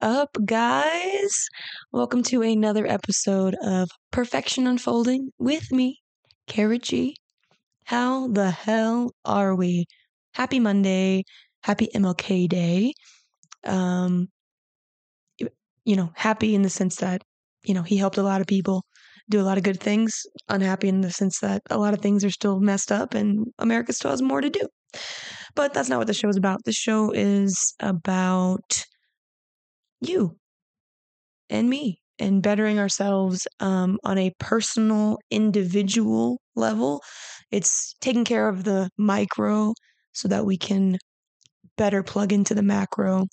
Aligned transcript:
Up, 0.00 0.36
guys? 0.44 1.46
Welcome 1.92 2.22
to 2.24 2.42
another 2.42 2.86
episode 2.86 3.54
of 3.62 3.90
Perfection 4.10 4.66
Unfolding 4.66 5.30
with 5.38 5.70
me, 5.70 5.98
Cara 6.46 6.78
G. 6.78 7.16
How 7.84 8.28
the 8.28 8.50
hell 8.50 9.12
are 9.24 9.54
we? 9.54 9.86
Happy 10.34 10.60
Monday. 10.60 11.24
Happy 11.62 11.88
MLK 11.94 12.48
Day. 12.48 12.92
Um, 13.64 14.28
you 15.84 15.96
know, 15.96 16.10
happy 16.14 16.54
in 16.54 16.62
the 16.62 16.70
sense 16.70 16.96
that, 16.96 17.22
you 17.64 17.74
know, 17.74 17.82
he 17.82 17.96
helped 17.96 18.18
a 18.18 18.22
lot 18.22 18.40
of 18.40 18.46
people 18.46 18.84
do 19.28 19.40
a 19.40 19.42
lot 19.42 19.58
of 19.58 19.64
good 19.64 19.80
things. 19.80 20.22
Unhappy 20.48 20.88
in 20.88 21.00
the 21.00 21.10
sense 21.10 21.40
that 21.40 21.62
a 21.70 21.78
lot 21.78 21.94
of 21.94 22.00
things 22.00 22.24
are 22.24 22.30
still 22.30 22.60
messed 22.60 22.92
up 22.92 23.14
and 23.14 23.46
America 23.58 23.92
still 23.92 24.10
has 24.10 24.22
more 24.22 24.40
to 24.40 24.50
do. 24.50 24.66
But 25.54 25.74
that's 25.74 25.88
not 25.88 25.98
what 25.98 26.06
the 26.06 26.14
show 26.14 26.28
is 26.28 26.36
about. 26.36 26.64
The 26.64 26.72
show 26.72 27.10
is 27.10 27.74
about 27.80 28.84
you 30.02 30.36
and 31.50 31.68
me 31.68 32.00
and 32.18 32.42
bettering 32.42 32.78
ourselves 32.78 33.46
um, 33.60 33.98
on 34.04 34.18
a 34.18 34.32
personal, 34.38 35.18
individual 35.30 36.40
level. 36.54 37.02
It's 37.50 37.94
taking 38.00 38.24
care 38.24 38.48
of 38.48 38.64
the 38.64 38.90
micro 38.96 39.74
so 40.12 40.28
that 40.28 40.44
we 40.44 40.56
can 40.56 40.98
better 41.76 42.02
plug 42.02 42.32
into 42.32 42.54
the 42.54 42.62
macro 42.62 43.26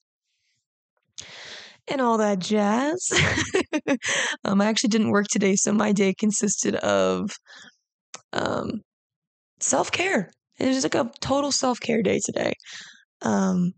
and 1.88 2.02
all 2.02 2.18
that 2.18 2.40
jazz. 2.40 3.10
um, 4.46 4.62
I 4.62 4.66
actually 4.66 4.90
didn't 4.90 5.12
work 5.12 5.28
today, 5.28 5.56
so 5.56 5.72
my 5.72 5.92
day 5.92 6.14
consisted 6.14 6.76
of 6.76 7.32
um, 8.34 8.82
self 9.60 9.92
care. 9.92 10.32
It 10.60 10.68
was 10.68 10.84
like 10.84 10.96
a 10.96 11.12
total 11.22 11.52
self 11.52 11.80
care 11.80 12.02
day 12.02 12.20
today. 12.24 12.54
Um, 13.22 13.74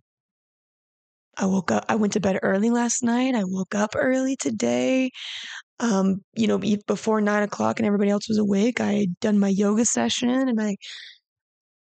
I 1.42 1.46
woke 1.46 1.72
up, 1.72 1.86
I 1.90 1.96
went 1.96 2.14
to 2.14 2.20
bed 2.20 2.40
early 2.44 2.70
last 2.70 3.04
night. 3.04 3.36
I 3.36 3.44
woke 3.44 3.76
up 3.76 3.92
early 3.96 4.36
today. 4.36 5.12
Um, 5.80 6.24
you 6.36 6.48
know, 6.48 6.60
before 6.88 7.22
nine 7.22 7.44
o'clock 7.44 7.80
and 7.80 7.88
everybody 7.88 8.12
else 8.12 8.30
was 8.30 8.38
awake, 8.38 8.80
I 8.80 8.94
had 8.94 9.20
done 9.20 9.40
my 9.40 9.50
yoga 9.50 9.86
session 9.86 10.30
and 10.30 10.62
I, 10.62 10.78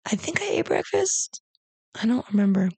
I 0.06 0.16
think 0.16 0.40
I 0.40 0.46
ate 0.46 0.66
breakfast. 0.66 1.42
I 2.00 2.06
don't 2.06 2.26
remember. 2.30 2.70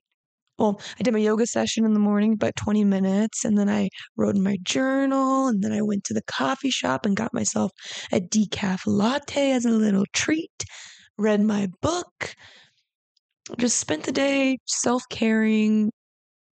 Well, 0.59 0.81
I 0.99 1.03
did 1.03 1.13
my 1.13 1.19
yoga 1.19 1.47
session 1.47 1.85
in 1.85 1.93
the 1.93 1.99
morning, 1.99 2.33
about 2.33 2.55
20 2.57 2.83
minutes, 2.83 3.45
and 3.45 3.57
then 3.57 3.69
I 3.69 3.89
wrote 4.17 4.35
in 4.35 4.43
my 4.43 4.57
journal, 4.63 5.47
and 5.47 5.63
then 5.63 5.71
I 5.73 5.81
went 5.81 6.03
to 6.05 6.13
the 6.13 6.21
coffee 6.27 6.69
shop 6.69 7.05
and 7.05 7.15
got 7.15 7.33
myself 7.33 7.71
a 8.11 8.19
decaf 8.21 8.81
latte 8.85 9.51
as 9.51 9.65
a 9.65 9.71
little 9.71 10.05
treat 10.13 10.51
read 11.17 11.41
my 11.41 11.69
book, 11.81 12.35
just 13.57 13.79
spent 13.79 14.03
the 14.03 14.11
day 14.11 14.57
self 14.65 15.03
caring 15.09 15.91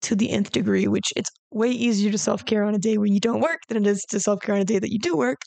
to 0.02 0.14
the 0.16 0.30
nth 0.30 0.52
degree, 0.52 0.86
which 0.88 1.12
it's 1.16 1.30
way 1.50 1.70
easier 1.70 2.10
to 2.10 2.18
self 2.18 2.44
care 2.44 2.64
on 2.64 2.74
a 2.74 2.78
day 2.78 2.98
when 2.98 3.12
you 3.12 3.20
don't 3.20 3.40
work 3.40 3.60
than 3.68 3.78
it 3.78 3.86
is 3.86 4.04
to 4.10 4.20
self 4.20 4.40
care 4.42 4.54
on 4.54 4.60
a 4.60 4.64
day 4.64 4.78
that 4.78 4.92
you 4.92 4.98
do 4.98 5.16
work. 5.16 5.40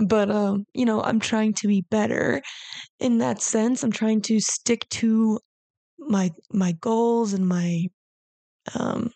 But, 0.00 0.30
um, 0.30 0.66
you 0.74 0.84
know, 0.84 1.02
I'm 1.02 1.20
trying 1.20 1.54
to 1.54 1.68
be 1.68 1.84
better 1.90 2.42
in 3.00 3.18
that 3.18 3.42
sense. 3.42 3.82
I'm 3.84 3.92
trying 3.92 4.22
to 4.22 4.40
stick 4.40 4.88
to 4.90 5.40
my 5.98 6.30
my 6.52 6.72
goals 6.80 7.32
and 7.34 7.46
my 7.48 7.86
um 8.74 9.12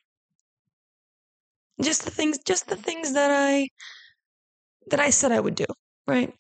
just 1.83 2.05
the 2.05 2.11
things 2.11 2.39
just 2.45 2.69
the 2.69 2.77
things 2.77 3.13
that 3.15 3.31
I 3.31 3.69
that 4.89 4.99
I 5.01 5.11
said 5.11 5.33
I 5.33 5.41
would 5.41 5.55
do, 5.55 5.67
right? 6.07 6.33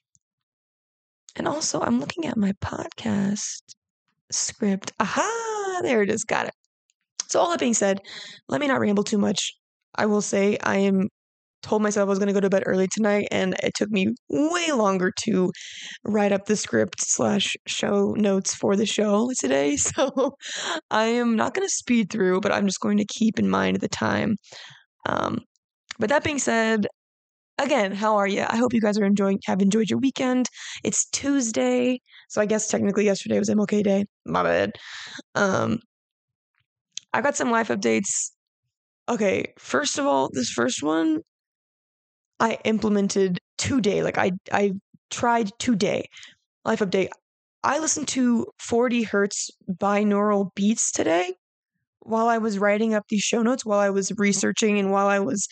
And 1.36 1.46
also, 1.48 1.80
I'm 1.80 1.98
looking 2.00 2.26
at 2.26 2.36
my 2.36 2.52
podcast 2.54 3.62
script. 4.30 4.92
Aha, 5.00 5.80
there 5.82 6.02
it 6.02 6.10
is. 6.10 6.24
Got 6.24 6.48
it. 6.48 6.54
So, 7.28 7.40
all 7.40 7.50
that 7.50 7.60
being 7.60 7.74
said, 7.74 8.00
let 8.48 8.60
me 8.60 8.66
not 8.66 8.80
ramble 8.80 9.04
too 9.04 9.18
much. 9.18 9.52
I 9.96 10.06
will 10.06 10.22
say 10.22 10.58
I 10.62 10.76
am 10.78 11.08
told 11.62 11.82
myself 11.82 12.06
I 12.06 12.10
was 12.10 12.18
going 12.18 12.28
to 12.28 12.34
go 12.34 12.40
to 12.40 12.50
bed 12.50 12.62
early 12.66 12.88
tonight, 12.88 13.28
and 13.30 13.56
it 13.62 13.74
took 13.74 13.90
me 13.90 14.14
way 14.30 14.72
longer 14.72 15.12
to 15.24 15.50
write 16.04 16.32
up 16.32 16.46
the 16.46 16.56
script 16.56 17.00
slash 17.00 17.56
show 17.66 18.12
notes 18.12 18.54
for 18.54 18.76
the 18.76 18.86
show 18.86 19.30
today. 19.38 19.76
So 19.96 20.34
I 20.90 21.04
am 21.04 21.36
not 21.36 21.54
going 21.54 21.66
to 21.66 21.72
speed 21.72 22.10
through, 22.10 22.40
but 22.40 22.52
I'm 22.52 22.66
just 22.66 22.80
going 22.80 22.98
to 22.98 23.04
keep 23.06 23.38
in 23.38 23.48
mind 23.48 23.78
the 23.80 23.88
time. 23.88 24.36
Um, 25.06 25.40
but 25.98 26.08
that 26.10 26.24
being 26.24 26.38
said, 26.38 26.86
again, 27.58 27.92
how 27.92 28.16
are 28.16 28.26
you? 28.26 28.44
I 28.48 28.56
hope 28.56 28.74
you 28.74 28.80
guys 28.80 28.98
are 28.98 29.04
enjoying 29.04 29.38
have 29.46 29.62
enjoyed 29.62 29.90
your 29.90 30.00
weekend. 30.00 30.48
It's 30.84 31.06
Tuesday, 31.10 32.00
so 32.28 32.40
I 32.40 32.46
guess 32.46 32.68
technically 32.68 33.04
yesterday 33.04 33.38
was 33.38 33.48
MLK 33.48 33.82
Day. 33.82 34.04
My 34.26 34.42
bad. 34.42 34.72
Um, 35.34 35.78
I 37.16 37.22
got 37.22 37.34
some 37.34 37.50
life 37.50 37.68
updates. 37.68 38.30
Okay, 39.08 39.54
first 39.58 39.98
of 39.98 40.04
all, 40.04 40.28
this 40.30 40.50
first 40.50 40.82
one 40.82 41.22
I 42.38 42.58
implemented 42.64 43.38
today. 43.56 44.02
Like 44.02 44.18
I 44.18 44.32
I 44.52 44.72
tried 45.10 45.50
today. 45.58 46.10
Life 46.66 46.80
update. 46.80 47.08
I 47.64 47.78
listened 47.78 48.08
to 48.08 48.46
40 48.58 49.04
hertz 49.04 49.50
binaural 49.66 50.50
beats 50.54 50.92
today 50.92 51.32
while 52.00 52.28
I 52.28 52.36
was 52.36 52.58
writing 52.58 52.92
up 52.92 53.04
these 53.08 53.22
show 53.22 53.42
notes, 53.42 53.64
while 53.64 53.80
I 53.80 53.88
was 53.88 54.12
researching 54.18 54.78
and 54.78 54.92
while 54.92 55.06
I 55.06 55.20
was 55.20 55.48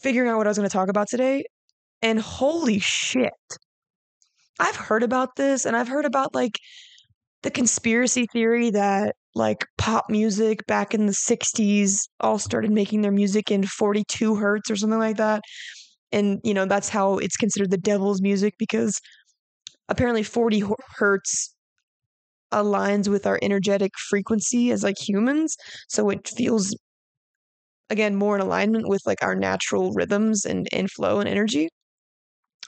figuring 0.00 0.30
out 0.30 0.38
what 0.38 0.46
I 0.46 0.50
was 0.50 0.56
going 0.56 0.70
to 0.70 0.72
talk 0.72 0.88
about 0.88 1.08
today. 1.08 1.44
And 2.00 2.18
holy 2.18 2.78
shit. 2.78 3.34
I've 4.58 4.76
heard 4.76 5.02
about 5.02 5.36
this 5.36 5.66
and 5.66 5.76
I've 5.76 5.88
heard 5.88 6.06
about 6.06 6.34
like 6.34 6.58
the 7.42 7.50
conspiracy 7.50 8.26
theory 8.32 8.70
that 8.70 9.14
like 9.34 9.66
pop 9.76 10.06
music 10.08 10.66
back 10.66 10.94
in 10.94 11.06
the 11.06 11.12
60s 11.12 12.08
all 12.20 12.38
started 12.38 12.70
making 12.70 13.02
their 13.02 13.12
music 13.12 13.50
in 13.50 13.64
42 13.64 14.36
hertz 14.36 14.70
or 14.70 14.76
something 14.76 14.98
like 14.98 15.16
that. 15.16 15.42
And, 16.12 16.40
you 16.42 16.54
know, 16.54 16.64
that's 16.64 16.88
how 16.88 17.18
it's 17.18 17.36
considered 17.36 17.70
the 17.70 17.78
devil's 17.78 18.22
music 18.22 18.54
because 18.58 19.00
apparently 19.88 20.22
40 20.22 20.64
hertz 20.96 21.54
aligns 22.52 23.08
with 23.08 23.26
our 23.26 23.38
energetic 23.42 23.92
frequency 24.08 24.70
as 24.70 24.82
like 24.82 24.98
humans. 24.98 25.56
So 25.88 26.08
it 26.10 26.26
feels 26.28 26.74
again 27.90 28.16
more 28.16 28.34
in 28.34 28.40
alignment 28.40 28.88
with 28.88 29.02
like 29.06 29.22
our 29.22 29.34
natural 29.34 29.92
rhythms 29.92 30.44
and, 30.44 30.68
and 30.72 30.90
flow 30.90 31.20
and 31.20 31.28
energy 31.28 31.68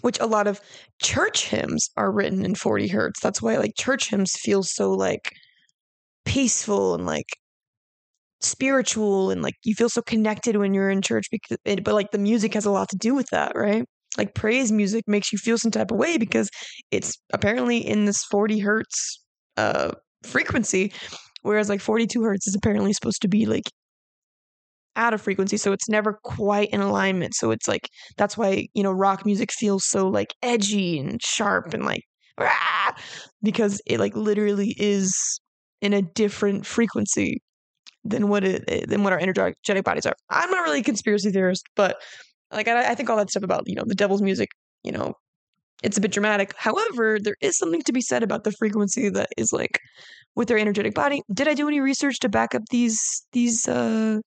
which 0.03 0.19
a 0.19 0.27
lot 0.27 0.47
of 0.47 0.61
church 1.03 1.49
hymns 1.49 1.91
are 1.97 2.11
written 2.11 2.45
in 2.45 2.55
40 2.55 2.89
hertz 2.89 3.21
that's 3.21 3.43
why 3.43 3.57
like 3.57 3.73
church 3.77 4.11
hymns 4.11 4.33
feel 4.33 4.63
so 4.63 4.91
like 4.91 5.31
peaceful 6.25 6.95
and 6.95 7.07
like 7.07 7.27
spiritual 8.41 9.31
and 9.31 9.43
like 9.43 9.55
you 9.65 9.75
feel 9.75 9.89
so 9.89 10.01
connected 10.03 10.57
when 10.57 10.73
you're 10.73 10.91
in 10.91 11.03
church 11.03 11.27
because 11.31 11.59
it, 11.65 11.85
but 11.85 11.95
like 11.95 12.11
the 12.11 12.19
music 12.19 12.55
has 12.55 12.65
a 12.65 12.71
lot 12.71 12.89
to 12.89 12.97
do 12.97 13.15
with 13.15 13.29
that 13.31 13.53
right? 13.55 13.85
Like 14.17 14.35
praise 14.35 14.73
music 14.73 15.05
makes 15.07 15.33
you 15.33 15.39
feel 15.39 15.59
some 15.59 15.71
type 15.71 15.91
of 15.91 15.99
way 15.99 16.19
because 16.19 16.51
it's 16.91 17.17
apparently 17.33 17.79
in 17.79 18.07
this 18.07 18.25
40 18.25 18.59
hertz 18.61 19.23
uh 19.57 19.93
frequency 20.25 20.93
whereas 21.43 21.69
like 21.69 21.81
42 21.81 22.23
hertz 22.23 22.47
is 22.47 22.55
apparently 22.55 22.93
supposed 22.93 23.23
to 23.23 23.29
be 23.29 23.47
like 23.47 23.65
out 24.97 25.15
of 25.15 25.21
frequency 25.21 25.57
so 25.57 25.73
it's 25.73 25.89
never 25.89 26.19
quite 26.25 26.69
in 26.71 26.81
alignment 26.81 27.35
so 27.35 27.51
it's 27.51 27.69
like 27.69 27.89
that's 28.17 28.37
why 28.37 28.67
you 28.75 28.83
know 28.83 28.93
rock 28.93 29.25
music 29.25 29.53
feels 29.53 29.85
so 29.87 30.09
like 30.09 30.35
edgy 30.43 30.99
and 30.99 31.23
sharp 31.23 31.73
and 31.73 31.85
like 31.85 32.03
rah, 32.39 32.93
because 33.43 33.81
it 33.87 34.01
like 34.01 34.17
literally 34.17 34.75
is 34.79 35.41
in 35.81 35.93
a 35.93 36.03
different 36.03 36.67
frequency 36.67 37.43
than 38.05 38.29
what 38.29 38.45
it 38.45 38.89
than 38.89 39.03
what 39.03 39.13
our 39.13 39.19
energetic 39.19 39.85
bodies 39.85 40.07
are 40.07 40.15
i'm 40.31 40.51
not 40.51 40.63
really 40.63 40.81
a 40.81 40.85
conspiracy 40.85 41.31
theorist 41.31 41.67
but 41.77 41.97
like 42.51 42.67
I, 42.67 42.91
I 42.91 42.95
think 42.95 43.11
all 43.11 43.17
that 43.19 43.31
stuff 43.31 43.43
about 43.43 43.65
you 43.67 43.75
know 43.75 43.85
the 43.87 43.95
devil's 43.95 44.23
music 44.23 44.49
you 44.83 44.93
know 44.93 45.15
it's 45.83 45.99
a 45.99 46.01
bit 46.01 46.13
dramatic 46.13 46.55
however 46.57 47.19
there 47.23 47.37
is 47.43 47.59
something 47.59 47.83
to 47.83 47.93
be 47.93 48.01
said 48.01 48.23
about 48.23 48.45
the 48.45 48.53
frequency 48.53 49.11
that 49.11 49.29
is 49.37 49.53
like 49.53 49.79
with 50.35 50.49
their 50.49 50.59
energetic 50.59 50.95
body 50.95 51.21
did 51.35 51.47
i 51.47 51.55
do 51.55 51.69
any 51.69 51.81
research 51.81 52.19
to 52.21 52.29
back 52.29 52.55
up 52.55 52.63
these 52.71 53.27
these 53.33 53.69
uh 53.69 54.19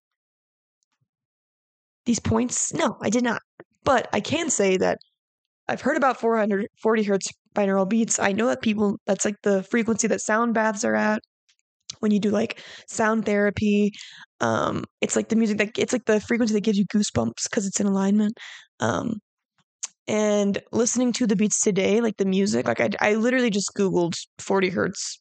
these 2.06 2.20
points? 2.20 2.74
No, 2.74 2.98
I 3.02 3.10
did 3.10 3.24
not. 3.24 3.42
But 3.84 4.10
I 4.14 4.20
can 4.20 4.50
say 4.50 4.78
that 4.78 5.00
I've 5.68 5.82
heard 5.82 5.98
about 5.98 6.20
440 6.20 7.04
hertz 7.04 7.28
binaural 7.56 7.88
beats. 7.88 8.20
I 8.20 8.32
know 8.34 8.48
that 8.48 8.62
people, 8.62 8.98
that's 9.06 9.26
like 9.26 9.36
the 9.44 9.64
frequency 9.64 10.08
that 10.08 10.22
sound 10.22 10.54
baths 10.54 10.84
are 10.84 10.96
at 10.96 11.22
when 12.04 12.12
you 12.12 12.20
do 12.20 12.30
like 12.30 12.62
sound 12.88 13.26
therapy. 13.26 13.92
Um, 14.42 14.84
it's 15.02 15.16
like 15.16 15.30
the 15.30 15.36
music 15.36 15.58
that 15.58 15.78
it's 15.78 15.94
like 15.94 16.06
the 16.06 16.20
frequency 16.20 16.54
that 16.54 16.62
gives 16.62 16.78
you 16.78 16.86
goosebumps 16.94 17.50
because 17.50 17.66
it's 17.66 17.80
in 17.80 17.88
alignment. 17.88 18.38
Um, 18.80 19.20
and 20.08 20.62
listening 20.74 21.14
to 21.14 21.26
the 21.26 21.36
beats 21.36 21.62
today, 21.62 22.02
like 22.02 22.18
the 22.18 22.26
music, 22.26 22.68
like 22.68 22.82
I, 22.82 22.90
I 23.00 23.16
literally 23.16 23.50
just 23.50 23.72
Googled 23.76 24.16
40 24.40 24.70
hertz 24.70 25.20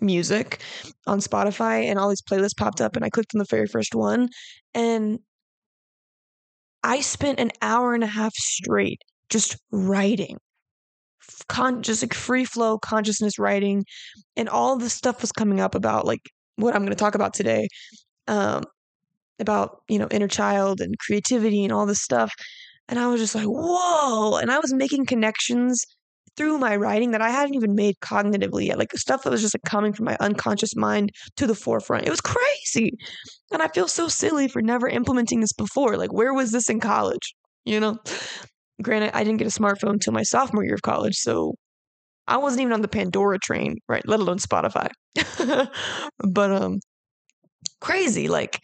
music 0.00 0.60
on 1.06 1.20
Spotify 1.20 1.84
and 1.84 1.98
all 1.98 2.08
these 2.08 2.22
playlists 2.22 2.56
popped 2.56 2.80
up 2.80 2.96
and 2.96 3.04
I 3.04 3.10
clicked 3.10 3.34
on 3.34 3.38
the 3.38 3.46
very 3.48 3.66
first 3.66 3.94
one 3.94 4.28
and 4.74 5.20
I 6.82 7.00
spent 7.00 7.40
an 7.40 7.52
hour 7.62 7.94
and 7.94 8.04
a 8.04 8.08
half 8.08 8.32
straight 8.34 9.02
just 9.28 9.56
writing. 9.70 10.38
Con- 11.48 11.82
just 11.82 12.02
like 12.02 12.14
free 12.14 12.44
flow 12.44 12.78
consciousness 12.78 13.38
writing 13.38 13.84
and 14.36 14.48
all 14.48 14.76
the 14.76 14.90
stuff 14.90 15.20
was 15.20 15.32
coming 15.32 15.60
up 15.60 15.74
about 15.74 16.06
like 16.06 16.30
what 16.56 16.74
I'm 16.74 16.82
going 16.82 16.90
to 16.90 16.96
talk 16.96 17.14
about 17.14 17.34
today. 17.34 17.68
Um, 18.26 18.62
about, 19.40 19.82
you 19.88 19.98
know, 19.98 20.08
inner 20.10 20.28
child 20.28 20.80
and 20.80 20.98
creativity 20.98 21.64
and 21.64 21.72
all 21.72 21.86
this 21.86 22.02
stuff. 22.02 22.32
And 22.88 22.98
I 22.98 23.06
was 23.06 23.20
just 23.20 23.34
like, 23.34 23.46
whoa. 23.46 24.36
And 24.38 24.50
I 24.50 24.58
was 24.58 24.72
making 24.72 25.06
connections 25.06 25.84
through 26.36 26.58
my 26.58 26.76
writing 26.76 27.10
that 27.10 27.22
I 27.22 27.30
hadn't 27.30 27.54
even 27.54 27.74
made 27.74 27.96
cognitively 28.00 28.66
yet. 28.66 28.78
Like 28.78 28.92
stuff 28.96 29.24
that 29.24 29.30
was 29.30 29.42
just 29.42 29.54
like 29.54 29.64
coming 29.64 29.92
from 29.92 30.06
my 30.06 30.16
unconscious 30.20 30.76
mind 30.76 31.10
to 31.36 31.46
the 31.46 31.54
forefront. 31.54 32.06
It 32.06 32.10
was 32.10 32.20
crazy. 32.20 32.92
And 33.52 33.62
I 33.62 33.68
feel 33.68 33.88
so 33.88 34.08
silly 34.08 34.48
for 34.48 34.62
never 34.62 34.88
implementing 34.88 35.40
this 35.40 35.52
before. 35.52 35.96
Like, 35.96 36.12
where 36.12 36.32
was 36.32 36.52
this 36.52 36.70
in 36.70 36.80
college? 36.80 37.34
You 37.64 37.80
know? 37.80 37.98
Granted, 38.82 39.10
I 39.14 39.24
didn't 39.24 39.38
get 39.38 39.46
a 39.48 39.60
smartphone 39.60 39.94
until 39.94 40.12
my 40.12 40.22
sophomore 40.22 40.64
year 40.64 40.74
of 40.74 40.82
college. 40.82 41.16
So 41.16 41.54
I 42.26 42.36
wasn't 42.36 42.62
even 42.62 42.72
on 42.72 42.82
the 42.82 42.88
Pandora 42.88 43.38
train, 43.38 43.76
right? 43.88 44.06
Let 44.06 44.20
alone 44.20 44.38
Spotify. 44.38 44.88
but 46.30 46.52
um 46.52 46.80
crazy. 47.80 48.28
Like 48.28 48.60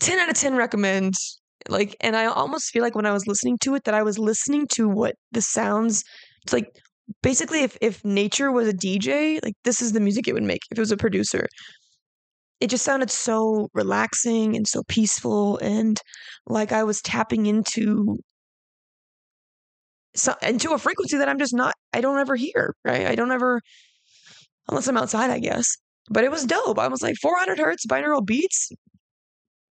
10 0.00 0.18
out 0.18 0.30
of 0.30 0.36
10 0.36 0.56
recommend. 0.56 1.14
Like, 1.68 1.96
and 2.00 2.16
I 2.16 2.26
almost 2.26 2.70
feel 2.70 2.82
like 2.82 2.94
when 2.94 3.06
I 3.06 3.12
was 3.12 3.26
listening 3.26 3.58
to 3.62 3.74
it, 3.74 3.84
that 3.84 3.94
I 3.94 4.02
was 4.02 4.18
listening 4.18 4.66
to 4.74 4.88
what 4.88 5.16
the 5.32 5.42
sounds, 5.42 6.04
it's 6.44 6.52
like 6.52 6.68
basically 7.22 7.62
if, 7.62 7.76
if 7.80 8.04
nature 8.04 8.52
was 8.52 8.68
a 8.68 8.72
DJ, 8.72 9.40
like 9.42 9.54
this 9.64 9.82
is 9.82 9.92
the 9.92 10.00
music 10.00 10.28
it 10.28 10.34
would 10.34 10.42
make 10.44 10.60
if 10.70 10.78
it 10.78 10.80
was 10.80 10.92
a 10.92 10.96
producer. 10.96 11.46
It 12.60 12.70
just 12.70 12.84
sounded 12.84 13.10
so 13.10 13.68
relaxing 13.74 14.56
and 14.56 14.66
so 14.66 14.82
peaceful 14.88 15.58
and 15.58 16.00
like 16.46 16.72
I 16.72 16.84
was 16.84 17.02
tapping 17.02 17.46
into 17.46 18.18
so, 20.16 20.34
into 20.42 20.72
a 20.72 20.78
frequency 20.78 21.18
that 21.18 21.28
I'm 21.28 21.38
just 21.38 21.54
not 21.54 21.74
I 21.92 22.00
don't 22.00 22.18
ever 22.18 22.36
hear, 22.36 22.74
right? 22.84 23.06
I 23.06 23.14
don't 23.14 23.32
ever 23.32 23.60
unless 24.68 24.88
I'm 24.88 24.96
outside, 24.96 25.30
I 25.30 25.38
guess. 25.38 25.76
But 26.08 26.24
it 26.24 26.30
was 26.30 26.44
dope. 26.44 26.78
I 26.78 26.88
was 26.88 27.02
like 27.02 27.16
400 27.16 27.58
hertz 27.58 27.86
binaural 27.86 28.24
beats. 28.24 28.70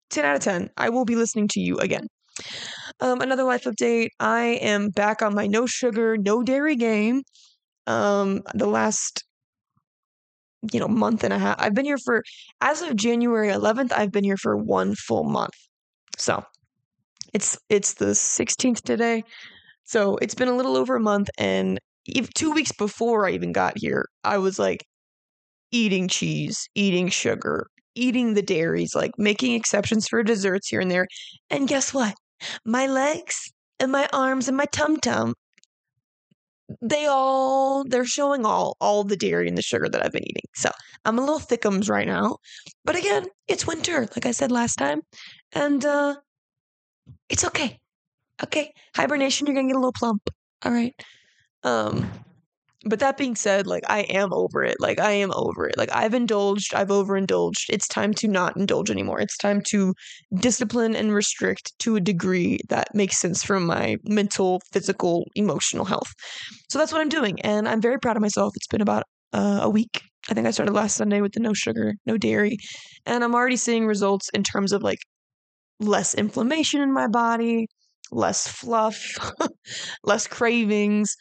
10 0.10 0.26
out 0.26 0.36
of 0.36 0.42
10. 0.42 0.70
I 0.78 0.90
will 0.90 1.06
be 1.06 1.16
listening 1.16 1.48
to 1.50 1.60
you 1.60 1.78
again. 1.78 2.08
Um, 3.00 3.22
another 3.22 3.44
life 3.44 3.64
update. 3.64 4.10
I 4.20 4.60
am 4.62 4.90
back 4.90 5.22
on 5.22 5.34
my 5.34 5.48
no 5.48 5.66
sugar, 5.66 6.18
no 6.18 6.44
dairy 6.44 6.76
game. 6.76 7.24
Um, 7.88 8.42
the 8.54 8.68
last, 8.68 9.24
you 10.72 10.80
know, 10.80 10.88
month 10.88 11.24
and 11.24 11.34
a 11.34 11.40
half. 11.40 11.56
I've 11.60 11.74
been 11.74 11.86
here 11.86 11.98
for, 11.98 12.24
as 12.62 12.82
of 12.82 12.96
January 12.96 13.50
11th, 13.50 13.92
I've 13.94 14.12
been 14.12 14.24
here 14.24 14.38
for 14.38 14.58
one 14.58 14.96
full 14.96 15.24
month. 15.24 15.54
So 16.18 16.44
it's 17.34 17.58
it's 17.70 17.96
the 17.96 18.08
16th 18.08 18.82
today. 18.82 19.24
So 19.86 20.18
it's 20.18 20.36
been 20.36 20.48
a 20.48 20.56
little 20.56 20.78
over 20.78 20.96
a 20.96 21.00
month, 21.00 21.30
and 21.38 21.80
two 22.36 22.52
weeks 22.52 22.72
before 22.72 23.28
I 23.28 23.32
even 23.32 23.52
got 23.52 23.78
here, 23.78 24.06
I 24.24 24.38
was 24.38 24.60
like 24.60 24.86
eating 25.72 26.08
cheese, 26.08 26.68
eating 26.76 27.10
sugar, 27.10 27.68
eating 27.96 28.34
the 28.34 28.42
dairies, 28.42 28.96
like 28.96 29.12
making 29.18 29.54
exceptions 29.54 30.08
for 30.08 30.24
desserts 30.24 30.70
here 30.70 30.80
and 30.82 30.92
there. 30.92 31.08
And 31.50 31.68
guess 31.68 31.94
what? 31.94 32.16
My 32.66 32.88
legs 32.88 33.52
and 33.80 33.92
my 33.92 34.08
arms 34.14 34.48
and 34.48 34.58
my 34.58 34.66
tum 34.66 34.98
tum, 34.98 35.34
they 36.82 37.06
all 37.06 37.84
they're 37.86 38.06
showing 38.06 38.46
all 38.46 38.76
all 38.82 39.04
the 39.04 39.16
dairy 39.18 39.48
and 39.48 39.58
the 39.58 39.62
sugar 39.62 39.88
that 39.90 40.04
I've 40.04 40.12
been 40.12 40.28
eating. 40.28 40.44
So 40.56 40.70
I'm 41.06 41.18
a 41.20 41.22
little 41.22 41.40
thickums 41.40 41.90
right 41.90 42.08
now. 42.08 42.38
But 42.84 42.96
again, 42.96 43.26
it's 43.48 43.68
winter, 43.68 44.02
like 44.16 44.26
I 44.26 44.32
said 44.32 44.52
last 44.52 44.76
time. 44.76 45.02
And 45.54 45.86
uh 45.86 46.16
it's 47.30 47.44
okay. 47.46 47.80
Okay. 48.44 48.74
Hibernation, 48.96 49.48
you're 49.48 49.56
gonna 49.56 49.68
get 49.68 49.76
a 49.76 49.80
little 49.80 49.94
plump. 49.94 50.30
All 50.64 50.72
right. 50.72 50.94
Um 51.64 52.12
but 52.88 53.00
that 53.00 53.18
being 53.18 53.36
said, 53.36 53.66
like 53.66 53.84
I 53.90 54.02
am 54.02 54.32
over 54.32 54.64
it. 54.64 54.78
Like 54.80 55.00
I 55.00 55.12
am 55.12 55.32
over 55.34 55.68
it. 55.68 55.78
Like 55.78 55.90
I've 55.92 56.14
indulged, 56.14 56.74
I've 56.76 56.90
overindulged. 56.92 57.66
It's 57.70 57.88
time 57.88 58.14
to 58.16 58.28
not 58.28 58.56
indulge 58.56 58.92
anymore. 58.92 59.20
It's 59.20 59.38
time 59.38 59.62
to 59.70 59.94
discipline 60.36 60.96
and 60.96 61.12
restrict 61.14 61.74
to 61.80 61.96
a 61.96 62.00
degree 62.00 62.60
that 62.70 62.94
makes 62.94 63.18
sense 63.18 63.44
for 63.44 63.60
my 63.60 63.98
mental, 64.04 64.62
physical, 64.72 65.26
emotional 65.36 65.86
health. 65.86 66.14
So 66.70 66.78
that's 66.78 66.92
what 66.92 67.02
I'm 67.02 67.10
doing, 67.10 67.42
and 67.42 67.68
I'm 67.68 67.82
very 67.82 68.00
proud 68.00 68.18
of 68.18 68.22
myself. 68.22 68.54
It's 68.56 68.68
been 68.68 68.82
about 68.82 69.04
uh, 69.34 69.62
a 69.64 69.70
week. 69.70 70.02
I 70.30 70.34
think 70.36 70.48
I 70.48 70.52
started 70.52 70.74
last 70.74 70.96
Sunday 70.96 71.22
with 71.22 71.34
the 71.34 71.40
no 71.40 71.54
sugar, 71.54 71.96
no 72.06 72.18
dairy, 72.18 72.58
and 73.08 73.24
I'm 73.24 73.34
already 73.36 73.58
seeing 73.58 73.88
results 73.88 74.30
in 74.30 74.44
terms 74.44 74.72
of 74.72 74.84
like 74.84 75.00
less 75.80 76.14
inflammation 76.14 76.82
in 76.82 76.94
my 76.94 77.08
body, 77.08 77.68
less 78.12 78.48
fluff, 78.48 78.98
less 80.04 80.28
cravings 80.28 81.16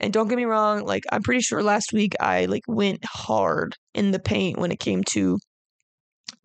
and 0.00 0.12
don't 0.12 0.28
get 0.28 0.36
me 0.36 0.44
wrong, 0.44 0.84
like 0.84 1.04
I'm 1.10 1.22
pretty 1.22 1.40
sure 1.40 1.62
last 1.62 1.92
week 1.92 2.14
I 2.20 2.44
like 2.46 2.62
went 2.68 3.04
hard 3.04 3.74
in 3.94 4.12
the 4.12 4.20
paint 4.20 4.58
when 4.58 4.70
it 4.70 4.78
came 4.78 5.02
to 5.12 5.38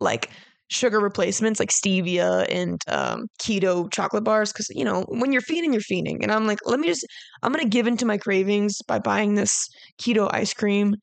like 0.00 0.30
sugar 0.68 0.98
replacements 0.98 1.60
like 1.60 1.68
stevia 1.70 2.46
and 2.50 2.80
um, 2.88 3.26
keto 3.40 3.90
chocolate 3.92 4.24
bars 4.24 4.52
because 4.52 4.68
you 4.70 4.84
know 4.84 5.04
when 5.08 5.30
you're 5.30 5.42
feeding 5.42 5.72
you're 5.72 5.82
feeding 5.82 6.22
and 6.22 6.32
i'm 6.32 6.46
like 6.46 6.58
let 6.64 6.80
me 6.80 6.88
just 6.88 7.06
i'm 7.42 7.52
gonna 7.52 7.68
give 7.68 7.86
into 7.86 8.06
my 8.06 8.16
cravings 8.16 8.78
by 8.88 8.98
buying 8.98 9.34
this 9.34 9.68
keto 10.00 10.28
ice 10.32 10.54
cream. 10.54 10.96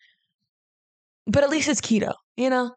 But 1.27 1.43
at 1.43 1.49
least 1.49 1.69
it's 1.69 1.81
keto 1.81 2.13
you 2.35 2.49
know? 2.49 2.71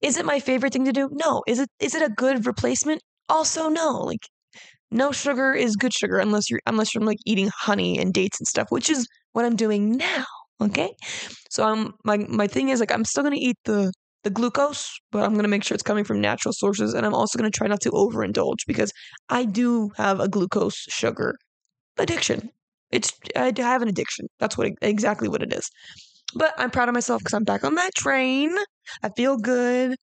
Is 0.00 0.16
it 0.16 0.24
my 0.24 0.38
favorite 0.38 0.72
thing 0.72 0.84
to 0.84 0.92
do? 0.92 1.08
No. 1.12 1.42
Is 1.46 1.58
it 1.58 1.68
is 1.80 1.94
it 1.94 2.02
a 2.02 2.08
good 2.14 2.46
replacement? 2.46 3.02
Also 3.28 3.68
no 3.68 4.00
like 4.00 4.28
no 4.90 5.12
sugar 5.12 5.52
is 5.54 5.76
good 5.76 5.92
sugar 5.94 6.18
unless 6.18 6.50
you're 6.50 6.60
unless 6.66 6.94
you're 6.94 7.04
like 7.04 7.18
eating 7.26 7.50
honey 7.54 7.98
and 7.98 8.14
dates 8.14 8.40
and 8.40 8.46
stuff 8.46 8.68
which 8.70 8.90
is 8.90 9.06
what 9.32 9.44
I'm 9.44 9.56
doing 9.56 9.96
now. 9.96 10.24
Okay. 10.60 10.94
So 11.50 11.64
I'm 11.64 11.94
my 12.04 12.18
my 12.28 12.46
thing 12.48 12.68
is 12.70 12.80
like 12.80 12.92
I'm 12.92 13.04
still 13.04 13.22
gonna 13.22 13.36
eat 13.38 13.56
the 13.64 13.92
the 14.24 14.30
glucose, 14.30 14.90
but 15.12 15.24
I'm 15.24 15.34
gonna 15.34 15.48
make 15.48 15.64
sure 15.64 15.74
it's 15.74 15.82
coming 15.84 16.04
from 16.04 16.20
natural 16.20 16.52
sources, 16.52 16.94
and 16.94 17.06
I'm 17.06 17.14
also 17.14 17.38
gonna 17.38 17.50
try 17.50 17.68
not 17.68 17.80
to 17.82 17.90
overindulge 17.92 18.66
because 18.66 18.92
I 19.28 19.44
do 19.44 19.90
have 19.96 20.20
a 20.20 20.28
glucose 20.28 20.74
sugar 20.88 21.36
addiction. 21.98 22.50
It's 22.90 23.12
I 23.36 23.52
have 23.58 23.82
an 23.82 23.88
addiction. 23.88 24.26
That's 24.40 24.58
what 24.58 24.70
exactly 24.82 25.28
what 25.28 25.42
it 25.42 25.52
is. 25.52 25.70
But 26.34 26.54
I'm 26.58 26.70
proud 26.70 26.88
of 26.88 26.94
myself 26.94 27.20
because 27.20 27.34
I'm 27.34 27.44
back 27.44 27.64
on 27.64 27.74
that 27.76 27.94
train. 27.94 28.56
I 29.02 29.10
feel 29.10 29.36
good, 29.38 29.96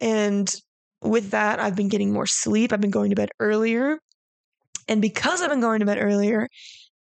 and 0.00 0.54
with 1.02 1.30
that, 1.32 1.60
I've 1.60 1.76
been 1.76 1.88
getting 1.88 2.12
more 2.12 2.26
sleep. 2.26 2.72
I've 2.72 2.80
been 2.80 2.90
going 2.90 3.10
to 3.10 3.16
bed 3.16 3.30
earlier, 3.40 3.98
and 4.88 5.00
because 5.02 5.40
I've 5.40 5.50
been 5.50 5.60
going 5.60 5.80
to 5.80 5.86
bed 5.86 5.98
earlier, 6.00 6.48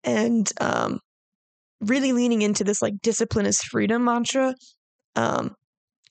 and 0.05 0.51
um, 0.61 1.01
really 1.81 2.13
leaning 2.13 2.43
into 2.43 2.65
this 2.65 2.83
like 2.83 2.95
discipline 3.03 3.47
is 3.47 3.61
freedom 3.63 4.05
mantra. 4.05 4.55
Um, 5.17 5.55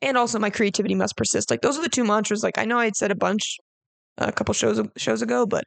and 0.01 0.17
also 0.17 0.39
my 0.39 0.49
creativity 0.49 0.95
must 0.95 1.17
persist. 1.17 1.49
Like 1.49 1.61
those 1.61 1.77
are 1.77 1.81
the 1.81 1.89
two 1.89 2.03
mantras. 2.03 2.43
Like 2.43 2.57
I 2.57 2.65
know 2.65 2.77
I 2.77 2.85
had 2.85 2.95
said 2.95 3.11
a 3.11 3.15
bunch 3.15 3.57
a 4.17 4.31
couple 4.31 4.53
shows 4.53 4.81
shows 4.97 5.21
ago, 5.21 5.45
but 5.45 5.63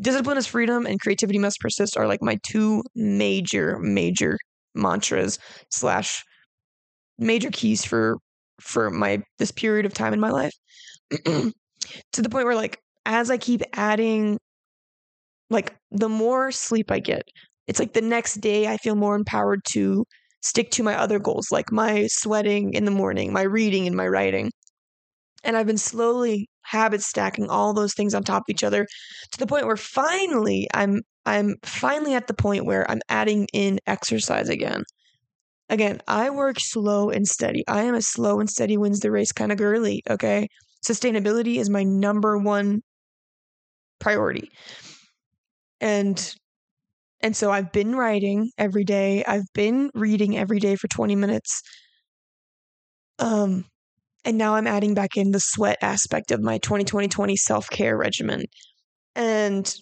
discipline 0.00 0.38
is 0.38 0.46
freedom 0.46 0.86
and 0.86 1.00
creativity 1.00 1.38
must 1.38 1.60
persist 1.60 1.96
are 1.96 2.06
like 2.06 2.22
my 2.22 2.38
two 2.42 2.82
major 2.94 3.78
major 3.78 4.38
mantras 4.74 5.38
slash 5.70 6.24
major 7.18 7.50
keys 7.50 7.84
for 7.84 8.16
for 8.60 8.90
my 8.90 9.22
this 9.38 9.50
period 9.50 9.86
of 9.86 9.92
time 9.92 10.12
in 10.12 10.20
my 10.20 10.30
life 10.30 10.52
to 11.10 11.52
the 12.22 12.28
point 12.28 12.46
where 12.46 12.54
like 12.54 12.78
as 13.06 13.30
I 13.30 13.36
keep 13.36 13.62
adding 13.74 14.38
like 15.50 15.76
the 15.90 16.08
more 16.08 16.52
sleep 16.52 16.90
I 16.90 17.00
get, 17.00 17.22
it's 17.66 17.78
like 17.78 17.92
the 17.92 18.00
next 18.00 18.36
day 18.36 18.68
I 18.68 18.76
feel 18.78 18.96
more 18.96 19.14
empowered 19.14 19.60
to 19.72 20.04
stick 20.42 20.70
to 20.72 20.82
my 20.82 20.96
other 20.96 21.18
goals, 21.18 21.50
like 21.50 21.70
my 21.70 22.06
sweating 22.08 22.72
in 22.74 22.84
the 22.84 22.90
morning, 22.90 23.32
my 23.32 23.42
reading 23.42 23.86
and 23.86 23.96
my 23.96 24.06
writing. 24.06 24.50
And 25.44 25.56
I've 25.56 25.66
been 25.66 25.78
slowly 25.78 26.48
habit 26.62 27.02
stacking 27.02 27.48
all 27.48 27.72
those 27.74 27.94
things 27.94 28.14
on 28.14 28.22
top 28.22 28.42
of 28.42 28.52
each 28.52 28.64
other 28.64 28.86
to 29.32 29.38
the 29.38 29.46
point 29.46 29.66
where 29.66 29.76
finally 29.76 30.68
I'm 30.74 31.02
I'm 31.26 31.56
finally 31.62 32.14
at 32.14 32.26
the 32.26 32.34
point 32.34 32.64
where 32.64 32.90
I'm 32.90 33.00
adding 33.08 33.46
in 33.52 33.78
exercise 33.86 34.48
again. 34.48 34.84
Again, 35.68 36.00
I 36.08 36.30
work 36.30 36.58
slow 36.58 37.10
and 37.10 37.26
steady. 37.26 37.64
I 37.68 37.82
am 37.82 37.94
a 37.94 38.02
slow 38.02 38.40
and 38.40 38.50
steady 38.50 38.76
wins 38.76 39.00
the 39.00 39.10
race 39.10 39.32
kind 39.32 39.52
of 39.52 39.58
girly, 39.58 40.02
okay? 40.10 40.48
Sustainability 40.84 41.56
is 41.56 41.70
my 41.70 41.84
number 41.84 42.36
one 42.38 42.82
priority. 44.00 44.50
And 45.80 46.34
and 47.22 47.36
so 47.36 47.50
I've 47.50 47.72
been 47.72 47.94
writing 47.94 48.50
every 48.56 48.84
day. 48.84 49.24
I've 49.26 49.52
been 49.54 49.90
reading 49.94 50.36
every 50.38 50.58
day 50.58 50.76
for 50.76 50.88
20 50.88 51.16
minutes. 51.16 51.62
Um, 53.18 53.66
and 54.24 54.38
now 54.38 54.54
I'm 54.54 54.66
adding 54.66 54.94
back 54.94 55.16
in 55.16 55.30
the 55.32 55.40
sweat 55.40 55.78
aspect 55.82 56.30
of 56.30 56.40
my 56.40 56.58
2020 56.58 57.36
self 57.36 57.68
care 57.70 57.96
regimen. 57.96 58.44
And 59.14 59.72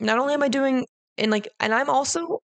not 0.00 0.18
only 0.18 0.34
am 0.34 0.42
I 0.42 0.48
doing 0.48 0.86
in 1.16 1.30
like, 1.30 1.48
and 1.60 1.74
I'm 1.74 1.90
also, 1.90 2.40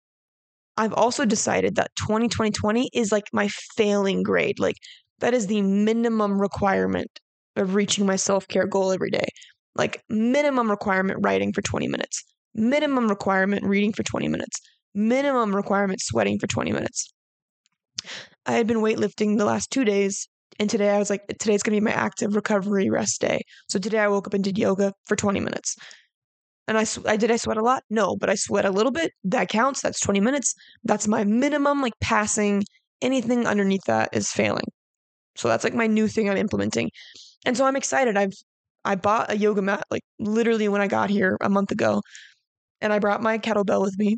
I've 0.77 0.93
also 0.93 1.25
decided 1.25 1.75
that 1.75 1.91
2020 1.97 2.89
is 2.93 3.11
like 3.11 3.25
my 3.33 3.49
failing 3.75 4.23
grade. 4.23 4.59
Like, 4.59 4.77
that 5.19 5.33
is 5.33 5.47
the 5.47 5.61
minimum 5.61 6.39
requirement 6.39 7.19
of 7.57 7.75
reaching 7.75 8.05
my 8.05 8.15
self 8.15 8.47
care 8.47 8.67
goal 8.67 8.91
every 8.91 9.11
day. 9.11 9.27
Like, 9.75 10.01
minimum 10.09 10.69
requirement 10.69 11.19
writing 11.23 11.53
for 11.53 11.61
20 11.61 11.87
minutes 11.89 12.23
minimum 12.53 13.07
requirement 13.07 13.63
reading 13.63 13.93
for 13.93 14.03
20 14.03 14.27
minutes, 14.27 14.59
minimum 14.93 15.55
requirement 15.55 16.01
sweating 16.01 16.39
for 16.39 16.47
20 16.47 16.71
minutes. 16.71 17.11
I 18.45 18.53
had 18.53 18.67
been 18.67 18.77
weightlifting 18.77 19.37
the 19.37 19.45
last 19.45 19.71
two 19.71 19.85
days 19.85 20.27
And 20.59 20.69
today 20.69 20.89
I 20.89 20.99
was 20.99 21.09
like, 21.09 21.25
today's 21.39 21.63
gonna 21.63 21.77
be 21.77 21.81
my 21.81 21.91
active 21.91 22.35
recovery 22.35 22.89
rest 22.89 23.21
day. 23.21 23.41
So 23.69 23.79
today 23.79 23.99
I 23.99 24.09
woke 24.09 24.27
up 24.27 24.33
and 24.33 24.43
did 24.43 24.57
yoga 24.57 24.93
for 25.07 25.15
20 25.15 25.39
minutes. 25.39 25.75
And 26.67 26.77
I, 26.77 26.85
I 27.05 27.17
did 27.17 27.31
I 27.31 27.37
sweat 27.37 27.57
a 27.57 27.63
lot? 27.63 27.83
No, 27.89 28.15
but 28.17 28.29
I 28.29 28.35
sweat 28.35 28.65
a 28.65 28.71
little 28.71 28.91
bit. 28.91 29.11
That 29.23 29.49
counts. 29.49 29.81
That's 29.81 29.99
20 29.99 30.19
minutes. 30.19 30.53
That's 30.83 31.07
my 31.07 31.23
minimum. 31.23 31.81
Like 31.81 31.93
passing 32.01 32.63
anything 33.01 33.47
underneath 33.47 33.83
that 33.87 34.09
is 34.13 34.31
failing. 34.31 34.67
So 35.35 35.47
that's 35.47 35.63
like 35.63 35.73
my 35.73 35.87
new 35.87 36.07
thing 36.07 36.29
I'm 36.29 36.37
implementing. 36.37 36.91
And 37.45 37.57
so 37.57 37.65
I'm 37.65 37.75
excited. 37.75 38.17
I've 38.17 38.33
I 38.85 38.95
bought 38.95 39.31
a 39.31 39.37
yoga 39.37 39.61
mat 39.61 39.83
like 39.91 40.03
literally 40.19 40.67
when 40.69 40.81
I 40.81 40.87
got 40.87 41.09
here 41.09 41.37
a 41.41 41.49
month 41.49 41.71
ago. 41.71 42.01
And 42.81 42.93
I 42.93 42.99
brought 42.99 43.21
my 43.21 43.37
kettlebell 43.37 43.81
with 43.81 43.97
me. 43.97 44.17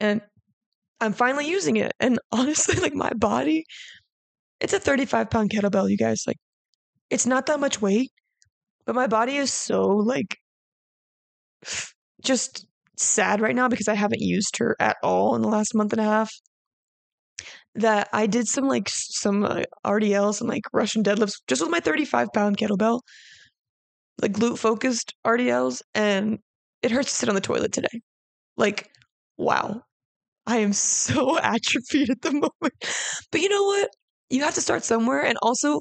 And 0.00 0.20
I'm 1.00 1.12
finally 1.12 1.48
using 1.48 1.76
it. 1.76 1.92
And 2.00 2.18
honestly, 2.32 2.76
like 2.76 2.94
my 2.94 3.10
body, 3.14 3.64
it's 4.60 4.72
a 4.72 4.80
35 4.80 5.30
pound 5.30 5.50
kettlebell, 5.50 5.90
you 5.90 5.96
guys. 5.96 6.24
Like, 6.26 6.38
it's 7.10 7.26
not 7.26 7.46
that 7.46 7.60
much 7.60 7.80
weight, 7.80 8.10
but 8.86 8.94
my 8.94 9.06
body 9.06 9.36
is 9.36 9.52
so 9.52 9.82
like 9.88 10.36
just 12.22 12.66
sad 12.96 13.40
right 13.40 13.54
now 13.54 13.68
because 13.68 13.88
I 13.88 13.94
haven't 13.94 14.20
used 14.20 14.56
her 14.58 14.76
at 14.80 14.96
all 15.02 15.34
in 15.36 15.42
the 15.42 15.48
last 15.48 15.74
month 15.74 15.92
and 15.92 16.00
a 16.00 16.04
half. 16.04 16.32
That 17.76 18.08
I 18.12 18.26
did 18.26 18.46
some 18.46 18.68
like 18.68 18.88
some 18.88 19.44
uh, 19.44 19.64
RDLs 19.84 20.40
and 20.40 20.48
like 20.48 20.62
Russian 20.72 21.02
deadlifts 21.02 21.40
just 21.48 21.60
with 21.60 21.70
my 21.70 21.80
35 21.80 22.28
pound 22.32 22.56
kettlebell, 22.56 23.00
like 24.22 24.32
glute 24.32 24.58
focused 24.58 25.12
RDLs, 25.26 25.82
and 25.94 26.38
it 26.84 26.92
hurts 26.92 27.10
to 27.10 27.16
sit 27.16 27.28
on 27.28 27.34
the 27.34 27.40
toilet 27.40 27.72
today. 27.72 28.00
Like, 28.56 28.90
wow, 29.38 29.82
I 30.46 30.58
am 30.58 30.72
so 30.72 31.38
atrophied 31.42 32.10
at 32.10 32.22
the 32.22 32.32
moment. 32.32 32.74
But 33.32 33.40
you 33.40 33.48
know 33.48 33.64
what? 33.64 33.90
You 34.30 34.42
have 34.44 34.54
to 34.54 34.60
start 34.62 34.84
somewhere. 34.84 35.24
And 35.24 35.38
also, 35.42 35.80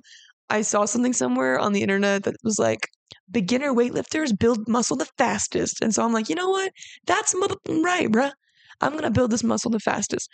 I 0.49 0.61
saw 0.61 0.85
something 0.85 1.13
somewhere 1.13 1.59
on 1.59 1.73
the 1.73 1.81
internet 1.81 2.23
that 2.23 2.35
was 2.43 2.59
like, 2.59 2.87
beginner 3.31 3.73
weightlifters 3.73 4.37
build 4.37 4.67
muscle 4.67 4.97
the 4.97 5.07
fastest. 5.17 5.81
And 5.81 5.93
so 5.93 6.03
I'm 6.03 6.13
like, 6.13 6.29
you 6.29 6.35
know 6.35 6.49
what? 6.49 6.71
That's 7.05 7.35
right, 7.35 8.09
bruh. 8.09 8.31
I'm 8.81 8.91
going 8.91 9.03
to 9.03 9.11
build 9.11 9.31
this 9.31 9.43
muscle 9.43 9.71
the 9.71 9.79
fastest, 9.79 10.29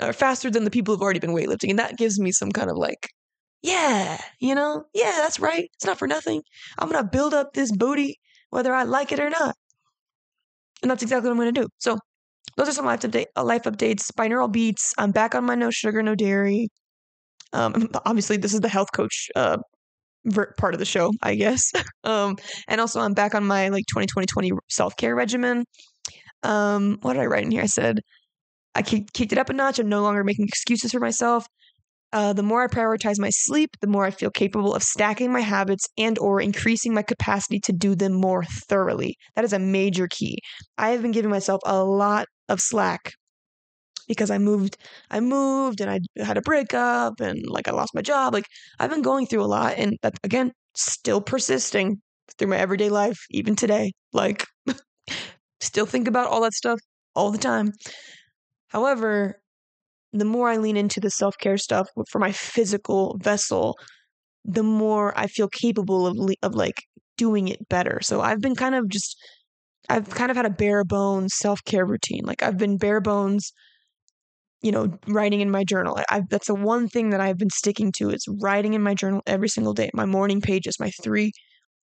or 0.00 0.12
faster 0.12 0.50
than 0.50 0.64
the 0.64 0.70
people 0.70 0.94
who've 0.94 1.02
already 1.02 1.20
been 1.20 1.34
weightlifting. 1.34 1.70
And 1.70 1.78
that 1.78 1.98
gives 1.98 2.18
me 2.20 2.32
some 2.32 2.50
kind 2.52 2.70
of 2.70 2.76
like, 2.76 3.08
yeah, 3.62 4.20
you 4.40 4.54
know, 4.54 4.84
yeah, 4.94 5.12
that's 5.18 5.40
right. 5.40 5.68
It's 5.74 5.86
not 5.86 5.98
for 5.98 6.08
nothing. 6.08 6.42
I'm 6.78 6.90
going 6.90 7.02
to 7.02 7.08
build 7.10 7.34
up 7.34 7.52
this 7.54 7.72
booty 7.76 8.18
whether 8.50 8.74
I 8.74 8.82
like 8.82 9.12
it 9.12 9.20
or 9.20 9.30
not. 9.30 9.56
And 10.82 10.90
that's 10.90 11.02
exactly 11.02 11.28
what 11.28 11.32
I'm 11.32 11.40
going 11.40 11.54
to 11.54 11.60
do. 11.62 11.68
So 11.78 11.98
those 12.56 12.68
are 12.68 12.72
some 12.72 12.86
life, 12.86 13.00
update, 13.00 13.26
uh, 13.36 13.44
life 13.44 13.64
updates. 13.64 14.10
Binaural 14.12 14.50
beats. 14.50 14.94
I'm 14.98 15.12
back 15.12 15.34
on 15.34 15.44
my 15.44 15.54
no 15.54 15.70
sugar, 15.70 16.02
no 16.02 16.14
dairy. 16.14 16.68
Um, 17.52 17.88
obviously, 18.04 18.36
this 18.36 18.54
is 18.54 18.60
the 18.60 18.68
health 18.68 18.88
coach 18.94 19.28
uh, 19.36 19.58
part 20.58 20.74
of 20.74 20.78
the 20.78 20.84
show, 20.84 21.12
I 21.22 21.34
guess. 21.34 21.72
um, 22.04 22.36
and 22.68 22.80
also, 22.80 23.00
I'm 23.00 23.14
back 23.14 23.34
on 23.34 23.46
my 23.46 23.68
like 23.68 23.84
2020 23.86 24.26
20 24.26 24.52
self 24.68 24.96
care 24.96 25.14
regimen. 25.14 25.64
Um, 26.42 26.98
what 27.02 27.14
did 27.14 27.22
I 27.22 27.26
write 27.26 27.44
in 27.44 27.50
here? 27.50 27.62
I 27.62 27.66
said 27.66 28.00
I 28.74 28.82
kicked 28.82 29.32
it 29.32 29.38
up 29.38 29.50
a 29.50 29.52
notch. 29.52 29.78
I'm 29.78 29.88
no 29.88 30.02
longer 30.02 30.24
making 30.24 30.46
excuses 30.46 30.92
for 30.92 31.00
myself. 31.00 31.46
Uh, 32.12 32.32
the 32.32 32.42
more 32.42 32.62
I 32.62 32.66
prioritize 32.66 33.20
my 33.20 33.30
sleep, 33.30 33.70
the 33.80 33.86
more 33.86 34.04
I 34.04 34.10
feel 34.10 34.30
capable 34.30 34.74
of 34.74 34.82
stacking 34.82 35.32
my 35.32 35.40
habits 35.40 35.86
and 35.96 36.18
or 36.18 36.40
increasing 36.40 36.92
my 36.92 37.02
capacity 37.02 37.60
to 37.60 37.72
do 37.72 37.94
them 37.94 38.12
more 38.12 38.44
thoroughly. 38.68 39.16
That 39.36 39.44
is 39.44 39.52
a 39.52 39.58
major 39.60 40.08
key. 40.08 40.38
I 40.76 40.90
have 40.90 41.02
been 41.02 41.12
giving 41.12 41.30
myself 41.30 41.60
a 41.64 41.84
lot 41.84 42.26
of 42.48 42.60
slack 42.60 43.12
because 44.08 44.30
I 44.30 44.38
moved 44.38 44.76
I 45.10 45.20
moved 45.20 45.80
and 45.80 45.90
I 45.90 46.00
had 46.22 46.36
a 46.36 46.42
breakup 46.42 47.20
and 47.20 47.46
like 47.46 47.68
I 47.68 47.72
lost 47.72 47.94
my 47.94 48.02
job. 48.02 48.34
Like 48.34 48.46
I've 48.80 48.90
been 48.90 49.02
going 49.02 49.26
through 49.26 49.44
a 49.44 49.46
lot 49.46 49.74
and 49.76 49.96
that 50.02 50.14
again 50.24 50.52
still 50.74 51.20
persisting 51.20 52.00
through 52.38 52.48
my 52.48 52.56
everyday 52.56 52.88
life 52.88 53.18
even 53.30 53.54
today. 53.56 53.92
Like 54.12 54.44
still 55.60 55.86
think 55.86 56.08
about 56.08 56.28
all 56.28 56.42
that 56.42 56.54
stuff 56.54 56.80
all 57.14 57.30
the 57.30 57.38
time. 57.38 57.72
However, 58.68 59.40
the 60.12 60.24
more 60.24 60.48
I 60.48 60.56
lean 60.56 60.76
into 60.76 61.00
the 61.00 61.10
self 61.10 61.36
care 61.38 61.58
stuff 61.58 61.88
for 62.10 62.18
my 62.18 62.32
physical 62.32 63.16
vessel, 63.22 63.76
the 64.44 64.62
more 64.62 65.16
I 65.18 65.26
feel 65.26 65.48
capable 65.48 66.06
of 66.06 66.18
of 66.42 66.54
like 66.54 66.82
doing 67.16 67.48
it 67.48 67.68
better. 67.68 68.00
So 68.02 68.20
I've 68.20 68.40
been 68.40 68.56
kind 68.56 68.74
of 68.74 68.88
just 68.88 69.16
I've 69.88 70.10
kind 70.10 70.30
of 70.30 70.36
had 70.36 70.46
a 70.46 70.50
bare 70.50 70.84
bones 70.84 71.34
self 71.36 71.62
care 71.64 71.86
routine. 71.86 72.22
Like 72.24 72.42
I've 72.42 72.58
been 72.58 72.78
bare 72.78 73.00
bones, 73.00 73.52
you 74.62 74.72
know, 74.72 74.98
writing 75.08 75.40
in 75.40 75.50
my 75.50 75.64
journal. 75.64 75.98
I, 76.10 76.22
that's 76.30 76.46
the 76.48 76.54
one 76.54 76.88
thing 76.88 77.10
that 77.10 77.20
I've 77.20 77.38
been 77.38 77.50
sticking 77.50 77.92
to. 77.98 78.10
It's 78.10 78.26
writing 78.42 78.74
in 78.74 78.82
my 78.82 78.94
journal 78.94 79.22
every 79.26 79.48
single 79.48 79.74
day. 79.74 79.90
My 79.94 80.06
morning 80.06 80.40
pages, 80.40 80.78
my 80.80 80.90
three 81.02 81.32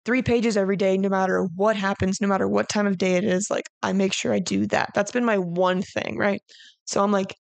three 0.05 0.23
pages 0.23 0.57
every 0.57 0.77
day, 0.77 0.99
no 0.99 1.09
matter 1.09 1.47
what 1.57 1.77
happens, 1.77 2.21
no 2.21 2.29
matter 2.29 2.49
what 2.49 2.69
time 2.69 2.87
of 2.87 2.99
day 2.99 3.15
it 3.15 3.25
is. 3.25 3.49
Like 3.51 3.65
I 3.83 3.93
make 3.93 4.13
sure 4.13 4.33
I 4.33 4.39
do 4.39 4.67
that. 4.69 4.91
That's 4.95 5.13
been 5.13 5.25
my 5.25 5.39
one 5.39 5.83
thing, 5.83 6.17
right? 6.19 6.41
So 6.87 7.03
I'm 7.03 7.13
like, 7.13 7.35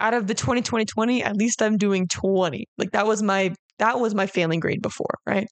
out 0.00 0.14
of 0.14 0.26
the 0.26 0.34
20 0.34 0.62
20 0.62 0.84
20 0.84 1.22
at 1.22 1.36
least 1.36 1.62
i'm 1.62 1.76
doing 1.76 2.06
20 2.08 2.66
like 2.78 2.90
that 2.92 3.06
was 3.06 3.22
my 3.22 3.54
that 3.78 4.00
was 4.00 4.14
my 4.14 4.26
failing 4.26 4.60
grade 4.60 4.82
before 4.82 5.18
right? 5.26 5.48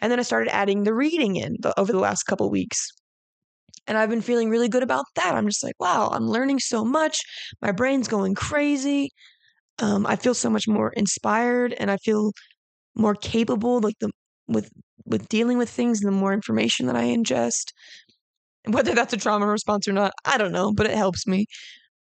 And 0.00 0.10
then 0.10 0.18
i 0.18 0.22
started 0.22 0.54
adding 0.54 0.84
the 0.84 0.94
reading 0.94 1.36
in 1.36 1.56
the, 1.60 1.78
over 1.78 1.92
the 1.92 1.98
last 1.98 2.24
couple 2.24 2.50
weeks. 2.50 2.90
And 3.86 3.98
i've 3.98 4.10
been 4.10 4.22
feeling 4.22 4.50
really 4.50 4.68
good 4.68 4.82
about 4.82 5.04
that. 5.16 5.34
I'm 5.34 5.46
just 5.48 5.64
like 5.64 5.74
wow 5.80 6.10
i'm 6.12 6.26
learning 6.28 6.60
so 6.60 6.84
much. 6.84 7.20
My 7.62 7.72
brain's 7.72 8.08
going 8.08 8.34
crazy. 8.34 9.10
Um, 9.80 10.06
i 10.06 10.16
feel 10.16 10.34
so 10.34 10.50
much 10.50 10.66
more 10.68 10.90
inspired 10.94 11.74
and 11.74 11.90
i 11.90 11.96
feel 11.98 12.32
more 12.96 13.14
capable 13.14 13.80
like 13.80 13.96
the 14.00 14.10
with 14.48 14.70
with 15.06 15.28
dealing 15.28 15.58
with 15.58 15.70
things 15.70 16.00
the 16.00 16.10
more 16.10 16.32
information 16.32 16.86
that 16.86 16.96
i 16.96 17.04
ingest. 17.04 17.72
Whether 18.68 18.94
that's 18.94 19.12
a 19.12 19.16
trauma 19.18 19.46
response 19.46 19.86
or 19.88 19.92
not 19.92 20.12
i 20.24 20.38
don't 20.38 20.52
know 20.52 20.72
but 20.72 20.86
it 20.86 20.96
helps 20.96 21.26
me. 21.26 21.46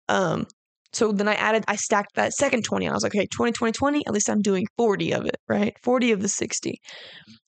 Um 0.10 0.48
so 0.96 1.12
then 1.12 1.28
I 1.28 1.36
added, 1.36 1.66
I 1.68 1.76
stacked 1.76 2.16
that 2.16 2.34
second 2.34 2.64
20. 2.64 2.86
And 2.86 2.94
I 2.94 2.96
was 2.96 3.04
like, 3.04 3.14
okay, 3.14 3.28
20, 3.28 3.52
20, 3.52 3.74
20, 3.74 4.08
at 4.08 4.14
least 4.14 4.30
I'm 4.30 4.42
doing 4.42 4.66
40 4.78 5.14
of 5.14 5.26
it, 5.26 5.36
right? 5.50 5.76
40 5.84 6.14
of 6.14 6.22
the 6.22 6.30
60. 6.30 6.80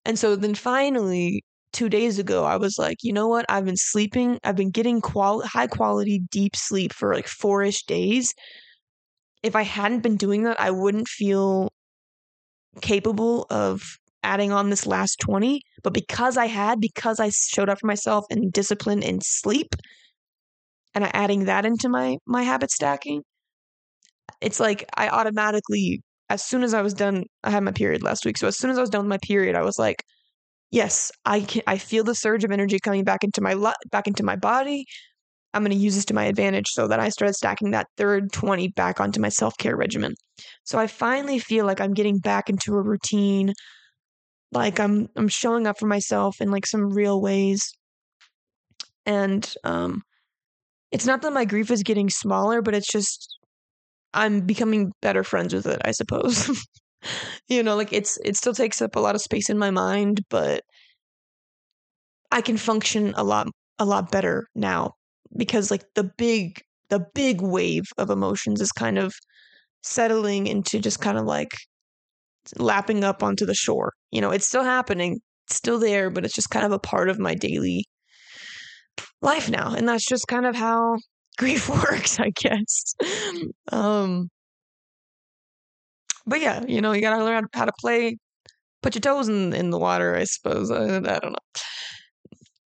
And 0.04 0.20
so 0.20 0.36
then 0.36 0.54
finally, 0.54 1.44
two 1.72 1.88
days 1.88 2.20
ago, 2.20 2.44
I 2.44 2.58
was 2.58 2.78
like, 2.78 2.98
you 3.04 3.14
know 3.14 3.30
what? 3.30 3.46
I've 3.48 3.64
been 3.64 3.78
sleeping, 3.78 4.38
I've 4.44 4.58
been 4.58 4.72
getting 4.72 5.00
qual- 5.00 5.44
high 5.44 5.68
quality, 5.68 6.22
deep 6.30 6.58
sleep 6.58 6.92
for 6.92 7.16
like 7.16 7.28
four 7.28 7.64
ish 7.64 7.84
days. 7.84 8.34
If 9.44 9.56
I 9.56 9.62
hadn't 9.62 10.02
been 10.02 10.18
doing 10.18 10.44
that, 10.44 10.60
I 10.60 10.72
wouldn't 10.72 11.08
feel 11.08 11.70
capable 12.82 13.46
of 13.50 13.82
adding 14.24 14.52
on 14.52 14.70
this 14.70 14.86
last 14.86 15.20
20. 15.22 15.62
But 15.84 15.94
because 15.94 16.36
I 16.36 16.48
had, 16.48 16.82
because 16.82 17.22
I 17.22 17.30
showed 17.30 17.70
up 17.70 17.80
for 17.80 17.88
myself 17.88 18.26
and 18.30 18.52
discipline 18.52 19.04
and 19.04 19.22
sleep, 19.24 19.74
and 20.94 21.06
I 21.06 21.12
adding 21.14 21.46
that 21.46 21.66
into 21.66 21.88
my 21.88 22.18
my 22.26 22.44
habit 22.44 22.72
stacking, 22.72 23.22
it's 24.42 24.60
like 24.60 24.86
I 24.96 25.10
automatically, 25.10 26.02
as 26.30 26.44
soon 26.44 26.64
as 26.64 26.74
I 26.74 26.82
was 26.82 26.94
done, 26.94 27.26
I 27.44 27.52
had 27.52 27.64
my 27.64 27.72
period 27.72 28.04
last 28.04 28.26
week. 28.26 28.38
So 28.38 28.48
as 28.48 28.58
soon 28.58 28.72
as 28.72 28.78
I 28.78 28.82
was 28.82 28.90
done 28.90 29.02
with 29.02 29.10
my 29.10 29.20
period, 29.24 29.56
I 29.56 29.64
was 29.64 29.80
like, 29.80 30.04
yes, 30.72 31.12
I 31.26 31.42
can. 31.42 31.64
I 31.68 31.78
feel 31.78 32.04
the 32.04 32.16
surge 32.16 32.44
of 32.44 32.52
energy 32.52 32.80
coming 32.80 33.04
back 33.04 33.24
into 33.24 33.42
my 33.42 33.56
back 33.92 34.08
into 34.08 34.24
my 34.24 34.36
body. 34.36 34.86
I'm 35.54 35.64
going 35.64 35.72
to 35.72 35.78
use 35.78 35.96
this 35.96 36.06
to 36.06 36.14
my 36.14 36.26
advantage. 36.26 36.68
So 36.70 36.88
that 36.88 37.00
I 37.00 37.10
started 37.10 37.34
stacking 37.34 37.72
that 37.72 37.88
third 37.98 38.32
20 38.34 38.70
back 38.70 39.00
onto 39.00 39.22
my 39.22 39.30
self 39.30 39.58
care 39.58 39.76
regimen. 39.76 40.14
So 40.66 40.78
I 40.80 40.88
finally 40.88 41.40
feel 41.40 41.66
like 41.66 41.82
I'm 41.82 41.94
getting 41.94 42.20
back 42.20 42.50
into 42.50 42.76
a 42.76 42.82
routine. 42.82 43.54
Like 44.52 44.80
I'm 44.80 45.08
I'm 45.16 45.28
showing 45.30 45.68
up 45.68 45.80
for 45.80 45.88
myself 45.88 46.42
in 46.42 46.52
like 46.52 46.66
some 46.68 46.90
real 46.94 47.22
ways. 47.22 47.62
And 49.06 49.52
um 49.64 50.04
it's 50.92 51.06
not 51.06 51.22
that 51.22 51.34
my 51.34 51.46
grief 51.46 51.72
is 51.72 51.84
getting 51.84 52.10
smaller, 52.10 52.62
but 52.62 52.74
it's 52.74 52.88
just 52.88 53.37
I'm 54.14 54.42
becoming 54.42 54.92
better 55.02 55.24
friends 55.24 55.54
with 55.54 55.68
it, 55.68 55.82
I 55.86 55.92
suppose. 55.92 56.50
you 57.48 57.64
know, 57.64 57.76
like 57.76 57.94
it's 57.94 58.18
it 58.24 58.36
still 58.36 58.54
takes 58.54 58.82
up 58.82 58.96
a 58.96 59.00
lot 59.00 59.16
of 59.16 59.22
space 59.22 59.50
in 59.50 59.58
my 59.58 59.72
mind, 59.72 60.22
but 60.30 60.64
I 62.32 62.42
can 62.42 62.58
function 62.58 63.14
a 63.16 63.24
lot 63.24 63.48
a 63.80 63.86
lot 63.86 64.12
better 64.12 64.48
now 64.56 64.94
because 65.36 65.72
like 65.72 65.84
the 65.96 66.10
big 66.18 66.62
the 66.90 67.06
big 67.14 67.42
wave 67.42 67.86
of 67.98 68.10
emotions 68.10 68.62
is 68.62 68.72
kind 68.72 68.98
of 68.98 69.14
settling 69.84 70.48
into 70.48 70.80
just 70.80 71.02
kind 71.02 71.18
of 71.18 71.26
like 71.26 71.52
lapping 72.58 73.04
up 73.04 73.24
onto 73.24 73.46
the 73.46 73.54
shore. 73.54 73.94
You 74.12 74.22
know, 74.22 74.32
it's 74.32 74.48
still 74.48 74.64
happening, 74.64 75.20
it's 75.48 75.56
still 75.56 75.80
there, 75.80 76.10
but 76.10 76.26
it's 76.26 76.36
just 76.36 76.50
kind 76.50 76.66
of 76.66 76.72
a 76.72 76.80
part 76.80 77.10
of 77.10 77.20
my 77.20 77.36
daily 77.36 77.86
life 79.22 79.50
now. 79.50 79.74
And 79.74 79.88
that's 79.88 80.06
just 80.06 80.28
kind 80.28 80.46
of 80.46 80.56
how 80.56 80.98
grief 81.38 81.70
works, 81.84 82.20
I 82.20 82.32
guess. 82.32 82.96
Um, 83.72 84.30
but 86.26 86.42
yeah, 86.42 86.64
you 86.68 86.82
know, 86.82 86.92
you 86.92 87.02
gotta 87.02 87.24
learn 87.24 87.48
how 87.54 87.66
to 87.66 87.72
play, 87.80 88.18
put 88.82 88.96
your 88.96 89.02
toes 89.02 89.30
in 89.30 89.54
in 89.54 89.70
the 89.70 89.80
water. 89.80 90.16
I 90.16 90.26
suppose. 90.26 90.70
I, 90.72 90.98
I 90.98 91.00
don't 91.00 91.32
know. 91.32 91.62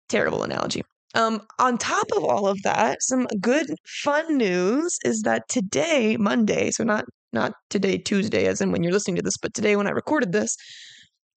Terrible 0.08 0.42
analogy. 0.42 0.82
Um, 1.14 1.40
on 1.58 1.78
top 1.78 2.06
of 2.16 2.24
all 2.24 2.46
of 2.46 2.62
that, 2.62 3.02
some 3.02 3.26
good 3.40 3.66
fun 3.86 4.36
news 4.36 4.98
is 5.04 5.22
that 5.22 5.48
today, 5.48 6.16
Monday, 6.16 6.70
so 6.70 6.84
not 6.84 7.04
not 7.32 7.52
today, 7.70 7.98
Tuesday, 7.98 8.46
as 8.46 8.60
in 8.60 8.72
when 8.72 8.82
you're 8.82 8.92
listening 8.92 9.16
to 9.16 9.22
this, 9.22 9.36
but 9.36 9.52
today 9.54 9.76
when 9.76 9.86
I 9.86 9.90
recorded 9.90 10.32
this, 10.32 10.56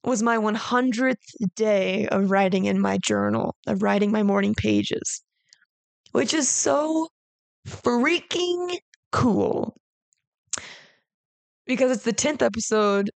was 0.03 0.23
my 0.23 0.37
100th 0.37 1.15
day 1.55 2.07
of 2.07 2.31
writing 2.31 2.65
in 2.65 2.79
my 2.79 2.97
journal, 2.97 3.55
of 3.67 3.81
writing 3.83 4.11
my 4.11 4.23
morning 4.23 4.53
pages, 4.55 5.21
which 6.11 6.33
is 6.33 6.47
so 6.47 7.09
freaking 7.67 8.77
cool. 9.11 9.75
Because 11.65 11.91
it's 11.91 12.03
the 12.03 12.13
10th 12.13 12.41
episode. 12.41 13.09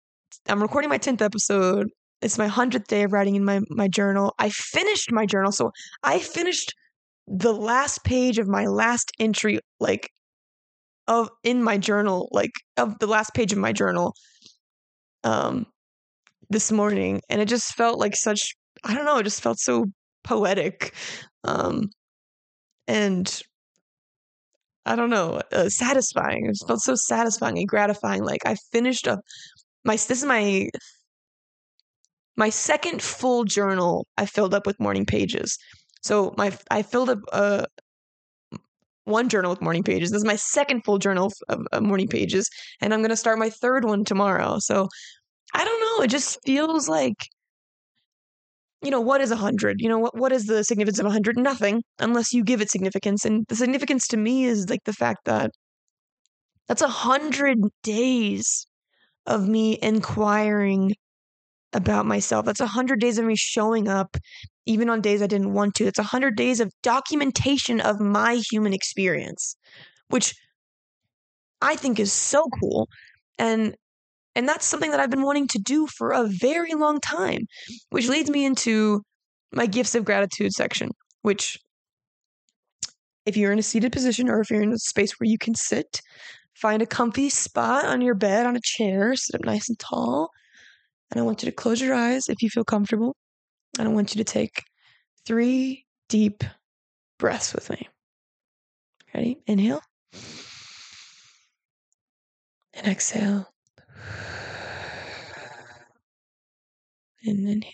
I'm 0.49 0.63
recording 0.63 0.91
my 0.91 0.99
10th 0.99 1.23
episode. 1.23 1.89
It's 2.23 2.39
my 2.39 2.49
100th 2.49 2.87
day 2.87 3.05
of 3.05 3.13
writing 3.13 3.37
in 3.37 3.45
my, 3.45 3.61
my 3.71 3.89
journal. 3.89 4.35
I 4.39 4.51
finished 4.51 5.11
my 5.13 5.25
journal. 5.25 5.53
So 5.53 5.71
I 6.03 6.19
finished 6.19 6.75
the 7.27 7.53
last 7.53 8.05
page 8.05 8.39
of 8.39 8.49
my 8.49 8.67
last 8.67 9.13
entry, 9.19 9.61
like 9.79 10.11
of 11.07 11.31
in 11.45 11.63
my 11.63 11.79
journal, 11.79 12.29
like 12.33 12.51
of 12.77 12.99
the 12.99 13.07
last 13.07 13.33
page 13.35 13.53
of 13.53 13.59
my 13.59 13.73
journal, 13.73 14.15
um, 15.25 15.67
this 16.51 16.73
morning, 16.73 17.21
and 17.29 17.41
it 17.41 17.47
just 17.47 17.75
felt 17.75 17.99
like 17.99 18.17
such. 18.17 18.55
I 18.85 18.95
don't 18.95 19.05
know. 19.05 19.19
It 19.19 19.25
just 19.25 19.43
felt 19.43 19.59
so 19.59 19.87
poetic, 20.25 20.95
um, 21.45 21.91
and 22.89 23.43
I 24.87 24.97
don't 24.97 25.11
know, 25.11 25.41
uh, 25.53 25.69
satisfying. 25.69 26.47
It 26.47 26.57
felt 26.67 26.81
so 26.81 26.95
satisfying 26.95 27.59
and 27.59 27.69
gratifying. 27.69 28.25
Like 28.25 28.47
I 28.47 28.57
finished 28.73 29.07
up 29.07 29.21
my 29.85 29.95
this 29.95 30.11
is 30.11 30.25
my 30.25 30.69
my 32.37 32.51
second 32.51 33.03
full 33.03 33.45
journal 33.45 34.07
I 34.17 34.27
filled 34.27 34.55
up 34.55 34.67
with 34.67 34.81
morning 34.81 35.07
pages. 35.07 35.59
So 36.03 36.35
my 36.37 36.57
I 36.71 36.83
filled 36.83 37.11
up 37.11 37.19
uh 37.33 37.67
one 39.05 39.29
journal 39.29 39.51
with 39.51 39.63
morning 39.63 39.83
pages. 39.83 40.11
This 40.11 40.19
is 40.21 40.27
my 40.27 40.37
second 40.37 40.83
full 40.85 40.99
journal 40.99 41.33
of, 41.49 41.83
morning 41.83 42.09
pages, 42.09 42.49
and 42.81 42.95
I'm 42.95 43.03
gonna 43.03 43.17
start 43.17 43.39
my 43.39 43.51
third 43.51 43.85
one 43.85 44.05
tomorrow. 44.05 44.57
So 44.61 44.89
I 45.55 45.65
don't 45.65 45.81
know. 45.81 46.05
It 46.05 46.11
just 46.11 46.39
feels 46.45 46.89
like 46.89 47.17
you 48.83 48.91
know 48.91 49.01
what 49.01 49.21
is 49.21 49.31
a 49.31 49.37
hundred? 49.37 49.81
You 49.81 49.89
know 49.89 49.99
what 49.99 50.17
what 50.17 50.33
is 50.33 50.47
the 50.47 50.65
significance 50.65 50.99
of 50.99 51.07
a 51.07 51.11
hundred? 51.11 51.39
Nothing 51.39 51.83
unless 51.99 52.33
you 52.33 52.45
give 52.45 52.61
it 52.61 52.71
significance. 52.71 53.25
And 53.25 53.45
the 53.49 53.57
significance 53.57 54.07
to 54.09 54.17
me 54.17 54.45
is 54.45 54.69
like 54.71 54.85
the 54.85 54.93
fact 54.93 55.25
that 55.27 55.51
that's 56.69 56.83
a 56.83 56.89
hundred 56.89 57.59
days 57.83 58.67
of 59.27 59.49
me 59.49 59.79
inquiring 59.83 60.93
about 61.73 62.07
myself. 62.07 62.47
That's 62.47 62.61
a 62.61 62.67
hundred 62.67 63.01
days 63.01 63.19
of 63.19 63.25
me 63.25 63.37
showing 63.37 63.89
up 63.89 64.17
even 64.67 64.91
on 64.91 65.01
days 65.01 65.23
i 65.23 65.27
didn't 65.27 65.53
want 65.53 65.75
to. 65.77 65.87
It's 65.87 65.99
a 65.99 66.05
hundred 66.05 66.37
days 66.37 66.61
of 66.61 66.73
documentation 66.83 67.81
of 67.81 68.01
my 68.01 68.43
human 68.51 68.73
experience 68.73 69.57
which 70.09 70.35
i 71.63 71.77
think 71.77 71.99
is 72.01 72.13
so 72.13 72.49
cool. 72.61 72.89
And 73.39 73.75
and 74.35 74.49
that's 74.49 74.67
something 74.67 74.91
that 74.91 75.01
I've 75.01 75.11
been 75.11 75.25
wanting 75.25 75.49
to 75.49 75.59
do 75.59 75.87
for 75.87 76.13
a 76.13 76.25
very 76.25 76.75
long 76.75 77.01
time, 77.01 77.47
which 77.91 78.09
leads 78.09 78.31
me 78.31 78.45
into 78.45 79.03
my 79.53 79.67
gifts 79.67 79.95
of 79.95 80.05
gratitude 80.05 80.53
section, 80.53 80.91
which 81.23 81.59
if 83.27 83.37
you're 83.37 83.53
in 83.53 83.59
a 83.59 83.63
seated 83.63 83.93
position 83.93 84.29
or 84.29 84.41
if 84.41 84.51
you're 84.51 84.63
in 84.63 84.73
a 84.73 84.79
space 84.79 85.19
where 85.19 85.29
you 85.29 85.39
can 85.39 85.55
sit, 85.55 86.01
find 86.55 86.83
a 86.83 86.87
comfy 86.87 87.29
spot 87.29 87.85
on 87.85 88.01
your 88.01 88.15
bed, 88.15 88.47
on 88.47 88.57
a 88.57 88.61
chair, 88.63 89.15
sit 89.17 89.35
up 89.35 89.45
nice 89.45 89.69
and 89.69 89.79
tall. 89.79 90.31
And 91.11 91.21
I 91.21 91.25
want 91.25 91.43
you 91.43 91.51
to 91.51 91.55
close 91.55 91.81
your 91.81 91.95
eyes 91.95 92.29
if 92.29 92.41
you 92.43 92.49
feel 92.49 92.65
comfortable. 92.65 93.17
And 93.79 93.89
I 93.89 93.91
want 93.91 94.15
you 94.15 94.19
to 94.19 94.33
take 94.33 94.63
three 95.27 95.87
deep 96.09 96.45
breaths 97.19 97.53
with 97.53 97.69
me. 97.71 97.89
Ready? 99.13 99.41
Inhale. 99.47 99.83
And 102.75 102.87
exhale. 102.87 103.53
And 107.25 107.49
inhale. 107.49 107.73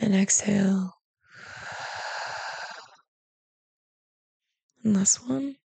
And 0.00 0.14
exhale. 0.14 0.94
And 4.84 4.96
last 4.96 5.28
one. 5.28 5.56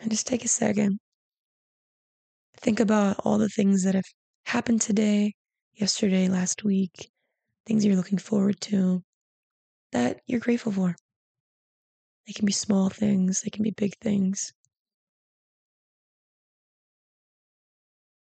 And 0.00 0.10
just 0.10 0.26
take 0.26 0.44
a 0.44 0.48
second. 0.48 0.98
Think 2.58 2.80
about 2.80 3.20
all 3.24 3.38
the 3.38 3.48
things 3.48 3.82
that 3.82 3.94
have 3.94 4.04
happened 4.44 4.80
today, 4.80 5.34
yesterday, 5.74 6.28
last 6.28 6.62
week, 6.62 7.10
things 7.66 7.84
you're 7.84 7.96
looking 7.96 8.18
forward 8.18 8.60
to 8.62 9.02
that 9.92 10.20
you're 10.26 10.40
grateful 10.40 10.72
for. 10.72 10.96
They 12.26 12.32
can 12.32 12.46
be 12.46 12.52
small 12.52 12.90
things, 12.90 13.42
they 13.42 13.50
can 13.50 13.62
be 13.62 13.70
big 13.70 13.96
things. 14.00 14.52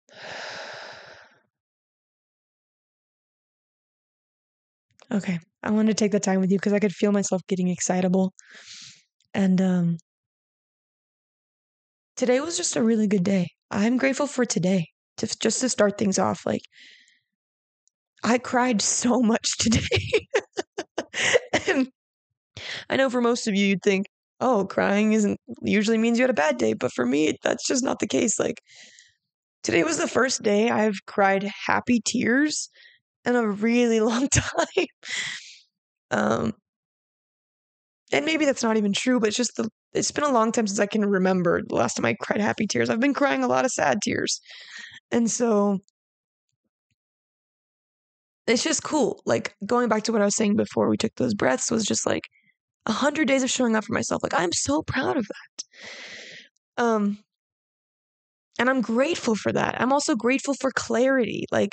okay, 5.12 5.38
I 5.62 5.70
wanted 5.70 5.96
to 5.96 6.04
take 6.04 6.12
the 6.12 6.20
time 6.20 6.40
with 6.40 6.50
you 6.50 6.58
because 6.58 6.72
I 6.72 6.78
could 6.78 6.92
feel 6.92 7.12
myself 7.12 7.42
getting 7.48 7.68
excitable. 7.68 8.32
And 9.34 9.60
um, 9.60 9.98
today 12.16 12.40
was 12.40 12.56
just 12.56 12.76
a 12.76 12.82
really 12.82 13.06
good 13.06 13.24
day. 13.24 13.48
I'm 13.70 13.96
grateful 13.96 14.26
for 14.26 14.44
today, 14.44 14.88
to, 15.18 15.26
just 15.38 15.60
to 15.60 15.68
start 15.68 15.98
things 15.98 16.18
off. 16.18 16.44
Like, 16.46 16.62
I 18.22 18.38
cried 18.38 18.82
so 18.82 19.20
much 19.20 19.56
today. 19.58 20.26
and 21.68 21.88
I 22.88 22.96
know 22.96 23.10
for 23.10 23.20
most 23.20 23.46
of 23.48 23.54
you, 23.54 23.66
you'd 23.66 23.82
think, 23.82 24.06
oh, 24.40 24.66
crying 24.66 25.12
isn't 25.12 25.38
usually 25.62 25.98
means 25.98 26.18
you 26.18 26.22
had 26.22 26.30
a 26.30 26.34
bad 26.34 26.58
day. 26.58 26.72
But 26.74 26.92
for 26.92 27.06
me, 27.06 27.36
that's 27.42 27.66
just 27.66 27.84
not 27.84 27.98
the 27.98 28.06
case. 28.06 28.38
Like, 28.38 28.60
today 29.62 29.82
was 29.84 29.98
the 29.98 30.08
first 30.08 30.42
day 30.42 30.70
I've 30.70 31.04
cried 31.06 31.50
happy 31.66 32.00
tears 32.04 32.70
in 33.24 33.36
a 33.36 33.48
really 33.48 34.00
long 34.02 34.28
time. 34.28 34.86
um, 36.10 36.52
and 38.12 38.24
maybe 38.24 38.44
that's 38.44 38.62
not 38.62 38.76
even 38.76 38.92
true, 38.92 39.20
but 39.20 39.28
it's 39.28 39.36
just 39.36 39.56
the 39.56 39.68
it's 39.92 40.10
been 40.12 40.24
a 40.24 40.32
long 40.32 40.52
time 40.52 40.66
since 40.66 40.78
I 40.78 40.86
can 40.86 41.04
remember 41.04 41.62
the 41.66 41.74
last 41.74 41.94
time 41.94 42.04
I 42.04 42.14
cried 42.14 42.40
happy 42.40 42.66
tears. 42.66 42.90
I've 42.90 43.00
been 43.00 43.14
crying 43.14 43.42
a 43.42 43.48
lot 43.48 43.64
of 43.64 43.72
sad 43.72 44.00
tears. 44.02 44.40
And 45.10 45.30
so 45.30 45.78
it's 48.50 48.64
just 48.64 48.82
cool. 48.82 49.20
Like 49.26 49.54
going 49.66 49.88
back 49.88 50.04
to 50.04 50.12
what 50.12 50.22
I 50.22 50.24
was 50.24 50.36
saying 50.36 50.56
before 50.56 50.88
we 50.88 50.96
took 50.96 51.14
those 51.16 51.34
breaths 51.34 51.70
was 51.70 51.84
just 51.84 52.06
like 52.06 52.24
a 52.86 52.92
hundred 52.92 53.28
days 53.28 53.42
of 53.42 53.50
showing 53.50 53.76
up 53.76 53.84
for 53.84 53.92
myself. 53.92 54.22
Like 54.22 54.34
I'm 54.34 54.52
so 54.52 54.82
proud 54.82 55.16
of 55.16 55.26
that. 55.26 56.84
Um 56.84 57.18
and 58.58 58.68
I'm 58.68 58.82
grateful 58.82 59.34
for 59.34 59.52
that. 59.52 59.80
I'm 59.80 59.92
also 59.92 60.14
grateful 60.14 60.54
for 60.60 60.70
clarity. 60.74 61.46
Like 61.50 61.70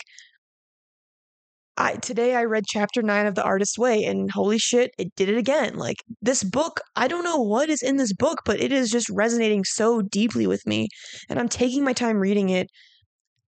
I 1.77 1.95
today 1.95 2.35
I 2.35 2.45
read 2.45 2.65
chapter 2.67 3.01
9 3.03 3.27
of 3.27 3.35
The 3.35 3.43
Artist's 3.43 3.77
Way 3.77 4.03
and 4.03 4.31
holy 4.31 4.57
shit, 4.57 4.91
it 4.97 5.13
did 5.15 5.29
it 5.29 5.37
again. 5.37 5.75
Like 5.75 5.97
this 6.21 6.43
book, 6.43 6.81
I 6.95 7.07
don't 7.07 7.23
know 7.23 7.37
what 7.37 7.69
is 7.69 7.83
in 7.83 7.97
this 7.97 8.13
book, 8.13 8.39
but 8.45 8.59
it 8.59 8.71
is 8.71 8.89
just 8.89 9.09
resonating 9.09 9.63
so 9.63 10.01
deeply 10.01 10.47
with 10.47 10.65
me 10.65 10.89
and 11.29 11.39
I'm 11.39 11.49
taking 11.49 11.83
my 11.83 11.93
time 11.93 12.17
reading 12.17 12.49
it. 12.49 12.67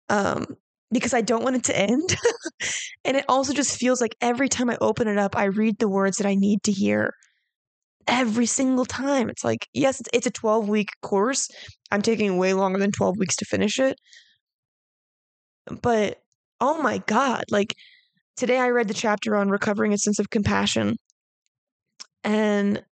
Um 0.09 0.45
because 0.91 1.13
I 1.13 1.21
don't 1.21 1.43
want 1.43 1.55
it 1.55 1.63
to 1.65 1.77
end. 1.77 2.15
and 3.05 3.17
it 3.17 3.25
also 3.27 3.53
just 3.53 3.77
feels 3.77 4.01
like 4.01 4.15
every 4.21 4.49
time 4.49 4.69
I 4.69 4.77
open 4.81 5.07
it 5.07 5.17
up, 5.17 5.37
I 5.37 5.45
read 5.45 5.79
the 5.79 5.89
words 5.89 6.17
that 6.17 6.27
I 6.27 6.35
need 6.35 6.63
to 6.63 6.71
hear. 6.71 7.13
Every 8.07 8.45
single 8.45 8.85
time. 8.85 9.29
It's 9.29 9.43
like, 9.43 9.67
yes, 9.73 10.01
it's 10.13 10.27
a 10.27 10.31
12 10.31 10.67
week 10.67 10.89
course. 11.01 11.47
I'm 11.91 12.01
taking 12.01 12.37
way 12.37 12.53
longer 12.53 12.79
than 12.79 12.91
12 12.91 13.17
weeks 13.17 13.35
to 13.37 13.45
finish 13.45 13.79
it. 13.79 13.97
But 15.81 16.21
oh 16.59 16.81
my 16.81 16.99
God, 16.99 17.45
like 17.51 17.75
today 18.37 18.57
I 18.59 18.69
read 18.69 18.87
the 18.87 18.93
chapter 18.93 19.35
on 19.35 19.49
recovering 19.49 19.93
a 19.93 19.97
sense 19.97 20.19
of 20.19 20.29
compassion. 20.29 20.97
And 22.23 22.83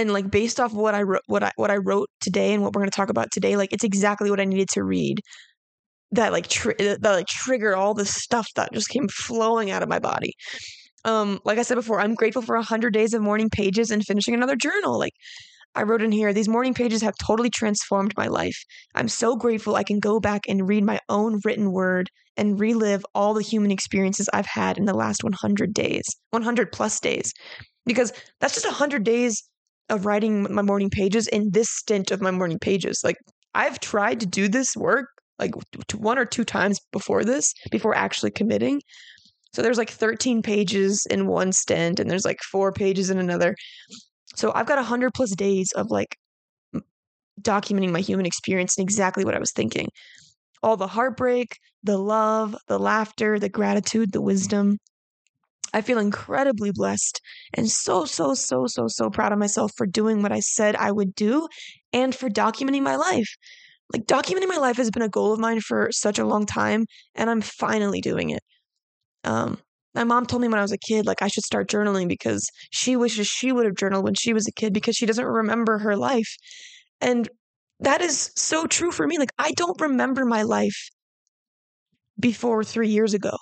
and 0.00 0.12
like 0.12 0.30
based 0.30 0.58
off 0.58 0.72
of 0.72 0.78
what 0.78 0.94
I 0.94 1.02
wrote, 1.02 1.22
what 1.26 1.42
I 1.42 1.52
what 1.56 1.70
I 1.70 1.76
wrote 1.76 2.08
today 2.20 2.52
and 2.52 2.62
what 2.62 2.74
we're 2.74 2.80
going 2.80 2.90
to 2.90 2.96
talk 2.96 3.10
about 3.10 3.30
today, 3.32 3.56
like 3.56 3.72
it's 3.72 3.84
exactly 3.84 4.30
what 4.30 4.40
I 4.40 4.44
needed 4.44 4.68
to 4.70 4.82
read. 4.82 5.20
That 6.12 6.32
like 6.32 6.48
tr- 6.48 6.72
that 6.78 7.02
like 7.02 7.26
trigger 7.26 7.76
all 7.76 7.94
the 7.94 8.06
stuff 8.06 8.48
that 8.56 8.72
just 8.72 8.88
came 8.88 9.08
flowing 9.08 9.70
out 9.70 9.82
of 9.82 9.88
my 9.88 9.98
body. 9.98 10.32
Um, 11.04 11.40
like 11.44 11.58
I 11.58 11.62
said 11.62 11.76
before, 11.76 12.00
I'm 12.00 12.14
grateful 12.14 12.42
for 12.42 12.56
a 12.56 12.62
hundred 12.62 12.92
days 12.92 13.14
of 13.14 13.22
morning 13.22 13.48
pages 13.50 13.90
and 13.90 14.04
finishing 14.04 14.34
another 14.34 14.56
journal. 14.56 14.98
Like 14.98 15.12
I 15.74 15.84
wrote 15.84 16.02
in 16.02 16.12
here, 16.12 16.32
these 16.32 16.48
morning 16.48 16.74
pages 16.74 17.02
have 17.02 17.14
totally 17.22 17.50
transformed 17.50 18.12
my 18.16 18.26
life. 18.26 18.56
I'm 18.94 19.08
so 19.08 19.36
grateful 19.36 19.76
I 19.76 19.84
can 19.84 20.00
go 20.00 20.18
back 20.18 20.42
and 20.48 20.68
read 20.68 20.84
my 20.84 20.98
own 21.08 21.40
written 21.44 21.72
word 21.72 22.10
and 22.36 22.58
relive 22.58 23.04
all 23.14 23.34
the 23.34 23.42
human 23.42 23.70
experiences 23.70 24.28
I've 24.32 24.46
had 24.46 24.78
in 24.78 24.86
the 24.86 24.94
last 24.94 25.22
100 25.22 25.72
days, 25.72 26.04
100 26.30 26.72
plus 26.72 26.98
days, 26.98 27.32
because 27.86 28.12
that's 28.40 28.54
just 28.54 28.66
100 28.66 29.04
days 29.04 29.42
of 29.90 30.06
writing 30.06 30.46
my 30.52 30.62
morning 30.62 30.90
pages 30.90 31.26
in 31.28 31.50
this 31.50 31.68
stint 31.70 32.10
of 32.10 32.20
my 32.20 32.30
morning 32.30 32.58
pages. 32.58 33.00
Like 33.04 33.16
I've 33.54 33.80
tried 33.80 34.20
to 34.20 34.26
do 34.26 34.48
this 34.48 34.76
work 34.76 35.06
like 35.38 35.52
one 35.94 36.18
or 36.18 36.26
two 36.26 36.44
times 36.44 36.78
before 36.92 37.24
this, 37.24 37.52
before 37.70 37.94
actually 37.94 38.30
committing. 38.30 38.80
So 39.52 39.62
there's 39.62 39.78
like 39.78 39.90
13 39.90 40.42
pages 40.42 41.06
in 41.10 41.26
one 41.26 41.52
stint 41.52 41.98
and 41.98 42.10
there's 42.10 42.24
like 42.24 42.40
four 42.42 42.72
pages 42.72 43.10
in 43.10 43.18
another. 43.18 43.56
So 44.36 44.52
I've 44.54 44.66
got 44.66 44.78
a 44.78 44.82
100 44.82 45.12
plus 45.14 45.34
days 45.34 45.72
of 45.74 45.90
like 45.90 46.16
documenting 47.40 47.90
my 47.90 48.00
human 48.00 48.26
experience 48.26 48.76
and 48.76 48.84
exactly 48.84 49.24
what 49.24 49.34
I 49.34 49.40
was 49.40 49.52
thinking. 49.52 49.88
All 50.62 50.76
the 50.76 50.86
heartbreak, 50.86 51.56
the 51.82 51.98
love, 51.98 52.54
the 52.68 52.78
laughter, 52.78 53.38
the 53.38 53.48
gratitude, 53.48 54.12
the 54.12 54.22
wisdom. 54.22 54.76
I 55.72 55.82
feel 55.82 55.98
incredibly 55.98 56.72
blessed 56.72 57.20
and 57.54 57.70
so, 57.70 58.04
so, 58.04 58.34
so, 58.34 58.66
so, 58.66 58.88
so 58.88 59.10
proud 59.10 59.32
of 59.32 59.38
myself 59.38 59.72
for 59.76 59.86
doing 59.86 60.22
what 60.22 60.32
I 60.32 60.40
said 60.40 60.76
I 60.76 60.92
would 60.92 61.14
do 61.14 61.48
and 61.92 62.14
for 62.14 62.28
documenting 62.28 62.82
my 62.82 62.96
life. 62.96 63.28
Like, 63.92 64.06
documenting 64.06 64.48
my 64.48 64.56
life 64.56 64.76
has 64.76 64.90
been 64.90 65.02
a 65.02 65.08
goal 65.08 65.32
of 65.32 65.40
mine 65.40 65.60
for 65.60 65.90
such 65.92 66.18
a 66.18 66.24
long 66.24 66.46
time, 66.46 66.86
and 67.16 67.28
I'm 67.28 67.40
finally 67.40 68.00
doing 68.00 68.30
it. 68.30 68.42
Um, 69.24 69.58
my 69.94 70.04
mom 70.04 70.26
told 70.26 70.42
me 70.42 70.48
when 70.48 70.58
I 70.58 70.62
was 70.62 70.72
a 70.72 70.78
kid, 70.78 71.06
like, 71.06 71.22
I 71.22 71.28
should 71.28 71.44
start 71.44 71.68
journaling 71.68 72.08
because 72.08 72.48
she 72.70 72.96
wishes 72.96 73.26
she 73.26 73.52
would 73.52 73.66
have 73.66 73.76
journaled 73.76 74.04
when 74.04 74.14
she 74.14 74.32
was 74.32 74.46
a 74.46 74.52
kid 74.52 74.72
because 74.72 74.96
she 74.96 75.06
doesn't 75.06 75.24
remember 75.24 75.78
her 75.78 75.96
life. 75.96 76.36
And 77.00 77.28
that 77.80 78.00
is 78.00 78.30
so 78.36 78.66
true 78.66 78.92
for 78.92 79.06
me. 79.06 79.18
Like, 79.18 79.32
I 79.38 79.52
don't 79.52 79.80
remember 79.80 80.24
my 80.24 80.42
life 80.42 80.90
before 82.18 82.62
three 82.64 82.88
years 82.88 83.14
ago, 83.14 83.36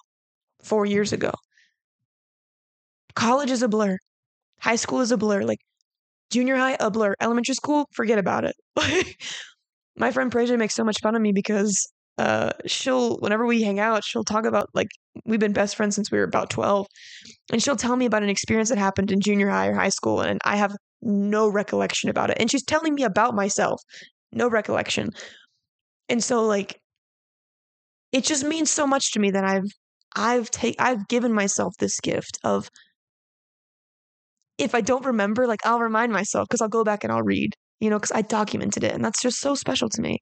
four 0.63 0.87
years 0.87 1.13
ago. 1.13 1.33
College 3.19 3.51
is 3.51 3.63
a 3.63 3.69
blur. 3.69 3.99
High 4.61 4.77
school 4.77 5.01
is 5.01 5.11
a 5.11 5.17
blur. 5.17 5.43
Like, 5.43 5.59
junior 6.31 6.57
high, 6.57 6.77
a 6.79 6.89
blur. 6.89 7.17
Elementary 7.21 7.57
school, 7.57 7.87
forget 7.93 8.17
about 8.17 8.45
it. 8.45 8.55
my 9.97 10.13
friend 10.13 10.31
Preja 10.31 10.57
makes 10.57 10.75
so 10.75 10.85
much 10.85 11.01
fun 11.01 11.17
of 11.17 11.21
me 11.21 11.33
because 11.33 11.91
uh, 12.19 12.53
she'll 12.67 13.17
whenever 13.17 13.45
we 13.45 13.63
hang 13.63 13.81
out, 13.81 14.05
she'll 14.05 14.23
talk 14.23 14.45
about 14.45 14.69
like 14.73 14.87
we've 15.25 15.41
been 15.41 15.53
best 15.53 15.75
friends 15.75 15.97
since 15.97 16.13
we 16.13 16.19
were 16.19 16.25
about 16.25 16.49
12 16.49 16.87
and 17.51 17.61
she'll 17.61 17.75
tell 17.75 17.97
me 17.97 18.07
about 18.07 18.23
an 18.23 18.29
experience 18.29 18.69
that 18.69 18.79
happened 18.79 19.11
in 19.11 19.21
junior 19.21 19.49
high 19.49 19.67
or 19.67 19.75
high 19.75 19.89
school 19.89 20.21
and 20.21 20.41
I 20.45 20.55
have 20.55 20.77
no 21.03 21.49
recollection 21.49 22.11
about 22.11 22.31
it. 22.31 22.37
And 22.39 22.49
she's 22.49 22.65
telling 22.65 22.95
me 22.95 23.03
about 23.03 23.35
myself, 23.35 23.83
no 24.33 24.49
recollection. 24.49 25.11
And 26.09 26.23
so 26.23 26.45
like 26.45 26.81
it 28.13 28.23
just 28.23 28.45
means 28.45 28.71
so 28.71 28.87
much 28.87 29.11
to 29.13 29.19
me 29.19 29.33
that 29.33 29.45
I've 29.45 29.71
I've 30.15 30.51
take 30.53 30.77
I've 30.79 31.09
given 31.09 31.33
myself 31.33 31.75
this 31.81 31.99
gift 31.99 32.39
of 32.45 32.71
if 34.59 34.75
I 34.75 34.81
don't 34.81 35.07
remember, 35.07 35.47
like 35.47 35.65
I'll 35.65 35.81
remind 35.81 36.13
myself 36.13 36.49
because 36.49 36.61
I'll 36.61 36.69
go 36.69 36.85
back 36.85 37.05
and 37.05 37.13
I'll 37.13 37.23
read, 37.23 37.55
you 37.81 37.89
know, 37.89 37.97
because 37.97 38.13
I 38.13 38.23
documented 38.23 38.85
it. 38.85 38.93
And 38.93 39.05
that's 39.05 39.23
just 39.23 39.39
so 39.39 39.55
special 39.55 39.89
to 39.91 40.03
me. 40.03 40.19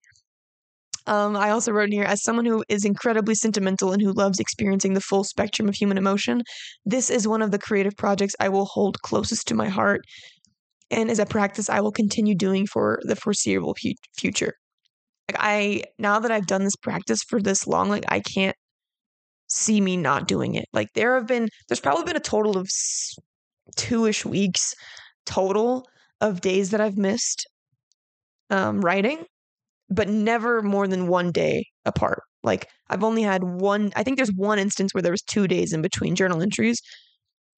Um, 1.06 1.36
I 1.36 1.50
also 1.50 1.72
wrote 1.72 1.86
in 1.86 1.92
here 1.92 2.04
as 2.04 2.22
someone 2.22 2.44
who 2.44 2.64
is 2.68 2.84
incredibly 2.84 3.34
sentimental 3.34 3.92
and 3.92 4.02
who 4.02 4.12
loves 4.12 4.40
experiencing 4.40 4.94
the 4.94 5.00
full 5.00 5.22
spectrum 5.22 5.68
of 5.68 5.74
human 5.74 5.98
emotion, 5.98 6.42
this 6.84 7.10
is 7.10 7.28
one 7.28 7.42
of 7.42 7.52
the 7.52 7.58
creative 7.58 7.96
projects 7.96 8.34
I 8.40 8.48
will 8.48 8.64
hold 8.64 9.00
closest 9.02 9.46
to 9.48 9.54
my 9.54 9.68
heart 9.68 10.00
and 10.90 11.10
is 11.10 11.20
a 11.20 11.26
practice 11.26 11.70
I 11.70 11.80
will 11.80 11.92
continue 11.92 12.34
doing 12.34 12.66
for 12.66 13.00
the 13.04 13.16
foreseeable 13.16 13.76
future. 14.18 14.54
Like 15.28 15.36
I 15.38 15.82
now 15.98 16.18
that 16.18 16.30
I've 16.30 16.46
done 16.46 16.64
this 16.64 16.76
practice 16.76 17.22
for 17.22 17.40
this 17.40 17.66
long, 17.66 17.88
like 17.88 18.04
I 18.08 18.20
can't 18.20 18.56
see 19.48 19.80
me 19.80 19.96
not 19.96 20.28
doing 20.28 20.54
it. 20.54 20.66
Like 20.72 20.88
there 20.94 21.14
have 21.14 21.26
been 21.26 21.48
there's 21.68 21.80
probably 21.80 22.04
been 22.04 22.16
a 22.16 22.20
total 22.20 22.58
of 22.58 22.68
two-ish 23.74 24.24
weeks 24.24 24.74
total 25.24 25.86
of 26.20 26.40
days 26.40 26.70
that 26.70 26.80
I've 26.80 26.96
missed 26.96 27.46
um, 28.50 28.80
writing 28.80 29.24
but 29.88 30.08
never 30.08 30.62
more 30.62 30.88
than 30.88 31.08
one 31.08 31.32
day 31.32 31.66
apart. 31.84 32.22
Like 32.42 32.68
I've 32.88 33.04
only 33.04 33.22
had 33.22 33.44
one, 33.44 33.92
I 33.96 34.02
think 34.02 34.16
there's 34.16 34.32
one 34.32 34.58
instance 34.58 34.92
where 34.92 35.02
there 35.02 35.12
was 35.12 35.22
two 35.22 35.46
days 35.48 35.72
in 35.72 35.82
between 35.82 36.14
journal 36.14 36.42
entries. 36.42 36.80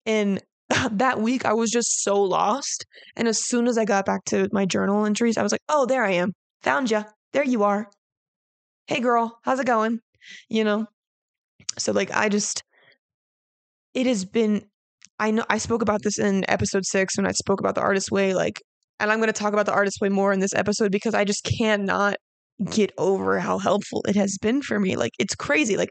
And 0.07 0.41
that 0.93 1.21
week 1.21 1.45
I 1.45 1.53
was 1.53 1.71
just 1.71 2.03
so 2.03 2.21
lost. 2.21 2.85
And 3.17 3.29
as 3.29 3.45
soon 3.45 3.67
as 3.67 3.79
I 3.79 3.85
got 3.85 4.07
back 4.07 4.25
to 4.27 4.49
my 4.53 4.67
journal 4.67 5.05
entries, 5.05 5.39
I 5.39 5.43
was 5.43 5.53
like, 5.53 5.63
oh, 5.69 5.87
there 5.87 6.05
I 6.05 6.13
am. 6.13 6.33
Found 6.63 6.91
you. 6.91 7.05
There 7.33 7.45
you 7.45 7.65
are. 7.65 7.89
Hey, 8.87 9.01
girl, 9.01 9.39
how's 9.43 9.61
it 9.61 9.67
going? 9.67 10.01
You 10.49 10.65
know? 10.65 10.87
So, 11.79 11.93
like, 11.93 12.11
I 12.11 12.29
just, 12.29 12.63
it 13.95 14.07
has 14.07 14.25
been, 14.25 14.65
I 15.19 15.31
know 15.31 15.45
I 15.49 15.59
spoke 15.59 15.83
about 15.83 16.03
this 16.03 16.19
in 16.19 16.45
episode 16.49 16.85
six 16.85 17.17
when 17.17 17.27
I 17.27 17.33
spoke 17.33 17.61
about 17.61 17.75
the 17.75 17.81
artist 17.81 18.11
way. 18.11 18.35
Like, 18.35 18.63
and 19.01 19.11
I'm 19.11 19.19
going 19.19 19.29
to 19.29 19.33
talk 19.33 19.53
about 19.53 19.67
the 19.67 19.73
artist 19.73 20.01
way 20.01 20.09
more 20.09 20.33
in 20.33 20.41
this 20.41 20.55
episode 20.55 20.93
because 20.93 21.15
I 21.15 21.25
just 21.25 21.45
cannot 21.45 22.17
get 22.71 22.93
over 22.99 23.39
how 23.39 23.59
helpful 23.59 24.05
it 24.09 24.17
has 24.17 24.37
been 24.41 24.63
for 24.63 24.79
me. 24.79 24.97
Like, 24.97 25.13
it's 25.19 25.35
crazy. 25.35 25.77
Like, 25.77 25.91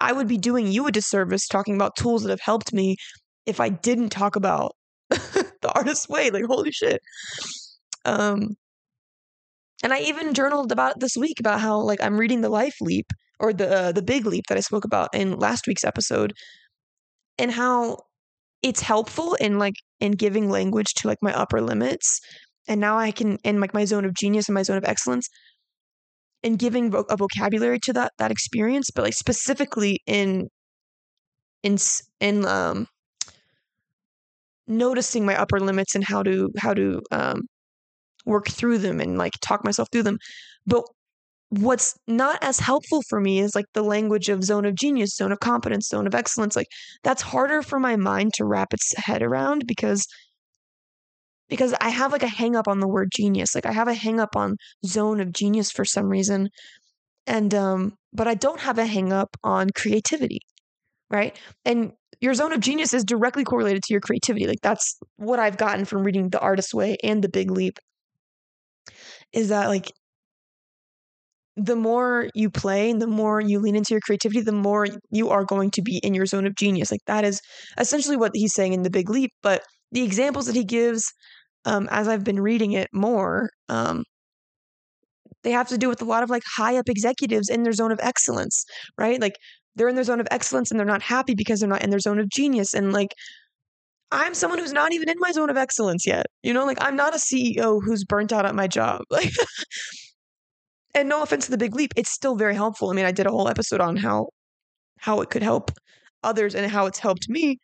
I 0.00 0.12
would 0.12 0.28
be 0.28 0.38
doing 0.38 0.66
you 0.66 0.86
a 0.86 0.92
disservice 0.92 1.46
talking 1.46 1.74
about 1.74 1.96
tools 1.96 2.22
that 2.22 2.30
have 2.30 2.40
helped 2.40 2.72
me 2.72 2.96
if 3.46 3.60
I 3.60 3.68
didn't 3.68 4.10
talk 4.10 4.36
about 4.36 4.72
the 5.08 5.72
artist 5.74 6.08
way. 6.08 6.30
Like, 6.30 6.44
holy 6.44 6.72
shit. 6.72 7.00
Um, 8.04 8.56
and 9.82 9.92
I 9.92 10.00
even 10.00 10.34
journaled 10.34 10.72
about 10.72 11.00
this 11.00 11.16
week 11.16 11.38
about 11.40 11.60
how 11.60 11.80
like 11.80 12.02
I'm 12.02 12.18
reading 12.18 12.40
the 12.40 12.48
Life 12.48 12.76
Leap 12.80 13.06
or 13.38 13.52
the 13.52 13.68
uh, 13.68 13.92
the 13.92 14.02
Big 14.02 14.26
Leap 14.26 14.44
that 14.48 14.56
I 14.56 14.60
spoke 14.62 14.84
about 14.84 15.10
in 15.14 15.38
last 15.38 15.66
week's 15.66 15.84
episode, 15.84 16.32
and 17.38 17.52
how 17.52 17.98
it's 18.66 18.80
helpful 18.80 19.34
in 19.34 19.58
like 19.58 19.76
in 20.00 20.12
giving 20.12 20.50
language 20.50 20.92
to 20.96 21.06
like 21.06 21.18
my 21.22 21.32
upper 21.32 21.60
limits 21.60 22.20
and 22.66 22.80
now 22.80 22.98
I 22.98 23.12
can 23.12 23.38
in 23.44 23.60
like 23.60 23.72
my 23.72 23.84
zone 23.84 24.04
of 24.04 24.12
genius 24.14 24.48
and 24.48 24.54
my 24.54 24.64
zone 24.64 24.76
of 24.76 24.84
excellence 24.84 25.28
and 26.42 26.58
giving 26.58 26.90
vo- 26.90 27.06
a 27.08 27.16
vocabulary 27.16 27.78
to 27.84 27.92
that 27.92 28.12
that 28.18 28.32
experience 28.32 28.90
but 28.90 29.02
like 29.02 29.14
specifically 29.14 30.00
in 30.06 30.48
in 31.62 31.76
in 32.20 32.44
um 32.44 32.86
noticing 34.66 35.24
my 35.24 35.36
upper 35.40 35.60
limits 35.60 35.94
and 35.94 36.04
how 36.04 36.22
to 36.22 36.50
how 36.58 36.74
to 36.74 37.00
um 37.12 37.42
work 38.26 38.48
through 38.48 38.78
them 38.78 39.00
and 39.00 39.18
like 39.18 39.32
talk 39.40 39.64
myself 39.64 39.88
through 39.92 40.02
them. 40.04 40.18
But 40.66 40.84
what's 41.50 41.94
not 42.08 42.42
as 42.42 42.58
helpful 42.58 43.02
for 43.08 43.20
me 43.20 43.38
is 43.38 43.54
like 43.54 43.66
the 43.72 43.82
language 43.82 44.28
of 44.28 44.42
zone 44.42 44.64
of 44.64 44.74
genius 44.74 45.14
zone 45.14 45.30
of 45.30 45.38
competence 45.38 45.88
zone 45.88 46.06
of 46.06 46.14
excellence 46.14 46.56
like 46.56 46.66
that's 47.04 47.22
harder 47.22 47.62
for 47.62 47.78
my 47.78 47.94
mind 47.94 48.34
to 48.34 48.44
wrap 48.44 48.74
its 48.74 48.92
head 48.96 49.22
around 49.22 49.64
because 49.66 50.06
because 51.48 51.74
I 51.80 51.90
have 51.90 52.12
like 52.12 52.22
a 52.22 52.28
hang 52.28 52.56
up 52.56 52.68
on 52.68 52.80
the 52.80 52.88
word 52.88 53.10
genius. 53.14 53.54
Like 53.54 53.66
I 53.66 53.72
have 53.72 53.88
a 53.88 53.94
hang 53.94 54.20
up 54.20 54.36
on 54.36 54.56
zone 54.84 55.20
of 55.20 55.32
genius 55.32 55.70
for 55.70 55.84
some 55.84 56.06
reason. 56.06 56.48
And 57.26 57.54
um 57.54 57.94
but 58.12 58.28
I 58.28 58.34
don't 58.34 58.60
have 58.60 58.78
a 58.78 58.86
hang 58.86 59.12
up 59.12 59.36
on 59.44 59.70
creativity. 59.70 60.40
Right? 61.10 61.38
And 61.64 61.92
your 62.20 62.34
zone 62.34 62.52
of 62.52 62.60
genius 62.60 62.94
is 62.94 63.04
directly 63.04 63.44
correlated 63.44 63.82
to 63.84 63.94
your 63.94 64.00
creativity. 64.00 64.46
Like 64.46 64.60
that's 64.62 64.98
what 65.16 65.38
I've 65.38 65.58
gotten 65.58 65.84
from 65.84 66.02
reading 66.02 66.30
The 66.30 66.40
Artist's 66.40 66.74
Way 66.74 66.96
and 67.04 67.22
The 67.22 67.28
Big 67.28 67.50
Leap. 67.50 67.78
Is 69.32 69.50
that 69.50 69.68
like 69.68 69.92
the 71.56 71.76
more 71.76 72.28
you 72.34 72.50
play 72.50 72.90
and 72.90 73.00
the 73.00 73.06
more 73.06 73.40
you 73.40 73.58
lean 73.58 73.76
into 73.76 73.94
your 73.94 74.00
creativity, 74.00 74.42
the 74.42 74.52
more 74.52 74.86
you 75.10 75.30
are 75.30 75.44
going 75.44 75.70
to 75.70 75.82
be 75.82 75.98
in 75.98 76.14
your 76.14 76.26
zone 76.26 76.46
of 76.46 76.54
genius. 76.54 76.90
Like 76.90 77.00
that 77.06 77.24
is 77.24 77.40
essentially 77.78 78.16
what 78.16 78.32
he's 78.34 78.54
saying 78.54 78.74
in 78.74 78.82
The 78.82 78.90
Big 78.90 79.08
Leap. 79.08 79.30
But 79.42 79.62
the 79.92 80.02
examples 80.02 80.46
that 80.46 80.54
he 80.54 80.64
gives 80.64 81.02
um, 81.66 81.88
as 81.90 82.08
I've 82.08 82.24
been 82.24 82.40
reading 82.40 82.72
it 82.72 82.88
more, 82.92 83.50
um, 83.68 84.04
they 85.42 85.50
have 85.50 85.68
to 85.68 85.78
do 85.78 85.88
with 85.88 86.00
a 86.02 86.04
lot 86.04 86.22
of 86.22 86.30
like 86.30 86.42
high 86.56 86.76
up 86.76 86.88
executives 86.88 87.48
in 87.48 87.62
their 87.62 87.72
zone 87.72 87.92
of 87.92 88.00
excellence, 88.02 88.64
right? 88.98 89.20
Like 89.20 89.34
they're 89.74 89.88
in 89.88 89.94
their 89.94 90.04
zone 90.04 90.20
of 90.20 90.28
excellence 90.30 90.70
and 90.70 90.78
they're 90.78 90.86
not 90.86 91.02
happy 91.02 91.34
because 91.34 91.60
they're 91.60 91.68
not 91.68 91.82
in 91.82 91.90
their 91.90 91.98
zone 91.98 92.18
of 92.18 92.28
genius. 92.28 92.72
And 92.72 92.92
like, 92.92 93.14
I'm 94.12 94.34
someone 94.34 94.60
who's 94.60 94.72
not 94.72 94.92
even 94.92 95.08
in 95.08 95.16
my 95.18 95.32
zone 95.32 95.50
of 95.50 95.56
excellence 95.56 96.06
yet. 96.06 96.26
You 96.42 96.54
know, 96.54 96.64
like 96.64 96.78
I'm 96.80 96.96
not 96.96 97.14
a 97.14 97.18
CEO 97.18 97.80
who's 97.84 98.04
burnt 98.04 98.32
out 98.32 98.46
at 98.46 98.54
my 98.54 98.66
job. 98.66 99.02
Like, 99.10 99.32
and 100.96 101.08
no 101.10 101.22
offense 101.22 101.44
to 101.44 101.50
the 101.50 101.58
big 101.58 101.76
leap, 101.76 101.92
it's 101.94 102.10
still 102.10 102.36
very 102.36 102.54
helpful. 102.54 102.90
I 102.90 102.94
mean, 102.94 103.04
I 103.04 103.12
did 103.12 103.26
a 103.26 103.30
whole 103.30 103.48
episode 103.48 103.80
on 103.80 103.96
how 103.96 104.28
how 104.98 105.20
it 105.20 105.30
could 105.30 105.42
help 105.42 105.70
others 106.24 106.54
and 106.54 106.70
how 106.70 106.86
it's 106.86 106.98
helped 106.98 107.28
me. 107.28 107.58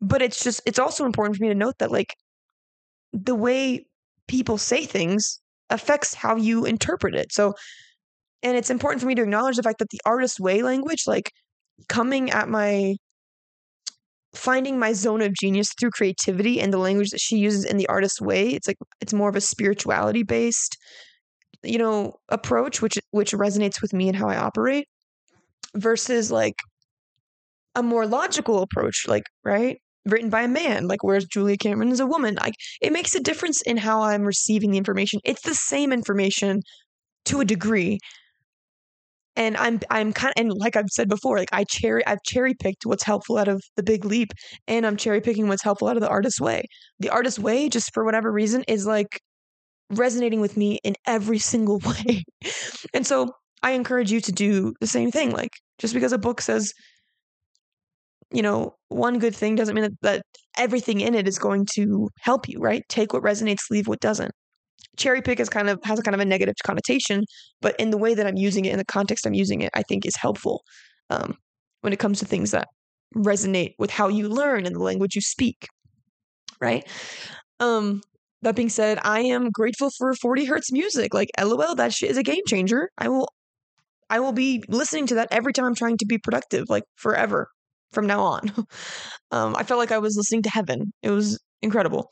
But 0.00 0.22
it's 0.22 0.42
just 0.42 0.60
it's 0.66 0.78
also 0.78 1.06
important 1.06 1.36
for 1.36 1.44
me 1.44 1.48
to 1.48 1.54
note 1.54 1.76
that 1.78 1.92
like 1.92 2.14
the 3.12 3.36
way 3.36 3.86
people 4.26 4.58
say 4.58 4.84
things 4.84 5.40
affects 5.70 6.14
how 6.14 6.36
you 6.36 6.64
interpret 6.64 7.14
it. 7.14 7.32
So, 7.32 7.54
and 8.42 8.56
it's 8.56 8.70
important 8.70 9.00
for 9.00 9.06
me 9.06 9.14
to 9.14 9.22
acknowledge 9.22 9.56
the 9.56 9.62
fact 9.62 9.78
that 9.78 9.90
the 9.90 10.00
artist 10.04 10.40
way 10.40 10.62
language, 10.62 11.04
like 11.06 11.30
coming 11.88 12.30
at 12.30 12.48
my 12.48 12.96
finding 14.34 14.78
my 14.78 14.92
zone 14.94 15.22
of 15.22 15.34
genius 15.34 15.72
through 15.78 15.90
creativity 15.90 16.60
and 16.60 16.72
the 16.72 16.78
language 16.78 17.10
that 17.10 17.20
she 17.20 17.36
uses 17.36 17.64
in 17.64 17.76
the 17.76 17.86
artist 17.88 18.20
way, 18.20 18.48
it's 18.48 18.66
like 18.66 18.78
it's 19.00 19.12
more 19.12 19.28
of 19.28 19.36
a 19.36 19.40
spirituality 19.40 20.24
based, 20.24 20.76
you 21.64 21.78
know, 21.78 22.14
approach, 22.28 22.82
which 22.82 22.98
which 23.10 23.32
resonates 23.32 23.80
with 23.82 23.92
me 23.92 24.08
and 24.08 24.16
how 24.16 24.28
I 24.28 24.36
operate, 24.36 24.86
versus 25.76 26.30
like 26.32 26.56
a 27.74 27.82
more 27.82 28.06
logical 28.06 28.62
approach, 28.62 29.06
like, 29.08 29.24
right? 29.44 29.78
written 30.04 30.30
by 30.30 30.42
a 30.42 30.48
man 30.48 30.88
like 30.88 31.04
whereas 31.04 31.24
julia 31.26 31.56
cameron 31.56 31.92
is 31.92 32.00
a 32.00 32.06
woman 32.06 32.34
like 32.42 32.54
it 32.80 32.92
makes 32.92 33.14
a 33.14 33.20
difference 33.20 33.62
in 33.62 33.76
how 33.76 34.02
i'm 34.02 34.22
receiving 34.22 34.72
the 34.72 34.76
information 34.76 35.20
it's 35.22 35.42
the 35.42 35.54
same 35.54 35.92
information 35.92 36.60
to 37.24 37.38
a 37.40 37.44
degree 37.44 38.00
and 39.36 39.56
I'm 39.56 39.80
I'm 39.90 40.12
kind 40.12 40.32
of 40.36 40.40
and 40.40 40.52
like 40.52 40.76
I've 40.76 40.90
said 40.90 41.08
before, 41.08 41.38
like 41.38 41.48
I 41.52 41.64
cherry 41.64 42.06
I've 42.06 42.22
cherry 42.24 42.54
picked 42.54 42.84
what's 42.84 43.02
helpful 43.02 43.38
out 43.38 43.48
of 43.48 43.62
the 43.76 43.82
Big 43.82 44.04
Leap, 44.04 44.32
and 44.68 44.86
I'm 44.86 44.96
cherry 44.96 45.20
picking 45.20 45.48
what's 45.48 45.62
helpful 45.62 45.88
out 45.88 45.96
of 45.96 46.02
the 46.02 46.08
artist's 46.08 46.40
Way. 46.40 46.64
The 47.00 47.10
artist's 47.10 47.38
Way, 47.38 47.68
just 47.68 47.92
for 47.94 48.04
whatever 48.04 48.30
reason, 48.30 48.64
is 48.68 48.86
like 48.86 49.20
resonating 49.92 50.40
with 50.40 50.56
me 50.56 50.78
in 50.84 50.94
every 51.06 51.38
single 51.38 51.78
way, 51.86 52.24
and 52.94 53.06
so 53.06 53.30
I 53.62 53.72
encourage 53.72 54.10
you 54.10 54.20
to 54.20 54.32
do 54.32 54.74
the 54.80 54.86
same 54.86 55.10
thing. 55.10 55.30
Like 55.30 55.52
just 55.78 55.94
because 55.94 56.12
a 56.12 56.18
book 56.18 56.40
says, 56.40 56.72
you 58.32 58.42
know, 58.42 58.74
one 58.88 59.18
good 59.18 59.34
thing 59.34 59.54
doesn't 59.54 59.74
mean 59.74 59.84
that, 59.84 60.00
that 60.02 60.22
everything 60.56 61.00
in 61.00 61.14
it 61.14 61.28
is 61.28 61.38
going 61.38 61.66
to 61.74 62.08
help 62.20 62.48
you. 62.48 62.58
Right? 62.58 62.82
Take 62.88 63.12
what 63.12 63.22
resonates, 63.22 63.70
leave 63.70 63.88
what 63.88 64.00
doesn't 64.00 64.32
cherry 64.96 65.22
pick 65.22 65.40
is 65.40 65.48
kind 65.48 65.68
of 65.68 65.78
has 65.84 65.98
a 65.98 66.02
kind 66.02 66.14
of 66.14 66.20
a 66.20 66.24
negative 66.24 66.54
connotation, 66.64 67.24
but 67.60 67.74
in 67.78 67.90
the 67.90 67.98
way 67.98 68.14
that 68.14 68.26
I'm 68.26 68.36
using 68.36 68.64
it, 68.64 68.72
in 68.72 68.78
the 68.78 68.84
context 68.84 69.26
I'm 69.26 69.34
using 69.34 69.60
it, 69.60 69.70
I 69.74 69.82
think 69.82 70.06
is 70.06 70.16
helpful 70.16 70.62
um, 71.10 71.36
when 71.80 71.92
it 71.92 71.98
comes 71.98 72.18
to 72.20 72.26
things 72.26 72.50
that 72.50 72.68
resonate 73.16 73.74
with 73.78 73.90
how 73.90 74.08
you 74.08 74.28
learn 74.28 74.66
and 74.66 74.74
the 74.74 74.82
language 74.82 75.14
you 75.14 75.20
speak. 75.20 75.66
Right. 76.60 76.86
Um, 77.60 78.02
that 78.42 78.56
being 78.56 78.68
said, 78.68 78.98
I 79.02 79.20
am 79.20 79.50
grateful 79.50 79.90
for 79.96 80.12
40 80.14 80.44
hertz 80.44 80.72
music. 80.72 81.14
Like, 81.14 81.30
lol, 81.40 81.74
that 81.76 81.92
shit 81.92 82.10
is 82.10 82.16
a 82.16 82.22
game 82.22 82.42
changer. 82.46 82.90
I 82.98 83.08
will, 83.08 83.28
I 84.10 84.20
will 84.20 84.32
be 84.32 84.62
listening 84.68 85.06
to 85.08 85.14
that 85.16 85.28
every 85.30 85.52
time 85.52 85.64
I'm 85.64 85.74
trying 85.74 85.96
to 85.98 86.06
be 86.06 86.18
productive, 86.18 86.66
like 86.68 86.84
forever 86.96 87.48
from 87.92 88.06
now 88.06 88.20
on. 88.20 88.52
um, 89.30 89.54
I 89.56 89.62
felt 89.62 89.78
like 89.78 89.92
I 89.92 89.98
was 89.98 90.16
listening 90.16 90.42
to 90.42 90.50
heaven. 90.50 90.92
It 91.02 91.10
was 91.10 91.38
incredible. 91.62 92.10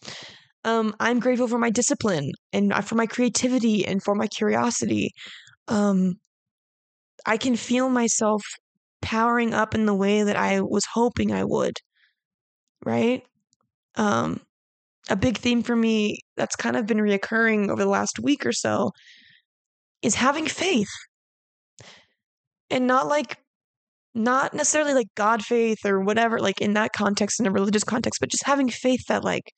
Um, 0.64 0.94
I'm 1.00 1.20
grateful 1.20 1.48
for 1.48 1.58
my 1.58 1.70
discipline 1.70 2.32
and 2.52 2.72
uh, 2.72 2.82
for 2.82 2.94
my 2.94 3.06
creativity 3.06 3.86
and 3.86 4.02
for 4.02 4.14
my 4.14 4.26
curiosity. 4.26 5.12
Um, 5.68 6.14
I 7.26 7.36
can 7.36 7.56
feel 7.56 7.88
myself 7.88 8.42
powering 9.02 9.54
up 9.54 9.74
in 9.74 9.86
the 9.86 9.94
way 9.94 10.22
that 10.22 10.36
I 10.36 10.60
was 10.60 10.84
hoping 10.94 11.32
I 11.32 11.44
would. 11.44 11.74
Right? 12.84 13.22
Um, 13.96 14.40
a 15.10 15.16
big 15.16 15.36
theme 15.36 15.62
for 15.62 15.76
me 15.76 16.20
that's 16.36 16.56
kind 16.56 16.76
of 16.76 16.86
been 16.86 16.98
reoccurring 16.98 17.68
over 17.68 17.82
the 17.82 17.90
last 17.90 18.18
week 18.20 18.46
or 18.46 18.52
so 18.52 18.92
is 20.02 20.14
having 20.14 20.46
faith. 20.46 20.88
And 22.70 22.86
not 22.86 23.08
like, 23.08 23.36
not 24.14 24.54
necessarily 24.54 24.94
like 24.94 25.08
God 25.16 25.42
faith 25.42 25.84
or 25.84 26.00
whatever, 26.00 26.38
like 26.38 26.60
in 26.60 26.74
that 26.74 26.92
context, 26.96 27.40
in 27.40 27.46
a 27.46 27.50
religious 27.50 27.84
context, 27.84 28.20
but 28.20 28.30
just 28.30 28.46
having 28.46 28.68
faith 28.68 29.04
that, 29.08 29.24
like, 29.24 29.50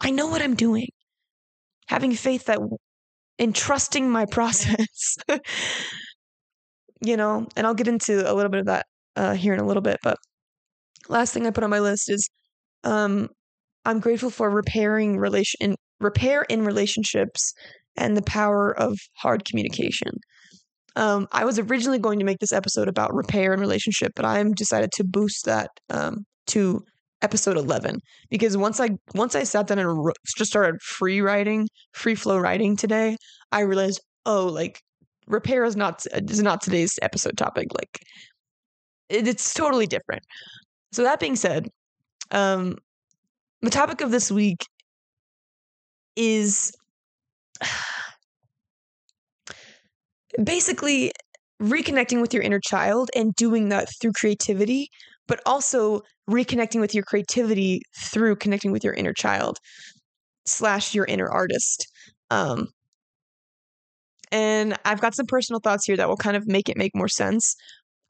I 0.00 0.10
know 0.10 0.28
what 0.28 0.42
I'm 0.42 0.54
doing. 0.54 0.88
Having 1.88 2.14
faith 2.14 2.46
that 2.46 2.60
in 3.38 3.52
trusting 3.52 4.08
my 4.08 4.26
process. 4.26 5.16
you 7.00 7.16
know, 7.16 7.46
and 7.56 7.66
I'll 7.66 7.74
get 7.74 7.88
into 7.88 8.30
a 8.30 8.34
little 8.34 8.50
bit 8.50 8.60
of 8.60 8.66
that 8.66 8.86
uh, 9.16 9.34
here 9.34 9.54
in 9.54 9.60
a 9.60 9.66
little 9.66 9.82
bit. 9.82 9.98
But 10.02 10.18
last 11.08 11.34
thing 11.34 11.46
I 11.46 11.50
put 11.50 11.64
on 11.64 11.70
my 11.70 11.80
list 11.80 12.10
is 12.10 12.28
um, 12.84 13.28
I'm 13.86 14.00
grateful 14.00 14.30
for 14.30 14.50
repairing 14.50 15.16
relation 15.16 15.76
repair 16.00 16.42
in 16.42 16.64
relationships 16.64 17.54
and 17.96 18.16
the 18.16 18.22
power 18.22 18.76
of 18.78 18.98
hard 19.16 19.44
communication. 19.44 20.10
Um, 20.96 21.28
I 21.32 21.44
was 21.44 21.58
originally 21.58 21.98
going 21.98 22.18
to 22.18 22.24
make 22.24 22.38
this 22.38 22.52
episode 22.52 22.88
about 22.88 23.14
repair 23.14 23.52
and 23.52 23.60
relationship, 23.60 24.12
but 24.16 24.24
I'm 24.24 24.52
decided 24.52 24.92
to 24.92 25.04
boost 25.04 25.44
that 25.44 25.70
um, 25.88 26.24
to 26.48 26.82
episode 27.22 27.56
11 27.56 27.98
because 28.28 28.58
once 28.58 28.78
i 28.78 28.90
once 29.14 29.34
i 29.34 29.42
sat 29.42 29.66
down 29.66 29.78
and 29.78 30.12
just 30.36 30.50
started 30.50 30.80
free 30.82 31.22
writing 31.22 31.66
free 31.94 32.14
flow 32.14 32.38
writing 32.38 32.76
today 32.76 33.16
i 33.52 33.60
realized 33.60 34.00
oh 34.26 34.44
like 34.46 34.82
repair 35.26 35.64
is 35.64 35.76
not 35.76 36.04
is 36.12 36.42
not 36.42 36.60
today's 36.60 36.98
episode 37.00 37.36
topic 37.38 37.68
like 37.74 37.98
it, 39.08 39.26
it's 39.26 39.54
totally 39.54 39.86
different 39.86 40.22
so 40.92 41.02
that 41.02 41.18
being 41.18 41.36
said 41.36 41.68
um 42.32 42.76
the 43.66 43.70
topic 43.70 44.00
of 44.00 44.10
this 44.10 44.32
week 44.32 44.66
is 46.16 46.72
basically 50.42 51.12
reconnecting 51.60 52.20
with 52.20 52.32
your 52.32 52.42
inner 52.42 52.60
child 52.60 53.10
and 53.14 53.34
doing 53.34 53.68
that 53.68 53.88
through 54.00 54.12
creativity 54.12 54.88
but 55.28 55.40
also 55.46 56.00
reconnecting 56.30 56.80
with 56.80 56.94
your 56.94 57.04
creativity 57.04 57.82
through 57.98 58.36
connecting 58.36 58.72
with 58.72 58.84
your 58.84 58.94
inner 58.94 59.12
child 59.12 59.58
slash 60.44 60.94
your 60.94 61.04
inner 61.04 61.28
artist. 61.28 61.86
Um, 62.30 62.68
and 64.32 64.76
I've 64.84 65.00
got 65.00 65.14
some 65.14 65.26
personal 65.26 65.60
thoughts 65.60 65.84
here 65.86 65.96
that 65.96 66.08
will 66.08 66.16
kind 66.16 66.36
of 66.36 66.46
make 66.46 66.68
it 66.68 66.76
make 66.76 66.94
more 66.94 67.08
sense. 67.08 67.54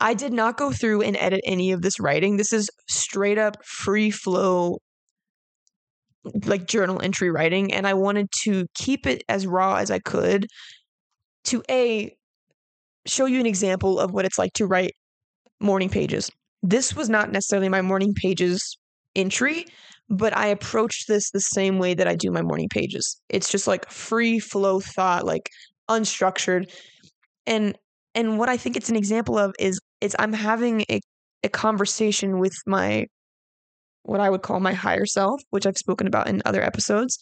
I 0.00 0.14
did 0.14 0.32
not 0.32 0.58
go 0.58 0.72
through 0.72 1.02
and 1.02 1.16
edit 1.16 1.40
any 1.44 1.72
of 1.72 1.82
this 1.82 1.98
writing. 1.98 2.36
This 2.36 2.52
is 2.52 2.70
straight 2.88 3.38
up 3.38 3.56
free 3.64 4.10
flow, 4.10 4.78
like 6.44 6.66
journal 6.66 7.00
entry 7.02 7.30
writing. 7.30 7.72
And 7.72 7.86
I 7.86 7.94
wanted 7.94 8.28
to 8.44 8.66
keep 8.74 9.06
it 9.06 9.22
as 9.28 9.46
raw 9.46 9.76
as 9.76 9.90
I 9.90 9.98
could 9.98 10.46
to 11.44 11.62
A, 11.70 12.16
show 13.06 13.26
you 13.26 13.40
an 13.40 13.46
example 13.46 14.00
of 14.00 14.12
what 14.12 14.24
it's 14.24 14.38
like 14.38 14.52
to 14.54 14.66
write 14.66 14.92
morning 15.60 15.88
pages 15.88 16.30
this 16.62 16.96
was 16.96 17.08
not 17.08 17.30
necessarily 17.30 17.68
my 17.68 17.82
morning 17.82 18.12
pages 18.14 18.76
entry, 19.14 19.66
but 20.08 20.36
I 20.36 20.48
approached 20.48 21.06
this 21.08 21.30
the 21.30 21.40
same 21.40 21.78
way 21.78 21.94
that 21.94 22.08
I 22.08 22.16
do 22.16 22.30
my 22.30 22.42
morning 22.42 22.68
pages. 22.68 23.20
It's 23.28 23.50
just 23.50 23.66
like 23.66 23.88
free 23.90 24.38
flow 24.38 24.80
thought, 24.80 25.24
like 25.24 25.50
unstructured. 25.88 26.72
And 27.46 27.78
and 28.14 28.38
what 28.38 28.48
I 28.48 28.56
think 28.56 28.76
it's 28.76 28.88
an 28.88 28.96
example 28.96 29.38
of 29.38 29.54
is 29.58 29.78
it's 30.00 30.16
I'm 30.18 30.32
having 30.32 30.84
a, 30.90 31.00
a 31.44 31.48
conversation 31.48 32.38
with 32.38 32.54
my 32.66 33.06
what 34.06 34.20
I 34.20 34.30
would 34.30 34.42
call 34.42 34.60
my 34.60 34.72
higher 34.72 35.06
self, 35.06 35.40
which 35.50 35.66
I've 35.66 35.76
spoken 35.76 36.06
about 36.06 36.28
in 36.28 36.42
other 36.44 36.62
episodes, 36.62 37.18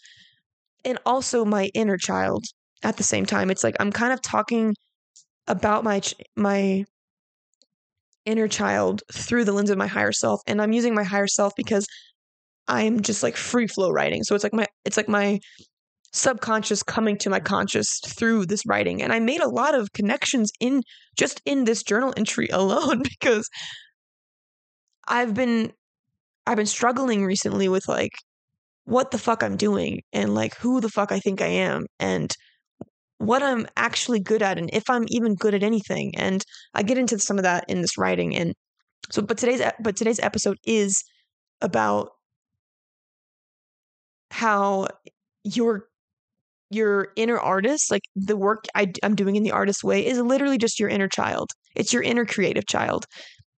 and 0.84 0.98
also 1.06 1.44
my 1.44 1.70
inner 1.74 1.96
child 1.96 2.44
at 2.82 2.96
the 2.96 3.02
same 3.02 3.26
time. 3.26 3.50
It's 3.50 3.64
like 3.64 3.76
I'm 3.80 3.92
kind 3.92 4.12
of 4.12 4.22
talking 4.22 4.74
about 5.46 5.84
my 5.84 6.00
my 6.36 6.84
inner 8.24 8.48
child 8.48 9.02
through 9.12 9.44
the 9.44 9.52
lens 9.52 9.70
of 9.70 9.76
my 9.76 9.86
higher 9.86 10.12
self 10.12 10.40
and 10.46 10.62
i'm 10.62 10.72
using 10.72 10.94
my 10.94 11.02
higher 11.02 11.26
self 11.26 11.52
because 11.56 11.86
i'm 12.68 13.00
just 13.02 13.22
like 13.22 13.36
free 13.36 13.66
flow 13.66 13.90
writing 13.90 14.24
so 14.24 14.34
it's 14.34 14.44
like 14.44 14.54
my 14.54 14.66
it's 14.84 14.96
like 14.96 15.08
my 15.08 15.38
subconscious 16.12 16.82
coming 16.82 17.18
to 17.18 17.28
my 17.28 17.40
conscious 17.40 18.00
through 18.06 18.46
this 18.46 18.64
writing 18.66 19.02
and 19.02 19.12
i 19.12 19.18
made 19.18 19.42
a 19.42 19.48
lot 19.48 19.74
of 19.74 19.92
connections 19.92 20.50
in 20.60 20.80
just 21.18 21.42
in 21.44 21.64
this 21.64 21.82
journal 21.82 22.14
entry 22.16 22.48
alone 22.52 23.02
because 23.02 23.48
i've 25.06 25.34
been 25.34 25.70
i've 26.46 26.56
been 26.56 26.66
struggling 26.66 27.24
recently 27.24 27.68
with 27.68 27.88
like 27.88 28.12
what 28.84 29.10
the 29.10 29.18
fuck 29.18 29.42
i'm 29.42 29.56
doing 29.56 30.00
and 30.12 30.34
like 30.34 30.54
who 30.56 30.80
the 30.80 30.88
fuck 30.88 31.12
i 31.12 31.18
think 31.18 31.40
i 31.40 31.46
am 31.46 31.86
and 31.98 32.36
what 33.18 33.42
I'm 33.42 33.66
actually 33.76 34.20
good 34.20 34.42
at 34.42 34.58
and 34.58 34.70
if 34.72 34.88
I'm 34.88 35.04
even 35.08 35.34
good 35.34 35.54
at 35.54 35.62
anything. 35.62 36.12
And 36.16 36.44
I 36.74 36.82
get 36.82 36.98
into 36.98 37.18
some 37.18 37.38
of 37.38 37.44
that 37.44 37.64
in 37.68 37.80
this 37.80 37.96
writing. 37.98 38.36
And 38.36 38.54
so, 39.10 39.22
but 39.22 39.38
today's 39.38 39.62
but 39.80 39.96
today's 39.96 40.20
episode 40.20 40.58
is 40.64 41.02
about 41.60 42.10
how 44.30 44.88
your 45.44 45.86
your 46.70 47.08
inner 47.16 47.38
artist, 47.38 47.90
like 47.90 48.02
the 48.16 48.36
work 48.36 48.64
I, 48.74 48.92
I'm 49.02 49.14
doing 49.14 49.36
in 49.36 49.42
the 49.42 49.52
artist 49.52 49.84
way, 49.84 50.04
is 50.04 50.18
literally 50.18 50.58
just 50.58 50.80
your 50.80 50.88
inner 50.88 51.08
child. 51.08 51.50
It's 51.76 51.92
your 51.92 52.02
inner 52.02 52.24
creative 52.24 52.66
child, 52.66 53.06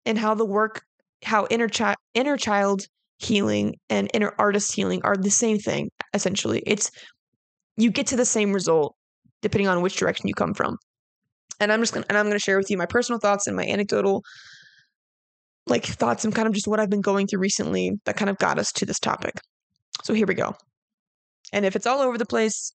and 0.05 0.17
how 0.17 0.33
the 0.33 0.45
work, 0.45 0.81
how 1.25 1.47
inner 1.49 1.67
child, 1.67 1.97
inner 2.13 2.37
child 2.37 2.85
healing 3.17 3.75
and 3.89 4.09
inner 4.13 4.33
artist 4.37 4.73
healing 4.73 5.01
are 5.03 5.15
the 5.15 5.31
same 5.31 5.57
thing. 5.57 5.89
Essentially, 6.13 6.61
it's 6.65 6.91
you 7.77 7.91
get 7.91 8.07
to 8.07 8.15
the 8.15 8.25
same 8.25 8.53
result 8.53 8.95
depending 9.41 9.67
on 9.67 9.81
which 9.81 9.97
direction 9.97 10.27
you 10.27 10.33
come 10.33 10.53
from. 10.53 10.77
And 11.59 11.71
I'm 11.71 11.81
just 11.81 11.93
gonna 11.93 12.05
and 12.09 12.17
I'm 12.17 12.27
gonna 12.27 12.39
share 12.39 12.57
with 12.57 12.69
you 12.69 12.77
my 12.77 12.85
personal 12.85 13.19
thoughts 13.19 13.47
and 13.47 13.55
my 13.55 13.65
anecdotal 13.65 14.23
like 15.67 15.85
thoughts 15.85 16.23
and 16.25 16.35
kind 16.35 16.47
of 16.47 16.53
just 16.53 16.67
what 16.67 16.79
I've 16.79 16.89
been 16.89 17.01
going 17.01 17.27
through 17.27 17.39
recently 17.39 17.91
that 18.05 18.17
kind 18.17 18.29
of 18.29 18.37
got 18.37 18.59
us 18.59 18.71
to 18.73 18.85
this 18.85 18.99
topic. 18.99 19.33
So 20.03 20.13
here 20.13 20.27
we 20.27 20.35
go. 20.35 20.53
And 21.53 21.65
if 21.65 21.75
it's 21.75 21.87
all 21.87 22.01
over 22.01 22.17
the 22.17 22.25
place, 22.25 22.71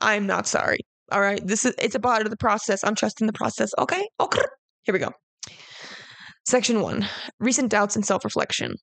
I'm 0.00 0.26
not 0.26 0.46
sorry. 0.46 0.78
All 1.10 1.20
right. 1.20 1.44
This 1.44 1.64
is 1.64 1.74
it's 1.78 1.94
a 1.94 2.00
part 2.00 2.22
of 2.22 2.30
the 2.30 2.36
process. 2.36 2.84
I'm 2.84 2.94
trusting 2.94 3.26
the 3.26 3.32
process. 3.32 3.70
Okay. 3.78 4.06
Okay. 4.20 4.42
Here 4.82 4.92
we 4.92 4.98
go. 5.00 5.12
Section 6.48 6.80
one 6.80 7.06
recent 7.38 7.70
doubts 7.70 7.94
and 7.94 8.06
self 8.06 8.24
reflection. 8.24 8.76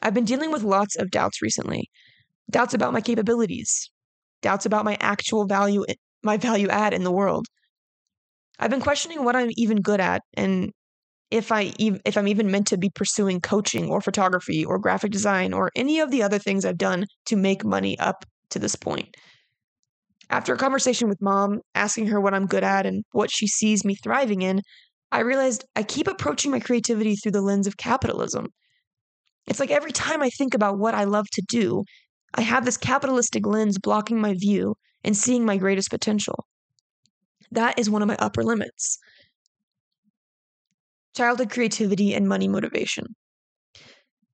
I've 0.00 0.14
been 0.14 0.24
dealing 0.24 0.52
with 0.52 0.62
lots 0.62 0.94
of 0.94 1.10
doubts 1.10 1.42
recently. 1.42 1.90
Doubts 2.48 2.72
about 2.72 2.92
my 2.92 3.00
capabilities, 3.00 3.90
doubts 4.42 4.64
about 4.64 4.84
my 4.84 4.96
actual 5.00 5.44
value 5.44 5.84
my 6.22 6.36
value 6.36 6.68
add 6.68 6.94
in 6.94 7.02
the 7.02 7.10
world. 7.10 7.46
I've 8.60 8.70
been 8.70 8.80
questioning 8.80 9.24
what 9.24 9.34
I'm 9.34 9.50
even 9.56 9.80
good 9.80 9.98
at 9.98 10.22
and 10.34 10.70
if 11.32 11.50
I 11.50 11.72
ev- 11.80 12.00
if 12.04 12.16
I'm 12.16 12.28
even 12.28 12.48
meant 12.48 12.68
to 12.68 12.78
be 12.78 12.92
pursuing 12.94 13.40
coaching 13.40 13.90
or 13.90 14.00
photography 14.00 14.64
or 14.64 14.78
graphic 14.78 15.10
design 15.10 15.52
or 15.52 15.72
any 15.74 15.98
of 15.98 16.12
the 16.12 16.22
other 16.22 16.38
things 16.38 16.64
I've 16.64 16.78
done 16.78 17.06
to 17.26 17.34
make 17.34 17.64
money 17.64 17.98
up 17.98 18.24
to 18.50 18.60
this 18.60 18.76
point. 18.76 19.16
After 20.30 20.54
a 20.54 20.58
conversation 20.58 21.08
with 21.08 21.20
mom, 21.20 21.58
asking 21.74 22.06
her 22.06 22.20
what 22.20 22.34
I'm 22.34 22.46
good 22.46 22.62
at 22.62 22.86
and 22.86 23.02
what 23.10 23.32
she 23.32 23.48
sees 23.48 23.84
me 23.84 23.96
thriving 23.96 24.42
in, 24.42 24.62
I 25.12 25.20
realized 25.20 25.64
I 25.76 25.82
keep 25.82 26.06
approaching 26.06 26.50
my 26.50 26.60
creativity 26.60 27.16
through 27.16 27.32
the 27.32 27.40
lens 27.42 27.66
of 27.66 27.76
capitalism. 27.76 28.48
It's 29.46 29.60
like 29.60 29.70
every 29.70 29.92
time 29.92 30.22
I 30.22 30.30
think 30.30 30.54
about 30.54 30.78
what 30.78 30.94
I 30.94 31.04
love 31.04 31.28
to 31.32 31.42
do, 31.48 31.84
I 32.34 32.42
have 32.42 32.64
this 32.64 32.76
capitalistic 32.76 33.46
lens 33.46 33.78
blocking 33.78 34.20
my 34.20 34.34
view 34.34 34.76
and 35.02 35.16
seeing 35.16 35.44
my 35.44 35.56
greatest 35.56 35.90
potential. 35.90 36.46
That 37.52 37.78
is 37.78 37.90
one 37.90 38.02
of 38.02 38.08
my 38.08 38.16
upper 38.16 38.42
limits. 38.42 38.98
Childhood 41.16 41.50
creativity 41.50 42.14
and 42.14 42.28
money 42.28 42.48
motivation. 42.48 43.14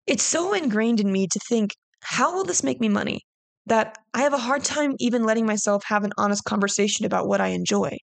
It's 0.06 0.22
so 0.22 0.52
ingrained 0.52 1.00
in 1.00 1.12
me 1.12 1.26
to 1.28 1.38
think, 1.38 1.74
how 2.02 2.34
will 2.34 2.44
this 2.44 2.62
make 2.62 2.80
me 2.80 2.88
money? 2.88 3.20
That 3.66 3.96
I 4.14 4.22
have 4.22 4.32
a 4.32 4.38
hard 4.38 4.64
time 4.64 4.94
even 4.98 5.24
letting 5.24 5.46
myself 5.46 5.84
have 5.86 6.04
an 6.04 6.12
honest 6.18 6.44
conversation 6.44 7.04
about 7.04 7.28
what 7.28 7.40
I 7.40 7.48
enjoy. 7.48 7.96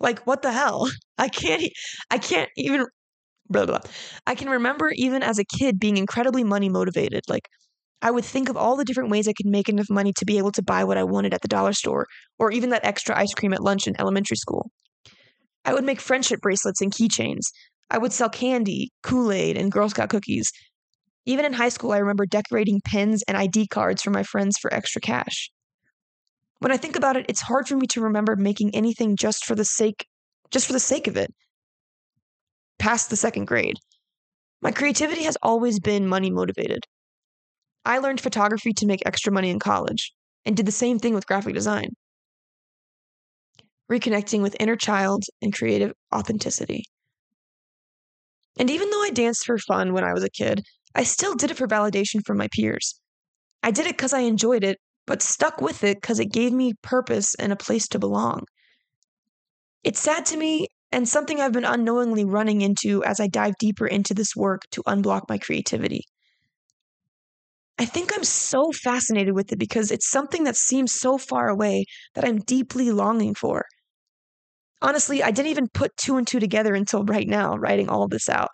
Like, 0.00 0.26
what 0.26 0.42
the 0.42 0.52
hell? 0.52 0.90
I 1.18 1.28
can't, 1.28 1.62
I 2.10 2.18
can't 2.18 2.48
even, 2.56 2.86
blah, 3.48 3.66
blah. 3.66 3.80
I 4.26 4.34
can 4.34 4.48
remember 4.48 4.90
even 4.94 5.22
as 5.22 5.38
a 5.38 5.44
kid 5.44 5.78
being 5.78 5.96
incredibly 5.96 6.44
money 6.44 6.68
motivated. 6.68 7.22
Like, 7.28 7.48
I 8.02 8.10
would 8.10 8.24
think 8.24 8.48
of 8.48 8.56
all 8.56 8.76
the 8.76 8.84
different 8.84 9.10
ways 9.10 9.28
I 9.28 9.34
could 9.34 9.46
make 9.46 9.68
enough 9.68 9.90
money 9.90 10.12
to 10.16 10.24
be 10.24 10.38
able 10.38 10.52
to 10.52 10.62
buy 10.62 10.84
what 10.84 10.96
I 10.96 11.04
wanted 11.04 11.34
at 11.34 11.42
the 11.42 11.48
dollar 11.48 11.74
store, 11.74 12.06
or 12.38 12.50
even 12.50 12.70
that 12.70 12.84
extra 12.84 13.18
ice 13.18 13.34
cream 13.34 13.52
at 13.52 13.62
lunch 13.62 13.86
in 13.86 14.00
elementary 14.00 14.38
school. 14.38 14.70
I 15.64 15.74
would 15.74 15.84
make 15.84 16.00
friendship 16.00 16.40
bracelets 16.40 16.80
and 16.80 16.90
keychains. 16.90 17.42
I 17.90 17.98
would 17.98 18.12
sell 18.12 18.30
candy, 18.30 18.90
Kool 19.02 19.30
Aid, 19.30 19.58
and 19.58 19.70
Girl 19.70 19.90
Scout 19.90 20.08
cookies. 20.08 20.50
Even 21.26 21.44
in 21.44 21.52
high 21.52 21.68
school, 21.68 21.92
I 21.92 21.98
remember 21.98 22.24
decorating 22.24 22.80
pins 22.84 23.22
and 23.28 23.36
ID 23.36 23.66
cards 23.66 24.02
for 24.02 24.10
my 24.10 24.22
friends 24.22 24.56
for 24.58 24.72
extra 24.72 25.02
cash. 25.02 25.50
When 26.60 26.72
I 26.72 26.76
think 26.76 26.94
about 26.94 27.16
it, 27.16 27.26
it's 27.28 27.40
hard 27.40 27.66
for 27.66 27.76
me 27.76 27.86
to 27.88 28.02
remember 28.02 28.36
making 28.36 28.74
anything 28.74 29.16
just 29.16 29.44
for 29.44 29.54
the 29.54 29.64
sake 29.64 30.06
just 30.50 30.66
for 30.66 30.72
the 30.72 30.80
sake 30.80 31.06
of 31.06 31.16
it. 31.16 31.32
Past 32.78 33.08
the 33.08 33.16
second 33.16 33.46
grade. 33.46 33.76
My 34.60 34.72
creativity 34.72 35.22
has 35.22 35.36
always 35.42 35.78
been 35.78 36.06
money 36.06 36.30
motivated. 36.30 36.84
I 37.84 37.98
learned 37.98 38.20
photography 38.20 38.72
to 38.74 38.86
make 38.86 39.02
extra 39.06 39.32
money 39.32 39.48
in 39.48 39.58
college 39.58 40.12
and 40.44 40.56
did 40.56 40.66
the 40.66 40.72
same 40.72 40.98
thing 40.98 41.14
with 41.14 41.26
graphic 41.26 41.54
design. 41.54 41.90
Reconnecting 43.90 44.42
with 44.42 44.56
inner 44.60 44.76
child 44.76 45.24
and 45.40 45.54
creative 45.54 45.92
authenticity. 46.14 46.84
And 48.58 48.68
even 48.68 48.90
though 48.90 49.02
I 49.02 49.10
danced 49.10 49.46
for 49.46 49.56
fun 49.56 49.92
when 49.92 50.04
I 50.04 50.12
was 50.12 50.24
a 50.24 50.30
kid, 50.30 50.62
I 50.94 51.04
still 51.04 51.34
did 51.34 51.50
it 51.50 51.56
for 51.56 51.66
validation 51.66 52.24
from 52.26 52.36
my 52.36 52.48
peers. 52.52 53.00
I 53.62 53.70
did 53.70 53.86
it 53.86 53.96
because 53.96 54.12
I 54.12 54.20
enjoyed 54.20 54.64
it, 54.64 54.78
but 55.10 55.22
stuck 55.22 55.60
with 55.60 55.82
it 55.82 56.00
because 56.00 56.20
it 56.20 56.30
gave 56.30 56.52
me 56.52 56.72
purpose 56.82 57.34
and 57.34 57.50
a 57.50 57.56
place 57.56 57.88
to 57.88 57.98
belong. 57.98 58.44
It's 59.82 59.98
sad 59.98 60.24
to 60.26 60.36
me 60.36 60.68
and 60.92 61.08
something 61.08 61.40
I've 61.40 61.52
been 61.52 61.64
unknowingly 61.64 62.24
running 62.24 62.60
into 62.60 63.02
as 63.02 63.18
I 63.18 63.26
dive 63.26 63.54
deeper 63.58 63.88
into 63.88 64.14
this 64.14 64.36
work 64.36 64.62
to 64.70 64.84
unblock 64.84 65.22
my 65.28 65.36
creativity. 65.36 66.02
I 67.76 67.86
think 67.86 68.12
I'm 68.14 68.22
so 68.22 68.70
fascinated 68.70 69.34
with 69.34 69.50
it 69.50 69.58
because 69.58 69.90
it's 69.90 70.08
something 70.08 70.44
that 70.44 70.54
seems 70.54 70.94
so 70.94 71.18
far 71.18 71.48
away 71.48 71.86
that 72.14 72.24
I'm 72.24 72.38
deeply 72.38 72.92
longing 72.92 73.34
for. 73.34 73.64
Honestly, 74.80 75.24
I 75.24 75.32
didn't 75.32 75.50
even 75.50 75.70
put 75.74 75.96
two 75.96 76.18
and 76.18 76.26
two 76.26 76.38
together 76.38 76.72
until 76.76 77.02
right 77.02 77.26
now, 77.26 77.56
writing 77.56 77.88
all 77.88 78.06
this 78.06 78.28
out. 78.28 78.50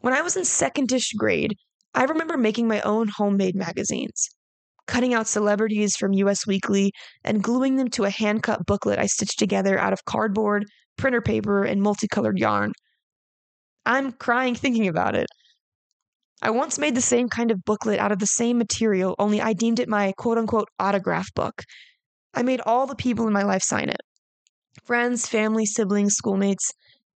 When 0.00 0.14
I 0.14 0.22
was 0.22 0.36
in 0.36 0.42
secondish 0.44 1.12
grade, 1.16 1.54
I 1.94 2.06
remember 2.06 2.36
making 2.36 2.66
my 2.66 2.80
own 2.80 3.06
homemade 3.06 3.54
magazines, 3.54 4.28
cutting 4.86 5.14
out 5.14 5.26
celebrities 5.26 5.96
from 5.96 6.12
US 6.14 6.46
Weekly 6.46 6.92
and 7.24 7.42
gluing 7.42 7.76
them 7.76 7.88
to 7.90 8.04
a 8.04 8.10
hand 8.10 8.42
cut 8.42 8.66
booklet 8.66 8.98
I 8.98 9.06
stitched 9.06 9.38
together 9.38 9.78
out 9.78 9.92
of 9.92 10.04
cardboard, 10.04 10.66
printer 10.96 11.20
paper, 11.20 11.64
and 11.64 11.82
multicolored 11.82 12.38
yarn. 12.38 12.72
I'm 13.84 14.12
crying 14.12 14.54
thinking 14.54 14.88
about 14.88 15.14
it. 15.14 15.26
I 16.40 16.50
once 16.50 16.78
made 16.78 16.94
the 16.94 17.00
same 17.00 17.28
kind 17.28 17.50
of 17.50 17.64
booklet 17.64 18.00
out 18.00 18.12
of 18.12 18.18
the 18.18 18.26
same 18.26 18.58
material, 18.58 19.14
only 19.18 19.40
I 19.40 19.52
deemed 19.52 19.78
it 19.78 19.88
my 19.88 20.12
quote 20.18 20.38
unquote 20.38 20.68
autograph 20.78 21.32
book. 21.34 21.62
I 22.34 22.42
made 22.42 22.60
all 22.60 22.86
the 22.86 22.96
people 22.96 23.26
in 23.26 23.32
my 23.32 23.44
life 23.44 23.62
sign 23.62 23.88
it 23.88 24.00
friends, 24.84 25.28
family, 25.28 25.66
siblings, 25.66 26.14
schoolmates, 26.14 26.70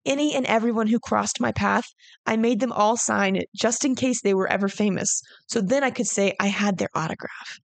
any 0.05 0.35
and 0.35 0.45
everyone 0.45 0.87
who 0.87 0.99
crossed 0.99 1.41
my 1.41 1.51
path. 1.51 1.85
I 2.25 2.37
made 2.37 2.59
them 2.59 2.71
all 2.71 2.97
sign 2.97 3.35
it 3.35 3.49
just 3.55 3.85
in 3.85 3.95
case 3.95 4.21
they 4.21 4.33
were 4.33 4.47
ever 4.47 4.67
famous, 4.67 5.21
so 5.47 5.61
then 5.61 5.83
I 5.83 5.91
could 5.91 6.07
say 6.07 6.33
I 6.39 6.47
had 6.47 6.77
their 6.77 6.89
autograph. 6.95 7.59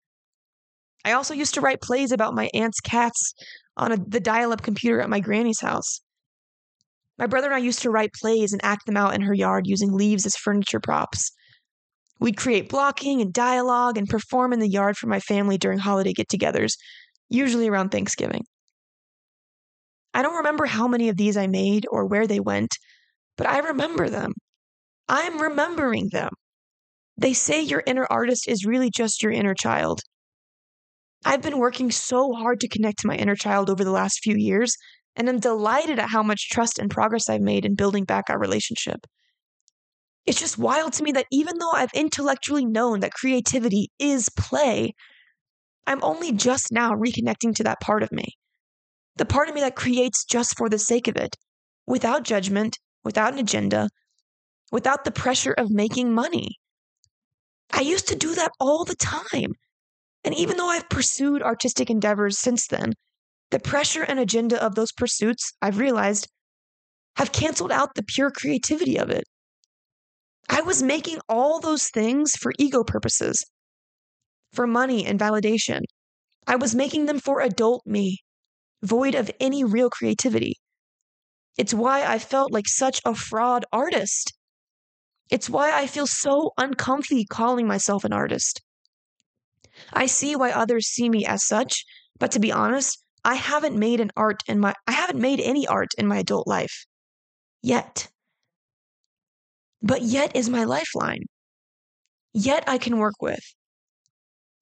I 1.03 1.13
also 1.13 1.33
used 1.33 1.53
to 1.55 1.61
write 1.61 1.81
plays 1.81 2.11
about 2.11 2.35
my 2.35 2.49
aunt's 2.53 2.79
cats 2.79 3.33
on 3.77 3.91
a, 3.91 3.97
the 3.97 4.19
dial 4.19 4.51
up 4.51 4.61
computer 4.61 5.01
at 5.01 5.09
my 5.09 5.19
granny's 5.19 5.61
house. 5.61 6.01
My 7.17 7.27
brother 7.27 7.47
and 7.47 7.55
I 7.55 7.59
used 7.59 7.81
to 7.83 7.91
write 7.91 8.13
plays 8.13 8.51
and 8.51 8.63
act 8.63 8.85
them 8.85 8.97
out 8.97 9.13
in 9.13 9.21
her 9.21 9.33
yard 9.33 9.67
using 9.67 9.91
leaves 9.93 10.25
as 10.25 10.35
furniture 10.35 10.79
props. 10.79 11.31
We'd 12.19 12.37
create 12.37 12.69
blocking 12.69 13.21
and 13.21 13.33
dialogue 13.33 13.97
and 13.97 14.07
perform 14.07 14.53
in 14.53 14.59
the 14.59 14.69
yard 14.69 14.97
for 14.97 15.07
my 15.07 15.19
family 15.19 15.57
during 15.57 15.79
holiday 15.79 16.13
get 16.13 16.29
togethers, 16.29 16.73
usually 17.29 17.67
around 17.67 17.89
Thanksgiving. 17.89 18.43
I 20.13 20.21
don't 20.21 20.37
remember 20.37 20.65
how 20.65 20.87
many 20.87 21.09
of 21.09 21.17
these 21.17 21.37
I 21.37 21.47
made 21.47 21.85
or 21.89 22.05
where 22.05 22.27
they 22.27 22.39
went, 22.39 22.71
but 23.37 23.47
I 23.47 23.59
remember 23.59 24.09
them. 24.09 24.33
I'm 25.07 25.41
remembering 25.41 26.09
them. 26.11 26.31
They 27.17 27.33
say 27.33 27.61
your 27.61 27.83
inner 27.85 28.07
artist 28.09 28.47
is 28.47 28.65
really 28.65 28.89
just 28.89 29.21
your 29.21 29.31
inner 29.31 29.53
child. 29.53 30.01
I've 31.23 31.41
been 31.41 31.59
working 31.59 31.91
so 31.91 32.33
hard 32.33 32.59
to 32.61 32.67
connect 32.67 32.99
to 32.99 33.07
my 33.07 33.15
inner 33.15 33.35
child 33.35 33.69
over 33.69 33.83
the 33.83 33.91
last 33.91 34.19
few 34.23 34.35
years, 34.35 34.75
and 35.15 35.29
I'm 35.29 35.39
delighted 35.39 35.99
at 35.99 36.09
how 36.09 36.23
much 36.23 36.49
trust 36.49 36.79
and 36.79 36.89
progress 36.89 37.29
I've 37.29 37.41
made 37.41 37.65
in 37.65 37.75
building 37.75 38.05
back 38.05 38.25
our 38.29 38.39
relationship. 38.39 39.05
It's 40.25 40.39
just 40.39 40.57
wild 40.57 40.93
to 40.93 41.03
me 41.03 41.11
that 41.13 41.27
even 41.31 41.57
though 41.57 41.71
I've 41.71 41.93
intellectually 41.93 42.65
known 42.65 42.99
that 42.99 43.13
creativity 43.13 43.89
is 43.99 44.29
play, 44.37 44.93
I'm 45.85 46.03
only 46.03 46.31
just 46.31 46.71
now 46.71 46.91
reconnecting 46.91 47.55
to 47.55 47.63
that 47.63 47.81
part 47.81 48.03
of 48.03 48.11
me. 48.11 48.35
The 49.17 49.25
part 49.25 49.49
of 49.49 49.55
me 49.55 49.61
that 49.61 49.75
creates 49.75 50.23
just 50.25 50.57
for 50.57 50.69
the 50.69 50.79
sake 50.79 51.07
of 51.07 51.15
it, 51.15 51.35
without 51.85 52.23
judgment, 52.23 52.77
without 53.03 53.33
an 53.33 53.39
agenda, 53.39 53.89
without 54.71 55.03
the 55.03 55.11
pressure 55.11 55.53
of 55.53 55.69
making 55.69 56.13
money. 56.13 56.57
I 57.71 57.81
used 57.81 58.07
to 58.07 58.15
do 58.15 58.35
that 58.35 58.51
all 58.59 58.85
the 58.85 58.95
time. 58.95 59.53
And 60.23 60.35
even 60.35 60.57
though 60.57 60.69
I've 60.69 60.89
pursued 60.89 61.41
artistic 61.41 61.89
endeavors 61.89 62.37
since 62.37 62.67
then, 62.67 62.93
the 63.49 63.59
pressure 63.59 64.03
and 64.03 64.19
agenda 64.19 64.63
of 64.63 64.75
those 64.75 64.91
pursuits, 64.91 65.51
I've 65.61 65.79
realized, 65.79 66.27
have 67.17 67.31
canceled 67.31 67.71
out 67.71 67.95
the 67.95 68.03
pure 68.03 68.31
creativity 68.31 68.97
of 68.97 69.09
it. 69.09 69.23
I 70.47 70.61
was 70.61 70.83
making 70.83 71.19
all 71.27 71.59
those 71.59 71.89
things 71.89 72.35
for 72.35 72.53
ego 72.59 72.83
purposes, 72.83 73.43
for 74.53 74.67
money 74.67 75.05
and 75.05 75.19
validation. 75.19 75.81
I 76.47 76.55
was 76.55 76.75
making 76.75 77.05
them 77.05 77.19
for 77.19 77.41
adult 77.41 77.85
me, 77.85 78.19
void 78.83 79.15
of 79.15 79.31
any 79.39 79.63
real 79.63 79.89
creativity. 79.89 80.55
It's 81.57 81.73
why 81.73 82.05
I 82.05 82.19
felt 82.19 82.51
like 82.51 82.67
such 82.67 83.01
a 83.05 83.13
fraud 83.13 83.65
artist. 83.71 84.33
It's 85.29 85.49
why 85.49 85.71
I 85.71 85.87
feel 85.87 86.07
so 86.07 86.51
uncomfy 86.57 87.25
calling 87.25 87.67
myself 87.67 88.03
an 88.03 88.13
artist. 88.13 88.61
I 89.93 90.05
see 90.05 90.35
why 90.35 90.51
others 90.51 90.87
see 90.87 91.09
me 91.09 91.25
as 91.25 91.45
such, 91.45 91.85
but 92.19 92.31
to 92.31 92.39
be 92.39 92.51
honest, 92.51 93.03
I 93.23 93.35
haven't 93.35 93.77
made 93.77 93.99
an 93.99 94.11
art 94.15 94.43
in 94.47 94.59
my 94.59 94.73
I 94.87 94.93
haven't 94.93 95.21
made 95.21 95.39
any 95.39 95.67
art 95.67 95.89
in 95.97 96.07
my 96.07 96.17
adult 96.17 96.47
life 96.47 96.85
yet. 97.61 98.09
But 99.81 100.01
yet 100.01 100.35
is 100.35 100.49
my 100.49 100.63
lifeline. 100.63 101.23
Yet 102.33 102.63
I 102.67 102.77
can 102.77 102.97
work 102.97 103.15
with. 103.21 103.43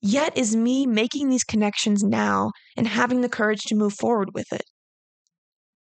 Yet 0.02 0.38
is 0.38 0.56
me 0.56 0.86
making 0.86 1.30
these 1.30 1.44
connections 1.44 2.04
now 2.04 2.52
and 2.78 2.88
having 2.88 3.22
the 3.22 3.30
courage 3.30 3.64
to 3.64 3.76
move 3.76 3.94
forward 3.94 4.34
with 4.34 4.52
it. 4.54 4.64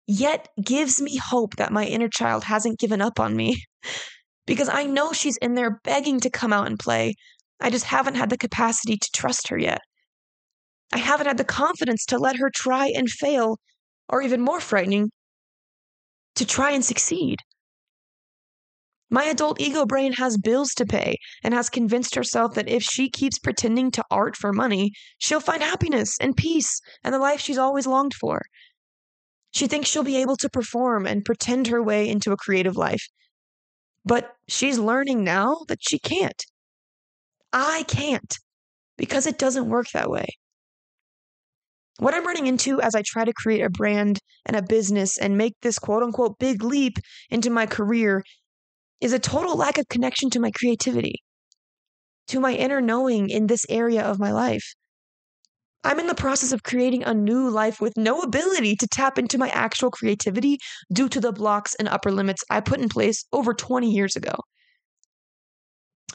Yet 0.07 0.47
gives 0.63 0.99
me 0.99 1.17
hope 1.17 1.57
that 1.57 1.71
my 1.71 1.85
inner 1.85 2.09
child 2.09 2.45
hasn't 2.45 2.79
given 2.79 3.01
up 3.01 3.19
on 3.19 3.35
me 3.35 3.63
because 4.47 4.67
I 4.67 4.85
know 4.85 5.13
she's 5.13 5.37
in 5.37 5.53
there 5.53 5.79
begging 5.83 6.19
to 6.21 6.29
come 6.29 6.51
out 6.51 6.65
and 6.65 6.79
play. 6.79 7.13
I 7.59 7.69
just 7.69 7.85
haven't 7.85 8.15
had 8.15 8.31
the 8.31 8.37
capacity 8.37 8.97
to 8.97 9.09
trust 9.13 9.49
her 9.49 9.57
yet. 9.57 9.81
I 10.91 10.97
haven't 10.97 11.27
had 11.27 11.37
the 11.37 11.43
confidence 11.43 12.05
to 12.05 12.17
let 12.17 12.37
her 12.37 12.49
try 12.53 12.87
and 12.87 13.07
fail, 13.09 13.59
or 14.07 14.23
even 14.23 14.41
more 14.41 14.59
frightening, 14.59 15.11
to 16.35 16.45
try 16.45 16.71
and 16.71 16.83
succeed. 16.83 17.37
My 19.11 19.23
adult 19.23 19.59
ego 19.59 19.85
brain 19.85 20.13
has 20.13 20.37
bills 20.37 20.69
to 20.75 20.85
pay 20.85 21.17
and 21.43 21.53
has 21.53 21.69
convinced 21.69 22.13
herself 22.13 22.53
that 22.53 22.69
if 22.69 22.83
she 22.83 23.09
keeps 23.09 23.39
pretending 23.39 23.89
to 23.91 24.03
art 24.11 24.35
for 24.35 24.53
money, 24.53 24.91
she'll 25.17 25.39
find 25.39 25.63
happiness 25.63 26.15
and 26.21 26.37
peace 26.37 26.79
and 27.03 27.13
the 27.13 27.19
life 27.19 27.39
she's 27.41 27.57
always 27.57 27.87
longed 27.87 28.13
for. 28.13 28.43
She 29.51 29.65
thinks 29.67 29.89
she'll 29.89 30.03
be 30.03 30.17
able 30.17 30.37
to 30.37 30.49
perform 30.49 31.07
and 31.07 31.25
pretend 31.25 31.67
her 31.67 31.81
way 31.81 32.07
into 32.07 32.31
a 32.31 32.37
creative 32.37 32.77
life. 32.77 33.07
But 34.05 34.35
she's 34.47 34.77
learning 34.77 35.23
now 35.23 35.57
that 35.67 35.79
she 35.81 35.97
can't. 35.97 36.43
I 37.51 37.83
can't 37.87 38.37
because 38.95 39.25
it 39.25 39.39
doesn't 39.39 39.69
work 39.69 39.87
that 39.93 40.09
way. 40.09 40.27
What 41.97 42.13
I'm 42.13 42.27
running 42.27 42.47
into 42.47 42.79
as 42.79 42.95
I 42.95 43.01
try 43.03 43.25
to 43.25 43.33
create 43.33 43.61
a 43.61 43.69
brand 43.69 44.19
and 44.45 44.55
a 44.55 44.61
business 44.61 45.17
and 45.17 45.37
make 45.37 45.55
this 45.61 45.79
quote 45.79 46.03
unquote 46.03 46.37
big 46.37 46.63
leap 46.63 46.97
into 47.29 47.49
my 47.49 47.65
career 47.65 48.23
is 49.01 49.13
a 49.13 49.19
total 49.19 49.55
lack 49.55 49.77
of 49.77 49.87
connection 49.89 50.29
to 50.31 50.39
my 50.39 50.51
creativity, 50.51 51.23
to 52.27 52.39
my 52.39 52.53
inner 52.53 52.81
knowing 52.81 53.29
in 53.29 53.47
this 53.47 53.65
area 53.69 54.03
of 54.03 54.19
my 54.19 54.31
life. 54.31 54.73
I'm 55.83 55.99
in 55.99 56.07
the 56.07 56.15
process 56.15 56.51
of 56.51 56.63
creating 56.63 57.03
a 57.03 57.13
new 57.13 57.49
life 57.49 57.79
with 57.79 57.95
no 57.95 58.19
ability 58.19 58.75
to 58.77 58.87
tap 58.87 59.17
into 59.17 59.37
my 59.37 59.49
actual 59.49 59.89
creativity 59.89 60.57
due 60.91 61.07
to 61.09 61.21
the 61.21 61.31
blocks 61.31 61.73
and 61.75 61.87
upper 61.87 62.11
limits 62.11 62.43
I 62.49 62.59
put 62.59 62.81
in 62.81 62.89
place 62.89 63.23
over 63.31 63.53
20 63.53 63.89
years 63.89 64.15
ago. 64.15 64.35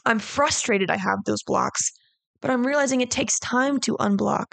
I'm 0.05 0.19
frustrated 0.19 0.91
I 0.91 0.99
have 0.99 1.25
those 1.25 1.43
blocks, 1.43 1.91
but 2.43 2.51
I'm 2.51 2.67
realizing 2.67 3.01
it 3.01 3.11
takes 3.11 3.39
time 3.39 3.81
to 3.81 3.97
unblock. 3.97 4.53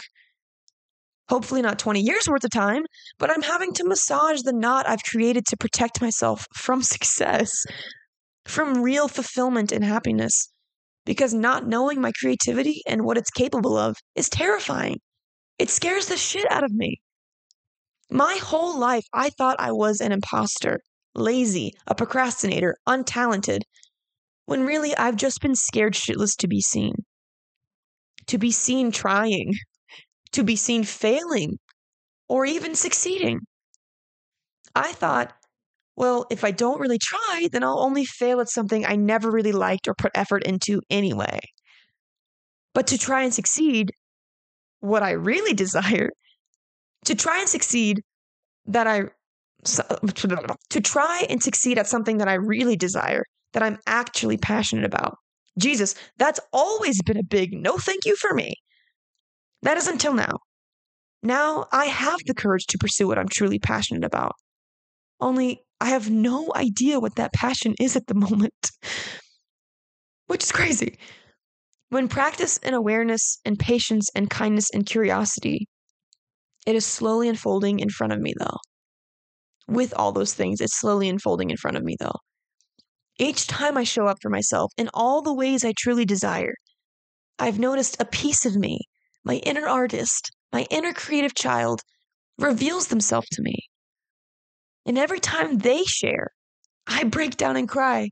Hopefully, 1.27 1.61
not 1.61 1.79
20 1.79 1.99
years 1.99 2.27
worth 2.27 2.43
of 2.43 2.51
time, 2.51 2.84
but 3.17 3.29
I'm 3.29 3.41
having 3.41 3.73
to 3.73 3.86
massage 3.86 4.41
the 4.41 4.53
knot 4.53 4.88
I've 4.88 5.03
created 5.03 5.45
to 5.47 5.57
protect 5.57 6.01
myself 6.01 6.45
from 6.55 6.82
success, 6.82 7.51
from 8.51 8.81
real 8.81 9.07
fulfillment 9.07 9.71
and 9.71 9.83
happiness 9.83 10.51
because 11.05 11.33
not 11.33 11.65
knowing 11.65 12.01
my 12.01 12.11
creativity 12.19 12.81
and 12.85 13.03
what 13.03 13.17
it's 13.17 13.31
capable 13.31 13.77
of 13.77 13.95
is 14.15 14.29
terrifying. 14.29 14.97
It 15.57 15.69
scares 15.69 16.07
the 16.07 16.17
shit 16.17 16.49
out 16.51 16.63
of 16.63 16.71
me. 16.73 17.01
My 18.09 18.35
whole 18.35 18.77
life, 18.77 19.05
I 19.13 19.29
thought 19.29 19.59
I 19.59 19.71
was 19.71 20.01
an 20.01 20.11
imposter, 20.11 20.81
lazy, 21.15 21.71
a 21.87 21.95
procrastinator, 21.95 22.75
untalented, 22.87 23.61
when 24.45 24.65
really 24.65 24.95
I've 24.97 25.15
just 25.15 25.41
been 25.41 25.55
scared 25.55 25.93
shitless 25.93 26.35
to 26.39 26.47
be 26.47 26.59
seen. 26.59 26.93
To 28.27 28.37
be 28.37 28.51
seen 28.51 28.91
trying, 28.91 29.53
to 30.33 30.43
be 30.43 30.57
seen 30.57 30.83
failing, 30.83 31.57
or 32.27 32.45
even 32.45 32.75
succeeding. 32.75 33.39
I 34.75 34.91
thought 34.91 35.33
well, 35.95 36.25
if 36.29 36.43
I 36.43 36.51
don't 36.51 36.79
really 36.79 36.99
try, 36.99 37.49
then 37.51 37.63
I'll 37.63 37.79
only 37.79 38.05
fail 38.05 38.39
at 38.39 38.49
something 38.49 38.85
I 38.85 38.95
never 38.95 39.29
really 39.29 39.51
liked 39.51 39.87
or 39.87 39.93
put 39.93 40.11
effort 40.15 40.43
into 40.43 40.81
anyway. 40.89 41.39
But 42.73 42.87
to 42.87 42.97
try 42.97 43.23
and 43.23 43.33
succeed, 43.33 43.91
what 44.79 45.03
I 45.03 45.11
really 45.11 45.53
desire, 45.65 46.09
to 47.05 47.15
try 47.15 47.39
and 47.39 47.49
succeed 47.49 48.01
that 48.65 48.87
I 48.87 49.03
to 50.69 50.81
try 50.81 51.25
and 51.29 51.43
succeed 51.43 51.77
at 51.77 51.87
something 51.87 52.17
that 52.17 52.27
I 52.27 52.33
really 52.33 52.75
desire, 52.75 53.23
that 53.53 53.61
I'm 53.61 53.77
actually 53.85 54.37
passionate 54.37 54.85
about. 54.85 55.17
Jesus, 55.59 55.93
that's 56.17 56.39
always 56.51 57.01
been 57.03 57.17
a 57.17 57.23
big 57.23 57.53
no 57.53 57.77
thank 57.77 58.05
you 58.05 58.15
for 58.15 58.33
me. 58.33 58.55
That 59.61 59.77
is 59.77 59.87
until 59.87 60.13
now. 60.13 60.39
Now 61.21 61.67
I 61.71 61.85
have 61.85 62.19
the 62.25 62.33
courage 62.33 62.65
to 62.67 62.79
pursue 62.79 63.07
what 63.07 63.19
I'm 63.19 63.29
truly 63.29 63.59
passionate 63.59 64.03
about. 64.03 64.33
Only 65.22 65.61
I 65.80 65.89
have 65.89 66.09
no 66.09 66.51
idea 66.55 66.99
what 66.99 67.15
that 67.15 67.34
passion 67.34 67.76
is 67.80 67.95
at 67.95 68.07
the 68.07 68.13
moment, 68.26 68.72
which 70.28 70.43
is 70.43 70.51
crazy. 70.51 70.97
When 71.89 72.07
practice 72.07 72.57
and 72.63 72.74
awareness 72.74 73.39
and 73.45 73.59
patience 73.59 74.09
and 74.15 74.30
kindness 74.30 74.69
and 74.74 74.86
curiosity, 74.86 75.67
it 76.65 76.76
is 76.76 76.86
slowly 76.86 77.28
unfolding 77.28 77.80
in 77.80 77.89
front 77.89 78.13
of 78.13 78.19
me, 78.19 78.34
though. 78.39 78.57
With 79.67 79.93
all 79.95 80.11
those 80.11 80.34
things, 80.34 80.61
it's 80.61 80.80
slowly 80.80 81.09
unfolding 81.09 81.49
in 81.49 81.57
front 81.57 81.78
of 81.78 81.84
me, 81.84 81.95
though. 81.99 82.15
Each 83.19 83.45
time 83.45 83.78
I 83.78 83.84
show 83.84 84.07
up 84.07 84.17
for 84.22 84.30
myself 84.30 84.72
in 84.78 84.89
all 84.93 85.22
the 85.22 85.34
ways 85.34 85.65
I 85.65 85.74
truly 85.78 86.05
desire, 86.05 86.53
I've 87.38 87.59
noticed 87.59 87.97
a 87.99 88.05
piece 88.05 88.45
of 88.45 88.55
me, 88.55 88.80
my 89.24 89.36
inner 89.38 89.67
artist, 89.67 90.32
my 90.53 90.65
inner 90.69 90.93
creative 90.93 91.36
child, 91.36 91.82
reveals 92.38 92.88
themselves 92.88 93.28
to 93.34 93.41
me. 93.41 93.55
And 94.86 94.97
every 94.97 95.19
time 95.19 95.59
they 95.59 95.84
share, 95.84 96.32
I 96.88 97.03
break 97.03 97.38
down 97.38 97.57
and 97.57 97.69
cry 97.69 98.09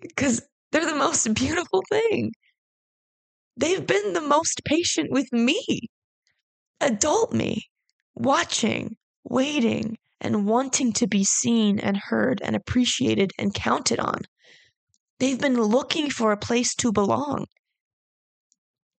because 0.00 0.42
they're 0.72 0.86
the 0.86 0.94
most 0.94 1.32
beautiful 1.34 1.82
thing. 1.88 2.32
They've 3.56 3.84
been 3.84 4.12
the 4.12 4.20
most 4.20 4.62
patient 4.64 5.10
with 5.10 5.32
me, 5.32 5.88
adult 6.80 7.32
me, 7.32 7.68
watching, 8.14 8.96
waiting, 9.24 9.98
and 10.20 10.46
wanting 10.46 10.92
to 10.94 11.06
be 11.06 11.24
seen 11.24 11.78
and 11.78 11.96
heard 11.96 12.40
and 12.42 12.54
appreciated 12.54 13.32
and 13.38 13.52
counted 13.52 13.98
on. 13.98 14.20
They've 15.18 15.40
been 15.40 15.60
looking 15.60 16.10
for 16.10 16.30
a 16.30 16.36
place 16.36 16.74
to 16.76 16.92
belong. 16.92 17.46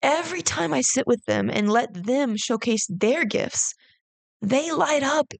Every 0.01 0.41
time 0.41 0.73
I 0.73 0.81
sit 0.81 1.07
with 1.07 1.23
them 1.25 1.49
and 1.49 1.69
let 1.69 2.05
them 2.05 2.35
showcase 2.37 2.85
their 2.89 3.25
gifts, 3.25 3.73
they 4.41 4.71
light 4.71 5.03
up 5.03 5.33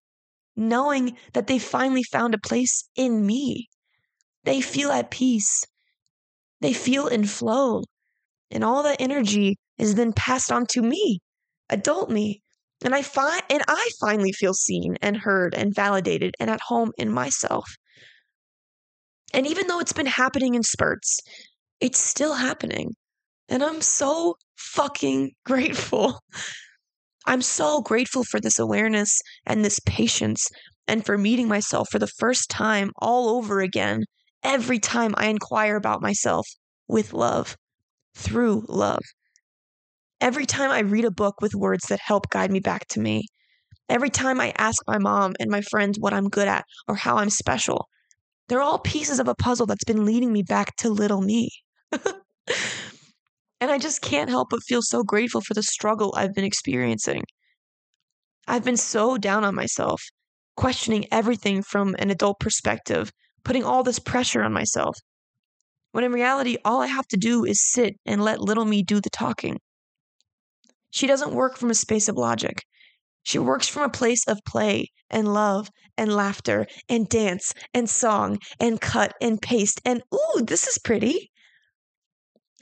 knowing 0.59 1.17
that 1.33 1.47
they 1.47 1.57
finally 1.57 2.03
found 2.03 2.33
a 2.35 2.39
place 2.39 2.87
in 2.95 3.25
me. 3.25 3.69
They 4.43 4.61
feel 4.61 4.91
at 4.91 5.09
peace. 5.09 5.65
They 6.61 6.73
feel 6.73 7.07
in 7.07 7.25
flow. 7.25 7.83
And 8.51 8.63
all 8.63 8.83
that 8.83 8.99
energy 8.99 9.57
is 9.77 9.95
then 9.95 10.11
passed 10.13 10.51
on 10.51 10.65
to 10.67 10.81
me, 10.81 11.19
adult 11.69 12.09
me. 12.09 12.41
And 12.83 12.93
I 12.95 13.01
find 13.01 13.41
and 13.49 13.63
I 13.67 13.89
finally 13.99 14.31
feel 14.31 14.53
seen 14.53 14.97
and 15.01 15.17
heard 15.17 15.53
and 15.53 15.73
validated 15.73 16.35
and 16.39 16.49
at 16.49 16.61
home 16.61 16.91
in 16.97 17.11
myself. 17.11 17.69
And 19.33 19.45
even 19.45 19.67
though 19.67 19.79
it's 19.79 19.93
been 19.93 20.05
happening 20.05 20.55
in 20.55 20.63
spurts, 20.63 21.19
it's 21.79 21.99
still 21.99 22.33
happening. 22.33 22.95
And 23.47 23.63
I'm 23.63 23.81
so 23.81 24.35
fucking 24.57 25.31
grateful 25.45 26.19
I'm 27.29 27.43
so 27.43 27.81
grateful 27.81 28.23
for 28.23 28.39
this 28.39 28.57
awareness 28.57 29.21
and 29.45 29.63
this 29.63 29.79
patience 29.85 30.49
and 30.87 31.05
for 31.05 31.15
meeting 31.15 31.47
myself 31.47 31.87
for 31.91 31.99
the 31.99 32.07
first 32.07 32.49
time 32.49 32.89
all 32.97 33.29
over 33.29 33.61
again 33.61 34.05
every 34.43 34.79
time 34.79 35.13
I 35.15 35.27
inquire 35.27 35.75
about 35.75 36.01
myself 36.01 36.47
with 36.87 37.13
love, 37.13 37.55
through 38.15 38.65
love. 38.67 39.03
Every 40.19 40.47
time 40.47 40.71
I 40.71 40.79
read 40.79 41.05
a 41.05 41.11
book 41.11 41.35
with 41.39 41.53
words 41.53 41.85
that 41.89 41.99
help 42.03 42.31
guide 42.31 42.49
me 42.51 42.61
back 42.61 42.87
to 42.87 42.99
me. 42.99 43.27
Every 43.89 44.09
time 44.09 44.41
I 44.41 44.51
ask 44.57 44.81
my 44.87 44.97
mom 44.97 45.33
and 45.39 45.51
my 45.51 45.61
friends 45.61 45.99
what 45.99 46.13
I'm 46.13 46.29
good 46.29 46.47
at 46.47 46.65
or 46.87 46.95
how 46.95 47.17
I'm 47.17 47.29
special. 47.29 47.89
They're 48.47 48.63
all 48.63 48.79
pieces 48.79 49.19
of 49.19 49.27
a 49.27 49.35
puzzle 49.35 49.67
that's 49.67 49.83
been 49.83 50.03
leading 50.03 50.33
me 50.33 50.41
back 50.41 50.75
to 50.77 50.89
little 50.89 51.21
me. 51.21 51.51
And 53.61 53.71
I 53.71 53.77
just 53.77 54.01
can't 54.01 54.29
help 54.29 54.49
but 54.49 54.63
feel 54.63 54.81
so 54.81 55.03
grateful 55.03 55.41
for 55.41 55.53
the 55.53 55.63
struggle 55.63 56.13
I've 56.15 56.33
been 56.33 56.45
experiencing. 56.45 57.23
I've 58.47 58.63
been 58.63 58.77
so 58.77 59.17
down 59.17 59.43
on 59.43 59.53
myself, 59.53 60.01
questioning 60.55 61.05
everything 61.11 61.61
from 61.61 61.95
an 61.99 62.09
adult 62.09 62.39
perspective, 62.39 63.11
putting 63.43 63.63
all 63.63 63.83
this 63.83 63.99
pressure 63.99 64.43
on 64.43 64.53
myself. 64.53 64.97
When 65.91 66.03
in 66.03 66.11
reality, 66.11 66.57
all 66.63 66.81
I 66.81 66.87
have 66.87 67.07
to 67.07 67.17
do 67.17 67.45
is 67.45 67.61
sit 67.61 67.95
and 68.05 68.23
let 68.23 68.41
little 68.41 68.65
me 68.65 68.83
do 68.83 69.01
the 69.01 69.09
talking. 69.09 69.59
She 70.91 71.07
doesn't 71.07 71.33
work 71.33 71.57
from 71.57 71.69
a 71.69 71.75
space 71.75 72.07
of 72.07 72.15
logic. 72.15 72.63
She 73.23 73.39
works 73.39 73.67
from 73.67 73.83
a 73.83 73.89
place 73.89 74.27
of 74.27 74.39
play 74.47 74.87
and 75.09 75.33
love 75.33 75.69
and 75.97 76.15
laughter 76.15 76.65
and 76.87 77.07
dance 77.09 77.53
and 77.73 77.89
song 77.89 78.39
and 78.59 78.79
cut 78.79 79.13
and 79.21 79.41
paste 79.41 79.81
and, 79.85 80.01
ooh, 80.13 80.41
this 80.41 80.67
is 80.67 80.77
pretty. 80.77 81.29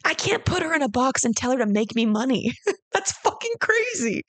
I 0.06 0.14
can't 0.14 0.46
put 0.46 0.64
her 0.64 0.74
in 0.74 0.82
a 0.82 0.90
box 0.90 1.24
and 1.24 1.36
tell 1.36 1.52
her 1.52 1.58
to 1.60 1.66
make 1.66 1.96
me 1.96 2.06
money. 2.06 2.54
That's 2.94 3.12
fucking 3.12 3.54
crazy. 3.60 4.24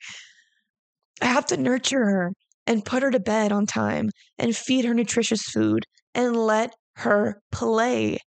I 1.21 1.25
have 1.25 1.45
to 1.47 1.57
nurture 1.57 2.05
her 2.05 2.33
and 2.67 2.85
put 2.85 3.03
her 3.03 3.11
to 3.11 3.19
bed 3.19 3.51
on 3.51 3.65
time 3.65 4.09
and 4.37 4.55
feed 4.55 4.85
her 4.85 4.93
nutritious 4.93 5.43
food 5.43 5.85
and 6.13 6.35
let 6.35 6.73
her 6.97 7.41
play. 7.51 8.19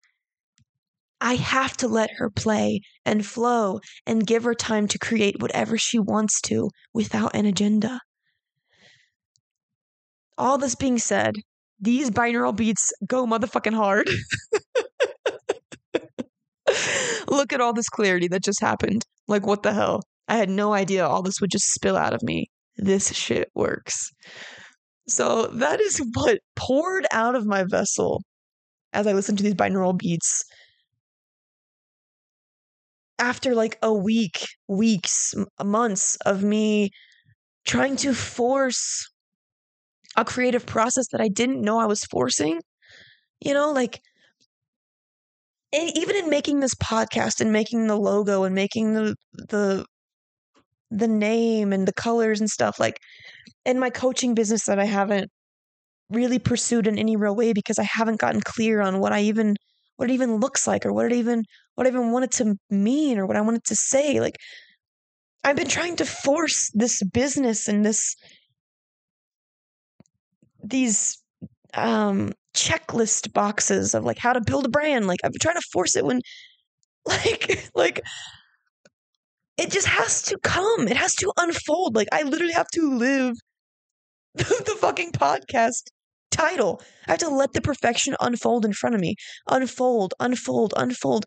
I 1.21 1.35
have 1.37 1.77
to 1.79 1.89
let 1.89 2.11
her 2.17 2.31
play 2.31 2.81
and 3.05 3.25
flow 3.25 3.81
and 4.07 4.27
give 4.27 4.43
her 4.45 4.55
time 4.55 4.89
to 4.89 4.99
create 4.99 5.41
whatever 5.41 5.79
she 5.79 5.99
wants 5.99 6.41
to 6.43 6.69
without 6.93 7.37
an 7.37 7.47
agenda. 7.47 8.01
All 10.37 10.59
this 10.59 10.75
being 10.75 10.99
said, 10.99 11.37
these 11.79 12.11
binaural 12.11 12.57
beats 12.57 12.93
go 13.07 13.27
motherfucking 13.27 13.75
hard. 13.75 14.11
Look 17.29 17.53
at 17.53 17.61
all 17.61 17.73
this 17.73 17.89
clarity 17.89 18.29
that 18.29 18.45
just 18.45 18.61
happened. 18.61 19.03
Like, 19.29 19.47
what 19.47 19.63
the 19.63 19.73
hell? 19.73 20.03
I 20.29 20.37
had 20.37 20.49
no 20.49 20.73
idea 20.73 21.07
all 21.07 21.23
this 21.23 21.41
would 21.41 21.51
just 21.51 21.73
spill 21.73 21.97
out 21.97 22.15
of 22.15 22.23
me. 22.23 22.47
This 22.77 23.13
shit 23.13 23.49
works. 23.55 24.11
So, 25.09 25.47
that 25.49 25.81
is 25.81 26.01
what 26.15 26.39
poured 26.57 27.07
out 27.13 27.35
of 27.35 27.47
my 27.47 27.65
vessel 27.65 28.23
as 28.93 29.07
I 29.07 29.13
listened 29.13 29.39
to 29.39 29.45
these 29.45 29.55
binaural 29.55 29.97
beats. 29.97 30.43
After 33.19 33.55
like 33.55 33.79
a 33.83 33.93
week, 33.93 34.47
weeks, 34.69 35.35
months 35.63 36.17
of 36.27 36.43
me 36.43 36.91
trying 37.67 37.97
to 37.97 38.15
force 38.15 39.09
a 40.17 40.25
creative 40.25 40.67
process 40.67 41.07
that 41.13 41.21
I 41.21 41.29
didn't 41.29 41.63
know 41.63 41.79
I 41.79 41.87
was 41.87 42.05
forcing, 42.11 42.61
you 43.41 43.55
know, 43.55 43.73
like 43.73 44.01
even 45.73 46.17
in 46.17 46.29
making 46.29 46.61
this 46.61 46.75
podcast 46.75 47.41
and 47.41 47.53
making 47.53 47.87
the 47.87 47.97
logo 47.97 48.45
and 48.45 48.55
making 48.55 48.95
the 48.95 49.17
the 49.35 49.85
the 50.91 51.09
name 51.09 51.73
and 51.73 51.89
the 51.89 51.93
colors 51.93 52.41
and 52.41 52.51
stuff 52.51 52.79
like 52.79 52.99
in 53.65 53.79
my 53.79 53.89
coaching 53.89 54.35
business 54.35 54.67
that 54.67 54.79
I 54.79 54.85
haven't 54.85 55.31
really 56.11 56.39
pursued 56.39 56.87
in 56.87 56.99
any 56.99 57.17
real 57.17 57.35
way 57.35 57.53
because 57.53 57.79
I 57.79 57.85
haven't 57.85 58.21
gotten 58.21 58.43
clear 58.43 58.83
on 58.83 59.01
what 59.01 59.13
I 59.13 59.23
even 59.23 59.57
what 59.97 60.11
it 60.11 60.15
even 60.15 60.37
looks 60.37 60.67
like 60.67 60.85
or 60.85 60.93
what 60.93 61.07
it 61.07 61.13
even 61.13 61.45
what 61.75 61.87
I 61.87 61.91
even 61.91 62.13
wanted 62.13 62.33
to 62.33 62.57
mean 62.71 63.19
or 63.19 63.27
what 63.27 63.37
I 63.37 63.41
wanted 63.41 63.65
to 63.65 63.77
say. 63.77 64.21
Like 64.21 64.37
I've 65.45 65.57
been 65.57 65.69
trying 65.69 65.97
to 65.97 66.05
force 66.05 66.71
this 66.75 67.03
business 67.03 67.69
and 67.69 67.85
this 67.85 68.15
these 70.63 71.19
um 71.75 72.33
checklist 72.55 73.33
boxes 73.33 73.95
of 73.95 74.05
like 74.05 74.19
how 74.19 74.33
to 74.33 74.41
build 74.41 74.67
a 74.67 74.69
brand. 74.71 75.07
Like 75.07 75.21
I'm 75.25 75.33
trying 75.41 75.57
to 75.57 75.69
force 75.73 75.97
it 75.97 76.05
when 76.05 76.21
like 77.07 77.71
like 77.75 78.01
it 79.59 79.71
just 79.71 79.87
has 79.87 80.23
to 80.23 80.39
come. 80.43 80.89
It 80.89 80.97
has 80.97 81.15
to 81.17 81.33
unfold. 81.37 81.95
Like 81.97 82.09
I 82.13 82.23
literally 82.23 82.55
have 82.55 82.69
to 82.75 82.91
live 82.95 83.35
the 84.35 84.77
fucking 84.81 85.13
podcast 85.13 85.83
title. 86.31 86.81
I 87.07 87.13
have 87.13 87.21
to 87.21 87.29
let 87.29 87.53
the 87.53 87.61
perfection 87.61 88.17
unfold 88.21 88.65
in 88.65 88.73
front 88.73 88.95
of 88.95 89.01
me. 89.01 89.15
Unfold, 89.49 90.15
unfold, 90.19 90.75
unfold. 90.77 91.25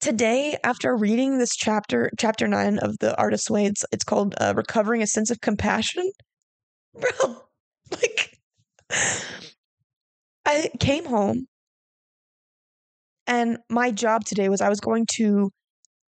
Today, 0.00 0.56
after 0.62 0.96
reading 0.96 1.38
this 1.38 1.56
chapter, 1.56 2.10
chapter 2.18 2.46
nine 2.46 2.78
of 2.78 2.98
The 2.98 3.16
Artist's 3.16 3.50
Way, 3.50 3.66
it's, 3.66 3.84
it's 3.90 4.04
called 4.04 4.34
uh, 4.40 4.54
Recovering 4.56 5.02
a 5.02 5.06
Sense 5.06 5.30
of 5.30 5.40
Compassion. 5.40 6.10
Bro, 6.94 7.42
like, 7.90 8.38
I 10.48 10.70
came 10.80 11.04
home 11.04 11.46
and 13.26 13.58
my 13.68 13.90
job 13.90 14.24
today 14.24 14.48
was 14.48 14.62
I 14.62 14.70
was 14.70 14.80
going 14.80 15.06
to 15.16 15.50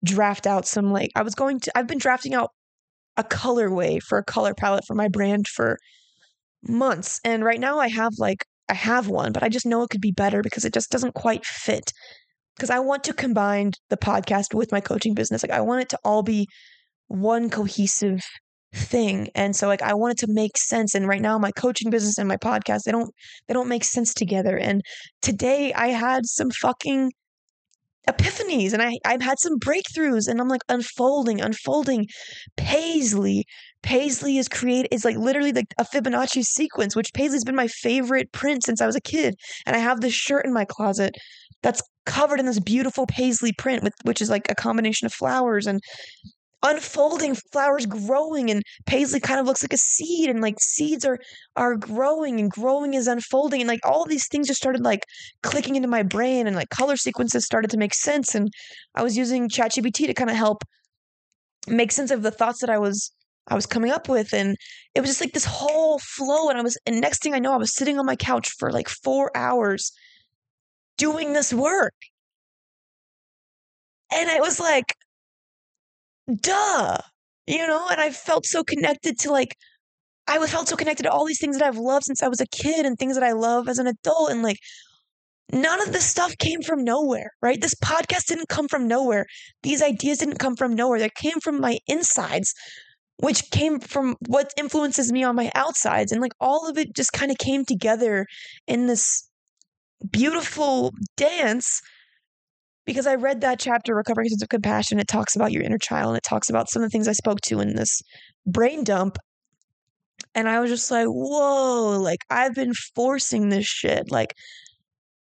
draft 0.05 0.47
out 0.47 0.65
some, 0.65 0.93
like, 0.93 1.11
I 1.17 1.23
was 1.23 1.35
going 1.35 1.59
to, 1.61 1.73
I've 1.77 1.89
been 1.89 1.99
drafting 1.99 2.35
out 2.35 2.51
a 3.17 3.25
colorway 3.25 4.01
for 4.01 4.17
a 4.17 4.25
color 4.25 4.55
palette 4.55 4.85
for 4.87 4.95
my 4.95 5.09
brand 5.09 5.49
for 5.49 5.77
months. 6.63 7.21
And 7.25 7.45
right 7.45 7.61
now 7.61 7.79
I 7.81 7.89
have 7.89 8.13
like 8.19 8.45
I 8.69 8.75
have 8.75 9.09
one, 9.09 9.33
but 9.33 9.43
I 9.43 9.49
just 9.49 9.67
know 9.67 9.83
it 9.83 9.91
could 9.91 10.01
be 10.01 10.13
better 10.13 10.43
because 10.43 10.65
it 10.65 10.75
just 10.75 10.91
doesn't 10.91 11.15
quite 11.15 11.45
fit. 11.45 11.93
Because 12.57 12.71
I 12.71 12.79
want 12.81 13.05
to 13.05 13.15
combine 13.15 13.73
the 13.91 13.97
podcast 13.97 14.55
with 14.55 14.73
my 14.73 14.81
coaching 14.81 15.15
business. 15.15 15.43
Like 15.43 15.53
I 15.53 15.61
want 15.61 15.83
it 15.83 15.89
to 15.91 15.99
all 16.05 16.23
be 16.23 16.47
one 17.09 17.51
cohesive 17.51 18.21
thing. 18.75 19.29
And 19.35 19.57
so 19.57 19.67
like 19.67 19.83
I 19.83 19.95
wanted 19.95 20.19
to 20.19 20.27
make 20.29 20.57
sense. 20.57 20.95
And 20.95 21.09
right 21.09 21.23
now 21.23 21.39
my 21.39 21.53
coaching 21.53 21.91
business 21.91 22.19
and 22.19 22.29
my 22.29 22.37
podcast, 22.37 22.83
they 22.85 22.93
don't 22.93 23.11
they 23.47 23.55
don't 23.55 23.69
make 23.69 23.85
sense 23.85 24.13
together. 24.13 24.57
And 24.57 24.83
today 25.23 25.73
I 25.73 25.89
had 25.89 26.27
some 26.27 26.51
fucking 26.51 27.13
epiphanies 28.09 28.73
and 28.73 28.83
I, 28.83 28.99
I've 29.05 29.23
had 29.23 29.39
some 29.39 29.59
breakthroughs 29.59 30.29
and 30.29 30.41
I'm 30.41 30.49
like 30.49 30.63
unfolding, 30.69 31.41
unfolding. 31.41 32.07
Paisley. 32.57 33.45
Paisley 33.83 34.39
is 34.39 34.49
created 34.49 34.89
is 34.93 35.05
like 35.05 35.17
literally 35.17 35.53
like 35.53 35.73
a 35.79 35.85
Fibonacci 35.85 36.43
sequence, 36.43 36.97
which 36.97 37.13
Paisley's 37.15 37.45
been 37.45 37.55
my 37.55 37.69
favorite 37.69 38.33
print 38.33 38.65
since 38.65 38.81
I 38.81 38.87
was 38.87 38.97
a 38.97 39.01
kid. 39.01 39.35
And 39.67 39.77
I 39.77 39.79
have 39.79 40.01
this 40.01 40.15
shirt 40.15 40.45
in 40.45 40.53
my 40.53 40.65
closet 40.65 41.15
that's 41.63 41.83
covered 42.07 42.41
in 42.41 42.47
this 42.47 42.61
beautiful 42.61 43.07
Paisley 43.07 43.53
print 43.53 43.83
with 43.83 43.93
which 44.05 44.21
is 44.21 44.31
like 44.31 44.51
a 44.51 44.55
combination 44.55 45.07
of 45.07 45.13
flowers 45.13 45.67
and 45.67 45.81
unfolding 46.63 47.37
flowers 47.53 47.87
growing 47.87 48.51
and 48.51 48.63
paisley 48.85 49.21
kind 49.21 49.39
of 49.39 49.47
looks 49.47 49.63
like 49.63 49.73
a 49.73 49.77
seed 49.77 50.29
and 50.29 50.41
like 50.41 50.57
seeds 50.59 51.05
are 51.05 51.19
are 51.55 51.77
growing 51.77 52.41
and 52.41 52.51
growing 52.51 52.95
is 52.95 53.07
unfolding 53.07 53.61
and 53.61 53.69
like 53.69 53.81
all 53.85 54.05
these 54.05 54.27
things 54.27 54.49
just 54.49 54.61
started 54.61 54.83
like 54.83 55.05
clicking 55.43 55.77
into 55.77 55.89
my 55.89 56.03
brain 56.03 56.47
and 56.47 56.57
like 56.57 56.69
color 56.71 56.97
sequences 56.97 57.45
started 57.45 57.71
to 57.71 57.77
make 57.77 57.95
sense 57.95 58.35
and 58.35 58.49
i 58.97 59.03
was 59.03 59.17
using 59.17 59.49
chatgpt 59.49 60.07
to 60.07 60.15
kind 60.15 60.31
of 60.31 60.37
help 60.37 60.65
make 61.69 61.93
sense 61.93 62.11
of 62.11 62.23
the 62.23 62.31
thoughts 62.31 62.61
that 62.61 62.71
i 62.71 62.79
was 62.79 63.13
i 63.47 63.55
was 63.55 63.67
coming 63.67 63.93
up 63.93 64.09
with 64.09 64.33
and 64.33 64.57
it 64.97 65.01
was 65.01 65.11
just 65.11 65.21
like 65.21 65.33
this 65.33 65.45
whole 65.45 66.01
flow 66.01 66.49
and 66.49 66.59
i 66.59 66.63
was 66.63 66.77
and 66.87 67.01
next 67.01 67.23
thing 67.23 67.35
i 67.35 67.39
know 67.39 67.53
i 67.53 67.57
was 67.57 67.75
sitting 67.75 67.99
on 67.99 68.07
my 68.07 68.17
couch 68.17 68.51
for 68.59 68.73
like 68.73 68.89
four 68.89 69.31
hours 69.37 69.93
doing 70.99 71.33
this 71.33 71.55
work. 71.55 71.95
And 74.13 74.29
it 74.29 74.41
was 74.43 74.61
like 74.61 74.95
duh, 76.43 76.99
you 77.47 77.67
know? 77.67 77.89
And 77.91 78.01
I 78.01 78.11
felt 78.11 78.47
so 78.47 78.63
connected 78.65 79.19
to 79.21 79.33
like, 79.33 79.57
I 80.27 80.45
felt 80.47 80.69
so 80.69 80.77
connected 80.77 81.05
to 81.05 81.11
all 81.11 81.25
these 81.27 81.41
things 81.41 81.59
that 81.59 81.67
I've 81.67 81.79
loved 81.79 82.05
since 82.05 82.23
I 82.23 82.29
was 82.29 82.41
a 82.41 82.47
kid 82.47 82.85
and 82.85 82.99
things 82.99 83.15
that 83.15 83.25
I 83.25 83.33
love 83.33 83.69
as 83.69 83.79
an 83.79 83.87
adult. 83.87 84.31
And 84.31 84.43
like, 84.43 84.59
none 85.53 85.81
of 85.81 85.93
this 85.93 86.05
stuff 86.05 86.37
came 86.39 86.61
from 86.63 86.85
nowhere, 86.85 87.31
right? 87.41 87.61
This 87.61 87.75
podcast 87.75 88.27
didn't 88.27 88.49
come 88.49 88.69
from 88.69 88.87
nowhere. 88.87 89.27
These 89.63 89.83
ideas 89.83 90.19
didn't 90.19 90.39
come 90.39 90.57
from 90.57 90.75
nowhere. 90.75 90.99
They 90.99 91.11
came 91.17 91.41
from 91.41 91.61
my 91.61 91.79
insides, 91.87 92.53
which 93.19 93.51
came 93.51 93.81
from 93.81 94.17
what 94.27 94.53
influences 94.59 95.11
me 95.11 95.25
on 95.25 95.35
my 95.35 95.51
outsides. 95.55 96.13
And 96.13 96.21
like 96.21 96.35
all 96.41 96.69
of 96.69 96.77
it 96.77 96.95
just 96.95 97.13
kind 97.13 97.31
of 97.31 97.39
came 97.39 97.65
together 97.65 98.27
in 98.67 98.87
this 98.87 99.27
beautiful 100.11 100.93
dance 101.17 101.81
because 102.89 103.07
I 103.07 103.17
read 103.17 103.43
that 103.43 103.61
chapter, 103.61 103.95
Recovering 103.95 104.31
Sense 104.31 104.43
of 104.43 104.49
Compassion. 104.49 104.99
It 104.99 105.09
talks 105.09 105.37
about 105.37 105.53
your 105.53 105.63
inner 105.63 105.77
child 105.77 106.09
and 106.09 106.17
it 106.17 106.23
talks 106.23 106.49
about 106.49 106.71
some 106.71 106.83
of 106.83 106.87
the 106.87 106.91
things 106.91 107.07
I 107.07 107.13
spoke 107.13 107.39
to 107.43 107.61
in 107.61 107.75
this 107.75 108.01
brain 108.47 108.83
dump. 108.83 109.19
And 110.35 110.49
I 110.49 110.59
was 110.59 110.71
just 110.71 110.91
like, 110.91 111.07
whoa, 111.07 112.01
like 112.01 112.21
I've 112.31 112.55
been 112.55 112.73
forcing 112.95 113.51
this 113.51 113.67
shit. 113.67 114.11
Like, 114.11 114.33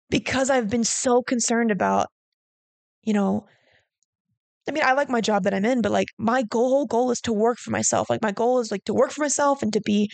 because 0.08 0.50
I've 0.50 0.70
been 0.70 0.84
so 0.84 1.20
concerned 1.20 1.72
about, 1.72 2.06
you 3.02 3.12
know, 3.12 3.44
I 4.68 4.70
mean, 4.70 4.84
I 4.84 4.92
like 4.92 5.10
my 5.10 5.20
job 5.20 5.42
that 5.42 5.52
I'm 5.52 5.64
in, 5.64 5.82
but 5.82 5.90
like 5.90 6.10
my 6.16 6.44
goal, 6.44 6.86
goal 6.86 7.10
is 7.10 7.20
to 7.22 7.32
work 7.32 7.58
for 7.58 7.72
myself. 7.72 8.08
Like 8.08 8.22
my 8.22 8.30
goal 8.30 8.60
is 8.60 8.70
like 8.70 8.84
to 8.84 8.94
work 8.94 9.10
for 9.10 9.22
myself 9.22 9.64
and 9.64 9.72
to 9.72 9.80
be 9.80 10.08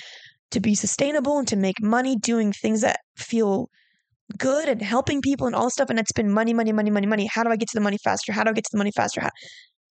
to 0.51 0.61
be 0.61 0.75
sustainable 0.75 1.39
and 1.39 1.49
to 1.49 1.57
make 1.57 1.83
money 1.83 2.17
doing 2.17 2.55
things 2.55 2.81
that 2.81 3.01
feel 3.17 3.69
good 4.39 4.69
and 4.69 4.83
helping 4.83 5.21
people 5.21 5.47
and 5.47 5.55
all 5.55 5.71
stuff. 5.71 5.91
And 5.91 5.99
it's 5.99 6.13
been 6.13 6.31
money, 6.31 6.55
money, 6.55 6.73
money, 6.73 6.91
money, 6.91 7.07
money. 7.07 7.27
How 7.27 7.43
do 7.43 7.51
I 7.51 7.57
get 7.57 7.69
to 7.69 7.75
the 7.77 7.81
money 7.83 7.99
faster? 8.03 8.33
How 8.33 8.45
do 8.45 8.51
I 8.51 8.53
get 8.53 8.65
to 8.65 8.71
the 8.73 8.79
money 8.79 8.93
faster? 8.95 9.21
How? 9.21 9.31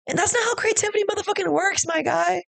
And 0.07 0.19
that's 0.19 0.33
not 0.33 0.43
how 0.45 0.55
creativity 0.55 1.05
motherfucking 1.05 1.53
works, 1.53 1.87
my 1.87 2.03
guy. 2.03 2.43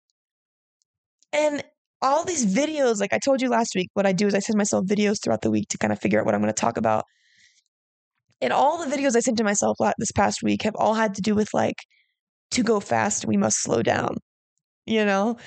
And 1.33 1.63
all 2.01 2.23
these 2.23 2.45
videos, 2.45 2.99
like 2.99 3.13
I 3.13 3.19
told 3.19 3.41
you 3.41 3.49
last 3.49 3.75
week, 3.75 3.89
what 3.93 4.05
I 4.05 4.13
do 4.13 4.27
is 4.27 4.33
I 4.33 4.39
send 4.39 4.57
myself 4.57 4.85
videos 4.85 5.21
throughout 5.21 5.41
the 5.41 5.51
week 5.51 5.67
to 5.69 5.77
kind 5.77 5.91
of 5.91 5.99
figure 5.99 6.19
out 6.19 6.25
what 6.25 6.33
I'm 6.33 6.41
going 6.41 6.53
to 6.53 6.61
talk 6.61 6.77
about. 6.77 7.03
And 8.41 8.53
all 8.53 8.77
the 8.77 8.95
videos 8.95 9.15
I 9.15 9.19
sent 9.19 9.37
to 9.37 9.43
myself 9.43 9.77
this 9.97 10.11
past 10.13 10.41
week 10.41 10.63
have 10.63 10.75
all 10.75 10.93
had 10.93 11.15
to 11.15 11.21
do 11.21 11.35
with 11.35 11.49
like, 11.53 11.75
to 12.51 12.63
go 12.63 12.79
fast, 12.79 13.25
we 13.27 13.37
must 13.37 13.61
slow 13.61 13.83
down, 13.83 14.15
you 14.85 15.05
know? 15.05 15.37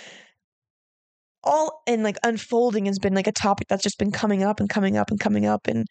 All 1.43 1.83
and 1.87 2.05
like 2.05 2.19
unfolding 2.23 2.87
has 2.87 2.99
been 2.99 3.15
like 3.15 3.27
a 3.27 3.33
topic 3.33 3.67
that's 3.69 3.83
just 3.83 3.99
been 3.99 4.13
coming 4.13 4.45
up 4.45 4.61
and 4.61 4.69
coming 4.69 4.97
up 4.97 5.11
and 5.11 5.19
coming 5.19 5.47
up. 5.47 5.67
And 5.67 5.87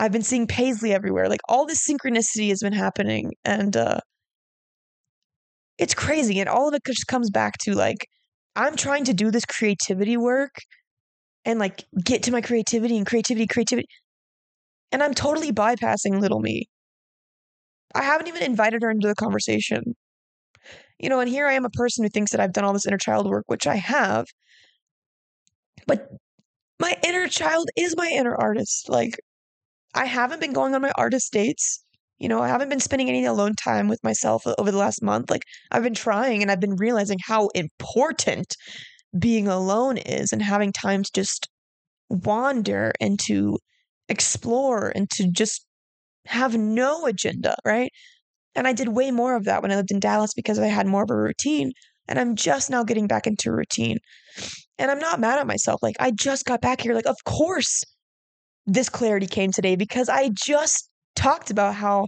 I've 0.00 0.12
been 0.12 0.22
seeing 0.22 0.46
Paisley 0.46 0.94
everywhere. 0.94 1.28
Like 1.28 1.42
all 1.46 1.66
this 1.66 1.86
synchronicity 1.86 2.48
has 2.48 2.60
been 2.60 2.72
happening. 2.72 3.32
And 3.44 3.76
uh 3.76 4.00
it's 5.76 5.94
crazy. 5.94 6.40
And 6.40 6.48
all 6.48 6.68
of 6.68 6.74
it 6.74 6.82
just 6.86 7.06
comes 7.06 7.30
back 7.30 7.58
to 7.64 7.74
like, 7.74 8.06
I'm 8.56 8.76
trying 8.76 9.04
to 9.04 9.14
do 9.14 9.30
this 9.30 9.44
creativity 9.44 10.16
work 10.16 10.54
and 11.44 11.58
like 11.58 11.84
get 12.02 12.22
to 12.24 12.32
my 12.32 12.40
creativity 12.40 12.96
and 12.96 13.06
creativity, 13.06 13.46
creativity. 13.46 13.88
And 14.90 15.02
I'm 15.02 15.12
totally 15.12 15.52
bypassing 15.52 16.18
little 16.18 16.40
me. 16.40 16.64
I 17.94 18.02
haven't 18.02 18.28
even 18.28 18.42
invited 18.42 18.82
her 18.82 18.90
into 18.90 19.06
the 19.06 19.14
conversation. 19.14 19.82
You 20.98 21.10
know, 21.10 21.20
and 21.20 21.28
here 21.28 21.46
I 21.46 21.54
am 21.54 21.66
a 21.66 21.70
person 21.70 22.04
who 22.04 22.08
thinks 22.08 22.30
that 22.32 22.40
I've 22.40 22.54
done 22.54 22.64
all 22.64 22.72
this 22.72 22.86
inner 22.86 22.98
child 22.98 23.28
work, 23.28 23.44
which 23.48 23.66
I 23.66 23.76
have. 23.76 24.26
But 25.86 26.08
my 26.78 26.96
inner 27.04 27.28
child 27.28 27.68
is 27.76 27.96
my 27.96 28.08
inner 28.08 28.34
artist. 28.34 28.88
Like, 28.88 29.18
I 29.94 30.06
haven't 30.06 30.40
been 30.40 30.52
going 30.52 30.74
on 30.74 30.82
my 30.82 30.92
artist 30.96 31.32
dates. 31.32 31.82
You 32.18 32.28
know, 32.28 32.42
I 32.42 32.48
haven't 32.48 32.68
been 32.68 32.80
spending 32.80 33.08
any 33.08 33.24
alone 33.24 33.54
time 33.54 33.88
with 33.88 34.02
myself 34.04 34.46
uh, 34.46 34.54
over 34.58 34.70
the 34.70 34.78
last 34.78 35.02
month. 35.02 35.30
Like, 35.30 35.42
I've 35.70 35.82
been 35.82 35.94
trying 35.94 36.42
and 36.42 36.50
I've 36.50 36.60
been 36.60 36.76
realizing 36.76 37.18
how 37.24 37.48
important 37.54 38.54
being 39.18 39.48
alone 39.48 39.96
is 39.96 40.32
and 40.32 40.42
having 40.42 40.72
time 40.72 41.02
to 41.02 41.10
just 41.14 41.48
wander 42.10 42.92
and 43.00 43.18
to 43.20 43.58
explore 44.08 44.92
and 44.94 45.08
to 45.10 45.30
just 45.30 45.64
have 46.26 46.56
no 46.56 47.06
agenda, 47.06 47.56
right? 47.64 47.90
And 48.54 48.66
I 48.66 48.72
did 48.72 48.88
way 48.88 49.10
more 49.10 49.36
of 49.36 49.44
that 49.44 49.62
when 49.62 49.72
I 49.72 49.76
lived 49.76 49.90
in 49.90 50.00
Dallas 50.00 50.34
because 50.34 50.58
I 50.58 50.66
had 50.66 50.86
more 50.86 51.04
of 51.04 51.10
a 51.10 51.16
routine. 51.16 51.72
And 52.08 52.18
I'm 52.18 52.34
just 52.34 52.70
now 52.70 52.82
getting 52.82 53.06
back 53.06 53.26
into 53.26 53.52
routine. 53.52 53.98
And 54.78 54.90
I'm 54.90 54.98
not 54.98 55.20
mad 55.20 55.38
at 55.38 55.46
myself. 55.46 55.80
Like, 55.82 55.96
I 56.00 56.10
just 56.10 56.44
got 56.44 56.60
back 56.60 56.80
here. 56.80 56.94
Like, 56.94 57.06
of 57.06 57.16
course, 57.24 57.84
this 58.72 58.88
clarity 58.88 59.26
came 59.26 59.50
today 59.50 59.76
because 59.76 60.08
I 60.08 60.30
just 60.32 60.88
talked 61.16 61.50
about 61.50 61.74
how 61.74 62.06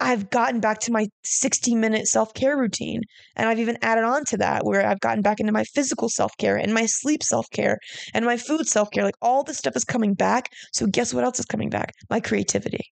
I've 0.00 0.28
gotten 0.28 0.60
back 0.60 0.80
to 0.80 0.92
my 0.92 1.06
60 1.24 1.74
minute 1.74 2.06
self 2.06 2.34
care 2.34 2.56
routine. 2.56 3.00
And 3.36 3.48
I've 3.48 3.60
even 3.60 3.78
added 3.82 4.04
on 4.04 4.24
to 4.26 4.36
that 4.38 4.66
where 4.66 4.86
I've 4.86 5.00
gotten 5.00 5.22
back 5.22 5.40
into 5.40 5.52
my 5.52 5.64
physical 5.64 6.08
self 6.08 6.32
care 6.38 6.56
and 6.56 6.74
my 6.74 6.86
sleep 6.86 7.22
self 7.22 7.46
care 7.50 7.78
and 8.12 8.24
my 8.24 8.36
food 8.36 8.66
self 8.68 8.90
care. 8.90 9.04
Like 9.04 9.14
all 9.22 9.42
this 9.42 9.58
stuff 9.58 9.76
is 9.76 9.84
coming 9.84 10.14
back. 10.14 10.50
So, 10.72 10.86
guess 10.86 11.14
what 11.14 11.24
else 11.24 11.38
is 11.38 11.46
coming 11.46 11.70
back? 11.70 11.92
My 12.10 12.20
creativity. 12.20 12.84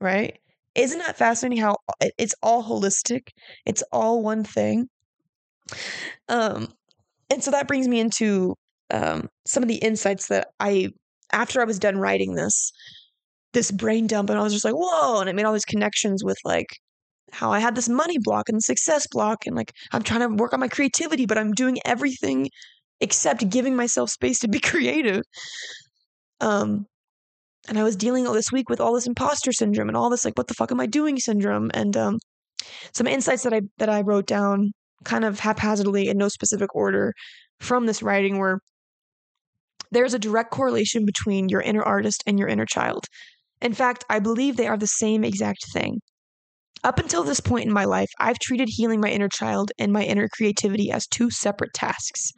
Right? 0.00 0.38
Isn't 0.74 1.00
that 1.00 1.18
fascinating 1.18 1.62
how 1.62 1.76
it's 2.18 2.34
all 2.42 2.62
holistic? 2.62 3.28
It's 3.66 3.82
all 3.90 4.22
one 4.22 4.44
thing. 4.44 4.86
Um, 6.28 6.68
and 7.28 7.42
so 7.42 7.50
that 7.50 7.66
brings 7.66 7.88
me 7.88 7.98
into 7.98 8.54
um, 8.90 9.28
some 9.46 9.62
of 9.62 9.68
the 9.68 9.76
insights 9.76 10.28
that 10.28 10.48
I, 10.60 10.90
after 11.32 11.60
I 11.60 11.64
was 11.64 11.78
done 11.78 11.98
writing 11.98 12.34
this, 12.34 12.72
this 13.52 13.70
brain 13.70 14.06
dump, 14.06 14.30
and 14.30 14.38
I 14.38 14.42
was 14.42 14.52
just 14.52 14.64
like, 14.64 14.74
whoa, 14.74 15.20
and 15.20 15.28
it 15.28 15.34
made 15.34 15.44
all 15.44 15.52
these 15.52 15.64
connections 15.64 16.24
with 16.24 16.38
like 16.44 16.68
how 17.32 17.52
I 17.52 17.60
had 17.60 17.74
this 17.74 17.88
money 17.88 18.18
block 18.18 18.48
and 18.48 18.62
success 18.62 19.06
block, 19.10 19.46
and 19.46 19.56
like 19.56 19.72
I'm 19.92 20.02
trying 20.02 20.20
to 20.20 20.28
work 20.28 20.52
on 20.52 20.60
my 20.60 20.68
creativity, 20.68 21.26
but 21.26 21.38
I'm 21.38 21.52
doing 21.52 21.78
everything 21.84 22.48
except 23.00 23.48
giving 23.48 23.76
myself 23.76 24.10
space 24.10 24.38
to 24.40 24.48
be 24.48 24.60
creative. 24.60 25.22
Um, 26.40 26.86
and 27.68 27.78
I 27.78 27.82
was 27.84 27.96
dealing 27.96 28.26
all 28.26 28.32
this 28.34 28.52
week 28.52 28.68
with 28.68 28.80
all 28.80 28.94
this 28.94 29.06
imposter 29.06 29.52
syndrome 29.52 29.88
and 29.88 29.96
all 29.96 30.10
this 30.10 30.24
like, 30.24 30.36
what 30.36 30.48
the 30.48 30.54
fuck 30.54 30.72
am 30.72 30.80
I 30.80 30.86
doing 30.86 31.18
syndrome, 31.18 31.70
and 31.74 31.96
um, 31.96 32.18
some 32.94 33.06
insights 33.06 33.42
that 33.44 33.54
I 33.54 33.62
that 33.78 33.88
I 33.88 34.02
wrote 34.02 34.26
down 34.26 34.72
kind 35.04 35.24
of 35.24 35.40
haphazardly 35.40 36.08
in 36.08 36.18
no 36.18 36.28
specific 36.28 36.74
order 36.74 37.14
from 37.60 37.86
this 37.86 38.02
writing 38.02 38.38
were 38.38 38.60
there's 39.90 40.14
a 40.14 40.18
direct 40.18 40.50
correlation 40.50 41.04
between 41.04 41.48
your 41.48 41.60
inner 41.60 41.82
artist 41.82 42.22
and 42.26 42.38
your 42.38 42.48
inner 42.48 42.66
child. 42.66 43.06
In 43.60 43.74
fact, 43.74 44.04
I 44.08 44.20
believe 44.20 44.56
they 44.56 44.68
are 44.68 44.78
the 44.78 44.86
same 44.86 45.24
exact 45.24 45.70
thing. 45.72 46.00
Up 46.82 46.98
until 46.98 47.24
this 47.24 47.40
point 47.40 47.66
in 47.66 47.72
my 47.72 47.84
life, 47.84 48.08
I've 48.18 48.38
treated 48.38 48.68
healing 48.70 49.00
my 49.00 49.10
inner 49.10 49.28
child 49.28 49.70
and 49.78 49.92
my 49.92 50.02
inner 50.02 50.28
creativity 50.28 50.90
as 50.90 51.06
two 51.06 51.30
separate 51.30 51.74
tasks. 51.74 52.30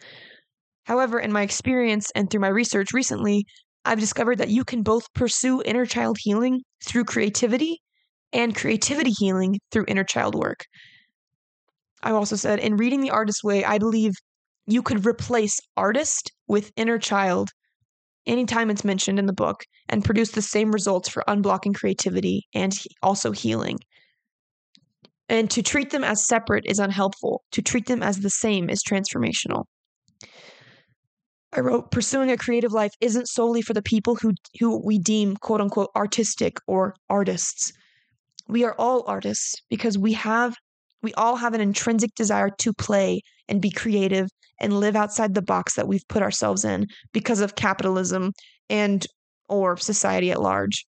However, 0.85 1.21
in 1.21 1.33
my 1.33 1.43
experience 1.43 2.11
and 2.17 2.29
through 2.29 2.41
my 2.41 2.49
research 2.49 2.93
recently, 2.93 3.45
I've 3.85 4.01
discovered 4.01 4.39
that 4.39 4.49
you 4.49 4.65
can 4.65 4.83
both 4.83 5.13
pursue 5.13 5.63
inner 5.65 5.87
child 5.87 6.19
healing 6.21 6.63
through 6.85 7.05
creativity 7.05 7.81
and 8.33 8.55
creativity 8.55 9.11
healing 9.11 9.61
through 9.71 9.85
inner 9.87 10.05
child 10.05 10.35
work. 10.35 10.65
I've 12.03 12.15
also 12.15 12.35
said 12.35 12.59
in 12.59 12.77
reading 12.77 13.01
The 13.01 13.11
Artist 13.11 13.45
Way, 13.45 13.65
I 13.65 13.79
believe 13.79 14.13
you 14.67 14.83
could 14.83 15.07
replace 15.07 15.61
artist 15.77 16.33
with 16.47 16.73
inner 16.77 16.99
child 16.99 17.51
anytime 18.27 18.71
it's 18.71 18.85
mentioned 18.85 19.19
in 19.19 19.27
the 19.27 19.33
book 19.33 19.65
and 19.89 20.05
produce 20.05 20.33
the 20.33 20.43
same 20.43 20.71
results 20.71 21.09
for 21.09 21.25
unblocking 21.29 21.75
creativity 21.75 22.47
and 22.55 22.79
also 23.03 23.33
healing. 23.33 23.79
And 25.29 25.51
to 25.51 25.63
treat 25.63 25.91
them 25.91 26.05
as 26.05 26.27
separate 26.27 26.65
is 26.67 26.79
unhelpful. 26.79 27.43
To 27.53 27.63
treat 27.63 27.87
them 27.87 28.03
as 28.03 28.21
the 28.21 28.31
same 28.31 28.69
is 28.69 28.83
transformational. 28.83 29.65
I 31.55 31.61
wrote, 31.61 31.91
pursuing 31.91 32.31
a 32.31 32.37
creative 32.37 32.73
life 32.73 32.93
isn't 33.01 33.29
solely 33.29 33.63
for 33.63 33.75
the 33.75 33.83
people 33.83 34.15
who, 34.17 34.33
who 34.59 34.83
we 34.85 34.99
deem 34.99 35.37
quote 35.37 35.61
unquote 35.61 35.91
artistic 35.97 36.59
or 36.67 36.95
artists. 37.11 37.73
We 38.49 38.65
are 38.65 38.75
all 38.79 39.05
artists 39.07 39.55
because 39.69 39.99
we 39.99 40.13
have 40.15 40.57
we 41.03 41.13
all 41.15 41.35
have 41.37 41.53
an 41.53 41.61
intrinsic 41.61 42.15
desire 42.15 42.49
to 42.59 42.73
play 42.73 43.23
and 43.49 43.61
be 43.61 43.71
creative 43.71 44.29
and 44.63 44.81
live 44.81 44.97
outside 44.97 45.35
the 45.35 45.43
box 45.43 45.75
that 45.75 45.89
we've 45.89 46.07
put 46.09 46.23
ourselves 46.23 46.65
in 46.65 46.87
because 47.13 47.41
of 47.41 47.57
capitalism 47.57 48.33
and 48.71 49.07
or 49.49 49.77
society 49.77 50.31
at 50.31 50.41
large. 50.41 50.87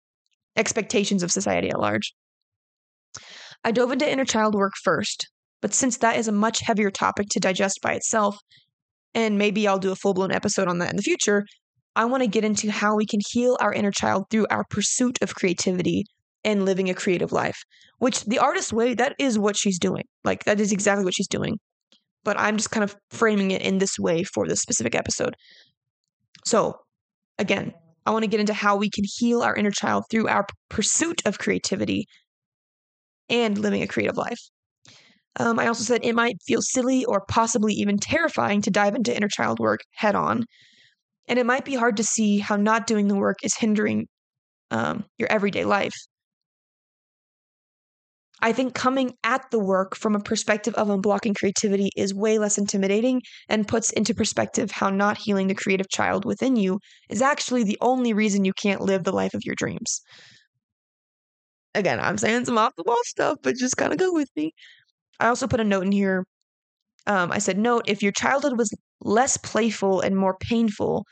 Expectations 0.55 1.21
of 1.21 1.31
society 1.31 1.69
at 1.69 1.79
large. 1.79 2.13
I 3.63 3.71
dove 3.71 3.91
into 3.91 4.09
inner 4.09 4.25
child 4.25 4.55
work 4.55 4.73
first, 4.83 5.27
but 5.61 5.73
since 5.73 5.97
that 5.97 6.17
is 6.17 6.27
a 6.27 6.31
much 6.31 6.61
heavier 6.61 6.89
topic 6.89 7.27
to 7.31 7.39
digest 7.39 7.79
by 7.81 7.93
itself, 7.93 8.37
and 9.13 9.37
maybe 9.37 9.67
I'll 9.67 9.79
do 9.79 9.91
a 9.91 9.95
full 9.95 10.13
blown 10.13 10.31
episode 10.31 10.67
on 10.67 10.79
that 10.79 10.89
in 10.89 10.95
the 10.95 11.03
future, 11.03 11.45
I 11.95 12.05
want 12.05 12.23
to 12.23 12.27
get 12.27 12.45
into 12.45 12.71
how 12.71 12.95
we 12.95 13.05
can 13.05 13.19
heal 13.29 13.57
our 13.59 13.73
inner 13.73 13.91
child 13.91 14.25
through 14.29 14.47
our 14.49 14.63
pursuit 14.69 15.17
of 15.21 15.35
creativity 15.35 16.05
and 16.43 16.63
living 16.63 16.89
a 16.89 16.93
creative 16.93 17.31
life, 17.31 17.57
which 17.97 18.23
the 18.25 18.39
artist 18.39 18.71
way, 18.71 18.93
that 18.93 19.15
is 19.19 19.37
what 19.37 19.57
she's 19.57 19.79
doing. 19.79 20.03
Like, 20.23 20.45
that 20.45 20.59
is 20.59 20.71
exactly 20.71 21.03
what 21.03 21.15
she's 21.15 21.27
doing. 21.27 21.57
But 22.27 22.37
I'm 22.37 22.57
just 22.57 22.71
kind 22.71 22.83
of 22.83 22.93
framing 23.09 23.51
it 23.51 23.61
in 23.61 23.77
this 23.77 23.97
way 23.97 24.25
for 24.25 24.45
this 24.45 24.59
specific 24.59 24.95
episode. 24.95 25.33
So, 26.43 26.77
again, 27.39 27.73
I 28.05 28.11
want 28.11 28.23
to 28.23 28.27
get 28.27 28.41
into 28.41 28.53
how 28.53 28.75
we 28.75 28.89
can 28.89 29.05
heal 29.07 29.43
our 29.43 29.55
inner 29.55 29.71
child 29.71 30.03
through 30.11 30.27
our 30.27 30.45
pursuit 30.69 31.21
of 31.25 31.39
creativity 31.39 32.05
and 33.29 33.57
living 33.57 33.81
a 33.81 33.87
creative 33.87 34.17
life. 34.17 34.41
Um, 35.39 35.57
I 35.57 35.67
also 35.67 35.85
said 35.85 36.01
it 36.03 36.15
might 36.15 36.35
feel 36.45 36.61
silly 36.61 37.05
or 37.05 37.23
possibly 37.29 37.73
even 37.75 37.97
terrifying 37.97 38.61
to 38.63 38.71
dive 38.71 38.95
into 38.95 39.15
inner 39.15 39.29
child 39.29 39.59
work 39.59 39.79
head 39.93 40.15
on. 40.15 40.43
And 41.29 41.39
it 41.39 41.45
might 41.45 41.63
be 41.63 41.75
hard 41.75 41.95
to 41.95 42.03
see 42.03 42.39
how 42.39 42.57
not 42.57 42.87
doing 42.87 43.07
the 43.07 43.15
work 43.15 43.37
is 43.41 43.55
hindering 43.55 44.07
um, 44.69 45.05
your 45.17 45.31
everyday 45.31 45.63
life. 45.63 45.95
I 48.41 48.53
think 48.53 48.75
coming 48.75 49.13
at 49.23 49.49
the 49.51 49.59
work 49.59 49.95
from 49.95 50.15
a 50.15 50.19
perspective 50.19 50.73
of 50.75 50.87
unblocking 50.89 51.35
creativity 51.35 51.89
is 51.95 52.13
way 52.13 52.37
less 52.37 52.57
intimidating 52.57 53.21
and 53.49 53.67
puts 53.67 53.91
into 53.91 54.13
perspective 54.13 54.71
how 54.71 54.89
not 54.89 55.17
healing 55.17 55.47
the 55.47 55.55
creative 55.55 55.89
child 55.89 56.23
within 56.23 56.55
you 56.55 56.79
is 57.09 57.21
actually 57.21 57.63
the 57.63 57.77
only 57.81 58.13
reason 58.13 58.45
you 58.45 58.53
can't 58.53 58.81
live 58.81 59.03
the 59.03 59.11
life 59.11 59.33
of 59.33 59.41
your 59.43 59.55
dreams 59.55 60.01
again, 61.77 61.99
I'm 61.99 62.17
saying 62.17 62.45
some 62.45 62.57
off 62.57 62.75
the 62.75 62.83
wall 62.85 62.99
stuff, 63.05 63.37
but 63.41 63.55
just 63.55 63.77
kind 63.77 63.93
of 63.93 63.99
go 63.99 64.11
with 64.11 64.29
me. 64.35 64.53
I 65.19 65.27
also 65.27 65.47
put 65.47 65.59
a 65.59 65.63
note 65.63 65.85
in 65.85 65.91
here. 65.91 66.25
Um, 67.07 67.31
I 67.31 67.39
said, 67.39 67.57
note 67.57 67.83
if 67.87 68.03
your 68.03 68.11
childhood 68.11 68.57
was 68.57 68.73
less 69.01 69.37
playful 69.37 70.01
and 70.01 70.17
more 70.17 70.35
painful, 70.41 71.05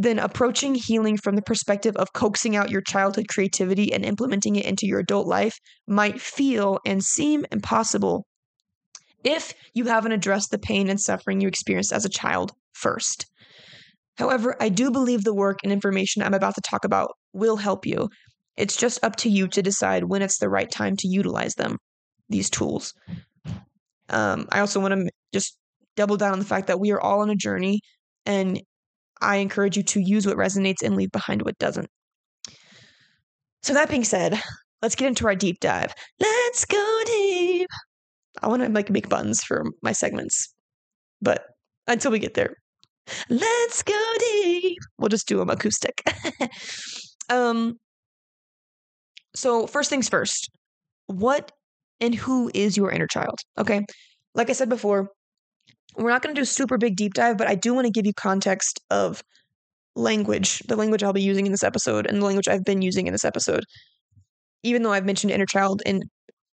then 0.00 0.18
approaching 0.18 0.74
healing 0.74 1.18
from 1.18 1.36
the 1.36 1.42
perspective 1.42 1.94
of 1.96 2.14
coaxing 2.14 2.56
out 2.56 2.70
your 2.70 2.80
childhood 2.80 3.28
creativity 3.28 3.92
and 3.92 4.02
implementing 4.02 4.56
it 4.56 4.64
into 4.64 4.86
your 4.86 4.98
adult 4.98 5.26
life 5.26 5.58
might 5.86 6.18
feel 6.18 6.78
and 6.86 7.04
seem 7.04 7.44
impossible 7.52 8.24
if 9.24 9.52
you 9.74 9.84
haven't 9.84 10.12
addressed 10.12 10.50
the 10.50 10.58
pain 10.58 10.88
and 10.88 10.98
suffering 10.98 11.42
you 11.42 11.48
experienced 11.48 11.92
as 11.92 12.06
a 12.06 12.08
child 12.08 12.52
first. 12.72 13.26
However, 14.16 14.56
I 14.58 14.70
do 14.70 14.90
believe 14.90 15.22
the 15.22 15.34
work 15.34 15.58
and 15.62 15.72
information 15.72 16.22
I'm 16.22 16.32
about 16.32 16.54
to 16.54 16.62
talk 16.62 16.86
about 16.86 17.10
will 17.34 17.56
help 17.56 17.84
you, 17.84 18.08
it's 18.56 18.76
just 18.76 19.04
up 19.04 19.16
to 19.16 19.28
you 19.28 19.48
to 19.48 19.62
decide 19.62 20.04
when 20.04 20.22
it's 20.22 20.38
the 20.38 20.48
right 20.48 20.70
time 20.70 20.96
to 20.96 21.08
utilize 21.08 21.54
them, 21.56 21.76
these 22.30 22.48
tools. 22.48 22.94
Um, 24.08 24.48
I 24.50 24.60
also 24.60 24.80
want 24.80 24.94
to 24.94 25.10
just 25.34 25.58
double 25.94 26.16
down 26.16 26.32
on 26.32 26.38
the 26.38 26.44
fact 26.46 26.68
that 26.68 26.80
we 26.80 26.90
are 26.90 27.00
all 27.00 27.20
on 27.20 27.28
a 27.28 27.36
journey, 27.36 27.80
and 28.24 28.62
I 29.20 29.36
encourage 29.36 29.76
you 29.76 29.82
to 29.84 30.00
use 30.00 30.26
what 30.26 30.36
resonates 30.36 30.82
and 30.82 30.96
leave 30.96 31.12
behind 31.12 31.42
what 31.42 31.58
doesn't. 31.58 31.88
So, 33.62 33.74
that 33.74 33.90
being 33.90 34.04
said, 34.04 34.40
let's 34.82 34.94
get 34.94 35.08
into 35.08 35.26
our 35.26 35.34
deep 35.34 35.60
dive. 35.60 35.92
Let's 36.18 36.64
go 36.64 37.00
deep. 37.04 37.68
I 38.42 38.48
want 38.48 38.62
to 38.62 38.68
like 38.68 38.90
make 38.90 39.08
buttons 39.08 39.42
for 39.42 39.64
my 39.82 39.92
segments, 39.92 40.54
but 41.20 41.44
until 41.86 42.10
we 42.10 42.18
get 42.18 42.34
there, 42.34 42.54
let's 43.28 43.82
go 43.82 44.12
deep. 44.18 44.78
We'll 44.98 45.08
just 45.08 45.28
do 45.28 45.38
them 45.38 45.50
acoustic. 45.50 46.02
um, 47.28 47.78
so, 49.34 49.66
first 49.66 49.90
things 49.90 50.08
first, 50.08 50.50
what 51.06 51.52
and 52.00 52.14
who 52.14 52.50
is 52.54 52.76
your 52.76 52.90
inner 52.90 53.06
child? 53.06 53.40
Okay. 53.58 53.84
Like 54.34 54.48
I 54.50 54.54
said 54.54 54.68
before, 54.68 55.10
we're 55.96 56.10
not 56.10 56.22
going 56.22 56.34
to 56.34 56.40
do 56.40 56.44
super 56.44 56.78
big 56.78 56.96
deep 56.96 57.14
dive, 57.14 57.36
but 57.36 57.48
I 57.48 57.54
do 57.54 57.74
want 57.74 57.86
to 57.86 57.90
give 57.90 58.06
you 58.06 58.12
context 58.14 58.80
of 58.90 59.22
language, 59.96 60.60
the 60.60 60.76
language 60.76 61.02
I'll 61.02 61.12
be 61.12 61.22
using 61.22 61.46
in 61.46 61.52
this 61.52 61.64
episode, 61.64 62.06
and 62.06 62.20
the 62.20 62.26
language 62.26 62.48
I've 62.48 62.64
been 62.64 62.82
using 62.82 63.06
in 63.06 63.12
this 63.12 63.24
episode. 63.24 63.64
Even 64.62 64.82
though 64.82 64.92
I've 64.92 65.06
mentioned 65.06 65.32
inner 65.32 65.46
child 65.46 65.82
in 65.86 66.02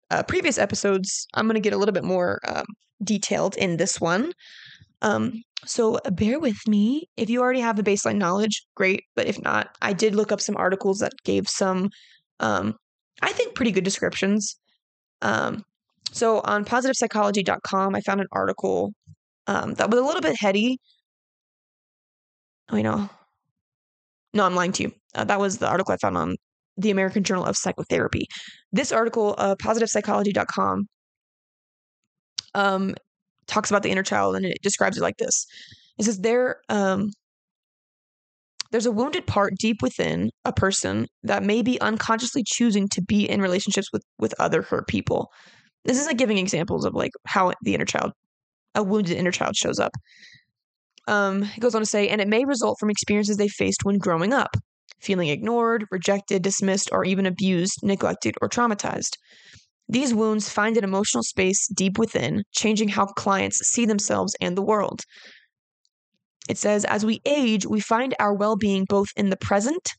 uh, 0.10 0.24
previous 0.24 0.58
episodes, 0.58 1.28
I'm 1.34 1.46
going 1.46 1.56
to 1.56 1.62
get 1.62 1.74
a 1.74 1.78
little 1.78 1.94
bit 1.94 2.04
more 2.04 2.40
um, 2.48 2.66
detailed 3.04 3.56
in 3.58 3.78
this 3.78 4.00
one. 4.00 4.32
Um, 5.02 5.34
so 5.66 6.00
bear 6.12 6.40
with 6.40 6.58
me. 6.68 7.08
If 7.18 7.30
you 7.30 7.42
already 7.42 7.60
have 7.60 7.76
the 7.76 7.84
baseline 7.84 8.18
knowledge, 8.18 8.64
great. 8.76 9.04
But 9.16 9.28
if 9.28 9.42
not, 9.42 9.70
I 9.82 9.94
did 9.94 10.16
look 10.16 10.32
up 10.32 10.42
some 10.42 10.56
articles 10.56 11.00
that 11.00 11.12
gave 11.24 11.48
some 11.50 11.90
um, 12.40 12.76
I 13.22 13.32
think 13.32 13.56
pretty 13.56 13.72
good 13.72 13.84
descriptions. 13.84 14.58
Um, 15.22 15.64
so 16.12 16.42
on 16.42 16.66
positivepsychology.com, 16.66 17.96
I 17.96 18.02
found 18.02 18.22
an 18.22 18.28
article 18.32 18.94
um, 19.48 19.74
that 19.76 19.90
was 19.90 20.00
a 20.00 20.04
little 20.04 20.22
bit 20.22 20.36
heady. 20.38 20.80
Oh, 22.70 22.78
you 22.78 22.84
know, 22.84 23.10
no, 24.34 24.46
I'm 24.46 24.56
lying 24.56 24.74
to 24.74 24.84
you. 24.84 24.92
Uh, 25.16 25.24
that 25.24 25.40
was 25.40 25.58
the 25.58 25.68
article 25.68 25.94
I 25.94 25.98
found 25.98 26.18
on 26.18 26.36
the 26.78 26.92
American 26.92 27.24
Journal 27.24 27.46
of 27.46 27.58
Psychotherapy. 27.58 28.28
This 28.72 28.92
article, 28.92 29.36
uh, 29.38 29.56
positivepsychology.com, 29.56 30.88
um, 32.54 32.96
talks 33.48 33.72
about 33.72 33.84
the 33.84 33.90
inner 33.90 34.04
child 34.04 34.36
and 34.36 34.46
it 34.46 34.62
describes 34.62 34.98
it 34.98 35.02
like 35.02 35.18
this. 35.18 35.46
It 35.98 36.04
says 36.04 36.20
there, 36.20 36.58
um, 36.70 37.10
there's 38.72 38.86
a 38.86 38.92
wounded 38.92 39.26
part 39.26 39.56
deep 39.58 39.82
within 39.82 40.30
a 40.46 40.52
person 40.52 41.08
that 41.24 41.44
may 41.44 41.62
be 41.62 41.80
unconsciously 41.82 42.44
choosing 42.46 42.88
to 42.90 43.02
be 43.02 43.28
in 43.28 43.42
relationships 43.42 43.90
with 43.94 44.04
with 44.20 44.34
other 44.40 44.62
hurt 44.62 44.88
people. 44.88 45.32
This 45.86 46.00
is 46.00 46.06
like 46.06 46.18
giving 46.18 46.38
examples 46.38 46.84
of 46.84 46.94
like 46.94 47.12
how 47.26 47.54
the 47.62 47.74
inner 47.74 47.86
child, 47.86 48.12
a 48.78 48.84
wounded 48.84 49.18
inner 49.18 49.32
child, 49.32 49.58
shows 49.58 49.80
up. 49.80 49.92
Um, 51.08 51.44
it 51.44 51.60
goes 51.60 51.76
on 51.76 51.82
to 51.82 51.86
say, 51.86 52.08
and 52.08 52.22
it 52.22 52.28
may 52.28 52.46
result 52.46 52.78
from 52.80 52.90
experiences 52.90 53.38
they 53.38 53.48
faced 53.48 53.84
when 53.84 53.98
growing 53.98 54.34
up, 54.34 54.56
feeling 55.00 55.30
ignored, 55.30 55.86
rejected, 55.92 56.42
dismissed, 56.42 56.90
or 56.92 57.04
even 57.04 57.26
abused, 57.26 57.80
neglected, 57.84 58.36
or 58.42 58.48
traumatized. 58.48 59.18
These 59.90 60.14
wounds 60.14 60.50
find 60.50 60.78
an 60.78 60.84
emotional 60.84 61.24
space 61.24 61.68
deep 61.68 61.98
within, 61.98 62.44
changing 62.52 62.90
how 62.90 63.06
clients 63.06 63.60
see 63.70 63.86
themselves 63.86 64.36
and 64.42 64.56
the 64.58 64.62
world. 64.62 65.02
It 66.50 66.58
says, 66.58 66.86
as 66.86 67.06
we 67.06 67.22
age, 67.26 67.66
we 67.66 67.80
find 67.80 68.14
our 68.20 68.34
well 68.34 68.56
being 68.56 68.86
both 68.88 69.08
in 69.16 69.30
the 69.30 69.38
present, 69.38 69.90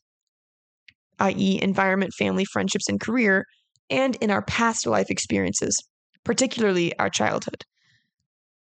i.e., 1.19 1.59
environment, 1.61 2.13
family, 2.17 2.45
friendships, 2.45 2.87
and 2.87 2.99
career, 2.99 3.45
and 3.89 4.15
in 4.17 4.31
our 4.31 4.43
past 4.43 4.85
life 4.85 5.09
experiences, 5.09 5.75
particularly 6.23 6.97
our 6.99 7.09
childhood. 7.09 7.63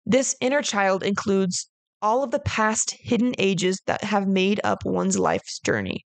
This 0.05 0.37
inner 0.41 0.63
child 0.63 1.03
includes 1.03 1.69
all 2.01 2.25
of 2.25 2.33
the 2.33 2.41
past 2.41 2.97
hidden 2.99 3.35
ages 3.39 3.81
that 3.87 4.05
have 4.05 4.27
made 4.27 4.61
up 4.65 4.85
one's 4.85 5.19
life's 5.19 5.61
journey. 5.61 6.05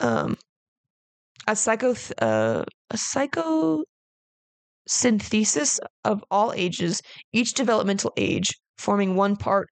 Um, 0.00 0.36
a 1.46 1.54
psycho 1.54 1.94
uh, 2.18 2.64
a 2.90 2.96
psychosynthesis 2.96 5.78
of 6.04 6.24
all 6.30 6.52
ages, 6.54 7.00
each 7.32 7.54
developmental 7.54 8.12
age 8.16 8.50
forming 8.78 9.14
one 9.14 9.36
part 9.36 9.68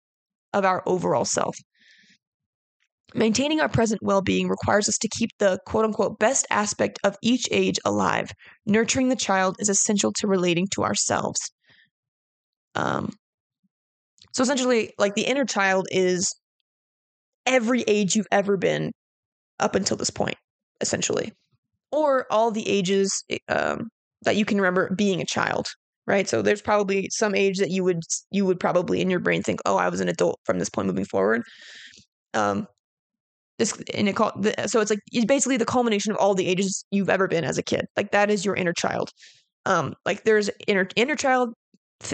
of 0.53 0.64
our 0.64 0.83
overall 0.87 1.25
self. 1.25 1.57
Maintaining 3.14 3.61
our 3.61 3.71
present 3.71 4.03
well 4.03 4.21
being 4.21 4.49
requires 4.49 4.87
us 4.87 4.99
to 4.99 5.09
keep 5.09 5.31
the 5.39 5.59
quote 5.64 5.87
unquote 5.87 6.19
best 6.19 6.47
aspect 6.51 6.99
of 7.05 7.16
each 7.23 7.49
age 7.51 7.79
alive. 7.87 8.31
Nurturing 8.66 9.09
the 9.09 9.16
child 9.16 9.57
is 9.59 9.71
essential 9.71 10.12
to 10.19 10.27
relating 10.27 10.66
to 10.73 10.85
ourselves. 10.85 11.41
Um, 12.79 13.11
so 14.33 14.43
essentially, 14.43 14.93
like 14.99 15.14
the 15.14 15.26
inner 15.26 15.45
child 15.45 15.89
is 15.91 16.35
every 17.45 17.83
age 17.83 18.14
you've 18.14 18.29
ever 18.31 18.57
been 18.57 18.93
up 19.59 19.74
until 19.74 19.97
this 19.97 20.11
point, 20.11 20.37
essentially, 20.81 21.33
or 21.91 22.26
all 22.31 22.51
the 22.51 22.68
ages 22.68 23.24
um, 23.49 23.89
that 24.22 24.37
you 24.37 24.45
can 24.45 24.59
remember 24.59 24.95
being 24.95 25.20
a 25.20 25.26
child, 25.26 25.66
right? 26.07 26.29
So 26.29 26.41
there's 26.41 26.62
probably 26.62 27.09
some 27.11 27.35
age 27.35 27.59
that 27.59 27.70
you 27.70 27.83
would 27.85 28.03
you 28.31 28.47
would 28.47 28.61
probably 28.61 29.01
in 29.01 29.11
your 29.11 29.20
brain 29.20 29.43
think, 29.43 29.61
oh, 29.66 29.76
I 29.76 29.89
was 29.89 30.01
an 30.01 30.09
adult 30.09 30.39
from 30.45 30.59
this 30.59 30.70
point 30.70 30.87
moving 30.87 31.05
forward. 31.05 31.43
Um, 32.35 32.68
this 33.59 33.76
and 33.95 34.09
it 34.09 34.14
call 34.14 34.33
so 34.66 34.81
it's 34.81 34.91
like 34.91 35.01
it's 35.11 35.24
basically 35.24 35.57
the 35.57 35.64
culmination 35.64 36.12
of 36.12 36.18
all 36.18 36.35
the 36.35 36.47
ages 36.47 36.85
you've 36.93 37.11
ever 37.11 37.26
been 37.26 37.45
as 37.45 37.59
a 37.59 37.62
kid. 37.62 37.87
Like 37.97 38.12
that 38.12 38.31
is 38.31 38.45
your 38.45 38.55
inner 38.55 38.72
child. 38.72 39.11
Um, 39.66 39.95
like 40.07 40.24
there's 40.24 40.49
inner 40.66 40.89
inner 40.97 41.16
child, 41.16 41.51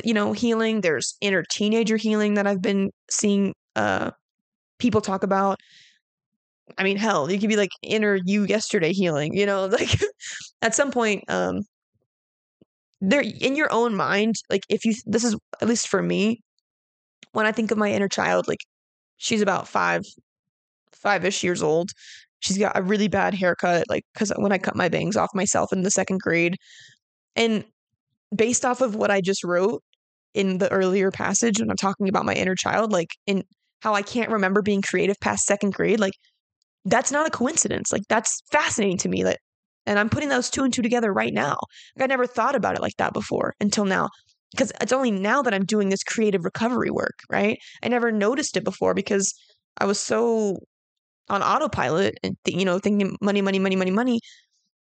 you 0.05 0.15
know, 0.15 0.33
healing. 0.33 0.81
There's 0.81 1.17
inner 1.21 1.45
teenager 1.51 1.97
healing 1.97 2.35
that 2.35 2.47
I've 2.47 2.63
been 2.63 2.91
seeing 3.11 3.55
uh 3.77 4.11
people 4.79 5.01
talk 5.01 5.23
about. 5.23 5.61
I 6.79 6.85
mean, 6.85 6.97
hell, 6.97 7.31
you 7.31 7.39
could 7.39 7.49
be 7.49 7.57
like 7.57 7.71
inner 7.83 8.19
you 8.25 8.45
yesterday 8.45 8.93
healing, 8.93 9.35
you 9.35 9.47
know, 9.47 9.67
like 9.79 9.99
at 10.63 10.75
some 10.75 10.91
point, 10.91 11.25
um, 11.29 11.63
there 13.01 13.23
in 13.23 13.57
your 13.57 13.73
own 13.73 13.95
mind, 13.95 14.35
like 14.51 14.63
if 14.69 14.85
you, 14.85 14.95
this 15.07 15.25
is 15.25 15.37
at 15.61 15.69
least 15.69 15.89
for 15.89 16.03
me, 16.03 16.41
when 17.33 17.47
I 17.47 17.53
think 17.53 17.71
of 17.71 17.79
my 17.79 17.93
inner 17.93 18.09
child, 18.09 18.49
like 18.49 18.61
she's 19.19 19.43
about 19.43 19.69
five, 19.69 20.03
five 20.93 21.25
ish 21.25 21.43
years 21.43 21.63
old. 21.63 21.91
She's 22.41 22.59
got 22.59 22.77
a 22.77 22.83
really 22.83 23.09
bad 23.09 23.35
haircut, 23.35 23.85
like, 23.89 24.05
cause 24.15 24.33
when 24.37 24.53
I 24.53 24.59
cut 24.59 24.77
my 24.77 24.89
bangs 24.89 25.17
off 25.17 25.31
myself 25.35 25.73
in 25.73 25.83
the 25.83 25.91
second 25.91 26.21
grade. 26.21 26.57
And 27.37 27.65
based 28.35 28.65
off 28.65 28.81
of 28.81 28.95
what 28.95 29.11
I 29.11 29.21
just 29.21 29.45
wrote 29.45 29.83
in 30.35 30.59
the 30.59 30.71
earlier 30.73 31.11
passage, 31.11 31.61
when 31.61 31.71
I'm 31.71 31.77
talking 31.77 32.09
about 32.09 32.25
my 32.25 32.35
inner 32.35 32.55
child, 32.55 32.93
like 32.93 33.09
in 33.27 33.45
how 33.81 33.95
I 33.95 34.03
can't 34.03 34.31
remember 34.31 34.63
being 34.63 34.83
creative 34.83 35.17
past 35.21 35.45
second 35.45 35.75
grade, 35.75 36.01
like 36.01 36.15
that's 36.85 37.13
not 37.13 37.27
a 37.27 37.31
coincidence. 37.31 37.93
Like 37.93 38.03
that's 38.09 38.43
fascinating 38.51 38.99
to 38.99 39.09
me 39.09 39.23
that 39.25 39.39
and 39.87 39.99
I'm 39.99 40.09
putting 40.09 40.31
those 40.31 40.51
two 40.51 40.65
and 40.65 40.73
two 40.73 40.83
together 40.83 41.13
right 41.13 41.33
now. 41.33 41.59
Like, 41.97 42.05
I 42.05 42.07
never 42.07 42.27
thought 42.27 42.57
about 42.57 42.75
it 42.75 42.81
like 42.83 42.97
that 42.97 43.13
before 43.13 43.55
until 43.61 43.85
now. 43.85 44.09
Because 44.53 44.73
it's 44.81 44.93
only 44.93 45.11
now 45.11 45.43
that 45.43 45.53
I'm 45.53 45.65
doing 45.65 45.89
this 45.89 46.03
creative 46.03 46.45
recovery 46.45 46.91
work, 46.91 47.19
right? 47.31 47.59
I 47.83 47.89
never 47.89 48.13
noticed 48.13 48.57
it 48.57 48.65
before 48.65 48.95
because 48.95 49.35
I 49.79 49.85
was 49.85 49.99
so 49.99 50.59
on 51.29 51.43
autopilot 51.43 52.15
and 52.23 52.37
th- 52.45 52.57
you 52.57 52.65
know 52.65 52.79
thinking 52.79 53.17
money, 53.21 53.43
money, 53.43 53.59
money, 53.59 53.77
money, 53.77 53.91
money 53.91 54.21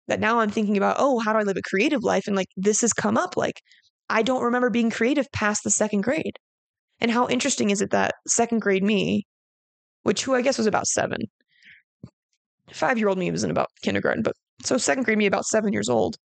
that 0.08 0.20
now 0.20 0.40
I'm 0.40 0.50
thinking 0.50 0.76
about, 0.76 0.96
oh, 0.98 1.18
how 1.20 1.32
do 1.32 1.38
I 1.38 1.42
live 1.42 1.56
a 1.56 1.62
creative 1.62 2.02
life? 2.02 2.26
And 2.26 2.36
like 2.36 2.48
this 2.56 2.80
has 2.80 2.92
come 2.92 3.16
up. 3.16 3.36
Like 3.36 3.60
I 4.08 4.22
don't 4.22 4.42
remember 4.42 4.70
being 4.70 4.90
creative 4.90 5.30
past 5.32 5.64
the 5.64 5.70
second 5.70 6.02
grade. 6.02 6.36
And 7.00 7.10
how 7.10 7.28
interesting 7.28 7.70
is 7.70 7.80
it 7.82 7.90
that 7.90 8.14
second 8.26 8.60
grade 8.60 8.84
me, 8.84 9.26
which 10.04 10.22
who 10.24 10.34
I 10.34 10.42
guess 10.42 10.58
was 10.58 10.66
about 10.66 10.86
seven, 10.86 11.22
five 12.72 12.98
year 12.98 13.08
old 13.08 13.18
me 13.18 13.30
was 13.30 13.44
in 13.44 13.50
about 13.50 13.68
kindergarten, 13.82 14.22
but 14.22 14.34
so 14.64 14.76
second 14.78 15.04
grade 15.04 15.18
me 15.18 15.26
about 15.26 15.44
seven 15.46 15.72
years 15.72 15.88
old. 15.88 16.16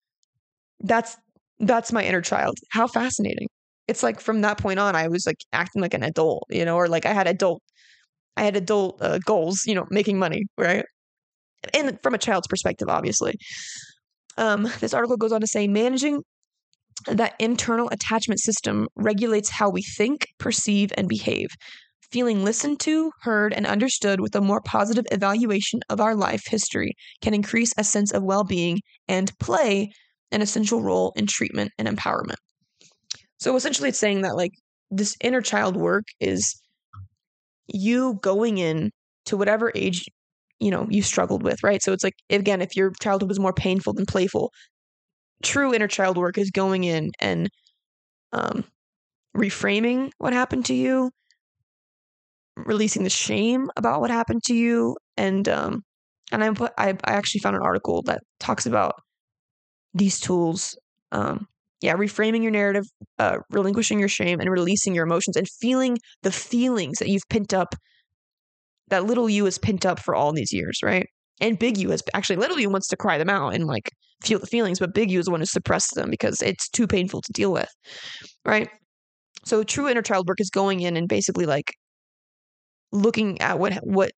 That's 0.80 1.16
that's 1.60 1.92
my 1.92 2.04
inner 2.04 2.20
child. 2.22 2.58
How 2.70 2.86
fascinating. 2.86 3.48
It's 3.88 4.02
like 4.02 4.20
from 4.20 4.42
that 4.42 4.58
point 4.58 4.78
on, 4.78 4.94
I 4.96 5.08
was 5.08 5.26
like 5.26 5.38
acting 5.52 5.82
like 5.82 5.94
an 5.94 6.02
adult, 6.02 6.44
you 6.50 6.64
know, 6.64 6.76
or 6.76 6.88
like 6.88 7.06
I 7.06 7.12
had 7.12 7.26
adult, 7.26 7.62
I 8.36 8.44
had 8.44 8.56
adult 8.56 9.02
uh, 9.02 9.18
goals, 9.24 9.66
you 9.66 9.74
know, 9.74 9.86
making 9.90 10.18
money, 10.18 10.44
right? 10.58 10.84
And 11.74 11.98
from 12.02 12.14
a 12.14 12.18
child's 12.18 12.46
perspective, 12.46 12.88
obviously. 12.88 13.34
Um, 14.36 14.68
this 14.80 14.94
article 14.94 15.16
goes 15.16 15.32
on 15.32 15.40
to 15.40 15.46
say 15.46 15.66
managing 15.66 16.22
that 17.06 17.34
internal 17.38 17.88
attachment 17.90 18.40
system 18.40 18.88
regulates 18.96 19.50
how 19.50 19.68
we 19.70 19.82
think, 19.82 20.26
perceive, 20.38 20.92
and 20.96 21.08
behave. 21.08 21.48
Feeling 22.10 22.42
listened 22.44 22.80
to, 22.80 23.10
heard, 23.22 23.52
and 23.52 23.66
understood 23.66 24.20
with 24.20 24.34
a 24.34 24.40
more 24.40 24.60
positive 24.62 25.04
evaluation 25.12 25.80
of 25.90 26.00
our 26.00 26.14
life 26.14 26.42
history 26.46 26.92
can 27.20 27.34
increase 27.34 27.72
a 27.76 27.84
sense 27.84 28.12
of 28.12 28.22
well 28.22 28.44
being 28.44 28.80
and 29.08 29.30
play 29.38 29.90
an 30.30 30.42
essential 30.42 30.82
role 30.82 31.12
in 31.16 31.26
treatment 31.26 31.70
and 31.78 31.86
empowerment. 31.86 32.36
So 33.38 33.54
essentially, 33.56 33.90
it's 33.90 33.98
saying 33.98 34.22
that 34.22 34.36
like 34.36 34.52
this 34.90 35.16
inner 35.22 35.40
child 35.40 35.76
work 35.76 36.04
is 36.20 36.60
you 37.68 38.18
going 38.22 38.58
in 38.58 38.90
to 39.26 39.36
whatever 39.36 39.70
age 39.74 40.06
you 40.60 40.70
know 40.70 40.86
you 40.90 41.02
struggled 41.02 41.42
with, 41.42 41.62
right? 41.62 41.82
So 41.82 41.92
it's 41.92 42.04
like 42.04 42.14
again, 42.30 42.62
if 42.62 42.76
your 42.76 42.92
childhood 43.00 43.28
was 43.28 43.40
more 43.40 43.52
painful 43.52 43.92
than 43.94 44.06
playful, 44.06 44.52
true 45.42 45.74
inner 45.74 45.88
child 45.88 46.16
work 46.18 46.38
is 46.38 46.50
going 46.50 46.84
in 46.84 47.12
and 47.20 47.48
um, 48.32 48.64
reframing 49.36 50.10
what 50.18 50.32
happened 50.34 50.66
to 50.66 50.74
you, 50.74 51.10
releasing 52.56 53.04
the 53.04 53.10
shame 53.10 53.70
about 53.76 54.00
what 54.00 54.10
happened 54.10 54.42
to 54.44 54.54
you 54.54 54.96
and 55.16 55.48
um 55.48 55.82
and 56.32 56.42
I 56.42 56.50
put 56.52 56.72
I, 56.76 56.90
I 57.04 57.12
actually 57.12 57.40
found 57.40 57.56
an 57.56 57.62
article 57.62 58.02
that 58.02 58.22
talks 58.40 58.66
about 58.66 58.94
these 59.94 60.20
tools 60.20 60.76
um 61.12 61.46
yeah 61.80 61.94
reframing 61.94 62.42
your 62.42 62.50
narrative 62.52 62.84
uh 63.18 63.38
relinquishing 63.50 63.98
your 63.98 64.08
shame 64.08 64.40
and 64.40 64.50
releasing 64.50 64.94
your 64.94 65.04
emotions 65.06 65.36
and 65.36 65.48
feeling 65.48 65.98
the 66.22 66.32
feelings 66.32 66.98
that 66.98 67.08
you've 67.08 67.28
pent 67.30 67.54
up 67.54 67.74
that 68.90 69.04
little 69.04 69.28
you 69.28 69.46
is 69.46 69.58
pent 69.58 69.86
up 69.86 70.00
for 70.00 70.14
all 70.14 70.32
these 70.32 70.52
years 70.52 70.80
right 70.82 71.06
and 71.40 71.58
big 71.58 71.76
you 71.76 71.90
has 71.90 72.02
actually 72.14 72.36
little 72.36 72.58
you 72.58 72.70
wants 72.70 72.88
to 72.88 72.96
cry 72.96 73.18
them 73.18 73.30
out 73.30 73.54
and 73.54 73.66
like 73.66 73.90
feel 74.22 74.38
the 74.38 74.46
feelings 74.46 74.78
but 74.78 74.94
big 74.94 75.10
you 75.10 75.18
is 75.18 75.26
the 75.26 75.30
one 75.30 75.40
who 75.40 75.46
suppresses 75.46 75.90
them 75.94 76.10
because 76.10 76.42
it's 76.42 76.68
too 76.70 76.86
painful 76.86 77.20
to 77.20 77.32
deal 77.32 77.52
with 77.52 77.68
right 78.44 78.68
so 79.44 79.62
true 79.62 79.88
inner 79.88 80.02
child 80.02 80.26
work 80.26 80.40
is 80.40 80.50
going 80.50 80.80
in 80.80 80.96
and 80.96 81.08
basically 81.08 81.46
like 81.46 81.72
looking 82.92 83.40
at 83.40 83.58
what 83.58 83.74
what 83.82 84.12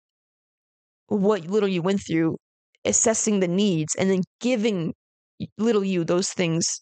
what 1.11 1.47
little 1.47 1.69
you 1.69 1.83
went 1.83 2.01
through, 2.01 2.37
assessing 2.85 3.41
the 3.41 3.49
needs, 3.49 3.95
and 3.97 4.11
then 4.11 4.23
giving 4.41 4.95
little 5.59 5.85
you 5.85 6.05
those 6.05 6.31
things 6.31 6.81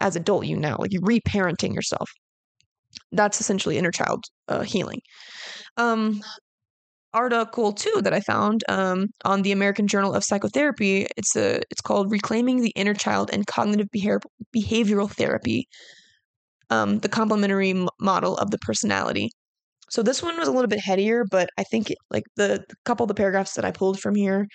as 0.00 0.16
adult 0.16 0.46
you 0.46 0.56
now, 0.56 0.76
like 0.78 0.90
reparenting 0.90 1.74
yourself. 1.74 2.10
That's 3.12 3.40
essentially 3.40 3.78
inner 3.78 3.90
child 3.90 4.24
uh, 4.48 4.62
healing. 4.62 5.00
Um, 5.76 6.20
article 7.14 7.72
two 7.72 8.00
that 8.02 8.12
I 8.12 8.20
found 8.20 8.64
um, 8.68 9.08
on 9.24 9.42
the 9.42 9.52
American 9.52 9.86
Journal 9.86 10.14
of 10.14 10.24
Psychotherapy. 10.24 11.06
It's 11.16 11.36
a 11.36 11.60
it's 11.70 11.80
called 11.80 12.10
"Reclaiming 12.10 12.60
the 12.60 12.72
Inner 12.76 12.94
Child 12.94 13.30
and 13.32 13.46
Cognitive 13.46 13.88
Behavior, 13.90 14.20
Behavioral 14.56 15.10
Therapy: 15.10 15.68
um, 16.70 16.98
The 17.00 17.08
Complementary 17.08 17.70
M- 17.70 17.88
Model 18.00 18.36
of 18.36 18.50
the 18.50 18.58
Personality." 18.58 19.30
So 19.90 20.02
this 20.02 20.22
one 20.22 20.38
was 20.38 20.48
a 20.48 20.52
little 20.52 20.68
bit 20.68 20.80
headier, 20.80 21.24
but 21.30 21.48
I 21.56 21.64
think 21.64 21.92
like 22.10 22.24
the, 22.36 22.64
the 22.68 22.76
couple 22.84 23.04
of 23.04 23.08
the 23.08 23.14
paragraphs 23.14 23.54
that 23.54 23.64
I 23.64 23.70
pulled 23.70 23.98
from 24.00 24.14
here, 24.14 24.46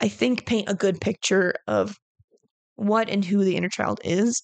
I 0.00 0.08
think 0.08 0.44
paint 0.44 0.68
a 0.68 0.74
good 0.74 1.00
picture 1.00 1.54
of 1.68 1.96
what 2.76 3.08
and 3.08 3.24
who 3.24 3.44
the 3.44 3.56
inner 3.56 3.68
child 3.68 4.00
is. 4.04 4.42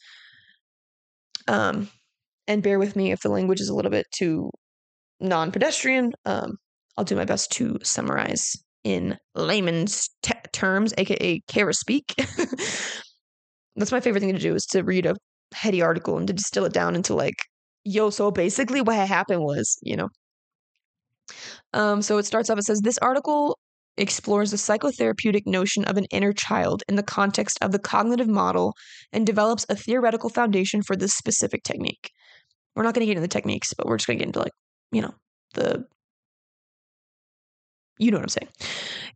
Um, 1.49 1.89
and 2.47 2.63
bear 2.63 2.79
with 2.79 2.95
me 2.95 3.11
if 3.11 3.21
the 3.21 3.31
language 3.31 3.61
is 3.61 3.69
a 3.69 3.75
little 3.75 3.91
bit 3.91 4.07
too 4.15 4.51
non-pedestrian. 5.21 6.13
Um, 6.25 6.57
I'll 6.99 7.05
do 7.05 7.15
my 7.15 7.25
best 7.25 7.53
to 7.53 7.79
summarize 7.85 8.57
in 8.83 9.17
layman's 9.37 10.11
t- 10.23 10.33
terms, 10.53 10.93
aka 10.99 11.41
Cara 11.47 11.73
speak. 11.73 12.13
That's 13.77 13.93
my 13.93 14.01
favorite 14.01 14.21
thing 14.21 14.33
to 14.33 14.41
do 14.41 14.57
is 14.57 14.67
to 14.67 14.83
read 14.83 15.07
a 15.07 15.15
heady 15.55 15.81
article 15.81 16.19
and 16.19 16.27
to 16.27 16.33
distill 16.33 16.65
it 16.65 16.73
down 16.73 16.97
into 16.97 17.15
like, 17.15 17.37
yo, 17.85 18.11
so 18.11 18.33
basically 18.33 18.81
what 18.81 18.97
happened 18.97 19.43
was, 19.43 19.79
you 19.83 19.97
know, 19.97 20.09
um, 21.73 22.03
so 22.03 22.19
it 22.19 22.27
starts 22.27 22.51
off, 22.51 22.59
it 22.59 22.65
says, 22.65 22.81
This 22.81 22.99
article 22.99 23.57
explores 23.97 24.51
the 24.51 24.57
psychotherapeutic 24.57 25.47
notion 25.47 25.85
of 25.85 25.97
an 25.97 26.07
inner 26.07 26.33
child 26.33 26.83
in 26.89 26.97
the 26.97 27.03
context 27.05 27.59
of 27.63 27.71
the 27.71 27.79
cognitive 27.79 28.29
model 28.29 28.75
and 29.13 29.25
develops 29.25 29.67
a 29.69 29.77
theoretical 29.77 30.31
foundation 30.31 30.83
for 30.83 30.97
this 30.97 31.15
specific 31.15 31.63
technique. 31.63 32.11
We're 32.75 32.83
not 32.83 32.95
going 32.95 33.03
to 33.03 33.07
get 33.07 33.13
into 33.17 33.23
the 33.23 33.29
techniques, 33.29 33.73
but 33.77 33.87
we're 33.87 33.99
just 33.99 34.09
going 34.09 34.19
to 34.19 34.25
get 34.25 34.29
into 34.29 34.41
like, 34.41 34.53
you 34.91 35.03
know, 35.03 35.15
the 35.55 35.85
you 37.99 38.11
know 38.11 38.19
what 38.19 38.25
I'm 38.25 38.29
saying. 38.29 38.49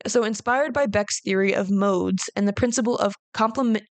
So, 0.07 0.25
inspired 0.25 0.73
by 0.73 0.87
Beck's 0.87 1.21
theory 1.21 1.55
of 1.55 1.71
modes 1.71 2.29
and 2.37 2.47
the 2.47 2.53
principle 2.53 2.97
of 2.99 3.15
complement, 3.33 3.85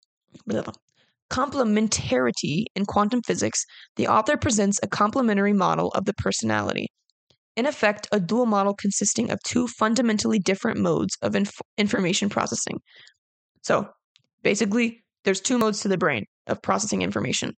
complementarity 1.30 2.64
in 2.74 2.86
quantum 2.86 3.22
physics, 3.22 3.64
the 3.96 4.08
author 4.08 4.36
presents 4.36 4.80
a 4.82 4.88
complementary 4.88 5.52
model 5.52 5.88
of 5.90 6.04
the 6.04 6.14
personality. 6.14 6.88
In 7.56 7.66
effect, 7.66 8.08
a 8.12 8.20
dual 8.20 8.46
model 8.46 8.74
consisting 8.74 9.30
of 9.30 9.42
two 9.44 9.66
fundamentally 9.66 10.38
different 10.38 10.78
modes 10.78 11.16
of 11.22 11.34
inf- 11.34 11.60
information 11.78 12.28
processing. 12.28 12.78
So, 13.62 13.88
basically, 14.42 15.04
there's 15.24 15.40
two 15.40 15.58
modes 15.58 15.80
to 15.80 15.88
the 15.88 15.98
brain 15.98 16.24
of 16.46 16.62
processing 16.62 17.02
information. 17.02 17.52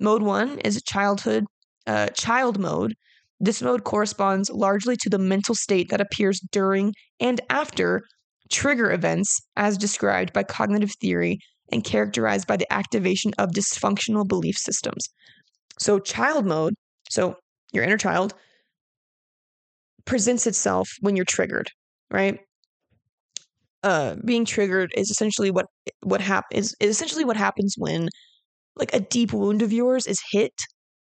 Mode 0.00 0.22
one 0.22 0.58
is 0.60 0.76
a 0.76 0.82
childhood, 0.82 1.44
uh, 1.86 2.08
child 2.08 2.58
mode. 2.58 2.94
This 3.38 3.60
mode 3.60 3.84
corresponds 3.84 4.50
largely 4.50 4.96
to 4.96 5.10
the 5.10 5.18
mental 5.18 5.54
state 5.54 5.88
that 5.90 6.00
appears 6.00 6.40
during 6.52 6.94
and 7.20 7.40
after 7.50 8.02
trigger 8.50 8.92
events, 8.92 9.40
as 9.56 9.76
described 9.76 10.32
by 10.32 10.42
cognitive 10.42 10.92
theory 11.00 11.38
and 11.72 11.84
characterized 11.84 12.46
by 12.46 12.56
the 12.56 12.72
activation 12.72 13.32
of 13.38 13.50
dysfunctional 13.50 14.26
belief 14.26 14.56
systems. 14.56 15.08
So, 15.78 15.98
child 15.98 16.46
mode, 16.46 16.74
so 17.10 17.36
your 17.72 17.84
inner 17.84 17.98
child, 17.98 18.34
presents 20.04 20.46
itself 20.46 20.88
when 21.00 21.16
you're 21.16 21.24
triggered, 21.24 21.68
right? 22.10 22.38
Uh, 23.82 24.16
being 24.24 24.44
triggered 24.44 24.92
is 24.96 25.10
essentially 25.10 25.50
what 25.50 25.66
what 26.02 26.20
hap- 26.20 26.46
is, 26.52 26.74
is 26.80 26.90
essentially 26.90 27.24
what 27.24 27.36
happens 27.36 27.74
when 27.76 28.08
like 28.76 28.92
a 28.94 29.00
deep 29.00 29.32
wound 29.32 29.62
of 29.62 29.72
yours 29.72 30.06
is 30.06 30.20
hit 30.30 30.52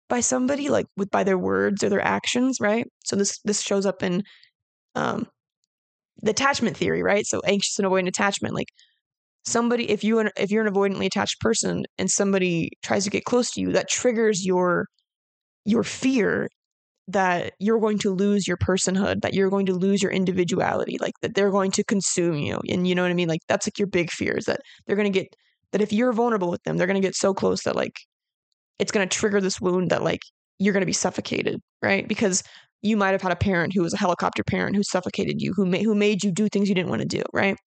by 0.09 0.19
somebody 0.21 0.69
like 0.69 0.87
with 0.97 1.09
by 1.11 1.23
their 1.23 1.37
words 1.37 1.83
or 1.83 1.89
their 1.89 2.01
actions 2.01 2.59
right? 2.61 2.87
So 3.05 3.15
this 3.15 3.39
this 3.45 3.61
shows 3.61 3.85
up 3.85 4.03
in 4.03 4.23
um 4.95 5.27
the 6.21 6.31
attachment 6.31 6.77
theory 6.77 7.03
right? 7.03 7.25
So 7.25 7.41
anxious 7.45 7.79
and 7.79 7.87
avoidant 7.87 8.07
attachment 8.07 8.53
like 8.55 8.69
somebody 9.45 9.89
if 9.89 10.03
you 10.03 10.19
if 10.37 10.51
you're 10.51 10.65
an 10.65 10.73
avoidantly 10.73 11.05
attached 11.05 11.39
person 11.39 11.85
and 11.97 12.09
somebody 12.09 12.71
tries 12.83 13.03
to 13.05 13.09
get 13.09 13.25
close 13.25 13.51
to 13.51 13.61
you 13.61 13.71
that 13.73 13.89
triggers 13.89 14.45
your 14.45 14.87
your 15.65 15.83
fear 15.83 16.49
that 17.07 17.53
you're 17.59 17.79
going 17.79 17.99
to 17.99 18.11
lose 18.13 18.47
your 18.47 18.57
personhood 18.57 19.21
that 19.21 19.33
you're 19.33 19.49
going 19.49 19.65
to 19.67 19.73
lose 19.73 20.01
your 20.01 20.11
individuality 20.11 20.97
like 21.01 21.13
that 21.21 21.35
they're 21.35 21.51
going 21.51 21.71
to 21.71 21.83
consume 21.83 22.37
you 22.37 22.59
and 22.69 22.87
you 22.87 22.95
know 22.95 23.03
what 23.03 23.11
i 23.11 23.13
mean? 23.15 23.29
Like 23.29 23.41
that's 23.47 23.67
like 23.67 23.77
your 23.79 23.87
big 23.87 24.11
fear 24.11 24.37
is 24.37 24.45
that 24.45 24.61
they're 24.87 24.95
going 24.95 25.11
to 25.11 25.19
get 25.19 25.35
that 25.71 25.81
if 25.81 25.93
you're 25.93 26.13
vulnerable 26.13 26.49
with 26.49 26.63
them 26.63 26.77
they're 26.77 26.87
going 26.87 27.01
to 27.01 27.07
get 27.07 27.15
so 27.15 27.33
close 27.33 27.63
that 27.63 27.75
like 27.75 27.99
it's 28.79 28.91
going 28.91 29.07
to 29.07 29.17
trigger 29.17 29.41
this 29.41 29.59
wound 29.61 29.91
that 29.91 30.03
like 30.03 30.21
you're 30.59 30.73
going 30.73 30.81
to 30.81 30.87
be 30.87 30.93
suffocated 30.93 31.59
right 31.81 32.07
because 32.07 32.43
you 32.81 32.95
might 32.95 33.11
have 33.11 33.21
had 33.21 33.31
a 33.31 33.35
parent 33.35 33.73
who 33.73 33.81
was 33.81 33.93
a 33.93 33.97
helicopter 33.97 34.43
parent 34.43 34.75
who 34.75 34.83
suffocated 34.83 35.41
you 35.41 35.53
who 35.55 35.65
made 35.65 35.83
who 35.83 35.95
made 35.95 36.23
you 36.23 36.31
do 36.31 36.47
things 36.49 36.69
you 36.69 36.75
didn't 36.75 36.89
want 36.89 37.01
to 37.01 37.07
do 37.07 37.21
right 37.33 37.57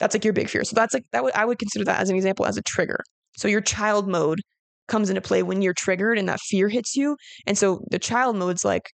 that's 0.00 0.14
like 0.14 0.24
your 0.24 0.32
big 0.32 0.48
fear. 0.48 0.64
So 0.64 0.74
that's 0.74 0.94
like 0.94 1.04
that 1.12 1.22
would 1.22 1.34
I 1.34 1.44
would 1.44 1.58
consider 1.58 1.84
that 1.84 2.00
as 2.00 2.10
an 2.10 2.16
example 2.16 2.46
as 2.46 2.56
a 2.56 2.62
trigger. 2.62 2.98
So 3.36 3.46
your 3.46 3.60
child 3.60 4.08
mode 4.08 4.40
comes 4.88 5.10
into 5.10 5.20
play 5.20 5.42
when 5.44 5.62
you're 5.62 5.74
triggered 5.74 6.18
and 6.18 6.28
that 6.28 6.40
fear 6.40 6.68
hits 6.68 6.96
you. 6.96 7.16
And 7.46 7.56
so 7.56 7.84
the 7.90 7.98
child 7.98 8.36
mode's 8.36 8.64
like 8.64 8.90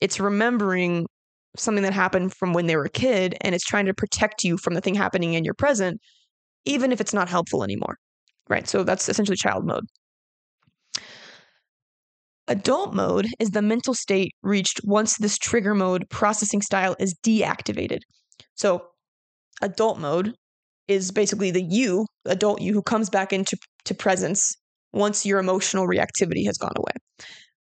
it's 0.00 0.20
remembering 0.20 1.06
something 1.56 1.82
that 1.82 1.92
happened 1.92 2.34
from 2.34 2.52
when 2.52 2.66
they 2.66 2.76
were 2.76 2.84
a 2.84 2.90
kid 2.90 3.36
and 3.42 3.54
it's 3.54 3.64
trying 3.64 3.86
to 3.86 3.94
protect 3.94 4.44
you 4.44 4.56
from 4.58 4.74
the 4.74 4.80
thing 4.80 4.94
happening 4.94 5.34
in 5.34 5.44
your 5.44 5.54
present 5.54 6.00
even 6.64 6.92
if 6.92 7.00
it's 7.00 7.14
not 7.14 7.28
helpful 7.28 7.64
anymore. 7.64 7.96
Right? 8.48 8.68
So 8.68 8.84
that's 8.84 9.08
essentially 9.08 9.36
child 9.36 9.66
mode. 9.66 9.84
Adult 12.48 12.94
mode 12.94 13.26
is 13.40 13.50
the 13.50 13.62
mental 13.62 13.94
state 13.94 14.32
reached 14.42 14.80
once 14.84 15.16
this 15.16 15.36
trigger 15.36 15.74
mode 15.74 16.08
processing 16.10 16.62
style 16.62 16.94
is 17.00 17.14
deactivated. 17.24 17.98
So 18.54 18.86
adult 19.62 19.98
mode 19.98 20.34
is 20.86 21.10
basically 21.10 21.50
the 21.50 21.62
you, 21.62 22.06
adult 22.24 22.60
you, 22.60 22.72
who 22.72 22.82
comes 22.82 23.10
back 23.10 23.32
into 23.32 23.56
to 23.84 23.94
presence 23.94 24.56
once 24.92 25.26
your 25.26 25.40
emotional 25.40 25.86
reactivity 25.86 26.46
has 26.46 26.56
gone 26.56 26.72
away. 26.76 26.92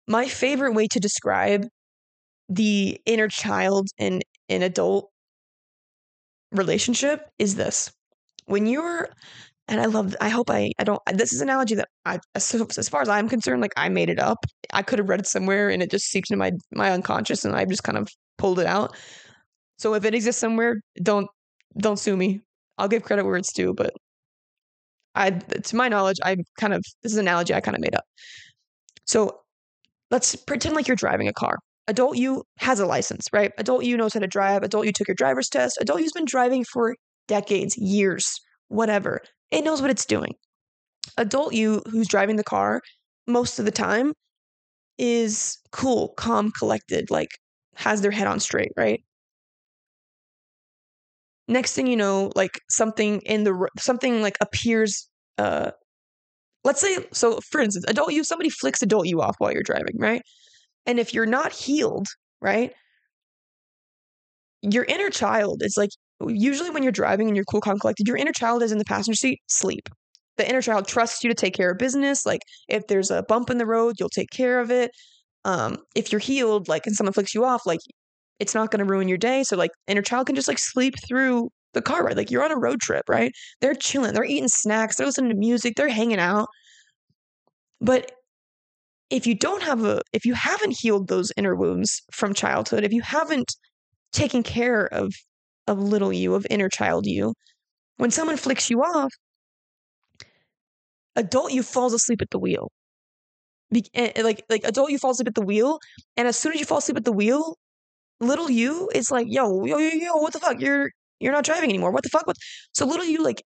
My 0.07 0.29
favorite 0.29 0.75
way 0.75 0.87
to 0.89 1.01
describe 1.01 1.67
the 2.49 3.01
inner 3.07 3.29
child 3.29 3.89
in 3.99 4.21
an 4.49 4.63
adult 4.63 5.11
relationship 6.53 7.29
is 7.39 7.57
this. 7.57 7.91
When 8.47 8.67
you're 8.67 9.09
and 9.69 9.81
I 9.81 9.87
love 9.87 10.17
I 10.21 10.29
hope 10.29 10.51
I 10.51 10.73
I 10.79 10.85
don't 10.85 11.01
this 11.13 11.33
is 11.33 11.41
an 11.41 11.49
analogy 11.49 11.75
that 11.77 11.89
I 12.05 12.19
as, 12.35 12.55
as 12.79 12.89
far 12.89 13.03
as 13.03 13.09
I'm 13.09 13.29
concerned 13.29 13.63
like 13.63 13.73
I 13.77 13.89
made 13.89 14.11
it 14.11 14.19
up. 14.19 14.45
I 14.73 14.83
could 14.83 14.99
have 14.99 15.09
read 15.09 15.21
it 15.21 15.27
somewhere 15.27 15.71
and 15.71 15.83
it 15.83 15.91
just 15.91 16.07
seeped 16.07 16.31
into 16.31 16.39
my 16.39 16.53
my 16.73 16.91
unconscious 16.91 17.45
and 17.45 17.55
I 17.55 17.65
just 17.65 17.85
kind 17.85 17.99
of 17.99 18.09
pulled 18.39 18.59
it 18.59 18.67
out. 18.67 18.97
So 19.79 19.95
if 19.95 20.05
it 20.05 20.15
exists 20.15 20.41
somewhere, 20.41 20.81
don't 21.03 21.29
don't 21.79 21.99
sue 21.99 22.17
me. 22.17 22.41
I'll 22.79 22.89
give 22.89 23.03
credit 23.03 23.25
where 23.25 23.37
it's 23.37 23.53
due, 23.53 23.75
but 23.75 23.93
I, 25.15 25.31
to 25.31 25.77
my 25.77 25.89
knowledge, 25.89 26.19
I 26.25 26.37
kind 26.59 26.73
of 26.73 26.85
this 27.03 27.13
is 27.13 27.19
an 27.19 27.27
analogy 27.27 27.55
I 27.55 27.61
kind 27.61 27.77
of 27.77 27.81
made 27.81 27.95
up. 27.95 28.05
So 29.05 29.41
let's 30.11 30.37
pretend 30.37 30.77
like 30.77 30.87
you're 30.89 30.97
driving 30.97 31.29
a 31.29 31.33
car. 31.33 31.59
Adult 31.89 32.17
you 32.17 32.45
has 32.59 32.81
a 32.81 32.87
license, 32.87 33.27
right? 33.33 33.53
Adult 33.59 33.85
you 33.85 33.97
knows 33.97 34.15
how 34.15 34.21
to 34.21 34.27
drive. 34.27 34.63
Adult 34.63 34.87
you 34.87 34.93
took 34.93 35.09
your 35.09 35.15
driver's 35.15 35.49
test. 35.49 35.79
Adult 35.81 36.01
you's 36.01 36.13
been 36.13 36.25
driving 36.27 36.65
for 36.65 36.95
decades, 37.27 37.77
years, 37.79 38.41
whatever. 38.69 39.23
It 39.51 39.63
knows 39.65 39.81
what 39.83 39.91
it's 39.91 40.07
doing. 40.07 40.35
Adult 41.19 41.55
you 41.55 41.83
who's 41.91 42.09
driving 42.09 42.37
the 42.37 42.45
car 42.45 42.83
most 43.27 43.59
of 43.59 43.65
the 43.67 43.71
time 43.73 44.15
is 44.99 45.59
cool, 45.73 46.11
calm, 46.17 46.53
collected, 46.53 47.11
like 47.11 47.31
has 47.77 48.03
their 48.03 48.11
head 48.13 48.27
on 48.29 48.41
straight, 48.41 48.73
right? 48.77 49.03
next 51.49 51.75
thing 51.75 51.87
you 51.87 51.97
know 51.97 52.31
like 52.37 52.61
something 52.69 53.21
in 53.23 53.45
the 53.45 53.69
something 53.79 54.21
like 54.23 54.37
appears 54.41 55.09
uh 55.39 55.71
let's 56.65 56.81
say 56.81 56.99
so 57.13 57.41
for 57.41 57.61
instance 57.61 57.85
adult 57.89 58.13
you 58.13 58.25
somebody 58.25 58.51
flicks 58.51 58.83
adult 58.83 59.07
you 59.07 59.21
off 59.21 59.37
while 59.39 59.53
you're 59.53 59.63
driving 59.63 59.97
right 59.99 60.23
and 60.87 61.01
if 61.01 61.15
you're 61.15 61.27
not 61.27 61.53
healed 61.53 62.09
right 62.41 62.73
your 64.63 64.85
inner 64.85 65.11
child 65.11 65.63
is 65.63 65.77
like 65.77 65.91
usually 66.27 66.71
when 66.71 66.83
you're 66.83 66.93
driving 66.93 67.29
and 67.29 67.37
you're 67.37 67.45
cool 67.45 67.61
calm 67.61 67.79
collected 67.79 68.09
your 68.09 68.17
inner 68.17 68.33
child 68.33 68.63
is 68.63 68.73
in 68.73 68.79
the 68.79 68.85
passenger 68.85 69.17
seat 69.17 69.41
sleep 69.47 69.89
the 70.37 70.49
inner 70.49 70.63
child 70.63 70.87
trusts 70.87 71.23
you 71.23 71.31
to 71.31 71.35
take 71.35 71.55
care 71.55 71.71
of 71.71 71.79
business 71.79 72.27
like 72.27 72.41
if 72.69 72.87
there's 72.87 73.11
a 73.11 73.23
bump 73.25 73.51
in 73.51 73.59
the 73.59 73.67
road 73.67 73.97
you'll 73.99 74.09
take 74.09 74.31
care 74.31 74.61
of 74.61 74.71
it 74.71 74.91
um 75.45 75.77
if 75.95 76.11
you're 76.11 76.21
healed 76.21 76.69
like 76.69 76.87
and 76.87 76.97
someone 76.97 77.13
flicks 77.13 77.35
you 77.35 77.45
off 77.45 77.67
like 77.67 77.81
it's 78.39 78.55
not 78.55 78.71
going 78.71 78.85
to 78.85 78.91
ruin 78.91 79.09
your 79.09 79.19
day. 79.19 79.43
So 79.43 79.57
like 79.57 79.71
inner 79.87 80.03
child 80.03 80.27
can 80.27 80.37
just 80.37 80.49
like 80.49 80.59
sleep 80.59 80.95
through 81.07 81.51
the 81.75 81.83
car 81.83 82.05
ride. 82.05 82.17
Like 82.17 82.31
you're 82.31 82.45
on 82.45 82.53
a 82.53 82.59
road 82.59 82.81
trip, 82.81 83.09
right? 83.09 83.33
They're 83.61 83.75
chilling, 83.75 84.15
they're 84.15 84.25
eating 84.25 84.49
snacks, 84.49 84.97
they're 84.97 85.07
listening 85.07 85.31
to 85.31 85.37
music, 85.37 85.75
they're 85.77 85.89
hanging 85.89 86.19
out. 86.19 86.49
But 87.81 88.13
if 89.11 89.27
you 89.27 89.35
don't 89.35 89.63
have 89.63 89.85
a 89.85 90.03
if 90.13 90.25
you 90.25 90.35
haven't 90.35 90.79
healed 90.79 91.09
those 91.09 91.33
inner 91.37 91.55
wounds 91.55 92.03
from 92.13 92.35
childhood, 92.35 92.85
if 92.85 92.93
you 92.93 93.03
haven't 93.03 93.55
taken 94.13 94.43
care 94.43 94.87
of 94.93 95.13
of 95.69 95.79
little 95.79 96.13
you, 96.13 96.35
of 96.35 96.47
inner 96.51 96.69
child 96.69 97.07
you, 97.07 97.35
when 97.99 98.11
someone 98.11 98.37
flicks 98.37 98.71
you 98.71 98.83
off, 98.83 99.13
adult 101.17 101.53
you 101.53 101.63
falls 101.63 101.93
asleep 101.93 102.23
at 102.23 102.31
the 102.31 102.39
wheel. 102.39 102.71
Be- 103.73 103.85
eh, 103.95 104.13
eh, 104.17 104.23
like 104.23 104.45
like 104.49 104.65
adult 104.65 104.91
you 104.91 104.99
falls 104.99 105.17
asleep 105.17 105.29
at 105.29 105.35
the 105.35 105.43
wheel, 105.43 105.79
and 106.17 106.27
as 106.29 106.39
soon 106.39 106.53
as 106.53 106.61
you 106.61 106.67
fall 106.67 106.79
asleep 106.79 106.97
at 106.97 107.05
the 107.05 107.13
wheel, 107.13 107.57
little 108.21 108.51
you 108.51 108.89
is 108.95 109.11
like, 109.11 109.27
yo, 109.29 109.65
yo, 109.65 109.79
yo, 109.79 109.91
yo, 109.91 110.17
what 110.17 110.33
the 110.33 110.41
fuck? 110.41 110.61
You're 110.61 110.91
you're 111.21 111.33
not 111.33 111.45
driving 111.45 111.71
anymore. 111.71 111.91
What 111.93 112.03
the 112.05 112.09
fuck? 112.11 112.27
What? 112.27 112.37
So 112.73 112.87
little 112.87 113.07
you 113.07 113.23
like 113.23 113.43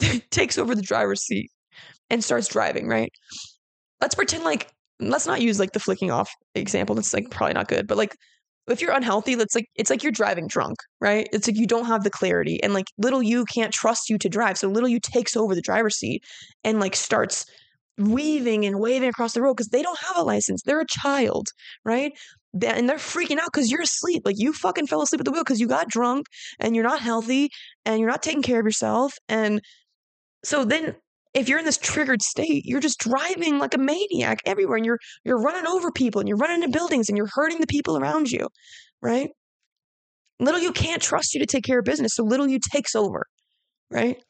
takes 0.30 0.58
over 0.58 0.74
the 0.74 0.82
driver's 0.82 1.22
seat 1.22 1.50
and 2.10 2.22
starts 2.24 2.48
driving, 2.48 2.88
right? 2.88 3.12
Let's 4.00 4.14
pretend 4.14 4.44
like 4.44 4.70
let's 5.00 5.26
not 5.26 5.40
use 5.42 5.58
like 5.60 5.72
the 5.72 5.80
flicking 5.80 6.10
off 6.10 6.30
example. 6.54 6.94
That's 6.94 7.14
like 7.14 7.30
probably 7.30 7.54
not 7.54 7.68
good. 7.68 7.86
But 7.86 7.98
like 7.98 8.16
if 8.68 8.80
you're 8.80 8.92
unhealthy, 8.92 9.36
let's 9.36 9.54
like 9.54 9.68
it's 9.76 9.90
like 9.90 10.02
you're 10.02 10.12
driving 10.12 10.48
drunk, 10.48 10.76
right? 11.00 11.28
It's 11.32 11.46
like 11.46 11.56
you 11.56 11.66
don't 11.66 11.86
have 11.86 12.04
the 12.04 12.10
clarity. 12.10 12.62
And 12.62 12.74
like 12.74 12.86
little 12.98 13.22
you 13.22 13.44
can't 13.44 13.72
trust 13.72 14.10
you 14.10 14.18
to 14.18 14.28
drive. 14.28 14.58
So 14.58 14.68
little 14.68 14.88
you 14.88 15.00
takes 15.00 15.36
over 15.36 15.54
the 15.54 15.62
driver's 15.62 15.96
seat 15.96 16.24
and 16.64 16.80
like 16.80 16.96
starts 16.96 17.44
weaving 17.98 18.66
and 18.66 18.78
waving 18.78 19.08
across 19.08 19.32
the 19.32 19.42
road 19.42 19.54
because 19.54 19.68
they 19.68 19.82
don't 19.82 19.98
have 20.00 20.16
a 20.16 20.22
license. 20.22 20.62
They're 20.62 20.80
a 20.80 20.86
child, 20.86 21.48
right? 21.84 22.12
and 22.64 22.88
they're 22.88 22.96
freaking 22.96 23.38
out 23.38 23.50
because 23.52 23.70
you're 23.70 23.82
asleep. 23.82 24.22
Like 24.24 24.38
you 24.38 24.52
fucking 24.52 24.86
fell 24.86 25.02
asleep 25.02 25.20
at 25.20 25.24
the 25.24 25.30
wheel 25.30 25.44
because 25.44 25.60
you 25.60 25.68
got 25.68 25.88
drunk 25.88 26.26
and 26.58 26.74
you're 26.74 26.84
not 26.84 27.00
healthy 27.00 27.50
and 27.84 28.00
you're 28.00 28.08
not 28.08 28.22
taking 28.22 28.42
care 28.42 28.60
of 28.60 28.64
yourself. 28.64 29.14
And 29.28 29.60
so 30.44 30.64
then 30.64 30.96
if 31.36 31.48
you're 31.48 31.58
in 31.58 31.64
this 31.64 31.78
triggered 31.78 32.22
state, 32.22 32.64
you're 32.64 32.80
just 32.80 32.98
driving 32.98 33.58
like 33.58 33.74
a 33.74 33.78
maniac 33.78 34.40
everywhere 34.46 34.76
and 34.76 34.86
you're 34.86 34.98
you're 35.24 35.40
running 35.40 35.66
over 35.66 35.90
people 35.92 36.20
and 36.20 36.28
you're 36.28 36.38
running 36.38 36.62
into 36.62 36.76
buildings 36.76 37.08
and 37.08 37.16
you're 37.16 37.30
hurting 37.32 37.60
the 37.60 37.66
people 37.66 37.96
around 37.96 38.30
you, 38.30 38.48
right? 39.02 39.30
little 40.38 40.60
you 40.60 40.72
can't 40.72 41.02
trust 41.02 41.34
you 41.34 41.40
to 41.40 41.46
take 41.46 41.64
care 41.64 41.78
of 41.78 41.84
business. 41.84 42.14
So 42.14 42.24
little 42.24 42.46
you 42.46 42.58
takes 42.58 42.94
over, 42.94 43.24
right? 43.90 44.22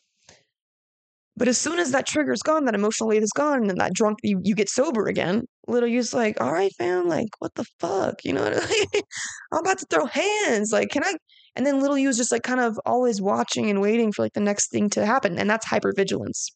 But 1.37 1.49
as 1.49 1.59
soon 1.59 1.79
as 1.79 1.91
that 1.93 2.07
trigger 2.07 2.33
is 2.33 2.43
gone, 2.43 2.65
that 2.65 2.75
emotional 2.75 3.11
weight 3.11 3.23
is 3.23 3.33
gone, 3.33 3.61
and 3.61 3.69
then 3.69 3.77
that 3.79 3.93
drunk, 3.93 4.19
you, 4.23 4.41
you 4.43 4.55
get 4.55 4.71
sober 4.71 5.07
again, 5.07 5.43
little 5.69 5.89
you's 5.89 6.15
like, 6.15 6.41
all 6.41 6.53
right, 6.53 6.73
fam, 6.79 7.09
like, 7.09 7.29
what 7.41 7.55
the 7.57 7.67
fuck? 7.79 8.25
You 8.25 8.33
know? 8.33 8.45
I'm 9.53 9.61
about 9.61 9.79
to 9.79 9.87
throw 9.91 10.07
hands. 10.07 10.73
Like, 10.73 10.89
can 10.91 11.05
I? 11.05 11.15
And 11.55 11.67
then 11.67 11.81
little 11.81 11.99
you 11.99 12.09
is 12.09 12.17
just 12.17 12.33
like 12.33 12.43
kind 12.43 12.61
of 12.61 12.79
always 12.87 13.21
watching 13.21 13.69
and 13.69 13.81
waiting 13.81 14.13
for 14.13 14.23
like 14.23 14.33
the 14.33 14.41
next 14.41 14.71
thing 14.71 14.89
to 14.91 15.05
happen. 15.05 15.39
And 15.39 15.49
that's 15.49 15.67
hypervigilance, 15.67 16.47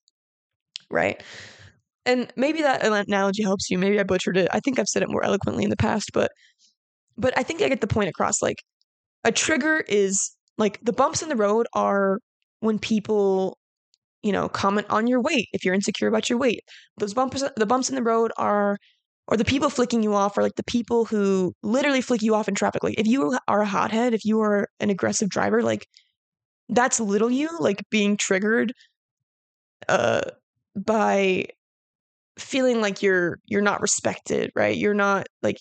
right? 0.90 1.22
And 2.06 2.32
maybe 2.36 2.62
that 2.62 2.84
analogy 2.84 3.42
helps 3.42 3.70
you. 3.70 3.78
Maybe 3.78 4.00
I 4.00 4.04
butchered 4.04 4.36
it. 4.36 4.48
I 4.52 4.60
think 4.60 4.78
I've 4.78 4.88
said 4.88 5.02
it 5.02 5.10
more 5.10 5.24
eloquently 5.24 5.64
in 5.64 5.70
the 5.70 5.76
past, 5.76 6.10
but 6.14 6.30
but 7.18 7.36
I 7.36 7.42
think 7.42 7.62
I 7.62 7.68
get 7.68 7.80
the 7.80 7.86
point 7.86 8.08
across. 8.08 8.42
Like 8.42 8.56
a 9.24 9.32
trigger 9.32 9.84
is 9.88 10.32
like 10.58 10.78
the 10.82 10.92
bumps 10.92 11.22
in 11.22 11.28
the 11.28 11.36
road 11.36 11.66
are 11.74 12.18
when 12.60 12.78
people 12.78 13.58
you 14.22 14.32
know 14.32 14.48
comment 14.48 14.86
on 14.90 15.06
your 15.06 15.20
weight 15.20 15.48
if 15.52 15.64
you're 15.64 15.74
insecure 15.74 16.08
about 16.08 16.28
your 16.28 16.38
weight 16.38 16.60
those 16.98 17.14
bumps 17.14 17.42
the 17.56 17.66
bumps 17.66 17.88
in 17.88 17.94
the 17.94 18.02
road 18.02 18.32
are 18.36 18.76
or 19.28 19.36
the 19.36 19.44
people 19.44 19.70
flicking 19.70 20.02
you 20.02 20.14
off 20.14 20.36
are 20.36 20.42
like 20.42 20.56
the 20.56 20.64
people 20.64 21.04
who 21.06 21.52
literally 21.62 22.02
flick 22.02 22.22
you 22.22 22.34
off 22.34 22.48
in 22.48 22.54
traffic 22.54 22.84
like 22.84 22.98
if 22.98 23.06
you 23.06 23.38
are 23.48 23.62
a 23.62 23.66
hothead 23.66 24.14
if 24.14 24.24
you 24.24 24.40
are 24.40 24.68
an 24.80 24.90
aggressive 24.90 25.28
driver 25.28 25.62
like 25.62 25.86
that's 26.68 27.00
little 27.00 27.30
you 27.30 27.48
like 27.60 27.82
being 27.90 28.16
triggered 28.16 28.72
uh 29.88 30.20
by 30.76 31.46
feeling 32.38 32.80
like 32.80 33.02
you're 33.02 33.38
you're 33.46 33.62
not 33.62 33.80
respected 33.80 34.50
right? 34.54 34.76
You're 34.76 34.94
not 34.94 35.26
like 35.42 35.56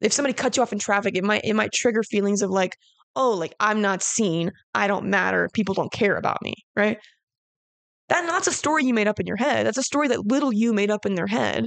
if 0.00 0.12
somebody 0.12 0.34
cuts 0.34 0.56
you 0.56 0.62
off 0.62 0.72
in 0.72 0.78
traffic 0.78 1.16
it 1.16 1.24
might 1.24 1.44
it 1.44 1.54
might 1.54 1.72
trigger 1.72 2.02
feelings 2.02 2.42
of 2.42 2.50
like 2.50 2.76
oh 3.16 3.32
like 3.32 3.54
i'm 3.60 3.80
not 3.82 4.02
seen. 4.02 4.52
I 4.74 4.86
don't 4.86 5.06
matter. 5.06 5.48
People 5.52 5.74
don't 5.74 5.92
care 5.92 6.16
about 6.16 6.42
me 6.42 6.54
right? 6.76 6.98
That, 8.08 8.26
that's 8.26 8.46
a 8.46 8.52
story 8.52 8.84
you 8.84 8.94
made 8.94 9.08
up 9.08 9.18
in 9.20 9.26
your 9.26 9.36
head. 9.36 9.66
That's 9.66 9.78
a 9.78 9.82
story 9.82 10.08
that 10.08 10.26
little 10.26 10.52
you 10.52 10.72
made 10.74 10.90
up 10.90 11.06
in 11.06 11.14
their 11.14 11.26
head 11.26 11.66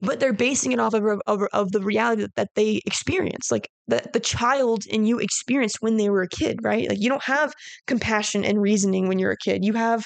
but 0.00 0.20
they're 0.20 0.32
basing 0.32 0.72
it 0.72 0.78
off 0.78 0.94
of, 0.94 1.04
of, 1.26 1.42
of 1.52 1.72
the 1.72 1.80
reality 1.80 2.22
that, 2.22 2.34
that 2.36 2.48
they 2.54 2.80
experience 2.84 3.50
like 3.50 3.68
the, 3.88 4.02
the 4.12 4.20
child 4.20 4.84
in 4.86 5.06
you 5.06 5.18
experienced 5.18 5.78
when 5.80 5.96
they 5.96 6.10
were 6.10 6.22
a 6.22 6.28
kid 6.28 6.58
right? 6.62 6.88
Like 6.88 7.00
you 7.00 7.08
don't 7.08 7.24
have 7.24 7.52
compassion 7.86 8.44
and 8.44 8.60
reasoning 8.60 9.08
when 9.08 9.18
you're 9.18 9.32
a 9.32 9.36
kid. 9.36 9.64
You 9.64 9.72
have 9.74 10.04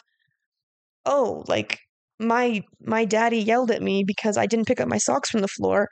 oh 1.06 1.44
like 1.48 1.80
my 2.20 2.62
my 2.82 3.04
daddy 3.04 3.38
yelled 3.38 3.70
at 3.70 3.82
me 3.82 4.04
because 4.04 4.36
i 4.36 4.46
didn't 4.46 4.66
pick 4.66 4.80
up 4.80 4.88
my 4.88 4.98
socks 4.98 5.30
from 5.30 5.40
the 5.40 5.48
floor 5.48 5.88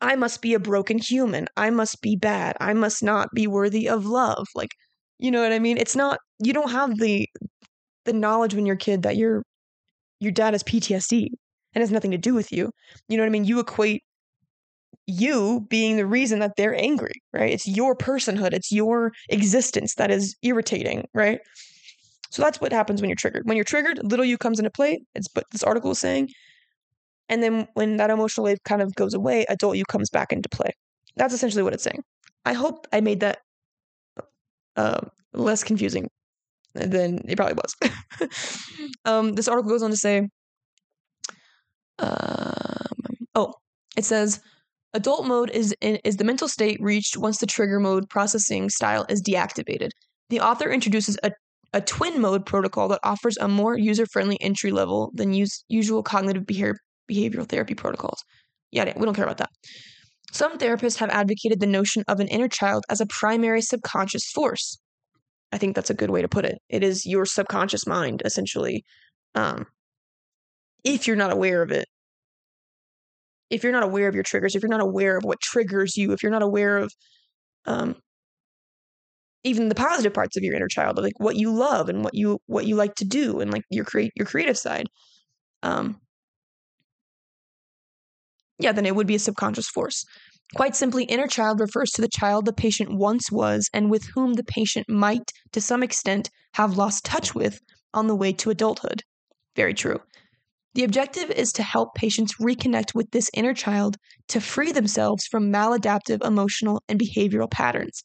I 0.00 0.16
must 0.16 0.42
be 0.42 0.54
a 0.54 0.58
broken 0.58 0.98
human. 0.98 1.46
I 1.56 1.70
must 1.70 2.00
be 2.02 2.16
bad. 2.16 2.56
I 2.60 2.72
must 2.74 3.02
not 3.02 3.28
be 3.34 3.46
worthy 3.46 3.88
of 3.88 4.06
love. 4.06 4.46
Like, 4.54 4.70
you 5.18 5.30
know 5.30 5.42
what 5.42 5.52
I 5.52 5.58
mean? 5.58 5.78
It's 5.78 5.96
not 5.96 6.18
you 6.40 6.52
don't 6.52 6.70
have 6.70 6.98
the 6.98 7.28
the 8.04 8.12
knowledge 8.12 8.54
when 8.54 8.66
you're 8.66 8.76
a 8.76 8.78
kid 8.78 9.02
that 9.02 9.16
your 9.16 9.42
your 10.20 10.32
dad 10.32 10.54
has 10.54 10.62
PTSD 10.64 11.28
and 11.74 11.82
has 11.82 11.90
nothing 11.90 12.10
to 12.12 12.18
do 12.18 12.34
with 12.34 12.52
you. 12.52 12.70
You 13.08 13.16
know 13.16 13.22
what 13.24 13.28
I 13.28 13.30
mean? 13.30 13.44
You 13.44 13.60
equate 13.60 14.02
you 15.06 15.66
being 15.68 15.96
the 15.96 16.06
reason 16.06 16.38
that 16.40 16.52
they're 16.56 16.74
angry, 16.74 17.22
right? 17.32 17.52
It's 17.52 17.68
your 17.68 17.94
personhood, 17.96 18.52
it's 18.52 18.72
your 18.72 19.12
existence 19.28 19.94
that 19.96 20.10
is 20.10 20.34
irritating, 20.42 21.04
right? 21.14 21.40
So 22.34 22.42
that's 22.42 22.60
what 22.60 22.72
happens 22.72 23.00
when 23.00 23.08
you're 23.08 23.14
triggered. 23.14 23.46
When 23.46 23.56
you're 23.56 23.62
triggered, 23.62 24.00
little 24.02 24.24
you 24.24 24.36
comes 24.36 24.58
into 24.58 24.68
play. 24.68 25.04
It's 25.14 25.28
what 25.34 25.44
this 25.52 25.62
article 25.62 25.92
is 25.92 26.00
saying. 26.00 26.30
And 27.28 27.40
then 27.40 27.68
when 27.74 27.98
that 27.98 28.10
emotional 28.10 28.46
wave 28.46 28.58
kind 28.64 28.82
of 28.82 28.92
goes 28.96 29.14
away, 29.14 29.46
adult 29.48 29.76
you 29.76 29.84
comes 29.84 30.10
back 30.10 30.32
into 30.32 30.48
play. 30.48 30.72
That's 31.14 31.32
essentially 31.32 31.62
what 31.62 31.74
it's 31.74 31.84
saying. 31.84 32.02
I 32.44 32.54
hope 32.54 32.88
I 32.92 33.00
made 33.02 33.20
that 33.20 33.38
uh, 34.74 35.02
less 35.32 35.62
confusing 35.62 36.08
than 36.74 37.20
it 37.28 37.36
probably 37.36 37.54
was. 37.54 38.28
um, 39.04 39.34
this 39.34 39.46
article 39.46 39.70
goes 39.70 39.84
on 39.84 39.90
to 39.90 39.96
say, 39.96 40.28
um, 42.00 43.28
oh, 43.36 43.54
it 43.96 44.04
says 44.04 44.40
adult 44.92 45.24
mode 45.24 45.50
is 45.50 45.72
in, 45.80 46.00
is 46.02 46.16
the 46.16 46.24
mental 46.24 46.48
state 46.48 46.78
reached 46.80 47.16
once 47.16 47.38
the 47.38 47.46
trigger 47.46 47.78
mode 47.78 48.10
processing 48.10 48.70
style 48.70 49.06
is 49.08 49.22
deactivated. 49.22 49.90
The 50.30 50.40
author 50.40 50.72
introduces 50.72 51.16
a 51.22 51.30
a 51.74 51.80
twin 51.80 52.20
mode 52.20 52.46
protocol 52.46 52.86
that 52.88 53.00
offers 53.02 53.36
a 53.36 53.48
more 53.48 53.76
user 53.76 54.06
friendly 54.06 54.40
entry 54.40 54.70
level 54.70 55.10
than 55.12 55.32
use, 55.32 55.64
usual 55.68 56.04
cognitive 56.04 56.46
behavior, 56.46 56.76
behavioral 57.10 57.48
therapy 57.48 57.74
protocols. 57.74 58.22
Yeah, 58.70 58.92
we 58.96 59.04
don't 59.04 59.14
care 59.14 59.24
about 59.24 59.38
that. 59.38 59.50
Some 60.32 60.56
therapists 60.56 60.98
have 60.98 61.10
advocated 61.10 61.60
the 61.60 61.66
notion 61.66 62.04
of 62.08 62.20
an 62.20 62.28
inner 62.28 62.48
child 62.48 62.84
as 62.88 63.00
a 63.00 63.06
primary 63.06 63.60
subconscious 63.60 64.30
force. 64.30 64.78
I 65.52 65.58
think 65.58 65.74
that's 65.74 65.90
a 65.90 65.94
good 65.94 66.10
way 66.10 66.22
to 66.22 66.28
put 66.28 66.44
it. 66.44 66.58
It 66.68 66.84
is 66.84 67.04
your 67.04 67.26
subconscious 67.26 67.86
mind, 67.86 68.22
essentially. 68.24 68.84
Um, 69.34 69.66
if 70.84 71.06
you're 71.06 71.16
not 71.16 71.32
aware 71.32 71.62
of 71.62 71.72
it, 71.72 71.86
if 73.50 73.62
you're 73.62 73.72
not 73.72 73.82
aware 73.82 74.08
of 74.08 74.14
your 74.14 74.24
triggers, 74.24 74.54
if 74.54 74.62
you're 74.62 74.70
not 74.70 74.80
aware 74.80 75.16
of 75.16 75.24
what 75.24 75.40
triggers 75.40 75.96
you, 75.96 76.12
if 76.12 76.22
you're 76.22 76.32
not 76.32 76.42
aware 76.42 76.78
of 76.78 76.92
um, 77.66 77.96
even 79.44 79.68
the 79.68 79.74
positive 79.74 80.14
parts 80.14 80.36
of 80.36 80.42
your 80.42 80.54
inner 80.54 80.68
child, 80.68 80.98
like 80.98 81.18
what 81.18 81.36
you 81.36 81.52
love 81.52 81.88
and 81.88 82.02
what 82.02 82.14
you 82.14 82.38
what 82.46 82.66
you 82.66 82.74
like 82.74 82.94
to 82.96 83.04
do, 83.04 83.40
and 83.40 83.52
like 83.52 83.62
your 83.70 83.84
create 83.84 84.12
your 84.16 84.26
creative 84.26 84.58
side, 84.58 84.86
um, 85.62 86.00
yeah, 88.58 88.72
then 88.72 88.86
it 88.86 88.96
would 88.96 89.06
be 89.06 89.14
a 89.14 89.20
subconscious 89.20 89.68
force. 89.68 90.04
Quite 90.54 90.76
simply, 90.76 91.04
inner 91.04 91.26
child 91.26 91.60
refers 91.60 91.90
to 91.92 92.00
the 92.00 92.08
child 92.08 92.44
the 92.44 92.52
patient 92.52 92.90
once 92.92 93.30
was 93.30 93.68
and 93.72 93.90
with 93.90 94.04
whom 94.14 94.34
the 94.34 94.44
patient 94.44 94.88
might, 94.88 95.30
to 95.52 95.60
some 95.60 95.82
extent, 95.82 96.30
have 96.54 96.76
lost 96.76 97.04
touch 97.04 97.34
with 97.34 97.60
on 97.92 98.06
the 98.06 98.14
way 98.14 98.32
to 98.32 98.50
adulthood. 98.50 99.02
Very 99.56 99.74
true. 99.74 100.00
The 100.74 100.84
objective 100.84 101.30
is 101.30 101.52
to 101.52 101.62
help 101.62 101.94
patients 101.94 102.34
reconnect 102.40 102.94
with 102.94 103.10
this 103.10 103.30
inner 103.32 103.54
child 103.54 103.96
to 104.28 104.40
free 104.40 104.72
themselves 104.72 105.26
from 105.26 105.52
maladaptive 105.52 106.24
emotional 106.24 106.82
and 106.88 107.00
behavioral 107.00 107.50
patterns. 107.50 108.02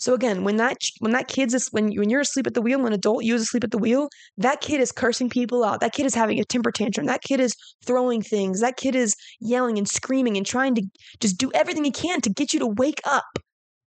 So 0.00 0.14
again, 0.14 0.44
when 0.44 0.56
that 0.56 0.78
when 1.00 1.12
that 1.12 1.28
kid's 1.28 1.52
is, 1.52 1.68
when 1.72 1.92
when 1.94 2.08
you're 2.08 2.22
asleep 2.22 2.46
at 2.46 2.54
the 2.54 2.62
wheel, 2.62 2.84
an 2.86 2.92
adult 2.94 3.22
you 3.22 3.34
is 3.34 3.42
asleep 3.42 3.64
at 3.64 3.70
the 3.70 3.78
wheel, 3.78 4.08
that 4.38 4.62
kid 4.62 4.80
is 4.80 4.92
cursing 4.92 5.28
people 5.28 5.62
out. 5.62 5.80
That 5.80 5.92
kid 5.92 6.06
is 6.06 6.14
having 6.14 6.40
a 6.40 6.44
temper 6.44 6.72
tantrum. 6.72 7.06
That 7.06 7.22
kid 7.22 7.38
is 7.38 7.54
throwing 7.84 8.22
things. 8.22 8.60
That 8.62 8.78
kid 8.78 8.94
is 8.94 9.14
yelling 9.40 9.76
and 9.76 9.86
screaming 9.86 10.38
and 10.38 10.46
trying 10.46 10.74
to 10.76 10.82
just 11.20 11.36
do 11.36 11.52
everything 11.52 11.84
he 11.84 11.90
can 11.90 12.22
to 12.22 12.30
get 12.30 12.54
you 12.54 12.60
to 12.60 12.66
wake 12.66 13.02
up. 13.04 13.38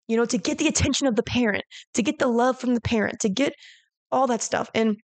You 0.07 0.15
know, 0.15 0.25
to 0.25 0.37
get 0.37 0.59
the 0.59 0.67
attention 0.67 1.07
of 1.07 1.15
the 1.15 1.23
parent, 1.23 1.63
to 1.95 2.03
get 2.03 2.19
the 2.19 2.27
love 2.27 2.59
from 2.59 2.75
the 2.75 2.81
parent, 2.81 3.19
to 3.21 3.29
get 3.29 3.53
all 4.11 4.27
that 4.27 4.43
stuff. 4.43 4.69
And 4.75 4.97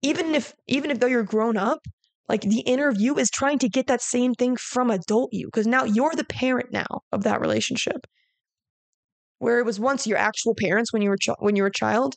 even 0.00 0.34
if 0.34 0.54
even 0.66 0.90
if 0.90 0.98
though 0.98 1.08
you're 1.08 1.24
grown 1.24 1.58
up, 1.58 1.80
like 2.26 2.40
the 2.40 2.60
inner 2.60 2.90
you 2.96 3.18
is 3.18 3.28
trying 3.28 3.58
to 3.58 3.68
get 3.68 3.86
that 3.88 4.00
same 4.00 4.32
thing 4.32 4.56
from 4.56 4.90
adult 4.90 5.28
you 5.30 5.48
because 5.48 5.66
now 5.66 5.84
you're 5.84 6.14
the 6.14 6.24
parent 6.24 6.72
now 6.72 7.02
of 7.12 7.24
that 7.24 7.42
relationship 7.42 8.06
where 9.38 9.58
it 9.58 9.66
was 9.66 9.80
once 9.80 10.06
your 10.06 10.18
actual 10.18 10.54
parents 10.54 10.92
when 10.92 11.02
you 11.02 11.10
were 11.10 11.16
ch- 11.16 11.30
when 11.38 11.56
you 11.56 11.62
were 11.62 11.68
a 11.68 11.72
child 11.72 12.14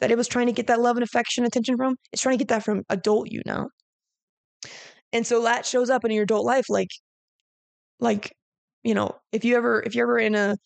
that 0.00 0.10
it 0.10 0.16
was 0.18 0.28
trying 0.28 0.46
to 0.46 0.52
get 0.52 0.66
that 0.66 0.80
love 0.80 0.96
and 0.96 1.04
affection 1.04 1.44
attention 1.44 1.76
from? 1.76 1.96
It's 2.12 2.22
trying 2.22 2.38
to 2.38 2.44
get 2.44 2.48
that 2.48 2.64
from 2.64 2.82
adult 2.90 3.30
you 3.30 3.42
now 3.46 3.68
and 5.14 5.26
so 5.26 5.42
that 5.42 5.64
shows 5.64 5.88
up 5.88 6.04
in 6.04 6.10
your 6.10 6.24
adult 6.24 6.44
life 6.44 6.66
like 6.68 6.90
like 8.00 8.32
you 8.82 8.94
know 8.94 9.10
if 9.32 9.44
you 9.44 9.56
ever 9.56 9.82
if 9.86 9.94
you're 9.94 10.06
ever 10.06 10.18
in 10.18 10.34
a 10.34 10.56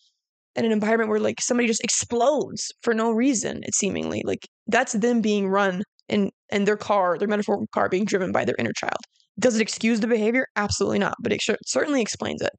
in 0.55 0.65
an 0.65 0.71
environment 0.71 1.09
where 1.09 1.19
like 1.19 1.39
somebody 1.39 1.67
just 1.67 1.83
explodes 1.83 2.71
for 2.81 2.93
no 2.93 3.11
reason 3.11 3.61
it 3.63 3.75
seemingly 3.75 4.21
like 4.25 4.45
that's 4.67 4.93
them 4.93 5.21
being 5.21 5.47
run 5.47 5.83
in 6.09 6.29
and 6.49 6.67
their 6.67 6.75
car 6.75 7.17
their 7.17 7.27
metaphorical 7.27 7.67
car 7.73 7.87
being 7.87 8.03
driven 8.03 8.31
by 8.33 8.43
their 8.43 8.55
inner 8.59 8.73
child. 8.75 8.97
Does 9.39 9.55
it 9.55 9.61
excuse 9.61 10.01
the 10.01 10.07
behavior? 10.07 10.47
Absolutely 10.57 10.99
not 10.99 11.13
but 11.21 11.31
it 11.31 11.41
certainly 11.65 12.01
explains 12.01 12.41
it 12.41 12.51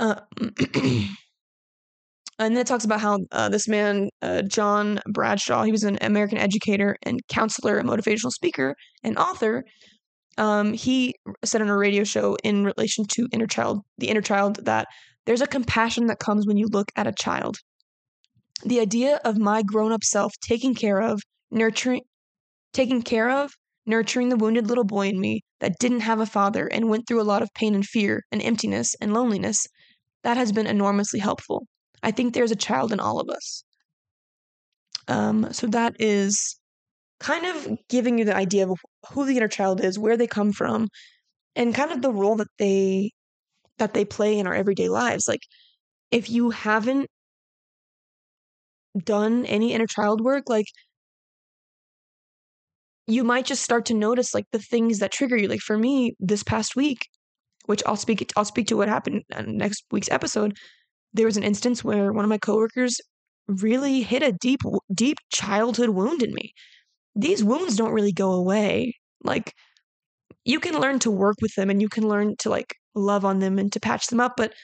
uh, 0.00 0.20
and 2.38 2.54
then 2.54 2.58
it 2.58 2.66
talks 2.66 2.84
about 2.84 3.00
how 3.00 3.18
uh, 3.32 3.48
this 3.48 3.66
man, 3.68 4.10
uh, 4.22 4.42
John 4.42 5.00
Bradshaw, 5.08 5.64
he 5.64 5.72
was 5.72 5.84
an 5.84 5.98
American 6.00 6.38
educator 6.38 6.96
and 7.02 7.20
counselor, 7.28 7.78
and 7.78 7.88
motivational 7.88 8.30
speaker, 8.30 8.74
and 9.02 9.18
author. 9.18 9.64
Um, 10.36 10.72
he 10.72 11.14
said 11.44 11.62
on 11.62 11.68
a 11.68 11.76
radio 11.76 12.04
show 12.04 12.36
in 12.44 12.64
relation 12.64 13.04
to 13.12 13.28
inner 13.32 13.48
child, 13.48 13.80
the 13.98 14.08
inner 14.08 14.22
child, 14.22 14.64
that 14.66 14.86
there's 15.26 15.40
a 15.40 15.48
compassion 15.48 16.06
that 16.06 16.20
comes 16.20 16.46
when 16.46 16.56
you 16.56 16.68
look 16.70 16.92
at 16.94 17.08
a 17.08 17.12
child. 17.12 17.56
The 18.64 18.80
idea 18.80 19.20
of 19.24 19.36
my 19.38 19.62
grown-up 19.62 20.04
self 20.04 20.32
taking 20.40 20.74
care 20.74 21.00
of, 21.00 21.20
nurturing, 21.50 22.02
taking 22.72 23.02
care 23.02 23.30
of, 23.30 23.50
nurturing 23.84 24.28
the 24.28 24.36
wounded 24.36 24.68
little 24.68 24.84
boy 24.84 25.08
in 25.08 25.18
me 25.18 25.40
that 25.60 25.78
didn't 25.80 26.00
have 26.00 26.20
a 26.20 26.26
father 26.26 26.66
and 26.66 26.88
went 26.88 27.08
through 27.08 27.20
a 27.20 27.24
lot 27.24 27.42
of 27.42 27.48
pain 27.54 27.74
and 27.74 27.86
fear 27.86 28.22
and 28.30 28.42
emptiness 28.42 28.94
and 29.00 29.12
loneliness 29.12 29.66
that 30.24 30.36
has 30.36 30.52
been 30.52 30.66
enormously 30.66 31.20
helpful. 31.20 31.66
I 32.02 32.10
think 32.10 32.34
there's 32.34 32.50
a 32.50 32.56
child 32.56 32.92
in 32.92 33.00
all 33.00 33.20
of 33.20 33.28
us. 33.28 33.64
Um, 35.08 35.52
so 35.52 35.66
that 35.68 35.94
is 35.98 36.58
kind 37.20 37.46
of 37.46 37.78
giving 37.88 38.18
you 38.18 38.24
the 38.24 38.36
idea 38.36 38.68
of 38.68 38.78
who 39.10 39.26
the 39.26 39.36
inner 39.36 39.48
child 39.48 39.82
is, 39.82 39.98
where 39.98 40.16
they 40.16 40.26
come 40.26 40.52
from, 40.52 40.88
and 41.56 41.74
kind 41.74 41.92
of 41.92 42.02
the 42.02 42.12
role 42.12 42.36
that 42.36 42.48
they 42.58 43.12
that 43.78 43.94
they 43.94 44.04
play 44.04 44.38
in 44.38 44.46
our 44.46 44.54
everyday 44.54 44.88
lives. 44.88 45.28
Like 45.28 45.42
if 46.10 46.30
you 46.30 46.50
haven't 46.50 47.08
done 49.04 49.44
any 49.46 49.72
inner 49.72 49.86
child 49.86 50.20
work, 50.20 50.48
like 50.48 50.66
you 53.06 53.24
might 53.24 53.46
just 53.46 53.62
start 53.62 53.86
to 53.86 53.94
notice 53.94 54.34
like 54.34 54.46
the 54.52 54.58
things 54.58 54.98
that 54.98 55.12
trigger 55.12 55.36
you. 55.36 55.48
Like 55.48 55.60
for 55.60 55.78
me, 55.78 56.14
this 56.20 56.42
past 56.42 56.76
week, 56.76 57.08
which 57.68 57.82
I'll 57.86 57.96
speak 57.96 58.32
I'll 58.34 58.46
speak 58.46 58.66
to 58.68 58.76
what 58.78 58.88
happened 58.88 59.24
in 59.36 59.58
next 59.58 59.84
week's 59.90 60.10
episode. 60.10 60.56
There 61.12 61.26
was 61.26 61.36
an 61.36 61.42
instance 61.42 61.84
where 61.84 62.12
one 62.14 62.24
of 62.24 62.30
my 62.30 62.38
coworkers 62.38 62.98
really 63.46 64.00
hit 64.02 64.22
a 64.22 64.32
deep 64.32 64.60
deep 64.94 65.18
childhood 65.30 65.90
wound 65.90 66.22
in 66.22 66.32
me. 66.32 66.52
These 67.14 67.44
wounds 67.44 67.76
don't 67.76 67.92
really 67.92 68.12
go 68.12 68.32
away. 68.32 68.94
Like 69.22 69.52
you 70.44 70.60
can 70.60 70.80
learn 70.80 70.98
to 71.00 71.10
work 71.10 71.36
with 71.42 71.54
them 71.56 71.68
and 71.68 71.82
you 71.82 71.90
can 71.90 72.08
learn 72.08 72.36
to 72.38 72.48
like 72.50 72.74
love 72.94 73.24
on 73.26 73.38
them 73.40 73.58
and 73.58 73.70
to 73.72 73.80
patch 73.80 74.06
them 74.06 74.20
up, 74.20 74.34
but 74.36 74.54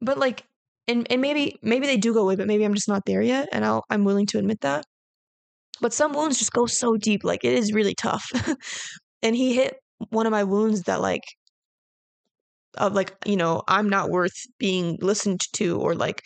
but 0.00 0.16
like 0.18 0.44
and 0.88 1.06
and 1.10 1.20
maybe 1.20 1.58
maybe 1.62 1.86
they 1.86 1.98
do 1.98 2.14
go 2.14 2.22
away, 2.22 2.36
but 2.36 2.46
maybe 2.46 2.64
I'm 2.64 2.74
just 2.74 2.88
not 2.88 3.04
there 3.06 3.22
yet 3.22 3.50
and 3.52 3.66
I'll 3.66 3.84
I'm 3.90 4.04
willing 4.04 4.26
to 4.28 4.38
admit 4.38 4.62
that. 4.62 4.86
But 5.82 5.92
some 5.92 6.14
wounds 6.14 6.38
just 6.38 6.52
go 6.52 6.64
so 6.66 6.96
deep, 6.96 7.22
like 7.24 7.44
it 7.44 7.52
is 7.52 7.74
really 7.74 7.94
tough. 7.94 8.24
and 9.22 9.36
he 9.36 9.54
hit 9.54 9.76
one 10.10 10.26
of 10.26 10.32
my 10.32 10.44
wounds 10.44 10.82
that 10.84 11.02
like 11.02 11.22
of 12.78 12.94
like, 12.94 13.14
you 13.26 13.36
know, 13.36 13.62
I'm 13.68 13.88
not 13.88 14.10
worth 14.10 14.34
being 14.58 14.98
listened 15.00 15.42
to 15.54 15.78
or 15.80 15.94
like 15.94 16.22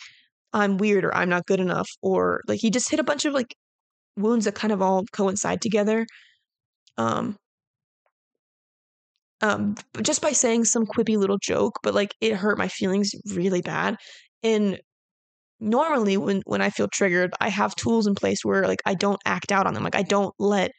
I'm 0.53 0.77
weird 0.77 1.05
or 1.05 1.15
I'm 1.15 1.29
not 1.29 1.45
good 1.45 1.59
enough 1.59 1.89
or 2.01 2.41
like 2.47 2.59
he 2.59 2.69
just 2.71 2.89
hit 2.89 2.99
a 2.99 3.03
bunch 3.03 3.25
of 3.25 3.33
like 3.33 3.55
wounds 4.17 4.45
that 4.45 4.55
kind 4.55 4.73
of 4.73 4.81
all 4.81 5.05
coincide 5.13 5.61
together. 5.61 6.05
Um 6.97 7.37
um 9.41 9.75
just 10.01 10.21
by 10.21 10.31
saying 10.31 10.65
some 10.65 10.85
quippy 10.85 11.17
little 11.17 11.37
joke, 11.37 11.79
but 11.83 11.93
like 11.95 12.13
it 12.21 12.33
hurt 12.35 12.57
my 12.57 12.67
feelings 12.67 13.11
really 13.33 13.61
bad. 13.61 13.95
And 14.43 14.79
normally 15.59 16.17
when 16.17 16.41
when 16.45 16.61
I 16.61 16.69
feel 16.69 16.87
triggered, 16.87 17.33
I 17.39 17.49
have 17.49 17.75
tools 17.75 18.07
in 18.07 18.15
place 18.15 18.43
where 18.45 18.67
like 18.67 18.81
I 18.85 18.95
don't 18.95 19.21
act 19.25 19.51
out 19.51 19.67
on 19.67 19.73
them. 19.73 19.83
Like 19.83 19.95
I 19.95 20.03
don't 20.03 20.33
let 20.39 20.71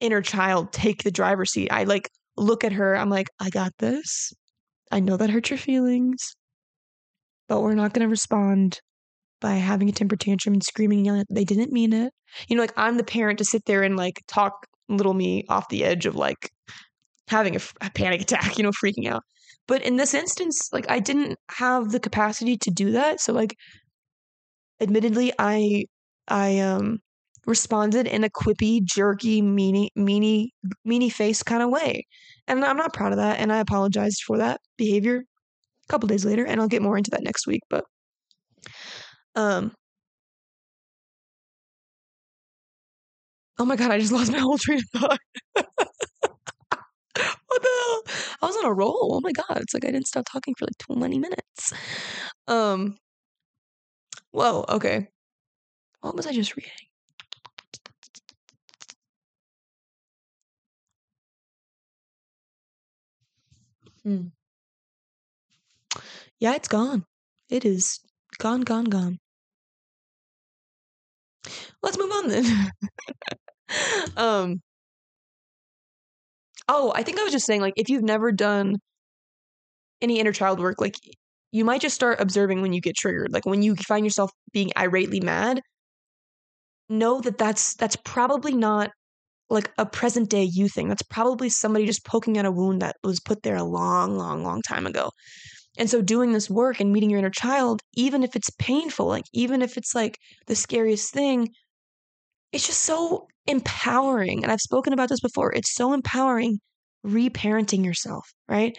inner 0.00 0.22
child 0.22 0.72
take 0.72 1.02
the 1.02 1.10
driver's 1.10 1.52
seat. 1.52 1.70
I 1.72 1.84
like 1.84 2.10
look 2.36 2.64
at 2.64 2.72
her, 2.72 2.96
I'm 2.96 3.10
like, 3.10 3.28
I 3.40 3.50
got 3.50 3.72
this. 3.78 4.32
I 4.90 5.00
know 5.00 5.16
that 5.16 5.30
hurt 5.30 5.50
your 5.50 5.58
feelings, 5.58 6.34
but 7.48 7.60
we're 7.60 7.74
not 7.74 7.92
going 7.92 8.06
to 8.06 8.10
respond 8.10 8.80
by 9.40 9.54
having 9.54 9.88
a 9.88 9.92
temper 9.92 10.16
tantrum 10.16 10.54
and 10.54 10.64
screaming 10.64 10.98
and 10.98 11.06
yelling. 11.06 11.24
They 11.30 11.44
didn't 11.44 11.72
mean 11.72 11.92
it. 11.92 12.12
You 12.48 12.56
know, 12.56 12.62
like 12.62 12.72
I'm 12.76 12.96
the 12.96 13.04
parent 13.04 13.38
to 13.38 13.44
sit 13.44 13.64
there 13.66 13.82
and 13.82 13.96
like 13.96 14.22
talk 14.26 14.66
little 14.88 15.14
me 15.14 15.44
off 15.48 15.68
the 15.68 15.84
edge 15.84 16.06
of 16.06 16.16
like 16.16 16.50
having 17.28 17.56
a, 17.56 17.60
a 17.80 17.90
panic 17.90 18.20
attack, 18.22 18.58
you 18.58 18.64
know, 18.64 18.72
freaking 18.72 19.08
out. 19.08 19.22
But 19.66 19.82
in 19.82 19.96
this 19.96 20.14
instance, 20.14 20.70
like 20.72 20.90
I 20.90 20.98
didn't 20.98 21.38
have 21.50 21.90
the 21.90 22.00
capacity 22.00 22.56
to 22.58 22.70
do 22.70 22.92
that. 22.92 23.20
So 23.20 23.32
like 23.32 23.54
admittedly 24.80 25.32
I 25.38 25.84
I 26.26 26.60
um 26.60 26.98
responded 27.48 28.06
in 28.06 28.24
a 28.24 28.30
quippy, 28.30 28.84
jerky, 28.84 29.42
meanie, 29.42 29.88
meanie, 29.98 30.48
meanie 30.86 31.12
face 31.12 31.42
kind 31.42 31.62
of 31.62 31.70
way. 31.70 32.06
And 32.46 32.64
I'm 32.64 32.76
not 32.76 32.92
proud 32.94 33.12
of 33.12 33.18
that. 33.18 33.40
And 33.40 33.52
I 33.52 33.58
apologized 33.58 34.22
for 34.26 34.38
that 34.38 34.60
behavior 34.76 35.18
a 35.18 35.92
couple 35.92 36.08
days 36.08 36.24
later. 36.24 36.46
And 36.46 36.60
I'll 36.60 36.68
get 36.68 36.82
more 36.82 36.98
into 36.98 37.10
that 37.12 37.24
next 37.24 37.46
week. 37.46 37.62
But, 37.70 37.84
um, 39.34 39.72
oh 43.58 43.64
my 43.64 43.76
God, 43.76 43.90
I 43.90 43.98
just 43.98 44.12
lost 44.18 44.32
my 44.32 44.38
whole 44.38 44.58
train 44.58 44.78
of 44.78 45.00
thought. 45.00 45.18
what 47.46 47.62
the 47.62 47.68
hell? 47.68 48.02
I 48.42 48.46
was 48.46 48.56
on 48.56 48.66
a 48.66 48.72
roll. 48.72 49.10
Oh 49.14 49.20
my 49.20 49.32
God. 49.32 49.58
It's 49.58 49.74
like 49.74 49.84
I 49.84 49.90
didn't 49.90 50.06
stop 50.06 50.24
talking 50.30 50.54
for 50.58 50.66
like 50.66 50.78
20 50.78 51.18
minutes. 51.18 51.72
Um, 52.46 52.96
whoa. 54.30 54.64
Okay. 54.68 55.08
What 56.02 56.16
was 56.16 56.26
I 56.26 56.32
just 56.32 56.56
reading? 56.56 56.87
Hmm. 64.04 64.28
Yeah, 66.40 66.54
it's 66.56 66.66
gone. 66.68 67.04
It 67.48 67.64
is 67.64 68.00
gone, 68.38 68.62
gone, 68.62 68.86
gone. 68.86 69.20
Let's 71.82 71.98
move 71.98 72.10
on 72.12 72.28
then. 72.28 72.70
um 74.16 74.60
Oh, 76.68 76.92
I 76.94 77.02
think 77.02 77.18
I 77.18 77.22
was 77.24 77.32
just 77.32 77.46
saying 77.46 77.60
like 77.60 77.74
if 77.76 77.88
you've 77.88 78.02
never 78.02 78.32
done 78.32 78.76
any 80.00 80.20
inner 80.20 80.32
child 80.32 80.60
work, 80.60 80.80
like 80.80 80.94
you 81.52 81.64
might 81.64 81.80
just 81.80 81.94
start 81.94 82.20
observing 82.20 82.62
when 82.62 82.72
you 82.72 82.80
get 82.80 82.96
triggered. 82.96 83.32
Like 83.32 83.46
when 83.46 83.62
you 83.62 83.74
find 83.76 84.04
yourself 84.04 84.30
being 84.52 84.70
irately 84.76 85.22
mad, 85.22 85.60
know 86.88 87.20
that 87.20 87.38
that's 87.38 87.74
that's 87.74 87.96
probably 87.96 88.54
not 88.54 88.90
like 89.50 89.70
a 89.78 89.86
present 89.86 90.28
day 90.28 90.44
you 90.44 90.68
thing. 90.68 90.88
That's 90.88 91.02
probably 91.02 91.48
somebody 91.48 91.86
just 91.86 92.04
poking 92.04 92.38
at 92.38 92.44
a 92.44 92.52
wound 92.52 92.82
that 92.82 92.96
was 93.02 93.20
put 93.20 93.42
there 93.42 93.56
a 93.56 93.64
long, 93.64 94.16
long, 94.16 94.44
long 94.44 94.62
time 94.62 94.86
ago. 94.86 95.10
And 95.78 95.88
so 95.88 96.02
doing 96.02 96.32
this 96.32 96.50
work 96.50 96.80
and 96.80 96.92
meeting 96.92 97.10
your 97.10 97.20
inner 97.20 97.30
child, 97.30 97.80
even 97.94 98.22
if 98.22 98.34
it's 98.36 98.50
painful, 98.58 99.06
like 99.06 99.24
even 99.32 99.62
if 99.62 99.76
it's 99.76 99.94
like 99.94 100.18
the 100.46 100.56
scariest 100.56 101.12
thing, 101.12 101.50
it's 102.52 102.66
just 102.66 102.82
so 102.82 103.28
empowering. 103.46 104.42
And 104.42 104.52
I've 104.52 104.60
spoken 104.60 104.92
about 104.92 105.08
this 105.08 105.20
before. 105.20 105.52
It's 105.52 105.74
so 105.74 105.92
empowering 105.92 106.58
reparenting 107.06 107.84
yourself, 107.84 108.28
right? 108.48 108.76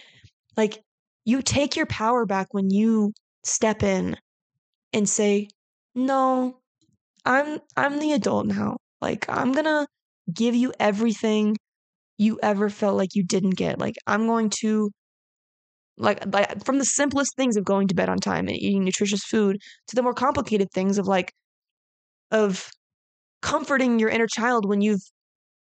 Like 0.58 0.80
you 1.26 1.42
take 1.42 1.76
your 1.76 1.86
power 1.86 2.26
back 2.26 2.48
when 2.52 2.70
you 2.70 3.14
step 3.44 3.84
in 3.84 4.18
and 4.94 5.08
say, 5.08 5.48
"No, 5.96 6.60
I'm 7.26 7.60
I'm 7.78 8.00
the 8.00 8.14
adult 8.14 8.48
now. 8.48 8.78
Like 9.02 9.26
I'm 9.30 9.52
going 9.54 9.66
to 9.66 9.88
give 10.34 10.56
you 10.56 10.74
everything 10.80 11.58
you 12.18 12.40
ever 12.44 12.70
felt 12.70 12.98
like 12.98 13.16
you 13.16 13.24
didn't 13.24 13.52
get. 13.58 13.80
Like 13.80 13.96
I'm 14.08 14.28
going 14.28 14.52
to 14.62 14.92
like 15.98 16.24
like 16.34 16.64
from 16.66 16.80
the 16.80 16.86
simplest 16.86 17.36
things 17.36 17.58
of 17.58 17.66
going 17.66 17.88
to 17.88 17.96
bed 17.96 18.10
on 18.10 18.18
time 18.20 18.48
and 18.48 18.58
eating 18.58 18.84
nutritious 18.84 19.24
food 19.24 19.58
to 19.88 19.96
the 19.96 20.02
more 20.04 20.14
complicated 20.14 20.70
things 20.74 20.98
of 20.98 21.08
like 21.08 21.34
of 22.32 22.70
comforting 23.42 24.00
your 24.00 24.10
inner 24.10 24.28
child 24.28 24.68
when 24.68 24.82
you've 24.82 25.02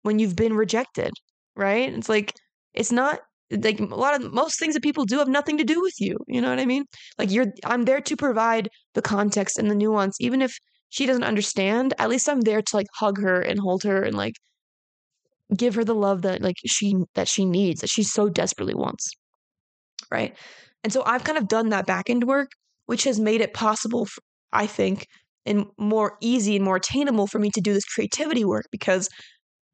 when 0.03 0.19
you've 0.19 0.35
been 0.35 0.55
rejected, 0.55 1.11
right? 1.55 1.93
It's 1.93 2.09
like 2.09 2.33
it's 2.73 2.91
not 2.91 3.19
like 3.51 3.79
a 3.79 3.85
lot 3.85 4.21
of 4.21 4.33
most 4.33 4.59
things 4.59 4.75
that 4.75 4.83
people 4.83 5.05
do 5.05 5.19
have 5.19 5.27
nothing 5.29 5.57
to 5.59 5.65
do 5.65 5.81
with 5.81 5.95
you. 5.99 6.17
You 6.27 6.41
know 6.41 6.49
what 6.49 6.59
I 6.59 6.65
mean? 6.65 6.85
Like 7.19 7.31
you're 7.31 7.47
I'm 7.65 7.83
there 7.85 8.01
to 8.01 8.17
provide 8.17 8.69
the 8.95 9.01
context 9.01 9.59
and 9.59 9.71
the 9.71 9.75
nuance 9.75 10.17
even 10.21 10.41
if 10.41 10.57
she 10.95 11.05
doesn't 11.05 11.25
understand, 11.25 11.93
at 11.99 12.07
least 12.07 12.29
I'm 12.29 12.39
there 12.39 12.61
to 12.61 12.75
like 12.75 12.87
hug 12.93 13.19
her 13.19 13.41
and 13.41 13.59
hold 13.59 13.83
her 13.83 14.01
and 14.01 14.15
like 14.15 14.35
give 15.53 15.75
her 15.75 15.83
the 15.83 15.93
love 15.93 16.21
that 16.21 16.41
like 16.41 16.55
she 16.65 16.95
that 17.15 17.27
she 17.27 17.43
needs, 17.43 17.81
that 17.81 17.89
she 17.89 18.01
so 18.01 18.29
desperately 18.29 18.75
wants. 18.75 19.11
Right? 20.09 20.37
And 20.85 20.93
so 20.93 21.03
I've 21.05 21.25
kind 21.25 21.37
of 21.37 21.49
done 21.49 21.67
that 21.69 21.85
back 21.85 22.09
end 22.09 22.23
work, 22.23 22.47
which 22.85 23.03
has 23.03 23.19
made 23.19 23.41
it 23.41 23.53
possible, 23.53 24.05
for, 24.05 24.21
I 24.53 24.67
think, 24.67 25.05
and 25.45 25.65
more 25.77 26.15
easy 26.21 26.55
and 26.55 26.63
more 26.63 26.77
attainable 26.77 27.27
for 27.27 27.39
me 27.39 27.49
to 27.55 27.61
do 27.61 27.73
this 27.73 27.83
creativity 27.83 28.45
work 28.45 28.67
because 28.71 29.09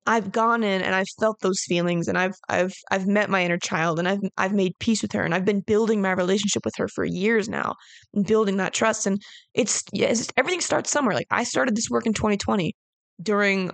I've 0.07 0.31
gone 0.31 0.63
in 0.63 0.81
and 0.81 0.95
I've 0.95 1.09
felt 1.19 1.39
those 1.41 1.61
feelings 1.61 2.07
and 2.07 2.17
I've 2.17 2.35
I've 2.49 2.73
I've 2.89 3.07
met 3.07 3.29
my 3.29 3.43
inner 3.43 3.59
child 3.59 3.99
and 3.99 4.07
I've 4.07 4.21
I've 4.37 4.53
made 4.53 4.73
peace 4.79 5.01
with 5.03 5.11
her 5.11 5.23
and 5.23 5.35
I've 5.35 5.45
been 5.45 5.61
building 5.61 6.01
my 6.01 6.11
relationship 6.11 6.65
with 6.65 6.73
her 6.77 6.87
for 6.87 7.05
years 7.05 7.47
now 7.47 7.75
and 8.13 8.25
building 8.25 8.57
that 8.57 8.73
trust. 8.73 9.05
And 9.05 9.21
it's 9.53 9.83
it's, 9.93 10.29
everything 10.37 10.61
starts 10.61 10.89
somewhere. 10.89 11.13
Like 11.13 11.27
I 11.29 11.43
started 11.43 11.75
this 11.75 11.89
work 11.89 12.07
in 12.07 12.13
2020 12.13 12.73
during 13.21 13.71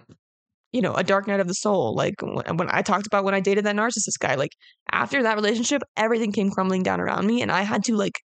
you 0.73 0.81
know 0.81 0.93
a 0.95 1.03
dark 1.03 1.27
night 1.27 1.39
of 1.39 1.47
the 1.47 1.53
soul. 1.53 1.95
Like 1.95 2.15
when 2.21 2.69
I 2.69 2.81
talked 2.81 3.07
about 3.07 3.23
when 3.23 3.33
I 3.33 3.39
dated 3.39 3.65
that 3.65 3.75
narcissist 3.75 4.19
guy 4.19 4.35
like 4.35 4.51
after 4.91 5.23
that 5.23 5.35
relationship 5.35 5.81
everything 5.95 6.33
came 6.33 6.51
crumbling 6.51 6.83
down 6.83 6.99
around 6.99 7.25
me 7.25 7.41
and 7.41 7.51
I 7.51 7.61
had 7.61 7.85
to 7.85 7.95
like 7.95 8.19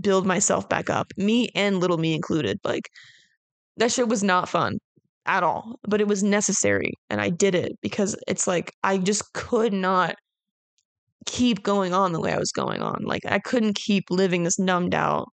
build 0.00 0.26
myself 0.26 0.68
back 0.68 0.88
up 0.90 1.12
me 1.18 1.50
and 1.54 1.80
little 1.80 1.98
me 1.98 2.14
included. 2.14 2.58
Like 2.64 2.88
that 3.76 3.92
shit 3.92 4.08
was 4.08 4.22
not 4.22 4.48
fun 4.48 4.78
at 5.26 5.42
all, 5.42 5.78
but 5.84 6.00
it 6.00 6.08
was 6.08 6.22
necessary 6.22 6.94
and 7.10 7.20
I 7.20 7.30
did 7.30 7.54
it 7.54 7.72
because 7.82 8.16
it's 8.26 8.46
like 8.46 8.72
I 8.82 8.98
just 8.98 9.32
could 9.34 9.72
not 9.72 10.16
keep 11.26 11.62
going 11.62 11.94
on 11.94 12.12
the 12.12 12.20
way 12.20 12.32
I 12.32 12.38
was 12.38 12.52
going 12.52 12.82
on. 12.82 13.04
Like 13.04 13.22
I 13.26 13.38
couldn't 13.38 13.76
keep 13.76 14.04
living 14.10 14.42
this 14.44 14.58
numbed 14.58 14.94
out 14.94 15.28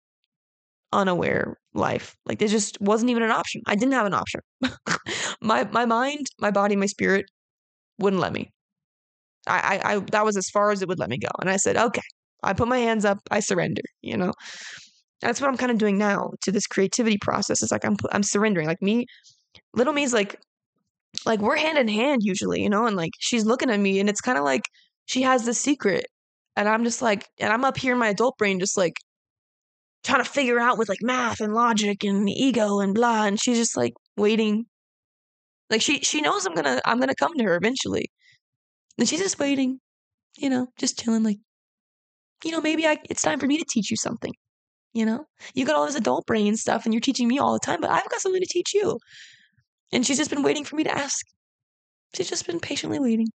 unaware 0.93 1.57
life. 1.75 2.17
Like 2.27 2.39
there 2.39 2.49
just 2.49 2.81
wasn't 2.81 3.11
even 3.11 3.23
an 3.23 3.31
option. 3.31 3.63
I 3.67 3.75
didn't 3.77 3.95
have 3.95 4.07
an 4.07 4.15
option. 4.15 4.41
my 5.43 5.65
my 5.73 5.87
mind, 5.87 6.27
my 6.39 6.51
body, 6.51 6.77
my 6.77 6.87
spirit 6.87 7.27
wouldn't 7.99 8.21
let 8.23 8.33
me. 8.33 8.51
I, 9.47 9.81
I 9.85 9.95
I 9.95 9.99
that 10.13 10.25
was 10.25 10.37
as 10.37 10.49
far 10.51 10.71
as 10.71 10.83
it 10.83 10.89
would 10.89 10.99
let 10.99 11.11
me 11.11 11.19
go. 11.19 11.29
And 11.41 11.51
I 11.51 11.57
said, 11.57 11.77
"Okay." 11.77 12.03
I 12.43 12.53
put 12.53 12.69
my 12.69 12.79
hands 12.79 13.05
up, 13.05 13.19
I 13.31 13.41
surrender, 13.41 13.83
you 14.03 14.17
know. 14.17 14.33
That's 15.21 15.41
what 15.41 15.51
I'm 15.51 15.57
kind 15.57 15.73
of 15.73 15.79
doing 15.79 15.99
now 15.99 16.31
to 16.43 16.53
this 16.53 16.67
creativity 16.67 17.19
process. 17.21 17.63
It's 17.63 17.73
like 17.73 17.85
I'm 17.85 17.97
I'm 18.13 18.23
surrendering. 18.23 18.69
Like 18.69 18.83
me 18.83 19.07
little 19.75 19.93
me's 19.93 20.13
like 20.13 20.37
like 21.27 21.41
we're 21.41 21.57
hand 21.57 21.79
in 21.79 21.89
hand 21.89 22.23
usually, 22.25 22.63
you 22.63 22.71
know, 22.71 22.87
and 22.87 22.97
like 22.97 23.13
she's 23.19 23.45
looking 23.45 23.71
at 23.71 23.81
me 23.81 24.01
and 24.01 24.09
it's 24.09 24.21
kind 24.21 24.39
of 24.39 24.45
like 24.45 24.63
she 25.07 25.23
has 25.23 25.45
the 25.45 25.55
secret. 25.55 26.07
And 26.57 26.69
I'm 26.69 26.85
just 26.85 27.03
like 27.03 27.27
and 27.39 27.53
I'm 27.53 27.65
up 27.65 27.79
here 27.79 27.93
in 27.93 27.99
my 27.99 28.09
adult 28.09 28.37
brain 28.39 28.61
just 28.61 28.77
like 28.77 28.95
trying 30.05 30.25
to 30.25 30.31
figure 30.31 30.59
out 30.61 30.79
with 30.79 30.89
like 30.89 31.03
math 31.03 31.41
and 31.41 31.55
logic 31.55 32.05
and 32.05 32.29
ego 32.29 32.81
and 32.81 32.95
blah. 32.95 33.27
And 33.27 33.41
she's 33.41 33.59
just 33.59 33.77
like 33.77 33.95
waiting. 34.17 34.67
Like 35.71 35.83
she 35.83 36.01
she 36.01 36.21
knows 36.21 36.47
I'm 36.47 36.55
gonna 36.55 36.81
I'm 36.85 37.01
gonna 37.01 37.15
come 37.15 37.35
to 37.37 37.45
her 37.45 37.57
eventually. 37.57 38.07
And 38.99 39.09
she's 39.09 39.21
just 39.21 39.39
waiting, 39.39 39.81
you 40.39 40.51
know, 40.51 40.69
just 40.79 40.99
chilling, 40.99 41.23
like, 41.23 41.39
you 42.45 42.51
know, 42.53 42.61
maybe 42.61 42.87
I 42.87 42.99
it's 43.11 43.23
time 43.23 43.39
for 43.41 43.47
me 43.47 43.59
to 43.59 43.65
teach 43.69 43.91
you 43.91 43.97
something. 43.97 44.33
You 44.95 45.07
know? 45.07 45.27
You 45.55 45.67
got 45.67 45.77
all 45.77 45.87
this 45.87 45.95
adult 45.97 46.27
brain 46.27 46.57
stuff 46.57 46.85
and 46.85 46.95
you're 46.95 47.01
teaching 47.01 47.29
me 47.29 47.39
all 47.39 47.53
the 47.53 47.61
time, 47.61 47.81
but 47.81 47.91
I've 47.91 48.09
got 48.11 48.21
something 48.21 48.41
to 48.41 48.49
teach 48.49 48.75
you. 48.75 48.99
And 49.93 50.07
she's 50.07 50.19
just 50.19 50.31
been 50.31 50.43
waiting 50.43 50.65
for 50.65 50.77
me 50.77 50.85
to 50.85 50.97
ask. 50.97 51.25
She's 52.15 52.29
just 52.29 52.47
been 52.47 52.61
patiently 52.61 52.99
waiting. 52.99 53.29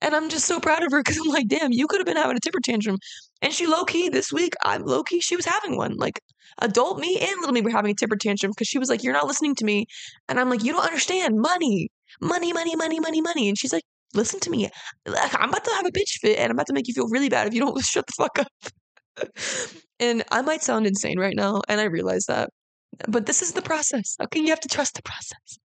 And 0.00 0.14
I'm 0.14 0.28
just 0.28 0.44
so 0.46 0.60
proud 0.60 0.84
of 0.84 0.92
her 0.92 1.00
because 1.00 1.16
I'm 1.18 1.30
like, 1.32 1.48
damn, 1.48 1.72
you 1.72 1.86
could 1.86 1.98
have 1.98 2.06
been 2.06 2.16
having 2.16 2.36
a 2.36 2.40
temper 2.40 2.60
tantrum. 2.62 2.98
And 3.40 3.52
she 3.54 3.66
low 3.66 3.84
key 3.84 4.10
this 4.10 4.30
week, 4.30 4.54
I'm 4.62 4.82
low 4.82 5.02
key, 5.02 5.20
she 5.20 5.34
was 5.34 5.46
having 5.46 5.76
one. 5.76 5.94
Like 5.96 6.20
adult 6.60 6.98
me 6.98 7.18
and 7.18 7.40
little 7.40 7.54
me 7.54 7.62
were 7.62 7.70
having 7.70 7.92
a 7.92 7.94
temper 7.94 8.16
tantrum 8.16 8.52
because 8.52 8.68
she 8.68 8.78
was 8.78 8.90
like, 8.90 9.02
You're 9.02 9.14
not 9.14 9.26
listening 9.26 9.54
to 9.56 9.64
me. 9.64 9.86
And 10.28 10.38
I'm 10.38 10.50
like, 10.50 10.62
You 10.62 10.72
don't 10.72 10.84
understand. 10.84 11.36
Money, 11.38 11.88
money, 12.20 12.52
money, 12.52 12.76
money, 12.76 13.00
money, 13.00 13.20
money. 13.22 13.48
And 13.48 13.58
she's 13.58 13.72
like, 13.72 13.84
Listen 14.12 14.40
to 14.40 14.50
me. 14.50 14.68
I'm 15.06 15.48
about 15.48 15.64
to 15.64 15.70
have 15.72 15.86
a 15.86 15.90
bitch 15.90 16.18
fit 16.20 16.38
and 16.38 16.50
I'm 16.50 16.56
about 16.56 16.66
to 16.66 16.74
make 16.74 16.86
you 16.86 16.94
feel 16.94 17.08
really 17.08 17.30
bad 17.30 17.46
if 17.46 17.54
you 17.54 17.60
don't 17.60 17.80
shut 17.84 18.06
the 18.06 18.12
fuck 18.16 18.38
up. 18.38 18.48
and 20.00 20.22
I 20.30 20.42
might 20.42 20.62
sound 20.62 20.86
insane 20.86 21.18
right 21.18 21.34
now. 21.34 21.62
And 21.68 21.80
I 21.80 21.84
realize 21.84 22.26
that. 22.26 22.50
But 23.08 23.26
this 23.26 23.42
is 23.42 23.52
the 23.52 23.62
process. 23.62 24.16
Okay. 24.22 24.40
You 24.40 24.48
have 24.48 24.60
to 24.60 24.68
trust 24.68 24.94
the 24.94 25.02
process. 25.02 25.58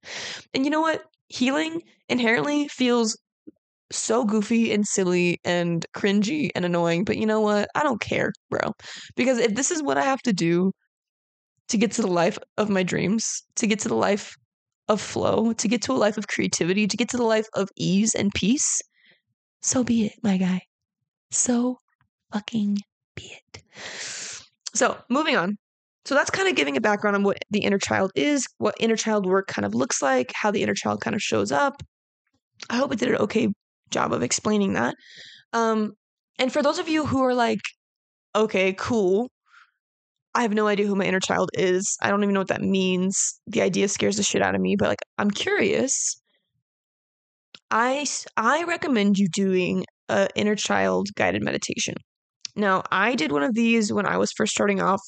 And 0.53 0.65
you 0.65 0.71
know 0.71 0.81
what? 0.81 1.03
Healing 1.27 1.81
inherently 2.09 2.67
feels 2.67 3.17
so 3.91 4.25
goofy 4.25 4.73
and 4.73 4.85
silly 4.85 5.39
and 5.43 5.85
cringy 5.95 6.49
and 6.55 6.65
annoying. 6.65 7.03
But 7.03 7.17
you 7.17 7.25
know 7.25 7.41
what? 7.41 7.69
I 7.75 7.83
don't 7.83 8.01
care, 8.01 8.33
bro. 8.49 8.73
Because 9.15 9.37
if 9.37 9.55
this 9.55 9.71
is 9.71 9.83
what 9.83 9.97
I 9.97 10.03
have 10.03 10.21
to 10.23 10.33
do 10.33 10.71
to 11.69 11.77
get 11.77 11.91
to 11.91 12.01
the 12.01 12.07
life 12.07 12.37
of 12.57 12.69
my 12.69 12.83
dreams, 12.83 13.43
to 13.55 13.67
get 13.67 13.79
to 13.79 13.89
the 13.89 13.95
life 13.95 14.35
of 14.87 15.01
flow, 15.01 15.53
to 15.53 15.67
get 15.67 15.81
to 15.83 15.91
a 15.91 15.95
life 15.95 16.17
of 16.17 16.27
creativity, 16.27 16.87
to 16.87 16.97
get 16.97 17.09
to 17.09 17.17
the 17.17 17.23
life 17.23 17.47
of 17.55 17.69
ease 17.75 18.15
and 18.15 18.33
peace, 18.33 18.81
so 19.61 19.83
be 19.83 20.05
it, 20.05 20.13
my 20.23 20.37
guy. 20.37 20.61
So 21.31 21.77
fucking 22.31 22.77
be 23.15 23.33
it. 23.53 23.63
So, 24.73 24.97
moving 25.09 25.35
on. 25.35 25.57
So, 26.07 26.15
that's 26.15 26.29
kind 26.29 26.47
of 26.47 26.55
giving 26.55 26.77
a 26.77 26.81
background 26.81 27.17
on 27.17 27.23
what 27.23 27.37
the 27.51 27.59
inner 27.59 27.77
child 27.77 28.11
is, 28.15 28.47
what 28.59 28.75
inner 28.79 28.95
child 28.95 29.25
work 29.25 29.47
kind 29.47 29.65
of 29.65 29.75
looks 29.75 30.01
like, 30.01 30.31
how 30.33 30.51
the 30.51 30.63
inner 30.63 30.73
child 30.73 31.01
kind 31.01 31.13
of 31.13 31.21
shows 31.21 31.51
up. 31.51 31.83
I 32.69 32.77
hope 32.77 32.93
it 32.93 32.99
did 32.99 33.09
an 33.09 33.17
okay 33.17 33.49
job 33.91 34.13
of 34.13 34.23
explaining 34.23 34.71
that. 34.71 34.95
Um, 35.51 35.95
and 36.39 36.53
for 36.53 36.63
those 36.63 36.79
of 36.79 36.87
you 36.87 37.05
who 37.05 37.21
are 37.23 37.33
like, 37.33 37.59
okay, 38.33 38.71
cool, 38.71 39.29
I 40.33 40.43
have 40.43 40.53
no 40.53 40.67
idea 40.67 40.87
who 40.87 40.95
my 40.95 41.03
inner 41.03 41.19
child 41.19 41.49
is. 41.55 41.97
I 42.01 42.09
don't 42.09 42.23
even 42.23 42.33
know 42.33 42.39
what 42.39 42.47
that 42.47 42.61
means. 42.61 43.41
The 43.45 43.61
idea 43.61 43.89
scares 43.89 44.15
the 44.15 44.23
shit 44.23 44.41
out 44.41 44.55
of 44.55 44.61
me, 44.61 44.77
but 44.79 44.87
like 44.87 45.01
I'm 45.17 45.29
curious. 45.29 46.21
I 47.69 48.05
I 48.37 48.63
recommend 48.63 49.17
you 49.17 49.27
doing 49.27 49.83
a 50.07 50.29
inner 50.35 50.55
child 50.55 51.09
guided 51.17 51.43
meditation. 51.43 51.95
Now, 52.55 52.83
I 52.91 53.15
did 53.15 53.33
one 53.33 53.43
of 53.43 53.55
these 53.55 53.91
when 53.91 54.05
I 54.05 54.15
was 54.17 54.31
first 54.31 54.53
starting 54.53 54.81
off 54.81 55.01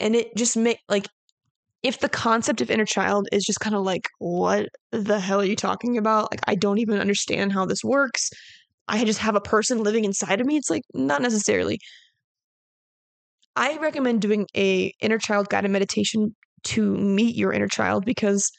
and 0.00 0.14
it 0.14 0.34
just 0.36 0.56
make 0.56 0.78
like 0.88 1.08
if 1.82 2.00
the 2.00 2.08
concept 2.08 2.60
of 2.60 2.70
inner 2.70 2.84
child 2.84 3.28
is 3.32 3.44
just 3.44 3.60
kind 3.60 3.76
of 3.76 3.82
like 3.82 4.08
what 4.18 4.68
the 4.90 5.20
hell 5.20 5.40
are 5.40 5.44
you 5.44 5.56
talking 5.56 5.96
about? 5.96 6.32
Like 6.32 6.40
I 6.46 6.54
don't 6.54 6.78
even 6.78 6.98
understand 6.98 7.52
how 7.52 7.64
this 7.66 7.84
works. 7.84 8.30
I 8.88 9.04
just 9.04 9.20
have 9.20 9.36
a 9.36 9.40
person 9.40 9.82
living 9.82 10.04
inside 10.04 10.40
of 10.40 10.46
me. 10.46 10.56
It's 10.56 10.70
like 10.70 10.82
not 10.94 11.22
necessarily. 11.22 11.78
I 13.54 13.76
recommend 13.78 14.22
doing 14.22 14.46
a 14.56 14.92
inner 15.00 15.18
child 15.18 15.48
guided 15.48 15.70
meditation 15.70 16.34
to 16.64 16.96
meet 16.96 17.36
your 17.36 17.52
inner 17.52 17.68
child 17.68 18.04
because 18.04 18.50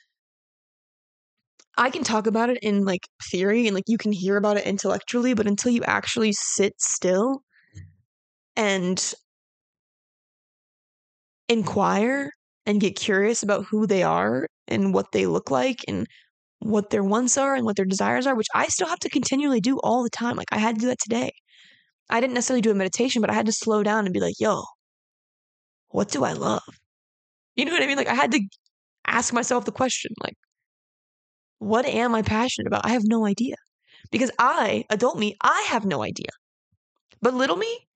I 1.77 1.89
can 1.89 2.03
talk 2.03 2.27
about 2.27 2.49
it 2.49 2.59
in 2.61 2.83
like 2.83 3.07
theory 3.31 3.65
and 3.65 3.73
like 3.73 3.85
you 3.87 3.97
can 3.97 4.11
hear 4.11 4.35
about 4.35 4.57
it 4.57 4.65
intellectually, 4.65 5.33
but 5.33 5.47
until 5.47 5.71
you 5.71 5.81
actually 5.83 6.33
sit 6.33 6.73
still 6.77 7.41
mm. 7.75 7.81
and 8.57 9.13
inquire 11.49 12.31
and 12.65 12.81
get 12.81 12.95
curious 12.95 13.43
about 13.43 13.65
who 13.65 13.87
they 13.87 14.03
are 14.03 14.47
and 14.67 14.93
what 14.93 15.11
they 15.13 15.25
look 15.27 15.51
like 15.51 15.79
and 15.87 16.07
what 16.59 16.91
their 16.91 17.03
wants 17.03 17.37
are 17.37 17.55
and 17.55 17.65
what 17.65 17.75
their 17.77 17.85
desires 17.85 18.27
are, 18.27 18.35
which 18.35 18.47
I 18.55 18.67
still 18.67 18.87
have 18.87 18.99
to 18.99 19.09
continually 19.09 19.61
do 19.61 19.79
all 19.79 20.03
the 20.03 20.09
time. 20.11 20.35
Like 20.37 20.49
I 20.53 20.59
had 20.59 20.75
to 20.75 20.81
do 20.81 20.87
that 20.87 20.99
today. 20.99 21.31
I 22.09 22.21
didn't 22.21 22.35
necessarily 22.35 22.61
do 22.61 22.71
a 22.71 22.75
meditation, 22.75 23.21
but 23.21 23.31
I 23.31 23.33
had 23.33 23.47
to 23.47 23.53
slow 23.53 23.83
down 23.83 24.05
and 24.05 24.13
be 24.13 24.19
like, 24.21 24.35
yo, 24.39 24.63
what 25.89 26.09
do 26.09 26.23
I 26.23 26.33
love? 26.33 26.63
You 27.55 27.65
know 27.65 27.73
what 27.73 27.83
I 27.83 27.87
mean? 27.87 27.97
Like 27.97 28.07
I 28.07 28.15
had 28.15 28.31
to 28.31 28.41
ask 29.07 29.33
myself 29.33 29.65
the 29.65 29.71
question, 29.71 30.11
like, 30.23 30.35
what 31.59 31.85
am 31.85 32.15
I 32.15 32.21
passionate 32.21 32.67
about? 32.67 32.85
I 32.85 32.89
have 32.89 33.03
no 33.05 33.25
idea. 33.25 33.55
Because 34.11 34.31
I, 34.39 34.85
adult 34.89 35.17
me, 35.19 35.35
I 35.41 35.65
have 35.69 35.85
no 35.85 36.03
idea. 36.03 36.29
But 37.21 37.33
little 37.33 37.57
me, 37.57 37.87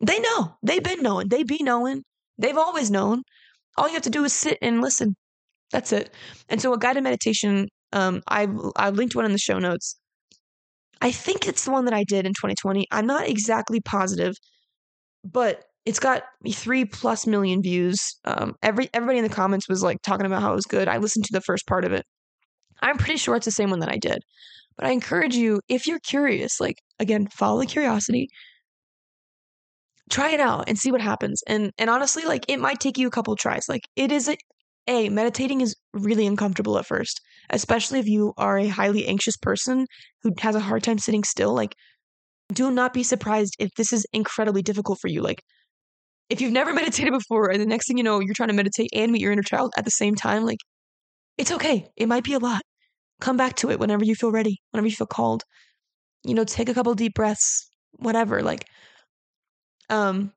they 0.00 0.20
know. 0.20 0.56
They've 0.62 0.82
been 0.82 1.02
knowing. 1.02 1.28
They 1.28 1.42
be 1.42 1.58
knowing. 1.62 2.04
They've 2.38 2.56
always 2.56 2.90
known. 2.90 3.22
All 3.76 3.88
you 3.88 3.94
have 3.94 4.02
to 4.02 4.10
do 4.10 4.24
is 4.24 4.32
sit 4.32 4.58
and 4.62 4.80
listen. 4.80 5.16
That's 5.72 5.92
it. 5.92 6.14
And 6.48 6.60
so 6.60 6.72
a 6.72 6.78
guided 6.78 7.04
meditation, 7.04 7.68
um, 7.92 8.22
I 8.28 8.48
I 8.76 8.90
linked 8.90 9.16
one 9.16 9.24
in 9.24 9.32
the 9.32 9.38
show 9.38 9.58
notes. 9.58 9.96
I 11.00 11.10
think 11.10 11.46
it's 11.46 11.64
the 11.64 11.70
one 11.70 11.84
that 11.86 11.94
I 11.94 12.04
did 12.04 12.26
in 12.26 12.32
2020. 12.32 12.86
I'm 12.90 13.06
not 13.06 13.28
exactly 13.28 13.80
positive, 13.80 14.34
but 15.24 15.64
it's 15.84 16.00
got 16.00 16.24
three 16.50 16.84
plus 16.84 17.26
million 17.26 17.62
views. 17.62 17.98
Um, 18.24 18.54
every 18.62 18.88
everybody 18.94 19.18
in 19.18 19.24
the 19.24 19.30
comments 19.34 19.68
was 19.68 19.82
like 19.82 19.98
talking 20.02 20.26
about 20.26 20.42
how 20.42 20.52
it 20.52 20.56
was 20.56 20.66
good. 20.66 20.88
I 20.88 20.98
listened 20.98 21.24
to 21.26 21.32
the 21.32 21.42
first 21.42 21.66
part 21.66 21.84
of 21.84 21.92
it. 21.92 22.04
I'm 22.82 22.98
pretty 22.98 23.18
sure 23.18 23.36
it's 23.36 23.46
the 23.46 23.52
same 23.52 23.70
one 23.70 23.80
that 23.80 23.90
I 23.90 23.98
did. 23.98 24.22
But 24.76 24.86
I 24.86 24.90
encourage 24.92 25.36
you, 25.36 25.60
if 25.68 25.86
you're 25.86 26.00
curious, 26.00 26.60
like 26.60 26.76
again, 26.98 27.28
follow 27.28 27.60
the 27.60 27.66
curiosity. 27.66 28.28
Try 30.10 30.32
it 30.32 30.40
out 30.40 30.68
and 30.68 30.78
see 30.78 30.92
what 30.92 31.00
happens. 31.00 31.42
And 31.46 31.72
and 31.78 31.90
honestly, 31.90 32.24
like 32.24 32.44
it 32.48 32.60
might 32.60 32.80
take 32.80 32.98
you 32.98 33.06
a 33.08 33.10
couple 33.10 33.36
tries. 33.36 33.68
Like 33.68 33.82
it 33.96 34.12
is 34.12 34.28
a, 34.28 34.36
a 34.86 35.08
meditating 35.08 35.60
is 35.60 35.74
really 35.92 36.26
uncomfortable 36.26 36.78
at 36.78 36.86
first, 36.86 37.20
especially 37.50 38.00
if 38.00 38.06
you 38.06 38.32
are 38.36 38.58
a 38.58 38.68
highly 38.68 39.06
anxious 39.06 39.36
person 39.36 39.86
who 40.22 40.32
has 40.40 40.54
a 40.54 40.60
hard 40.60 40.82
time 40.82 40.98
sitting 40.98 41.24
still. 41.24 41.54
Like 41.54 41.74
do 42.52 42.70
not 42.70 42.94
be 42.94 43.02
surprised 43.02 43.56
if 43.58 43.70
this 43.76 43.92
is 43.92 44.06
incredibly 44.12 44.62
difficult 44.62 44.98
for 45.00 45.08
you. 45.08 45.22
Like 45.22 45.42
if 46.30 46.40
you've 46.40 46.52
never 46.52 46.72
meditated 46.80 47.12
before 47.12 47.50
and 47.50 47.60
the 47.60 47.66
next 47.66 47.86
thing 47.86 47.98
you 47.98 48.04
know 48.04 48.20
you're 48.20 48.34
trying 48.34 48.48
to 48.48 48.54
meditate 48.54 48.90
and 48.94 49.12
meet 49.12 49.20
your 49.22 49.32
inner 49.32 49.42
child 49.42 49.72
at 49.76 49.84
the 49.84 49.90
same 49.90 50.14
time 50.14 50.44
like 50.44 50.58
it's 51.38 51.52
okay 51.52 51.86
it 51.96 52.08
might 52.08 52.24
be 52.24 52.34
a 52.34 52.38
lot 52.38 52.62
come 53.20 53.36
back 53.36 53.54
to 53.56 53.70
it 53.70 53.78
whenever 53.78 54.04
you 54.04 54.14
feel 54.14 54.32
ready 54.32 54.58
whenever 54.70 54.86
you 54.86 54.94
feel 54.94 55.06
called 55.06 55.42
you 56.24 56.34
know 56.34 56.44
take 56.44 56.68
a 56.68 56.74
couple 56.74 56.94
deep 56.94 57.14
breaths 57.14 57.68
whatever 57.98 58.42
like 58.42 58.66
um 59.90 60.32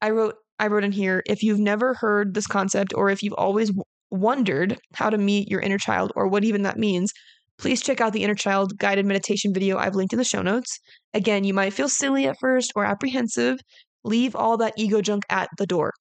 i 0.00 0.10
wrote 0.10 0.36
i 0.58 0.66
wrote 0.66 0.84
in 0.84 0.92
here 0.92 1.22
if 1.26 1.42
you've 1.42 1.58
never 1.60 1.94
heard 1.94 2.34
this 2.34 2.46
concept 2.46 2.92
or 2.94 3.10
if 3.10 3.22
you've 3.22 3.34
always 3.34 3.68
w- 3.70 3.84
wondered 4.10 4.78
how 4.94 5.10
to 5.10 5.18
meet 5.18 5.48
your 5.48 5.60
inner 5.60 5.78
child 5.78 6.12
or 6.16 6.28
what 6.28 6.44
even 6.44 6.62
that 6.62 6.78
means 6.78 7.12
please 7.58 7.82
check 7.82 8.00
out 8.00 8.12
the 8.12 8.24
inner 8.24 8.34
child 8.34 8.78
guided 8.78 9.06
meditation 9.06 9.52
video 9.54 9.78
i've 9.78 9.94
linked 9.94 10.12
in 10.12 10.18
the 10.18 10.24
show 10.24 10.42
notes 10.42 10.78
again 11.14 11.44
you 11.44 11.54
might 11.54 11.72
feel 11.72 11.88
silly 11.88 12.26
at 12.26 12.36
first 12.40 12.72
or 12.76 12.84
apprehensive 12.84 13.58
Leave 14.04 14.34
all 14.34 14.56
that 14.56 14.74
ego 14.76 15.00
junk 15.00 15.24
at 15.30 15.48
the 15.58 15.66
door. 15.66 15.92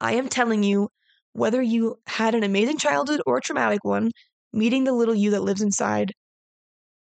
I 0.00 0.12
am 0.14 0.28
telling 0.28 0.62
you, 0.62 0.90
whether 1.32 1.60
you 1.62 2.00
had 2.06 2.34
an 2.34 2.44
amazing 2.44 2.78
childhood 2.78 3.20
or 3.26 3.38
a 3.38 3.40
traumatic 3.40 3.84
one, 3.84 4.10
meeting 4.52 4.84
the 4.84 4.92
little 4.92 5.14
you 5.16 5.30
that 5.32 5.42
lives 5.42 5.62
inside 5.62 6.12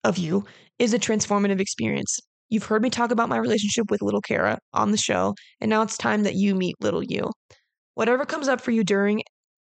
of 0.04 0.18
you 0.18 0.46
is 0.80 0.94
a 0.94 1.00
transformative 1.00 1.60
experience. 1.60 2.20
You've 2.52 2.66
heard 2.66 2.84
me 2.84 2.90
talk 2.92 3.12
about 3.12 3.30
my 3.30 3.38
relationship 3.38 3.90
with 3.90 4.02
little 4.02 4.22
Cara 4.22 4.60
on 4.74 4.92
the 4.92 4.98
show, 4.98 5.36
and 5.62 5.70
now 5.70 5.82
it's 5.84 5.98
time 5.98 6.24
that 6.24 6.36
you 6.36 6.54
meet 6.54 6.76
little 6.82 7.02
you. 7.02 7.32
Whatever 7.96 8.26
comes 8.26 8.50
up 8.50 8.62
for 8.62 8.72
you 8.72 8.84
during 8.84 9.24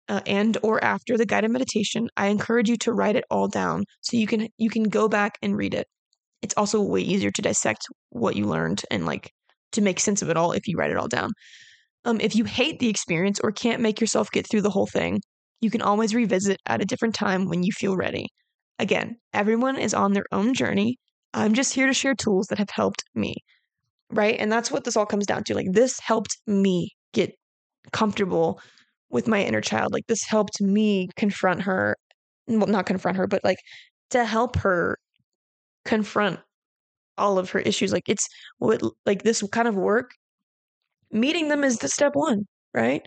uh, 0.08 0.20
and 0.24 0.56
or 0.62 0.82
after 0.84 1.18
the 1.18 1.26
guided 1.26 1.50
meditation, 1.50 2.08
I 2.16 2.28
encourage 2.28 2.70
you 2.70 2.76
to 2.78 2.92
write 2.92 3.16
it 3.16 3.24
all 3.28 3.48
down 3.48 3.84
so 4.02 4.16
you 4.16 4.28
can 4.28 4.48
you 4.56 4.70
can 4.70 4.84
go 4.84 5.08
back 5.08 5.36
and 5.42 5.56
read 5.56 5.74
it. 5.74 5.88
It's 6.42 6.54
also 6.56 6.80
way 6.80 7.00
easier 7.00 7.30
to 7.32 7.42
dissect 7.42 7.86
what 8.10 8.36
you 8.36 8.46
learned 8.46 8.84
and 8.90 9.04
like 9.04 9.32
to 9.72 9.80
make 9.82 10.00
sense 10.00 10.22
of 10.22 10.30
it 10.30 10.36
all 10.36 10.52
if 10.52 10.68
you 10.68 10.76
write 10.78 10.92
it 10.92 10.96
all 10.96 11.08
down. 11.08 11.32
Um, 12.04 12.20
if 12.20 12.36
you 12.36 12.44
hate 12.44 12.78
the 12.78 12.88
experience 12.88 13.40
or 13.40 13.50
can't 13.52 13.82
make 13.82 14.00
yourself 14.00 14.30
get 14.30 14.48
through 14.48 14.62
the 14.62 14.70
whole 14.70 14.86
thing, 14.86 15.20
you 15.60 15.70
can 15.70 15.82
always 15.82 16.14
revisit 16.14 16.60
at 16.66 16.80
a 16.80 16.84
different 16.86 17.14
time 17.16 17.48
when 17.48 17.64
you 17.64 17.72
feel 17.72 17.96
ready. 17.96 18.28
Again, 18.78 19.16
everyone 19.32 19.76
is 19.78 19.94
on 19.94 20.12
their 20.12 20.26
own 20.32 20.54
journey. 20.54 20.98
I'm 21.36 21.54
just 21.54 21.74
here 21.74 21.86
to 21.86 21.94
share 21.94 22.14
tools 22.14 22.48
that 22.48 22.58
have 22.58 22.70
helped 22.70 23.04
me. 23.14 23.36
Right? 24.10 24.36
And 24.38 24.50
that's 24.50 24.70
what 24.70 24.84
this 24.84 24.96
all 24.96 25.06
comes 25.06 25.26
down 25.26 25.44
to. 25.44 25.54
Like, 25.54 25.72
this 25.72 25.98
helped 26.00 26.38
me 26.46 26.92
get 27.12 27.34
comfortable 27.92 28.60
with 29.10 29.28
my 29.28 29.42
inner 29.42 29.60
child. 29.60 29.92
Like, 29.92 30.06
this 30.08 30.24
helped 30.24 30.60
me 30.60 31.08
confront 31.16 31.62
her. 31.62 31.96
Well, 32.48 32.66
not 32.66 32.86
confront 32.86 33.16
her, 33.16 33.26
but 33.26 33.42
like 33.44 33.58
to 34.10 34.24
help 34.24 34.56
her 34.56 34.98
confront 35.84 36.40
all 37.18 37.38
of 37.38 37.50
her 37.50 37.60
issues. 37.60 37.92
Like 37.92 38.08
it's 38.08 38.28
what 38.58 38.82
like 39.04 39.22
this 39.22 39.42
kind 39.52 39.68
of 39.68 39.76
work 39.76 40.10
meeting 41.10 41.48
them 41.48 41.64
is 41.64 41.78
the 41.78 41.88
step 41.88 42.14
one, 42.14 42.44
right? 42.74 43.06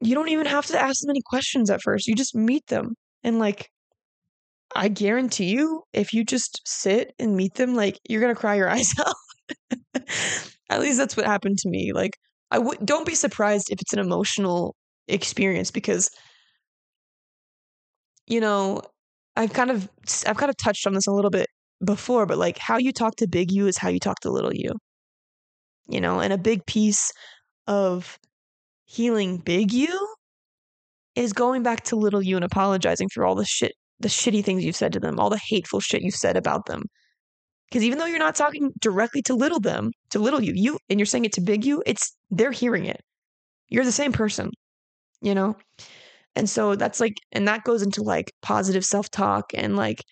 You 0.00 0.14
don't 0.14 0.28
even 0.28 0.46
have 0.46 0.66
to 0.66 0.80
ask 0.80 1.00
them 1.00 1.10
any 1.10 1.22
questions 1.26 1.70
at 1.70 1.82
first. 1.82 2.06
You 2.06 2.14
just 2.14 2.34
meet 2.34 2.66
them. 2.68 2.94
And 3.24 3.38
like, 3.38 3.68
I 4.76 4.88
guarantee 4.88 5.46
you, 5.46 5.82
if 5.92 6.12
you 6.12 6.24
just 6.24 6.60
sit 6.66 7.12
and 7.18 7.36
meet 7.36 7.54
them, 7.54 7.74
like, 7.74 7.98
you're 8.08 8.20
to 8.34 8.38
cry 8.40 8.56
your 8.56 8.68
eyes 8.70 8.92
out. 9.00 9.14
at 10.70 10.80
least 10.80 10.98
that's 10.98 11.16
what 11.16 11.26
happened 11.26 11.58
to 11.58 11.68
me. 11.68 11.92
Like, 11.92 12.12
I 12.50 12.58
would 12.58 12.84
don't 12.84 13.06
be 13.06 13.14
surprised 13.14 13.70
if 13.70 13.80
it's 13.80 13.92
an 13.92 13.98
emotional 13.98 14.74
experience 15.08 15.70
because 15.70 16.10
you 18.28 18.40
know, 18.40 18.82
I've 19.36 19.52
kind 19.52 19.70
of 19.70 19.88
I've 20.26 20.36
kind 20.36 20.50
of 20.50 20.56
touched 20.56 20.86
on 20.86 20.94
this 20.94 21.06
a 21.06 21.12
little 21.12 21.30
bit 21.30 21.46
before, 21.84 22.26
but 22.26 22.38
like 22.38 22.58
how 22.58 22.78
you 22.78 22.92
talk 22.92 23.16
to 23.16 23.28
big 23.28 23.50
you 23.50 23.66
is 23.66 23.78
how 23.78 23.88
you 23.88 23.98
talk 24.00 24.20
to 24.20 24.30
little 24.30 24.54
you. 24.54 24.72
You 25.88 26.00
know, 26.00 26.20
and 26.20 26.32
a 26.32 26.38
big 26.38 26.66
piece 26.66 27.10
of 27.66 28.18
healing 28.84 29.38
big 29.38 29.72
you 29.72 30.14
is 31.14 31.32
going 31.32 31.62
back 31.62 31.84
to 31.84 31.96
little 31.96 32.22
you 32.22 32.36
and 32.36 32.44
apologizing 32.44 33.08
for 33.12 33.24
all 33.24 33.34
the 33.34 33.44
shit 33.44 33.72
the 34.00 34.08
shitty 34.08 34.44
things 34.44 34.64
you've 34.64 34.76
said 34.76 34.92
to 34.92 35.00
them, 35.00 35.18
all 35.18 35.30
the 35.30 35.40
hateful 35.48 35.80
shit 35.80 36.02
you've 36.02 36.14
said 36.14 36.36
about 36.36 36.66
them. 36.66 36.82
Because 37.68 37.84
even 37.84 37.98
though 37.98 38.06
you're 38.06 38.18
not 38.18 38.34
talking 38.34 38.70
directly 38.80 39.20
to 39.22 39.34
little 39.34 39.60
them, 39.60 39.90
to 40.10 40.18
little 40.18 40.42
you, 40.42 40.52
you 40.54 40.78
and 40.88 40.98
you're 40.98 41.06
saying 41.06 41.24
it 41.24 41.32
to 41.34 41.40
big 41.40 41.64
you, 41.64 41.82
it's 41.84 42.16
they're 42.30 42.52
hearing 42.52 42.86
it. 42.86 43.00
You're 43.68 43.84
the 43.84 43.92
same 43.92 44.12
person, 44.12 44.50
you 45.20 45.34
know? 45.34 45.56
And 46.34 46.48
so 46.48 46.76
that's 46.76 47.00
like, 47.00 47.14
and 47.32 47.46
that 47.48 47.64
goes 47.64 47.82
into 47.82 48.02
like 48.02 48.32
positive 48.42 48.84
self 48.84 49.10
talk 49.10 49.50
and 49.54 49.76
like 49.76 50.02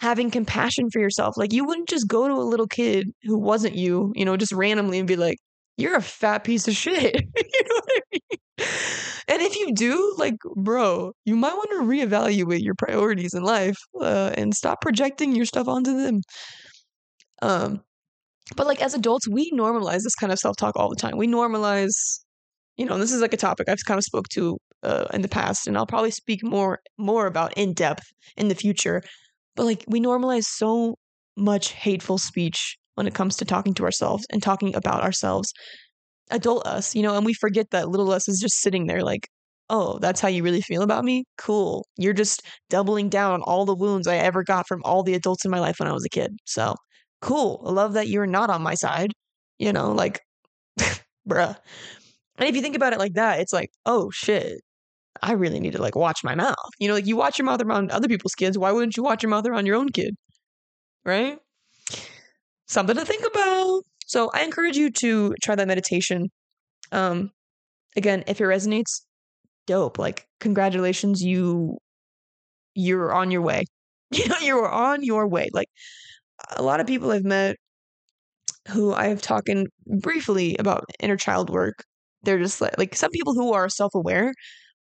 having 0.00 0.30
compassion 0.30 0.90
for 0.90 1.00
yourself. 1.00 1.36
Like, 1.36 1.52
you 1.52 1.64
wouldn't 1.64 1.88
just 1.88 2.08
go 2.08 2.26
to 2.26 2.34
a 2.34 2.42
little 2.42 2.66
kid 2.66 3.10
who 3.22 3.38
wasn't 3.38 3.76
you, 3.76 4.12
you 4.16 4.24
know, 4.24 4.36
just 4.36 4.52
randomly 4.52 4.98
and 4.98 5.08
be 5.08 5.16
like, 5.16 5.38
you're 5.76 5.96
a 5.96 6.02
fat 6.02 6.44
piece 6.44 6.68
of 6.68 6.74
shit. 6.74 7.14
you 7.36 7.62
know 7.68 7.74
what 7.74 7.92
I 7.96 8.00
mean? 8.12 8.20
And 9.26 9.40
if 9.40 9.56
you 9.56 9.72
do, 9.72 10.14
like, 10.18 10.36
bro, 10.54 11.12
you 11.24 11.34
might 11.34 11.54
want 11.54 11.70
to 11.70 11.82
reevaluate 11.82 12.62
your 12.62 12.74
priorities 12.74 13.32
in 13.32 13.42
life 13.42 13.78
uh, 14.00 14.32
and 14.36 14.54
stop 14.54 14.82
projecting 14.82 15.34
your 15.34 15.46
stuff 15.46 15.66
onto 15.66 15.96
them. 15.96 16.20
Um, 17.40 17.80
but 18.56 18.66
like 18.66 18.82
as 18.82 18.94
adults, 18.94 19.26
we 19.26 19.50
normalize 19.52 20.02
this 20.02 20.14
kind 20.14 20.32
of 20.32 20.38
self 20.38 20.56
talk 20.56 20.76
all 20.76 20.90
the 20.90 20.96
time. 20.96 21.16
We 21.16 21.26
normalize, 21.26 22.20
you 22.76 22.84
know, 22.84 22.98
this 22.98 23.12
is 23.12 23.22
like 23.22 23.32
a 23.32 23.38
topic 23.38 23.68
I've 23.68 23.84
kind 23.86 23.98
of 23.98 24.04
spoke 24.04 24.28
to 24.30 24.58
uh, 24.82 25.06
in 25.14 25.22
the 25.22 25.28
past, 25.28 25.66
and 25.66 25.76
I'll 25.76 25.86
probably 25.86 26.10
speak 26.10 26.44
more 26.44 26.80
more 26.98 27.26
about 27.26 27.54
in 27.56 27.72
depth 27.72 28.04
in 28.36 28.48
the 28.48 28.54
future. 28.54 29.02
But 29.56 29.64
like 29.64 29.84
we 29.88 30.00
normalize 30.00 30.44
so 30.44 30.96
much 31.36 31.72
hateful 31.72 32.18
speech 32.18 32.76
when 32.94 33.06
it 33.06 33.14
comes 33.14 33.36
to 33.36 33.44
talking 33.44 33.74
to 33.74 33.84
ourselves 33.84 34.26
and 34.30 34.42
talking 34.42 34.74
about 34.74 35.02
ourselves, 35.02 35.52
adult 36.30 36.66
us, 36.66 36.94
you 36.94 37.02
know, 37.02 37.16
and 37.16 37.26
we 37.26 37.34
forget 37.34 37.70
that 37.70 37.88
little 37.88 38.10
us 38.10 38.28
is 38.28 38.40
just 38.40 38.60
sitting 38.60 38.86
there 38.86 39.02
like, 39.02 39.28
oh, 39.70 39.98
that's 39.98 40.20
how 40.20 40.28
you 40.28 40.42
really 40.42 40.60
feel 40.60 40.82
about 40.82 41.04
me? 41.04 41.24
Cool. 41.38 41.86
You're 41.96 42.12
just 42.12 42.42
doubling 42.70 43.08
down 43.08 43.32
on 43.32 43.42
all 43.42 43.64
the 43.64 43.74
wounds 43.74 44.06
I 44.06 44.16
ever 44.16 44.42
got 44.44 44.66
from 44.68 44.82
all 44.84 45.02
the 45.02 45.14
adults 45.14 45.44
in 45.44 45.50
my 45.50 45.60
life 45.60 45.78
when 45.78 45.88
I 45.88 45.92
was 45.92 46.04
a 46.04 46.10
kid. 46.10 46.36
So 46.44 46.74
cool. 47.20 47.62
I 47.66 47.70
love 47.70 47.94
that 47.94 48.08
you're 48.08 48.26
not 48.26 48.50
on 48.50 48.62
my 48.62 48.74
side, 48.74 49.12
you 49.58 49.72
know, 49.72 49.92
like, 49.92 50.20
bruh. 51.28 51.56
And 52.38 52.48
if 52.48 52.56
you 52.56 52.62
think 52.62 52.76
about 52.76 52.92
it 52.92 52.98
like 52.98 53.14
that, 53.14 53.40
it's 53.40 53.52
like, 53.52 53.70
oh 53.86 54.10
shit, 54.10 54.60
I 55.22 55.32
really 55.32 55.60
need 55.60 55.72
to 55.74 55.82
like 55.82 55.96
watch 55.96 56.20
my 56.24 56.34
mouth. 56.34 56.56
You 56.78 56.88
know, 56.88 56.94
like 56.94 57.06
you 57.06 57.16
watch 57.16 57.38
your 57.38 57.46
mouth 57.46 57.62
around 57.62 57.90
other 57.90 58.08
people's 58.08 58.34
kids. 58.34 58.58
Why 58.58 58.72
wouldn't 58.72 58.96
you 58.96 59.02
watch 59.02 59.22
your 59.22 59.30
mouth 59.30 59.46
around 59.46 59.66
your 59.66 59.76
own 59.76 59.88
kid? 59.90 60.14
Right? 61.04 61.38
Something 62.66 62.96
to 62.96 63.04
think 63.04 63.24
about. 63.26 63.82
So 64.06 64.30
I 64.34 64.42
encourage 64.42 64.76
you 64.76 64.90
to 64.90 65.34
try 65.42 65.54
that 65.54 65.68
meditation. 65.68 66.30
Um, 66.92 67.30
again, 67.96 68.24
if 68.26 68.40
it 68.40 68.44
resonates, 68.44 69.02
dope. 69.66 69.98
Like, 69.98 70.26
congratulations, 70.40 71.22
you 71.22 71.78
you're 72.74 73.12
on 73.12 73.30
your 73.30 73.42
way. 73.42 73.64
You 74.12 74.28
know, 74.28 74.38
you're 74.40 74.68
on 74.68 75.02
your 75.02 75.26
way. 75.26 75.48
Like 75.52 75.66
a 76.56 76.62
lot 76.62 76.80
of 76.80 76.86
people 76.86 77.10
I've 77.10 77.24
met 77.24 77.56
who 78.70 78.92
I've 78.94 79.20
talked 79.22 79.50
briefly 79.86 80.56
about 80.58 80.84
inner 81.00 81.16
child 81.16 81.50
work, 81.50 81.84
they're 82.22 82.38
just 82.38 82.60
like 82.60 82.78
like 82.78 82.94
some 82.94 83.10
people 83.10 83.34
who 83.34 83.52
are 83.52 83.68
self-aware 83.68 84.32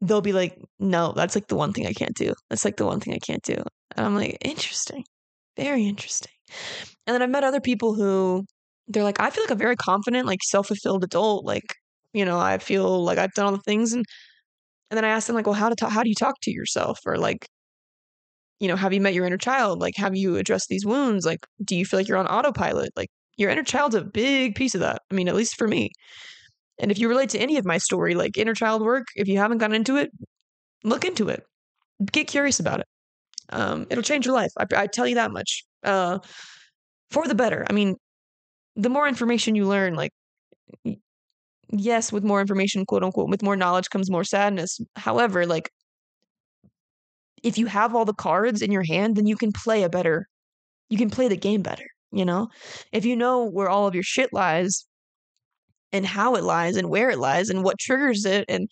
they'll 0.02 0.22
be 0.22 0.34
like, 0.34 0.57
no, 0.80 1.14
that's 1.15 1.36
like 1.36 1.48
the 1.48 1.56
one 1.56 1.73
thing 1.73 1.88
I 1.88 1.94
can't 1.94 2.15
do. 2.15 2.34
That's 2.49 2.65
like 2.65 2.77
the 2.77 2.86
one 2.86 2.99
thing 2.99 3.14
I 3.14 3.19
can't 3.19 3.44
do. 3.44 3.56
And 3.95 4.06
I'm 4.06 4.15
like, 4.15 4.38
interesting. 4.41 5.03
Very 5.57 5.86
interesting. 5.88 6.32
And 7.07 7.14
then 7.14 7.22
I've 7.22 7.30
met 7.30 7.44
other 7.44 7.61
people 7.61 7.95
who 7.95 8.45
they're 8.87 9.03
like, 9.03 9.19
I 9.19 9.29
feel 9.29 9.43
like 9.43 9.51
a 9.51 9.55
very 9.55 9.75
confident, 9.75 10.27
like 10.27 10.43
self 10.43 10.67
fulfilled 10.67 11.03
adult. 11.03 11.45
Like, 11.45 11.75
you 12.13 12.25
know, 12.25 12.39
I 12.39 12.57
feel 12.59 13.03
like 13.03 13.17
I've 13.17 13.33
done 13.33 13.45
all 13.47 13.51
the 13.51 13.59
things. 13.59 13.93
And 13.93 14.05
and 14.91 14.97
then 14.97 15.05
I 15.05 15.09
asked 15.09 15.27
them 15.27 15.35
like, 15.35 15.47
well, 15.47 15.55
how 15.55 15.69
to 15.69 15.75
talk, 15.75 15.91
how 15.91 16.03
do 16.03 16.09
you 16.09 16.15
talk 16.15 16.35
to 16.43 16.51
yourself? 16.51 16.99
Or 17.05 17.17
like, 17.17 17.47
you 18.59 18.67
know, 18.67 18.75
have 18.75 18.93
you 18.93 19.01
met 19.01 19.13
your 19.13 19.25
inner 19.25 19.37
child? 19.37 19.79
Like, 19.79 19.95
have 19.97 20.15
you 20.15 20.37
addressed 20.37 20.69
these 20.69 20.85
wounds? 20.85 21.25
Like, 21.25 21.39
do 21.63 21.75
you 21.75 21.85
feel 21.85 21.99
like 21.99 22.07
you're 22.07 22.17
on 22.17 22.27
autopilot? 22.27 22.91
Like, 22.95 23.09
your 23.37 23.49
inner 23.49 23.63
child's 23.63 23.95
a 23.95 24.03
big 24.03 24.55
piece 24.55 24.75
of 24.75 24.81
that. 24.81 25.01
I 25.11 25.15
mean, 25.15 25.27
at 25.27 25.35
least 25.35 25.57
for 25.57 25.67
me. 25.67 25.89
And 26.79 26.91
if 26.91 26.99
you 26.99 27.09
relate 27.09 27.29
to 27.31 27.39
any 27.39 27.57
of 27.57 27.65
my 27.65 27.77
story, 27.77 28.15
like 28.15 28.37
inner 28.37 28.53
child 28.53 28.81
work, 28.81 29.05
if 29.15 29.27
you 29.27 29.37
haven't 29.37 29.59
gotten 29.59 29.75
into 29.75 29.97
it, 29.97 30.09
look 30.83 31.05
into 31.05 31.29
it. 31.29 31.43
Get 32.11 32.27
curious 32.27 32.59
about 32.59 32.81
it. 32.81 32.87
Um, 33.49 33.87
it'll 33.89 34.03
change 34.03 34.25
your 34.25 34.35
life. 34.35 34.51
I, 34.57 34.65
I 34.75 34.87
tell 34.87 35.07
you 35.07 35.15
that 35.15 35.31
much. 35.31 35.63
Uh, 35.83 36.19
for 37.11 37.27
the 37.27 37.35
better. 37.35 37.65
I 37.69 37.73
mean, 37.73 37.95
the 38.76 38.89
more 38.89 39.07
information 39.07 39.56
you 39.56 39.65
learn, 39.65 39.95
like, 39.95 40.11
yes, 41.69 42.11
with 42.11 42.23
more 42.23 42.41
information, 42.41 42.85
quote 42.85 43.03
unquote, 43.03 43.30
with 43.30 43.43
more 43.43 43.56
knowledge 43.56 43.89
comes 43.89 44.10
more 44.10 44.23
sadness. 44.23 44.80
However, 44.95 45.45
like, 45.45 45.69
if 47.43 47.57
you 47.57 47.68
have 47.68 47.95
all 47.95 48.06
the 48.06 48.14
cards 48.14 48.61
in 48.61 48.72
your 48.72 48.84
hand, 48.84 49.15
then 49.15 49.27
you 49.27 49.35
can 49.35 49.52
play 49.52 49.84
a 49.84 49.89
better, 49.89 50.27
you 50.89 50.97
can 50.97 51.10
play 51.10 51.27
the 51.27 51.38
game 51.38 51.61
better. 51.61 51.85
You 52.11 52.26
know, 52.26 52.49
if 52.91 53.06
you 53.06 53.15
know 53.15 53.43
where 53.45 53.69
all 53.69 53.88
of 53.88 53.93
your 53.93 54.03
shit 54.03 54.31
lies, 54.34 54.85
and 55.95 56.06
how 56.06 56.35
it 56.35 56.43
lies 56.43 56.76
and 56.76 56.89
where 56.89 57.10
it 57.10 57.18
lies 57.18 57.49
and 57.49 57.64
what 57.64 57.80
triggers 57.80 58.26
it 58.26 58.45
and 58.49 58.68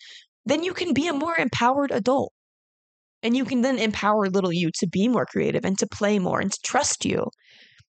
then 0.46 0.62
you 0.62 0.74
can 0.74 0.94
be 0.94 1.08
a 1.08 1.14
more 1.14 1.38
empowered 1.38 1.90
adult 1.92 2.34
and 3.22 3.38
you 3.38 3.46
can 3.46 3.62
then 3.62 3.80
empower 3.80 4.28
little 4.28 4.52
you 4.52 4.70
to 4.74 4.88
be 4.88 5.08
more 5.08 5.26
creative 5.26 5.64
and 5.64 5.78
to 5.80 5.88
play 5.88 6.20
more 6.20 6.42
and 6.42 6.52
to 6.52 6.60
trust 6.64 7.06
you 7.06 7.26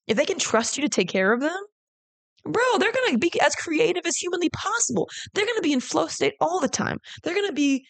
if 0.07 0.15
they 0.15 0.25
can 0.25 0.39
trust 0.39 0.77
you 0.77 0.83
to 0.83 0.89
take 0.89 1.09
care 1.09 1.33
of 1.33 1.41
them 1.41 1.57
bro 2.45 2.63
they're 2.79 2.91
going 2.91 3.11
to 3.11 3.17
be 3.17 3.31
as 3.41 3.55
creative 3.55 4.05
as 4.05 4.15
humanly 4.15 4.49
possible. 4.49 5.09
They're 5.33 5.45
going 5.45 5.57
to 5.57 5.63
be 5.63 5.73
in 5.73 5.79
flow 5.79 6.07
state 6.07 6.33
all 6.39 6.59
the 6.59 6.67
time. 6.67 6.97
They're 7.23 7.33
going 7.33 7.47
to 7.47 7.53
be 7.53 7.85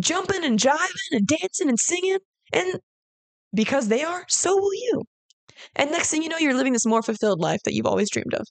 jumping 0.00 0.44
and 0.44 0.58
jiving 0.58 1.12
and 1.12 1.26
dancing 1.26 1.68
and 1.68 1.78
singing 1.78 2.18
and 2.52 2.80
because 3.54 3.88
they 3.88 4.02
are 4.02 4.24
so 4.28 4.54
will 4.56 4.74
you. 4.74 5.02
And 5.76 5.90
next 5.90 6.10
thing 6.10 6.22
you 6.22 6.28
know 6.28 6.38
you're 6.38 6.54
living 6.54 6.72
this 6.72 6.86
more 6.86 7.02
fulfilled 7.02 7.40
life 7.40 7.60
that 7.64 7.74
you've 7.74 7.86
always 7.86 8.10
dreamed 8.10 8.34
of. 8.34 8.46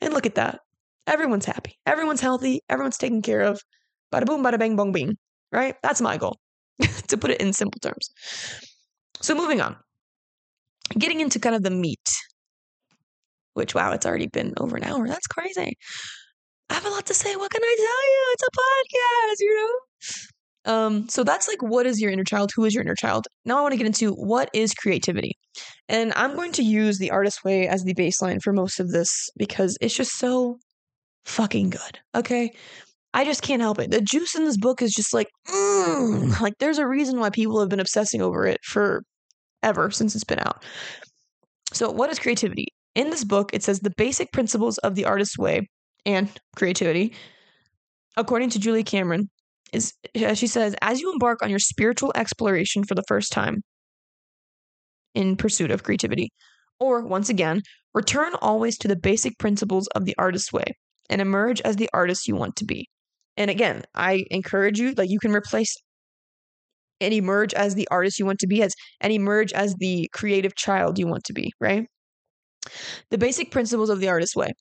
And 0.00 0.14
look 0.14 0.26
at 0.26 0.36
that. 0.36 0.60
Everyone's 1.06 1.46
happy, 1.46 1.74
everyone's 1.86 2.20
healthy, 2.20 2.60
everyone's 2.68 2.98
taken 2.98 3.22
care 3.22 3.40
of. 3.40 3.60
Bada 4.12 4.26
boom, 4.26 4.42
bada 4.44 4.58
bang, 4.58 4.76
bong 4.76 4.92
bing. 4.92 5.16
Right? 5.50 5.74
That's 5.82 6.00
my 6.00 6.18
goal, 6.18 6.38
to 7.08 7.16
put 7.16 7.30
it 7.30 7.40
in 7.40 7.52
simple 7.52 7.78
terms. 7.80 8.10
So 9.20 9.34
moving 9.34 9.60
on, 9.60 9.76
getting 10.98 11.20
into 11.20 11.38
kind 11.38 11.56
of 11.56 11.62
the 11.62 11.70
meat, 11.70 12.10
which 13.58 13.74
wow, 13.74 13.92
it's 13.92 14.06
already 14.06 14.28
been 14.28 14.54
over 14.56 14.76
an 14.76 14.84
hour. 14.84 15.06
That's 15.06 15.26
crazy. 15.26 15.76
I 16.70 16.74
have 16.74 16.86
a 16.86 16.90
lot 16.90 17.06
to 17.06 17.14
say. 17.14 17.36
What 17.36 17.50
can 17.50 17.62
I 17.62 17.76
tell 17.76 17.86
you? 17.86 18.26
It's 18.32 18.42
a 18.42 18.50
podcast, 18.58 19.36
you 19.40 19.54
know. 19.56 20.72
Um, 20.72 21.08
so 21.08 21.24
that's 21.24 21.48
like 21.48 21.62
what 21.62 21.86
is 21.86 22.00
your 22.00 22.10
inner 22.10 22.24
child? 22.24 22.50
Who 22.54 22.64
is 22.64 22.74
your 22.74 22.82
inner 22.82 22.94
child? 22.94 23.26
Now 23.44 23.58
I 23.58 23.62
want 23.62 23.72
to 23.72 23.78
get 23.78 23.86
into 23.86 24.12
what 24.12 24.50
is 24.52 24.74
creativity. 24.74 25.32
And 25.88 26.12
I'm 26.14 26.34
going 26.34 26.52
to 26.52 26.62
use 26.62 26.98
the 26.98 27.10
artist 27.10 27.44
way 27.44 27.66
as 27.66 27.84
the 27.84 27.94
baseline 27.94 28.40
for 28.42 28.52
most 28.52 28.78
of 28.78 28.90
this 28.90 29.28
because 29.36 29.76
it's 29.80 29.94
just 29.94 30.18
so 30.18 30.58
fucking 31.24 31.70
good. 31.70 31.98
Okay. 32.14 32.50
I 33.14 33.24
just 33.24 33.42
can't 33.42 33.62
help 33.62 33.78
it. 33.78 33.90
The 33.90 34.02
juice 34.02 34.34
in 34.34 34.44
this 34.44 34.58
book 34.58 34.82
is 34.82 34.92
just 34.92 35.14
like, 35.14 35.28
mm, 35.48 36.38
like 36.40 36.54
there's 36.58 36.78
a 36.78 36.86
reason 36.86 37.18
why 37.18 37.30
people 37.30 37.58
have 37.60 37.70
been 37.70 37.80
obsessing 37.80 38.20
over 38.20 38.46
it 38.46 38.60
for 38.62 39.02
ever 39.62 39.90
since 39.90 40.14
it's 40.14 40.24
been 40.24 40.40
out. 40.40 40.64
So, 41.72 41.90
what 41.90 42.10
is 42.10 42.18
creativity? 42.18 42.68
In 42.98 43.10
this 43.10 43.22
book, 43.22 43.50
it 43.52 43.62
says 43.62 43.78
the 43.78 43.94
basic 43.96 44.32
principles 44.32 44.76
of 44.78 44.96
the 44.96 45.04
artist's 45.04 45.38
way 45.38 45.68
and 46.04 46.28
creativity, 46.56 47.14
according 48.16 48.50
to 48.50 48.58
Julie 48.58 48.82
Cameron, 48.82 49.30
is 49.72 49.92
uh, 50.20 50.34
she 50.34 50.48
says, 50.48 50.74
as 50.82 51.00
you 51.00 51.12
embark 51.12 51.40
on 51.40 51.48
your 51.48 51.60
spiritual 51.60 52.10
exploration 52.16 52.82
for 52.82 52.96
the 52.96 53.04
first 53.06 53.30
time 53.30 53.62
in 55.14 55.36
pursuit 55.36 55.70
of 55.70 55.84
creativity, 55.84 56.30
or 56.80 57.06
once 57.06 57.28
again, 57.28 57.62
return 57.94 58.32
always 58.42 58.76
to 58.78 58.88
the 58.88 58.96
basic 58.96 59.38
principles 59.38 59.86
of 59.94 60.04
the 60.04 60.16
artist's 60.18 60.52
way 60.52 60.64
and 61.08 61.20
emerge 61.20 61.60
as 61.60 61.76
the 61.76 61.88
artist 61.94 62.26
you 62.26 62.34
want 62.34 62.56
to 62.56 62.64
be. 62.64 62.88
And 63.36 63.48
again, 63.48 63.84
I 63.94 64.24
encourage 64.32 64.80
you, 64.80 64.90
like 64.96 65.08
you 65.08 65.20
can 65.20 65.32
replace 65.32 65.72
and 67.00 67.14
emerge 67.14 67.54
as 67.54 67.76
the 67.76 67.86
artist 67.92 68.18
you 68.18 68.26
want 68.26 68.40
to 68.40 68.48
be 68.48 68.60
as 68.60 68.74
and 69.00 69.12
emerge 69.12 69.52
as 69.52 69.76
the 69.76 70.08
creative 70.12 70.56
child 70.56 70.98
you 70.98 71.06
want 71.06 71.22
to 71.26 71.32
be, 71.32 71.52
right? 71.60 71.86
The 73.10 73.18
basic 73.18 73.50
principles 73.50 73.90
of 73.90 74.00
the 74.00 74.08
artist's 74.08 74.36
way, 74.36 74.52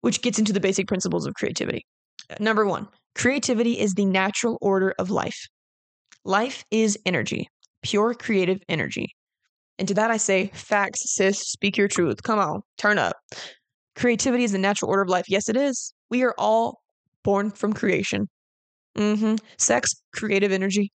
which 0.00 0.22
gets 0.22 0.38
into 0.38 0.52
the 0.52 0.60
basic 0.60 0.86
principles 0.86 1.26
of 1.26 1.34
creativity. 1.34 1.84
Number 2.40 2.66
one, 2.66 2.88
creativity 3.14 3.78
is 3.78 3.94
the 3.94 4.04
natural 4.04 4.58
order 4.60 4.94
of 4.98 5.10
life. 5.10 5.46
Life 6.24 6.64
is 6.70 6.98
energy, 7.04 7.48
pure 7.82 8.14
creative 8.14 8.58
energy. 8.68 9.08
And 9.78 9.88
to 9.88 9.94
that 9.94 10.10
I 10.10 10.16
say, 10.16 10.50
facts, 10.54 11.14
sis, 11.14 11.38
speak 11.40 11.76
your 11.76 11.88
truth. 11.88 12.22
Come 12.22 12.38
on, 12.38 12.62
turn 12.78 12.98
up. 12.98 13.16
Creativity 13.96 14.44
is 14.44 14.52
the 14.52 14.58
natural 14.58 14.90
order 14.90 15.02
of 15.02 15.08
life. 15.08 15.24
Yes, 15.28 15.48
it 15.48 15.56
is. 15.56 15.92
We 16.10 16.22
are 16.22 16.34
all 16.38 16.80
born 17.22 17.50
from 17.50 17.72
creation. 17.72 18.28
Mm-hmm. 18.96 19.36
Sex, 19.58 19.94
creative 20.14 20.52
energy. 20.52 20.92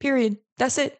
Period. 0.00 0.36
That's 0.56 0.78
it. 0.78 0.98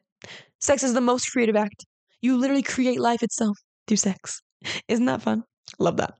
Sex 0.60 0.82
is 0.82 0.92
the 0.92 1.00
most 1.00 1.30
creative 1.30 1.56
act. 1.56 1.86
You 2.20 2.36
literally 2.36 2.62
create 2.62 3.00
life 3.00 3.22
itself 3.22 3.56
through 3.86 3.98
sex. 3.98 4.40
Isn't 4.88 5.06
that 5.06 5.22
fun? 5.22 5.44
Love 5.78 5.96
that. 5.98 6.14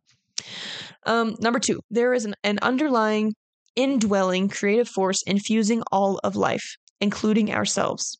Um, 1.07 1.37
number 1.41 1.59
two, 1.59 1.81
there 1.91 2.15
is 2.15 2.25
an, 2.25 2.35
an 2.45 2.59
underlying, 2.63 3.33
indwelling 3.77 4.49
creative 4.49 4.89
force 4.89 5.23
infusing 5.27 5.83
all 5.91 6.21
of 6.23 6.37
life, 6.37 6.77
including 7.01 7.53
ourselves. 7.53 8.19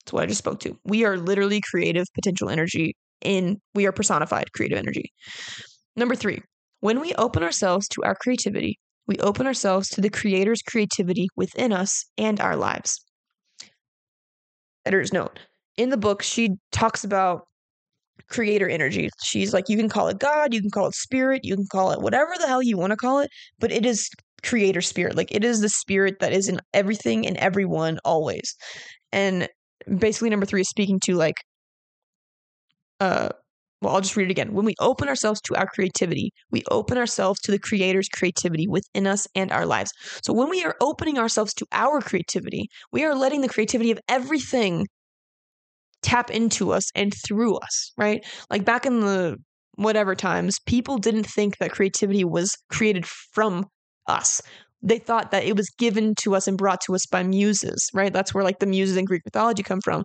That's 0.00 0.12
what 0.12 0.22
I 0.22 0.26
just 0.26 0.38
spoke 0.38 0.60
to. 0.60 0.78
We 0.84 1.04
are 1.04 1.16
literally 1.16 1.60
creative 1.60 2.06
potential 2.14 2.48
energy 2.48 2.94
in, 3.20 3.58
we 3.74 3.86
are 3.86 3.92
personified 3.92 4.52
creative 4.52 4.78
energy. 4.78 5.12
Number 5.96 6.14
three, 6.14 6.42
when 6.80 7.00
we 7.00 7.14
open 7.14 7.42
ourselves 7.42 7.86
to 7.88 8.02
our 8.04 8.14
creativity, 8.14 8.78
we 9.06 9.16
open 9.18 9.46
ourselves 9.46 9.88
to 9.90 10.00
the 10.00 10.08
Creator's 10.08 10.62
creativity 10.62 11.28
within 11.36 11.72
us 11.72 12.06
and 12.16 12.40
our 12.40 12.56
lives. 12.56 13.04
Editor's 14.86 15.12
note 15.12 15.40
in 15.80 15.88
the 15.88 15.96
book, 15.96 16.22
she 16.22 16.50
talks 16.72 17.04
about 17.04 17.46
creator 18.28 18.68
energy. 18.68 19.08
She's 19.24 19.54
like, 19.54 19.70
you 19.70 19.78
can 19.78 19.88
call 19.88 20.08
it 20.08 20.18
God, 20.18 20.52
you 20.52 20.60
can 20.60 20.70
call 20.70 20.86
it 20.86 20.94
spirit, 20.94 21.40
you 21.42 21.56
can 21.56 21.66
call 21.72 21.90
it 21.90 22.02
whatever 22.02 22.32
the 22.38 22.46
hell 22.46 22.62
you 22.62 22.76
want 22.76 22.90
to 22.90 22.98
call 22.98 23.20
it, 23.20 23.30
but 23.58 23.72
it 23.72 23.86
is 23.86 24.10
creator 24.42 24.82
spirit. 24.82 25.16
Like, 25.16 25.32
it 25.32 25.42
is 25.42 25.60
the 25.60 25.70
spirit 25.70 26.18
that 26.20 26.34
is 26.34 26.48
in 26.50 26.60
everything 26.74 27.26
and 27.26 27.36
everyone 27.38 27.98
always. 28.04 28.54
And 29.10 29.48
basically, 29.98 30.28
number 30.28 30.44
three 30.44 30.60
is 30.60 30.68
speaking 30.68 31.00
to 31.04 31.14
like, 31.14 31.36
uh, 33.00 33.30
well, 33.80 33.94
I'll 33.94 34.02
just 34.02 34.18
read 34.18 34.28
it 34.28 34.30
again. 34.30 34.52
When 34.52 34.66
we 34.66 34.74
open 34.78 35.08
ourselves 35.08 35.40
to 35.42 35.56
our 35.56 35.66
creativity, 35.66 36.30
we 36.50 36.62
open 36.70 36.98
ourselves 36.98 37.40
to 37.40 37.50
the 37.50 37.58
Creator's 37.58 38.10
creativity 38.10 38.68
within 38.68 39.06
us 39.06 39.26
and 39.34 39.50
our 39.50 39.64
lives. 39.64 39.90
So 40.22 40.34
when 40.34 40.50
we 40.50 40.62
are 40.62 40.76
opening 40.82 41.18
ourselves 41.18 41.54
to 41.54 41.66
our 41.72 42.02
creativity, 42.02 42.68
we 42.92 43.02
are 43.04 43.14
letting 43.14 43.40
the 43.40 43.48
creativity 43.48 43.90
of 43.90 43.98
everything 44.06 44.86
tap 46.02 46.30
into 46.30 46.72
us 46.72 46.90
and 46.94 47.12
through 47.26 47.56
us, 47.56 47.92
right? 47.96 48.24
Like 48.50 48.64
back 48.64 48.86
in 48.86 49.00
the 49.00 49.36
whatever 49.76 50.14
times, 50.14 50.58
people 50.66 50.98
didn't 50.98 51.24
think 51.24 51.58
that 51.58 51.72
creativity 51.72 52.24
was 52.24 52.54
created 52.70 53.06
from 53.06 53.66
us. 54.06 54.42
They 54.82 54.98
thought 54.98 55.30
that 55.30 55.44
it 55.44 55.56
was 55.56 55.68
given 55.78 56.14
to 56.22 56.34
us 56.34 56.48
and 56.48 56.56
brought 56.56 56.80
to 56.82 56.94
us 56.94 57.06
by 57.06 57.22
muses, 57.22 57.88
right? 57.92 58.12
That's 58.12 58.32
where 58.34 58.44
like 58.44 58.58
the 58.58 58.66
muses 58.66 58.96
in 58.96 59.04
Greek 59.04 59.22
mythology 59.24 59.62
come 59.62 59.80
from. 59.82 60.04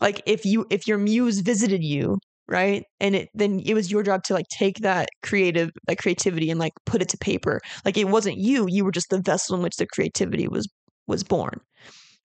Like 0.00 0.22
if 0.26 0.44
you 0.44 0.66
if 0.70 0.86
your 0.86 0.98
muse 0.98 1.40
visited 1.40 1.82
you 1.82 2.18
right 2.48 2.84
and 2.98 3.14
it 3.14 3.28
then 3.34 3.60
it 3.64 3.74
was 3.74 3.90
your 3.90 4.02
job 4.02 4.22
to 4.24 4.32
like 4.32 4.48
take 4.50 4.78
that 4.78 5.08
creative 5.22 5.70
that 5.86 5.98
creativity 5.98 6.50
and 6.50 6.58
like 6.58 6.72
put 6.86 7.02
it 7.02 7.08
to 7.08 7.18
paper 7.18 7.60
like 7.84 7.96
it 7.96 8.08
wasn't 8.08 8.36
you 8.36 8.66
you 8.68 8.84
were 8.84 8.90
just 8.90 9.10
the 9.10 9.20
vessel 9.20 9.54
in 9.54 9.62
which 9.62 9.76
the 9.76 9.86
creativity 9.86 10.48
was 10.48 10.66
was 11.06 11.22
born 11.22 11.60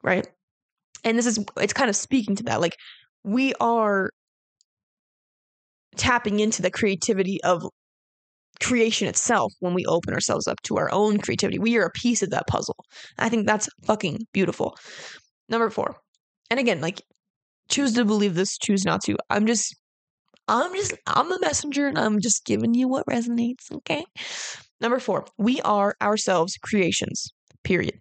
right 0.02 0.27
and 1.03 1.18
this 1.18 1.26
is 1.26 1.44
it's 1.57 1.73
kind 1.73 1.90
of 1.90 1.95
speaking 1.95 2.35
to 2.35 2.44
that 2.44 2.61
like 2.61 2.77
we 3.23 3.53
are 3.59 4.09
tapping 5.95 6.39
into 6.39 6.61
the 6.61 6.71
creativity 6.71 7.41
of 7.43 7.63
creation 8.61 9.07
itself 9.07 9.53
when 9.59 9.73
we 9.73 9.85
open 9.85 10.13
ourselves 10.13 10.47
up 10.47 10.61
to 10.63 10.77
our 10.77 10.91
own 10.91 11.17
creativity. 11.17 11.59
We 11.59 11.77
are 11.77 11.85
a 11.85 11.91
piece 11.91 12.23
of 12.23 12.29
that 12.31 12.47
puzzle. 12.47 12.77
I 13.17 13.29
think 13.29 13.45
that's 13.45 13.69
fucking 13.85 14.27
beautiful. 14.33 14.75
Number 15.49 15.69
4 15.69 15.95
and 16.49 16.59
again 16.59 16.81
like 16.81 17.01
choose 17.69 17.93
to 17.93 18.05
believe 18.05 18.35
this 18.35 18.57
choose 18.57 18.85
not 18.85 19.03
to. 19.03 19.17
I'm 19.29 19.45
just 19.45 19.75
I'm 20.47 20.73
just, 20.75 20.93
I'm 21.07 21.31
a 21.31 21.39
messenger 21.39 21.87
and 21.87 21.97
I'm 21.97 22.19
just 22.19 22.45
giving 22.45 22.73
you 22.73 22.87
what 22.87 23.05
resonates, 23.05 23.71
okay? 23.71 24.03
Number 24.81 24.99
four, 24.99 25.25
we 25.37 25.61
are 25.61 25.95
ourselves 26.01 26.57
creations, 26.61 27.31
period. 27.63 27.99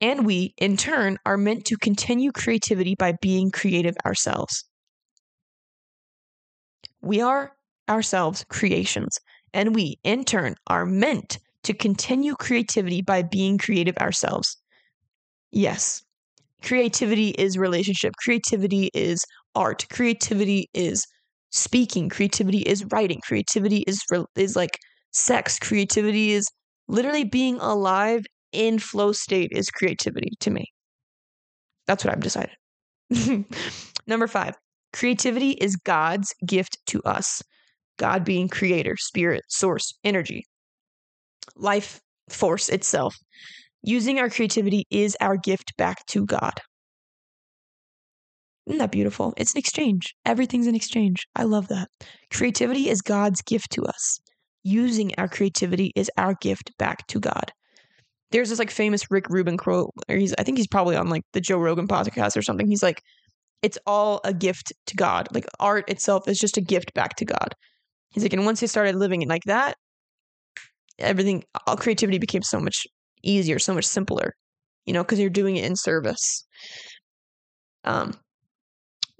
And 0.00 0.26
we, 0.26 0.54
in 0.58 0.76
turn, 0.76 1.18
are 1.24 1.36
meant 1.36 1.64
to 1.66 1.76
continue 1.76 2.32
creativity 2.32 2.94
by 2.96 3.12
being 3.20 3.50
creative 3.52 3.96
ourselves. 4.04 4.64
We 7.00 7.20
are 7.20 7.56
ourselves 7.88 8.44
creations, 8.48 9.18
and 9.52 9.74
we, 9.74 9.98
in 10.04 10.24
turn, 10.24 10.54
are 10.68 10.86
meant 10.86 11.38
to 11.64 11.74
continue 11.74 12.34
creativity 12.36 13.02
by 13.02 13.22
being 13.22 13.58
creative 13.58 13.96
ourselves. 13.98 14.56
Yes, 15.52 16.02
creativity 16.62 17.30
is 17.30 17.58
relationship, 17.58 18.14
creativity 18.22 18.90
is 18.94 19.24
art, 19.54 19.86
creativity 19.90 20.68
is 20.74 21.06
speaking 21.50 22.08
creativity 22.10 22.60
is 22.60 22.84
writing 22.92 23.20
creativity 23.22 23.84
is 23.86 24.02
is 24.36 24.56
like 24.56 24.78
sex 25.12 25.58
creativity 25.58 26.32
is 26.32 26.46
literally 26.88 27.24
being 27.24 27.56
alive 27.60 28.24
in 28.52 28.78
flow 28.78 29.12
state 29.12 29.50
is 29.52 29.70
creativity 29.70 30.32
to 30.40 30.50
me 30.50 30.72
that's 31.86 32.04
what 32.04 32.12
i've 32.12 32.20
decided 32.20 32.56
number 34.06 34.26
5 34.26 34.54
creativity 34.92 35.52
is 35.52 35.76
god's 35.76 36.34
gift 36.46 36.78
to 36.86 37.02
us 37.02 37.42
god 37.98 38.24
being 38.24 38.48
creator 38.48 38.96
spirit 38.96 39.42
source 39.48 39.94
energy 40.04 40.44
life 41.56 42.00
force 42.30 42.68
itself 42.68 43.16
using 43.82 44.18
our 44.18 44.28
creativity 44.28 44.86
is 44.90 45.16
our 45.20 45.36
gift 45.36 45.76
back 45.76 46.04
to 46.06 46.24
god 46.24 46.60
isn't 48.68 48.78
that 48.80 48.92
beautiful? 48.92 49.32
It's 49.38 49.54
an 49.54 49.58
exchange. 49.58 50.14
Everything's 50.26 50.66
an 50.66 50.74
exchange. 50.74 51.26
I 51.34 51.44
love 51.44 51.68
that. 51.68 51.88
Creativity 52.30 52.90
is 52.90 53.00
God's 53.00 53.40
gift 53.40 53.70
to 53.72 53.84
us. 53.84 54.20
Using 54.62 55.10
our 55.16 55.26
creativity 55.26 55.90
is 55.96 56.10
our 56.18 56.34
gift 56.34 56.72
back 56.78 57.06
to 57.06 57.18
God. 57.18 57.50
There's 58.30 58.50
this 58.50 58.58
like 58.58 58.70
famous 58.70 59.10
Rick 59.10 59.28
Rubin 59.30 59.56
quote, 59.56 59.90
or 60.08 60.16
he's 60.16 60.34
I 60.38 60.42
think 60.42 60.58
he's 60.58 60.66
probably 60.66 60.96
on 60.96 61.08
like 61.08 61.22
the 61.32 61.40
Joe 61.40 61.58
Rogan 61.58 61.88
podcast 61.88 62.36
or 62.36 62.42
something. 62.42 62.66
He's 62.68 62.82
like, 62.82 63.02
it's 63.62 63.78
all 63.86 64.20
a 64.24 64.34
gift 64.34 64.72
to 64.86 64.96
God. 64.96 65.28
Like 65.32 65.46
art 65.60 65.88
itself 65.88 66.28
is 66.28 66.38
just 66.38 66.56
a 66.56 66.60
gift 66.60 66.94
back 66.94 67.16
to 67.16 67.24
God. 67.24 67.54
He's 68.10 68.22
like, 68.22 68.32
and 68.32 68.44
once 68.44 68.60
he 68.60 68.66
started 68.66 68.96
living 68.96 69.22
it 69.22 69.28
like 69.28 69.44
that, 69.46 69.76
everything, 70.98 71.44
all 71.66 71.76
creativity 71.76 72.18
became 72.18 72.42
so 72.42 72.60
much 72.60 72.86
easier, 73.22 73.58
so 73.58 73.74
much 73.74 73.84
simpler, 73.84 74.32
you 74.86 74.92
know, 74.92 75.02
because 75.02 75.18
you're 75.18 75.30
doing 75.30 75.56
it 75.56 75.64
in 75.64 75.76
service. 75.76 76.46
Um, 77.84 78.14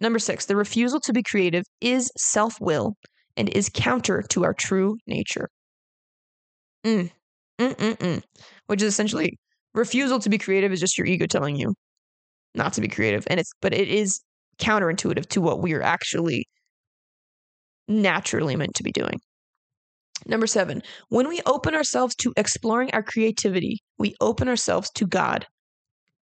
Number 0.01 0.19
six, 0.19 0.47
the 0.47 0.57
refusal 0.57 1.01
to 1.01 1.13
be 1.13 1.23
creative 1.23 1.65
is 1.81 2.11
self 2.17 2.61
will 2.61 2.95
and 3.37 3.49
is 3.49 3.69
counter 3.73 4.23
to 4.31 4.45
our 4.45 4.55
true 4.55 4.97
nature. 5.07 5.49
Mm. 6.85 7.11
Mm-mm-mm. 7.59 8.23
Which 8.67 8.83
is 8.83 8.93
essentially 8.93 9.39
refusal 9.75 10.19
to 10.21 10.29
be 10.29 10.39
creative 10.39 10.73
is 10.73 10.81
just 10.81 10.99
your 10.99 11.07
ego 11.07 11.27
telling 11.27 11.57
you 11.57 11.75
not 12.55 12.73
to 12.75 12.81
be 12.81 12.89
creative. 12.89 13.27
And 13.29 13.41
it's, 13.41 13.53
but 13.61 13.75
it 13.75 13.89
is 13.89 14.21
counterintuitive 14.59 15.27
to 15.29 15.41
what 15.41 15.61
we 15.61 15.75
are 15.75 15.83
actually 15.83 16.47
naturally 17.87 18.57
meant 18.57 18.75
to 18.75 18.83
be 18.83 18.93
doing. 18.93 19.21
Number 20.27 20.47
seven, 20.47 20.83
when 21.09 21.29
we 21.29 21.41
open 21.47 21.75
ourselves 21.75 22.15
to 22.17 22.33
exploring 22.37 22.91
our 22.93 23.03
creativity, 23.03 23.79
we 23.99 24.15
open 24.21 24.49
ourselves 24.49 24.91
to 24.97 25.07
God, 25.07 25.47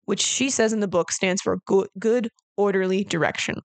which 0.04 0.20
she 0.20 0.50
says 0.50 0.72
in 0.72 0.80
the 0.80 0.88
book 0.88 1.10
stands 1.10 1.40
for 1.40 1.58
good, 1.66 1.88
good 1.98 2.28
orderly 2.56 3.04
direction. 3.04 3.56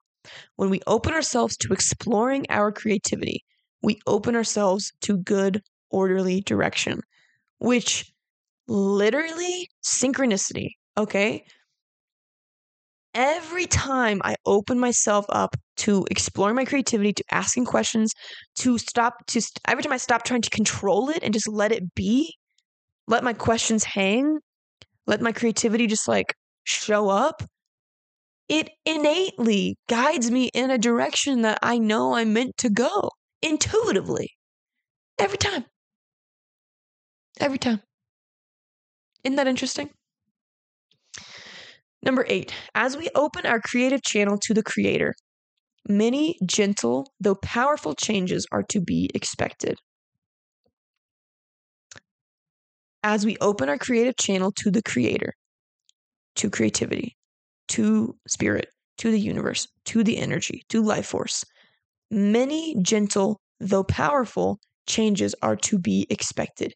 When 0.55 0.69
we 0.69 0.79
open 0.87 1.13
ourselves 1.13 1.57
to 1.57 1.73
exploring 1.73 2.45
our 2.49 2.71
creativity, 2.71 3.43
we 3.81 3.99
open 4.07 4.35
ourselves 4.35 4.93
to 5.01 5.17
good, 5.17 5.61
orderly 5.89 6.41
direction, 6.41 7.01
which 7.63 8.11
literally 8.67 9.69
synchronicity, 9.83 10.71
okay? 10.97 11.45
Every 13.13 13.67
time 13.67 14.21
I 14.23 14.35
open 14.45 14.79
myself 14.79 15.25
up 15.29 15.55
to 15.77 16.05
exploring 16.11 16.55
my 16.55 16.65
creativity, 16.65 17.13
to 17.13 17.23
asking 17.31 17.65
questions, 17.65 18.11
to 18.57 18.77
stop, 18.77 19.25
to 19.27 19.39
st- 19.39 19.61
every 19.65 19.81
time 19.81 19.93
I 19.93 19.97
stop 19.97 20.23
trying 20.23 20.41
to 20.41 20.49
control 20.49 21.09
it 21.09 21.23
and 21.23 21.33
just 21.33 21.47
let 21.47 21.71
it 21.71 21.95
be, 21.95 22.35
let 23.07 23.23
my 23.23 23.31
questions 23.33 23.85
hang, 23.85 24.39
let 25.07 25.21
my 25.21 25.31
creativity 25.31 25.87
just 25.87 26.07
like 26.07 26.33
show 26.65 27.07
up, 27.07 27.43
it 28.49 28.71
innately 28.85 29.77
guides 29.87 30.29
me 30.29 30.49
in 30.53 30.69
a 30.69 30.77
direction 30.77 31.43
that 31.43 31.59
I 31.61 31.77
know 31.77 32.15
I'm 32.15 32.33
meant 32.33 32.57
to 32.57 32.69
go 32.69 33.11
intuitively. 33.41 34.31
Every 35.17 35.37
time. 35.37 35.65
Every 37.39 37.57
time. 37.57 37.81
Isn't 39.23 39.35
that 39.35 39.47
interesting? 39.47 39.89
Number 42.01 42.25
eight, 42.27 42.53
as 42.75 42.97
we 42.97 43.09
open 43.15 43.45
our 43.45 43.61
creative 43.61 44.01
channel 44.03 44.37
to 44.39 44.53
the 44.53 44.63
Creator, 44.63 45.15
Many 45.87 46.37
gentle, 46.45 47.11
though 47.19 47.35
powerful 47.35 47.93
changes 47.93 48.47
are 48.51 48.63
to 48.63 48.79
be 48.79 49.09
expected. 49.13 49.79
As 53.03 53.25
we 53.25 53.35
open 53.41 53.67
our 53.67 53.77
creative 53.77 54.15
channel 54.15 54.53
to 54.53 54.71
the 54.71 54.81
Creator, 54.81 55.33
to 56.35 56.49
creativity, 56.49 57.17
to 57.69 58.15
spirit, 58.27 58.69
to 58.99 59.11
the 59.11 59.19
universe, 59.19 59.67
to 59.85 60.05
the 60.05 60.17
energy, 60.17 60.63
to 60.69 60.81
life 60.81 61.07
force, 61.07 61.43
many 62.09 62.77
gentle, 62.81 63.41
though 63.59 63.83
powerful, 63.83 64.59
changes 64.87 65.35
are 65.41 65.57
to 65.57 65.77
be 65.77 66.07
expected. 66.09 66.73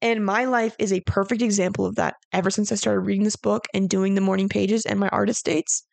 And 0.00 0.24
my 0.24 0.44
life 0.44 0.76
is 0.78 0.92
a 0.92 1.00
perfect 1.00 1.42
example 1.42 1.84
of 1.84 1.96
that 1.96 2.14
ever 2.32 2.50
since 2.50 2.70
I 2.70 2.76
started 2.76 3.00
reading 3.00 3.24
this 3.24 3.36
book 3.36 3.66
and 3.74 3.88
doing 3.88 4.14
the 4.14 4.20
morning 4.20 4.48
pages 4.48 4.86
and 4.86 5.00
my 5.00 5.08
artist 5.08 5.44
dates. 5.44 5.84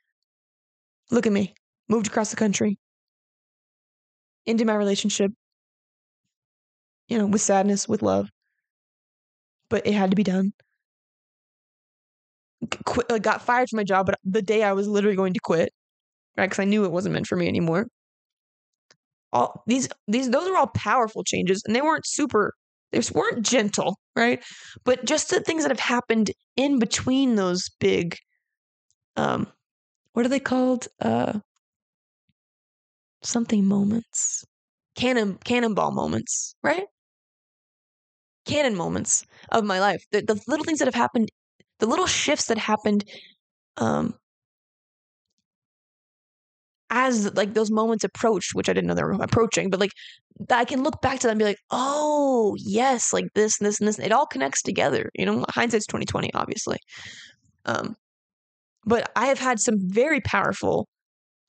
Look 1.11 1.26
at 1.26 1.34
me, 1.34 1.56
moved 1.88 2.07
across 2.07 2.30
the 2.30 2.36
country, 2.36 2.77
into 4.45 4.65
my 4.65 4.76
relationship, 4.76 5.32
you 7.07 7.18
know, 7.18 7.26
with 7.26 7.41
sadness, 7.41 7.88
with 7.88 8.02
love. 8.02 8.30
But 9.69 9.86
it 9.88 9.94
had 9.94 10.10
to 10.11 10.15
be 10.15 10.23
done. 10.23 10.53
Quit, 12.86 13.10
like, 13.10 13.22
got 13.22 13.41
fired 13.41 13.69
from 13.69 13.77
my 13.77 13.84
job, 13.84 14.06
but 14.07 14.15
the 14.23 14.41
day 14.41 14.64
I 14.64 14.73
was 14.73 14.88
literally 14.88 15.15
going 15.15 15.34
to 15.34 15.40
quit, 15.40 15.72
right? 16.38 16.45
Because 16.49 16.60
I 16.60 16.65
knew 16.65 16.86
it 16.86 16.91
wasn't 16.91 17.14
meant 17.14 17.27
for 17.27 17.36
me 17.36 17.48
anymore. 17.48 17.88
All 19.34 19.64
these, 19.68 19.90
these, 20.07 20.30
those 20.30 20.48
are 20.48 20.57
all 20.57 20.68
powerful 20.68 21.23
changes, 21.23 21.61
and 21.65 21.76
they 21.76 21.82
weren't 21.82 22.07
super 22.07 22.53
they 22.96 23.14
weren't 23.14 23.46
gentle, 23.46 23.98
right? 24.16 24.44
But 24.84 25.06
just 25.06 25.30
the 25.30 25.42
things 25.42 25.64
that 25.64 25.72
have 25.72 25.80
happened 25.80 26.32
in 26.56 26.80
between 26.80 27.36
those 27.36 27.70
big, 27.80 28.18
um, 29.16 29.48
what 30.14 30.26
are 30.26 30.30
they 30.30 30.40
called? 30.40 30.88
Uh, 31.02 31.40
something 33.24 33.66
moments, 33.66 34.46
cannon 34.96 35.38
cannonball 35.44 35.92
moments, 35.92 36.56
right? 36.64 36.86
Cannon 38.46 38.76
moments 38.76 39.26
of 39.52 39.64
my 39.64 39.80
life. 39.80 40.04
The, 40.12 40.22
the 40.22 40.40
little 40.48 40.64
things 40.64 40.80
that 40.80 40.86
have 40.86 40.96
happened, 40.96 41.30
the 41.80 41.88
little 41.88 42.08
shifts 42.08 42.46
that 42.48 42.58
happened, 42.58 43.04
um, 43.78 44.14
as 46.96 47.32
like 47.36 47.54
those 47.54 47.70
moments 47.70 48.06
approached, 48.06 48.56
which 48.56 48.70
I 48.70 48.74
didn't 48.74 48.88
know 48.88 48.96
they 48.96 49.04
were 49.04 49.12
approaching, 49.22 49.70
but 49.70 49.82
like 49.82 49.92
I 50.50 50.64
can 50.64 50.82
look 50.82 51.02
back 51.02 51.20
to 51.20 51.28
them 51.28 51.32
and 51.32 51.40
be 51.40 51.46
like, 51.46 51.60
oh 51.70 52.56
yes, 52.58 53.12
like 53.12 53.26
this 53.36 53.60
and 53.60 53.68
this 53.68 53.80
and 53.80 53.88
this. 53.88 54.00
It 54.00 54.14
all 54.14 54.26
connects 54.26 54.62
together. 54.62 55.10
You 55.14 55.26
know, 55.26 55.46
hindsight's 55.50 55.88
twenty 55.88 56.06
twenty, 56.06 56.34
obviously. 56.34 56.78
Um, 57.66 57.96
but 58.86 59.12
I 59.16 59.26
have 59.28 59.40
had 59.40 59.60
some 59.60 59.76
very 59.80 60.22
powerful 60.22 60.88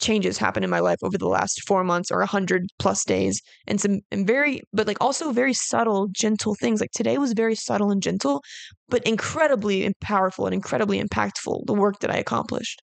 changes 0.01 0.36
happen 0.36 0.64
in 0.64 0.68
my 0.68 0.81
life 0.81 0.98
over 1.02 1.16
the 1.16 1.28
last 1.28 1.62
four 1.66 1.82
months 1.85 2.10
or 2.10 2.20
a 2.20 2.27
hundred 2.27 2.66
plus 2.81 3.05
days, 3.05 3.40
and 3.68 3.81
some 3.81 4.01
and 4.10 4.27
very, 4.27 4.62
but 4.73 4.89
like 4.89 5.01
also 5.01 5.31
very 5.31 5.55
subtle, 5.55 6.09
gentle 6.10 6.56
things. 6.56 6.81
Like 6.81 6.90
today 6.90 7.18
was 7.18 7.35
very 7.35 7.55
subtle 7.55 7.93
and 7.93 8.02
gentle, 8.02 8.43
but 8.89 9.02
incredibly 9.05 9.93
powerful 10.01 10.47
and 10.47 10.55
incredibly 10.55 11.01
impactful. 11.01 11.66
The 11.66 11.74
work 11.74 12.01
that 12.01 12.10
I 12.10 12.16
accomplished. 12.16 12.82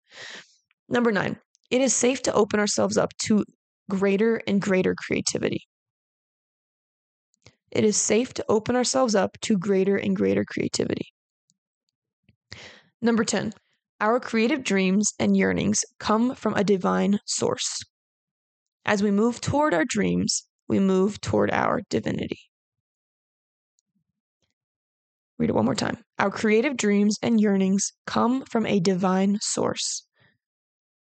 Number 0.87 1.11
nine, 1.11 1.37
it 1.73 1.81
is 1.81 1.91
safe 1.91 2.21
to 2.21 2.33
open 2.33 2.59
ourselves 2.59 2.99
up 2.99 3.17
to 3.17 3.43
greater 3.89 4.35
and 4.45 4.61
greater 4.61 4.93
creativity. 4.93 5.65
It 7.71 7.83
is 7.83 7.97
safe 7.97 8.31
to 8.35 8.45
open 8.47 8.75
ourselves 8.75 9.15
up 9.15 9.39
to 9.41 9.57
greater 9.57 9.97
and 9.97 10.15
greater 10.15 10.45
creativity. 10.45 11.07
Number 13.01 13.23
10, 13.23 13.53
our 13.99 14.19
creative 14.19 14.63
dreams 14.63 15.13
and 15.17 15.35
yearnings 15.35 15.83
come 15.97 16.35
from 16.35 16.53
a 16.53 16.63
divine 16.63 17.17
source. 17.25 17.81
As 18.85 19.01
we 19.01 19.09
move 19.09 19.41
toward 19.41 19.73
our 19.73 19.85
dreams, 19.85 20.43
we 20.67 20.79
move 20.79 21.21
toward 21.21 21.49
our 21.49 21.81
divinity. 21.89 22.39
Read 25.39 25.49
it 25.49 25.55
one 25.55 25.65
more 25.65 25.73
time. 25.73 25.97
Our 26.19 26.29
creative 26.29 26.77
dreams 26.77 27.17
and 27.23 27.41
yearnings 27.41 27.93
come 28.05 28.45
from 28.45 28.67
a 28.67 28.79
divine 28.79 29.39
source. 29.41 30.05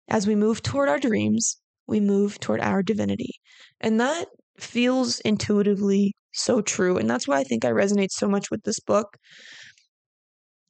As 0.09 0.27
we 0.27 0.35
move 0.35 0.63
toward 0.63 0.89
our 0.89 0.99
dreams, 0.99 1.57
we 1.87 2.01
move 2.01 2.41
toward 2.41 2.61
our 2.61 2.83
divinity. 2.83 3.33
And 3.81 4.01
that 4.01 4.29
feels 4.59 5.21
intuitively 5.21 6.15
so 6.33 6.61
true. 6.61 6.97
And 6.97 7.09
that's 7.09 7.29
why 7.29 7.39
I 7.39 7.45
think 7.45 7.65
I 7.65 7.71
resonate 7.71 8.11
so 8.11 8.29
much 8.29 8.51
with 8.51 8.63
this 8.63 8.81
book, 8.81 9.17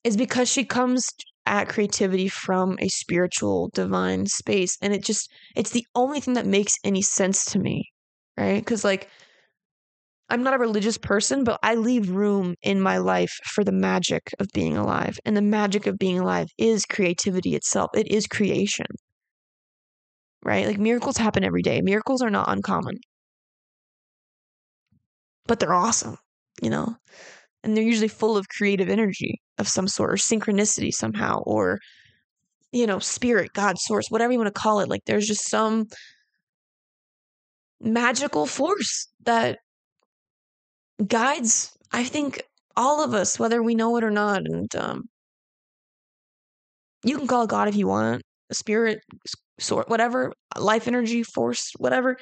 is 0.04 0.16
because 0.16 0.48
she 0.48 0.64
comes 0.64 1.08
at 1.46 1.68
creativity 1.68 2.28
from 2.28 2.76
a 2.80 2.88
spiritual, 2.88 3.70
divine 3.74 4.26
space. 4.26 4.76
And 4.82 4.92
it 4.92 5.04
just, 5.04 5.30
it's 5.56 5.70
the 5.70 5.86
only 5.94 6.20
thing 6.20 6.34
that 6.34 6.46
makes 6.46 6.74
any 6.84 7.02
sense 7.02 7.44
to 7.46 7.58
me, 7.58 7.84
right? 8.36 8.60
Because, 8.60 8.84
like, 8.84 9.08
I'm 10.30 10.42
not 10.42 10.54
a 10.54 10.58
religious 10.58 10.98
person, 10.98 11.42
but 11.42 11.58
I 11.62 11.74
leave 11.74 12.10
room 12.10 12.54
in 12.62 12.80
my 12.80 12.98
life 12.98 13.32
for 13.44 13.64
the 13.64 13.72
magic 13.72 14.30
of 14.38 14.46
being 14.52 14.76
alive. 14.76 15.18
And 15.24 15.36
the 15.36 15.42
magic 15.42 15.86
of 15.86 15.98
being 15.98 16.18
alive 16.18 16.48
is 16.58 16.84
creativity 16.84 17.54
itself, 17.54 17.90
it 17.94 18.08
is 18.08 18.26
creation 18.26 18.86
right? 20.44 20.66
Like 20.66 20.78
miracles 20.78 21.16
happen 21.16 21.44
every 21.44 21.62
day. 21.62 21.80
Miracles 21.80 22.22
are 22.22 22.30
not 22.30 22.50
uncommon, 22.50 22.98
but 25.46 25.60
they're 25.60 25.74
awesome, 25.74 26.16
you 26.62 26.70
know? 26.70 26.96
And 27.64 27.76
they're 27.76 27.84
usually 27.84 28.08
full 28.08 28.36
of 28.36 28.48
creative 28.48 28.88
energy 28.88 29.40
of 29.58 29.68
some 29.68 29.88
sort 29.88 30.10
or 30.12 30.16
synchronicity 30.16 30.92
somehow 30.92 31.40
or, 31.40 31.78
you 32.72 32.86
know, 32.86 32.98
spirit, 33.00 33.52
God, 33.52 33.78
source, 33.78 34.06
whatever 34.10 34.32
you 34.32 34.38
want 34.38 34.54
to 34.54 34.60
call 34.60 34.80
it. 34.80 34.88
Like 34.88 35.02
there's 35.06 35.26
just 35.26 35.48
some 35.48 35.86
magical 37.80 38.46
force 38.46 39.08
that 39.24 39.58
guides, 41.06 41.76
I 41.92 42.04
think, 42.04 42.42
all 42.76 43.02
of 43.02 43.14
us, 43.14 43.38
whether 43.38 43.62
we 43.62 43.74
know 43.74 43.96
it 43.96 44.04
or 44.04 44.10
not. 44.10 44.42
And 44.46 44.74
um, 44.76 45.04
you 47.04 47.18
can 47.18 47.26
call 47.26 47.42
it 47.44 47.50
God 47.50 47.68
if 47.68 47.76
you 47.76 47.88
want, 47.88 48.22
a 48.50 48.54
spirit, 48.54 49.00
sort 49.58 49.88
whatever 49.88 50.32
life 50.56 50.88
energy 50.88 51.22
force 51.22 51.72
whatever. 51.78 52.16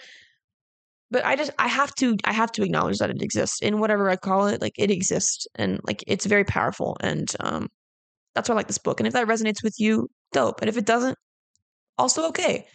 But 1.11 1.25
i 1.25 1.37
just 1.37 1.53
i 1.59 1.69
have 1.69 1.95
to 1.97 2.17
i 2.25 2.33
have 2.33 2.51
to 2.53 2.63
acknowledge 2.63 2.99
that 2.99 3.11
it 3.11 3.23
exists 3.23 3.63
in 3.63 3.79
whatever 3.79 4.11
i 4.11 4.17
call 4.17 4.49
it 4.49 4.61
like 4.61 4.75
it 4.77 4.91
exists 4.91 5.47
and 5.55 5.79
like 5.85 6.03
it's 6.09 6.27
very 6.27 6.43
powerful 6.45 6.97
and 7.01 7.33
um 7.41 7.69
that's 8.35 8.49
why 8.49 8.55
i 8.55 8.57
like 8.57 8.67
this 8.67 8.79
book 8.79 8.99
and 8.99 9.07
if 9.07 9.13
that 9.13 9.29
resonates 9.29 9.63
with 9.63 9.79
you 9.79 10.09
dope 10.33 10.61
and 10.61 10.69
if 10.69 10.77
it 10.77 10.85
doesn't 10.85 11.17
also 11.99 12.29
okay. 12.29 12.67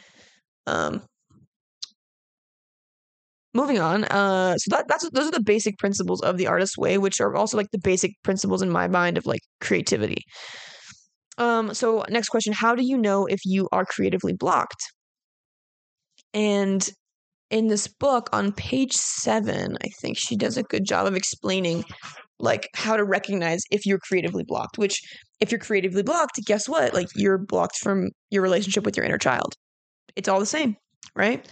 Um 0.67 1.01
moving 3.53 3.79
on 3.79 4.05
uh 4.05 4.55
so 4.57 4.69
that 4.75 4.87
that's 4.87 5.09
those 5.09 5.27
are 5.27 5.31
the 5.31 5.43
basic 5.43 5.77
principles 5.77 6.21
of 6.21 6.37
the 6.37 6.47
artist's 6.47 6.77
way 6.77 6.97
which 6.97 7.19
are 7.19 7.35
also 7.35 7.57
like 7.57 7.69
the 7.71 7.79
basic 7.79 8.13
principles 8.23 8.61
in 8.61 8.69
my 8.69 8.87
mind 8.87 9.17
of 9.17 9.25
like 9.25 9.41
creativity 9.59 10.23
um, 11.41 11.73
so 11.73 12.05
next 12.07 12.29
question, 12.29 12.53
how 12.53 12.75
do 12.75 12.83
you 12.83 12.97
know 12.97 13.25
if 13.25 13.39
you 13.45 13.67
are 13.71 13.83
creatively 13.83 14.31
blocked? 14.31 14.93
And 16.35 16.87
in 17.49 17.67
this 17.67 17.87
book 17.87 18.29
on 18.31 18.51
page 18.51 18.93
7, 18.93 19.75
I 19.83 19.87
think 19.99 20.19
she 20.19 20.35
does 20.35 20.55
a 20.55 20.63
good 20.63 20.85
job 20.85 21.07
of 21.07 21.15
explaining 21.15 21.83
like 22.39 22.69
how 22.75 22.95
to 22.95 23.03
recognize 23.03 23.63
if 23.71 23.87
you're 23.87 23.97
creatively 23.97 24.43
blocked, 24.47 24.77
which 24.77 25.01
if 25.39 25.51
you're 25.51 25.59
creatively 25.59 26.03
blocked, 26.03 26.39
guess 26.45 26.69
what? 26.69 26.93
Like 26.93 27.07
you're 27.15 27.39
blocked 27.39 27.77
from 27.77 28.09
your 28.29 28.43
relationship 28.43 28.85
with 28.85 28.95
your 28.95 29.05
inner 29.07 29.17
child. 29.17 29.55
It's 30.15 30.29
all 30.29 30.39
the 30.39 30.45
same, 30.45 30.77
right? 31.15 31.43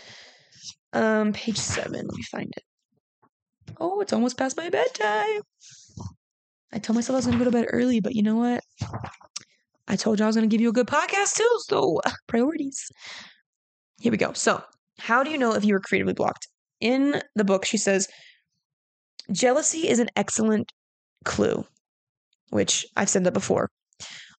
Um 0.94 1.34
page 1.34 1.57
7, 1.57 1.94
let 1.94 2.06
me 2.06 2.24
find 2.32 2.53
it. 2.56 2.64
Oh, 3.80 4.02
it's 4.02 4.14
almost 4.14 4.38
past 4.38 4.56
my 4.56 4.70
bedtime. 4.70 5.41
I 6.72 6.78
told 6.78 6.95
myself 6.95 7.16
I 7.16 7.18
was 7.18 7.26
going 7.26 7.40
to 7.40 7.44
go 7.44 7.49
to 7.49 7.57
bed 7.57 7.68
early, 7.72 7.99
but 7.99 8.14
you 8.14 8.22
know 8.22 8.36
what? 8.36 8.64
I 9.90 9.95
told 9.95 10.20
you 10.20 10.26
I 10.26 10.28
was 10.28 10.36
going 10.36 10.48
to 10.48 10.53
give 10.53 10.61
you 10.61 10.70
a 10.70 10.74
good 10.74 10.88
podcast 10.88 11.36
too. 11.36 11.60
So, 11.68 11.99
priorities. 12.28 12.90
Here 13.99 14.11
we 14.11 14.18
go. 14.18 14.34
So, 14.34 14.64
how 14.99 15.24
do 15.24 15.32
you 15.32 15.38
know 15.38 15.53
if 15.56 15.66
you 15.66 15.74
were 15.74 15.80
creatively 15.80 16.14
blocked? 16.14 16.48
In 16.80 17.22
the 17.36 17.44
book, 17.44 17.66
she 17.66 17.78
says, 17.78 18.07
jealousy 19.32 19.90
is 19.90 19.99
an 19.99 20.10
excellent 20.16 20.72
clue, 21.26 21.66
which 22.52 22.86
I've 22.95 23.10
said 23.10 23.24
that 23.26 23.34
before. 23.34 23.70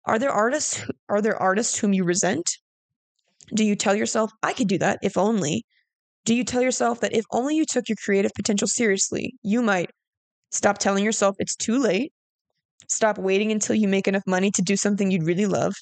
Are 0.06 0.18
there 0.18 0.30
artists 0.30 0.82
are 1.08 1.20
there 1.20 1.36
artists 1.36 1.78
whom 1.78 1.92
you 1.92 2.04
resent? 2.04 2.56
Do 3.54 3.64
you 3.64 3.74
tell 3.74 3.94
yourself, 3.94 4.30
I 4.42 4.52
could 4.52 4.68
do 4.68 4.78
that 4.78 4.98
if 5.02 5.18
only? 5.18 5.66
Do 6.24 6.34
you 6.34 6.44
tell 6.44 6.62
yourself 6.62 7.00
that 7.00 7.14
if 7.14 7.24
only 7.32 7.56
you 7.56 7.64
took 7.64 7.88
your 7.88 7.96
creative 8.02 8.32
potential 8.34 8.68
seriously, 8.68 9.34
you 9.42 9.60
might 9.60 9.90
stop 10.50 10.78
telling 10.78 11.04
yourself 11.04 11.36
it's 11.38 11.56
too 11.56 11.78
late 11.78 12.12
Stop 12.88 13.18
waiting 13.18 13.52
until 13.52 13.76
you 13.76 13.88
make 13.88 14.08
enough 14.08 14.22
money 14.26 14.50
to 14.52 14.62
do 14.62 14.76
something 14.76 15.10
you'd 15.10 15.26
really 15.26 15.46
love. 15.46 15.74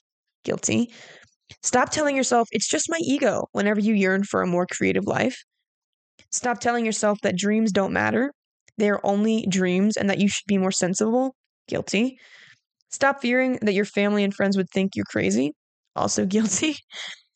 Guilty. 0.44 0.90
Stop 1.62 1.90
telling 1.90 2.16
yourself 2.16 2.48
it's 2.52 2.68
just 2.68 2.90
my 2.90 2.98
ego 3.02 3.46
whenever 3.52 3.80
you 3.80 3.94
yearn 3.94 4.24
for 4.24 4.42
a 4.42 4.46
more 4.46 4.66
creative 4.66 5.06
life. 5.06 5.36
Stop 6.30 6.60
telling 6.60 6.84
yourself 6.84 7.18
that 7.22 7.36
dreams 7.36 7.72
don't 7.72 7.92
matter. 7.92 8.32
They 8.76 8.90
are 8.90 9.00
only 9.02 9.46
dreams 9.48 9.96
and 9.96 10.08
that 10.10 10.20
you 10.20 10.28
should 10.28 10.46
be 10.46 10.58
more 10.58 10.70
sensible. 10.72 11.34
Guilty. 11.68 12.18
Stop 12.90 13.20
fearing 13.20 13.58
that 13.62 13.74
your 13.74 13.84
family 13.84 14.24
and 14.24 14.34
friends 14.34 14.56
would 14.56 14.68
think 14.72 14.92
you're 14.94 15.04
crazy. 15.10 15.52
Also 15.96 16.26
guilty. 16.36 16.76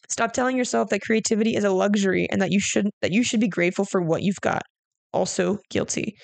Stop 0.08 0.32
telling 0.32 0.56
yourself 0.56 0.90
that 0.90 1.00
creativity 1.00 1.56
is 1.56 1.64
a 1.64 1.70
luxury 1.70 2.28
and 2.30 2.40
that 2.42 2.52
you 2.52 2.60
should 2.60 2.90
that 3.00 3.12
you 3.12 3.22
should 3.22 3.40
be 3.40 3.48
grateful 3.48 3.86
for 3.86 4.02
what 4.02 4.22
you've 4.22 4.40
got. 4.40 4.62
Also 5.12 5.58
guilty. 5.70 6.14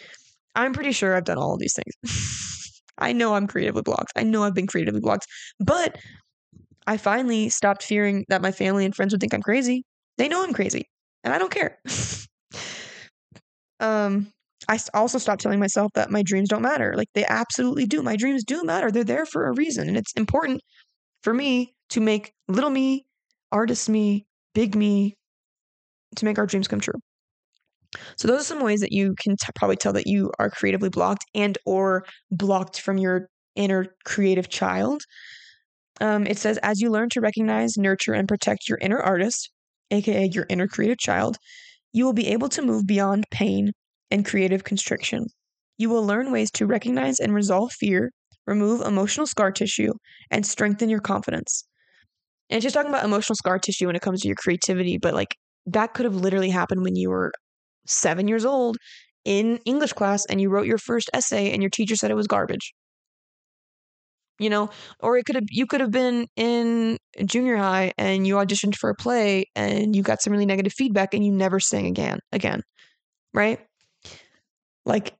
I'm 0.54 0.72
pretty 0.72 0.92
sure 0.92 1.16
I've 1.16 1.24
done 1.24 1.38
all 1.38 1.54
of 1.54 1.60
these 1.60 1.74
things. 1.74 2.54
I 2.98 3.12
know 3.12 3.34
I'm 3.34 3.46
creatively 3.46 3.82
blocked. 3.82 4.12
I 4.16 4.22
know 4.24 4.42
I've 4.44 4.54
been 4.54 4.66
creatively 4.66 5.00
blocked. 5.00 5.26
But 5.60 5.96
I 6.86 6.96
finally 6.96 7.48
stopped 7.50 7.82
fearing 7.84 8.24
that 8.28 8.42
my 8.42 8.52
family 8.52 8.84
and 8.84 8.94
friends 8.94 9.12
would 9.12 9.20
think 9.20 9.34
I'm 9.34 9.42
crazy. 9.42 9.84
They 10.18 10.28
know 10.28 10.44
I'm 10.44 10.54
crazy, 10.54 10.88
and 11.24 11.34
I 11.34 11.38
don't 11.38 11.52
care. 11.52 11.78
um 13.80 14.32
I 14.68 14.78
also 14.92 15.18
stopped 15.18 15.40
telling 15.40 15.60
myself 15.60 15.92
that 15.94 16.10
my 16.10 16.22
dreams 16.22 16.48
don't 16.48 16.62
matter. 16.62 16.92
Like 16.96 17.08
they 17.14 17.24
absolutely 17.24 17.86
do. 17.86 18.02
My 18.02 18.16
dreams 18.16 18.44
do 18.44 18.64
matter. 18.64 18.90
They're 18.90 19.04
there 19.04 19.24
for 19.24 19.46
a 19.46 19.54
reason. 19.54 19.88
And 19.88 19.96
it's 19.96 20.12
important 20.12 20.60
for 21.22 21.34
me 21.34 21.74
to 21.90 22.00
make 22.00 22.32
little 22.48 22.70
me, 22.70 23.06
artist 23.52 23.88
me, 23.88 24.26
big 24.54 24.74
me, 24.76 25.16
to 26.16 26.24
make 26.24 26.38
our 26.38 26.46
dreams 26.46 26.68
come 26.68 26.80
true. 26.80 27.00
So 28.16 28.28
those 28.28 28.40
are 28.42 28.44
some 28.44 28.62
ways 28.62 28.80
that 28.80 28.92
you 28.92 29.14
can 29.18 29.36
t- 29.36 29.46
probably 29.54 29.76
tell 29.76 29.92
that 29.94 30.06
you 30.06 30.30
are 30.38 30.50
creatively 30.50 30.90
blocked 30.90 31.24
and 31.34 31.56
or 31.66 32.04
blocked 32.30 32.80
from 32.80 32.98
your 32.98 33.28
inner 33.56 33.86
creative 34.04 34.48
child. 34.48 35.02
Um, 36.00 36.26
it 36.26 36.38
says 36.38 36.58
as 36.58 36.80
you 36.80 36.90
learn 36.90 37.08
to 37.10 37.20
recognize, 37.20 37.76
nurture, 37.76 38.12
and 38.12 38.28
protect 38.28 38.68
your 38.68 38.78
inner 38.78 39.00
artist, 39.00 39.50
aka 39.90 40.26
your 40.26 40.46
inner 40.48 40.66
creative 40.68 40.98
child, 40.98 41.38
you 41.92 42.04
will 42.04 42.14
be 42.14 42.28
able 42.28 42.48
to 42.50 42.62
move 42.62 42.86
beyond 42.86 43.26
pain 43.30 43.72
and 44.10 44.26
creative 44.26 44.64
constriction. 44.64 45.26
You 45.78 45.90
will 45.90 46.04
learn 46.06 46.32
ways 46.32 46.50
to 46.52 46.66
recognize 46.66 47.20
and 47.20 47.34
resolve 47.34 47.72
fear, 47.72 48.12
remove 48.46 48.82
emotional 48.82 49.26
scar 49.26 49.52
tissue, 49.52 49.94
and 50.30 50.46
strengthen 50.46 50.88
your 50.90 51.00
confidence. 51.00 51.64
And 52.50 52.62
just 52.62 52.74
talking 52.74 52.90
about 52.90 53.04
emotional 53.04 53.36
scar 53.36 53.58
tissue 53.58 53.86
when 53.86 53.96
it 53.96 54.02
comes 54.02 54.22
to 54.22 54.28
your 54.28 54.36
creativity, 54.36 54.98
but 54.98 55.14
like 55.14 55.36
that 55.66 55.94
could 55.94 56.04
have 56.04 56.14
literally 56.16 56.50
happened 56.50 56.82
when 56.82 56.96
you 56.96 57.10
were 57.10 57.32
seven 57.88 58.28
years 58.28 58.44
old 58.44 58.76
in 59.24 59.58
English 59.64 59.92
class 59.92 60.24
and 60.26 60.40
you 60.40 60.50
wrote 60.50 60.66
your 60.66 60.78
first 60.78 61.10
essay 61.12 61.52
and 61.52 61.62
your 61.62 61.70
teacher 61.70 61.96
said 61.96 62.10
it 62.10 62.14
was 62.14 62.26
garbage. 62.26 62.72
You 64.40 64.50
know, 64.50 64.70
or 65.00 65.18
it 65.18 65.24
could 65.24 65.34
have 65.34 65.46
you 65.50 65.66
could 65.66 65.80
have 65.80 65.90
been 65.90 66.26
in 66.36 66.96
junior 67.24 67.56
high 67.56 67.92
and 67.98 68.24
you 68.24 68.36
auditioned 68.36 68.76
for 68.76 68.88
a 68.88 68.94
play 68.94 69.46
and 69.56 69.96
you 69.96 70.02
got 70.02 70.22
some 70.22 70.32
really 70.32 70.46
negative 70.46 70.72
feedback 70.72 71.12
and 71.12 71.24
you 71.24 71.32
never 71.32 71.58
sang 71.58 71.86
again 71.86 72.20
again. 72.32 72.62
Right? 73.34 73.58
Like 74.86 75.14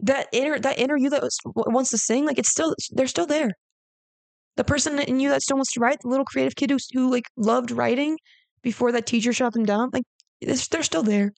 that 0.00 0.28
inner 0.32 0.58
that 0.58 0.78
inner 0.78 0.96
you 0.96 1.10
that 1.10 1.22
was, 1.22 1.38
wants 1.44 1.90
to 1.90 1.98
sing, 1.98 2.24
like 2.24 2.38
it's 2.38 2.50
still 2.50 2.74
they're 2.92 3.06
still 3.06 3.26
there. 3.26 3.50
The 4.56 4.64
person 4.64 4.98
in 4.98 5.20
you 5.20 5.28
that 5.30 5.42
still 5.42 5.56
wants 5.56 5.72
to 5.74 5.80
write, 5.80 5.98
the 6.02 6.08
little 6.08 6.24
creative 6.24 6.56
kid 6.56 6.70
who 6.70 6.78
who 6.94 7.10
like 7.10 7.24
loved 7.36 7.70
writing 7.70 8.16
before 8.62 8.92
that 8.92 9.06
teacher 9.06 9.32
shut 9.32 9.52
them 9.52 9.64
down, 9.64 9.90
like 9.92 10.04
they're 10.40 10.82
still 10.82 11.02
there. 11.02 11.32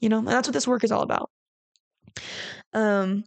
You 0.00 0.08
know, 0.08 0.18
and 0.18 0.28
that's 0.28 0.48
what 0.48 0.54
this 0.54 0.68
work 0.68 0.84
is 0.84 0.92
all 0.92 1.02
about. 1.02 1.30
Um, 2.72 3.24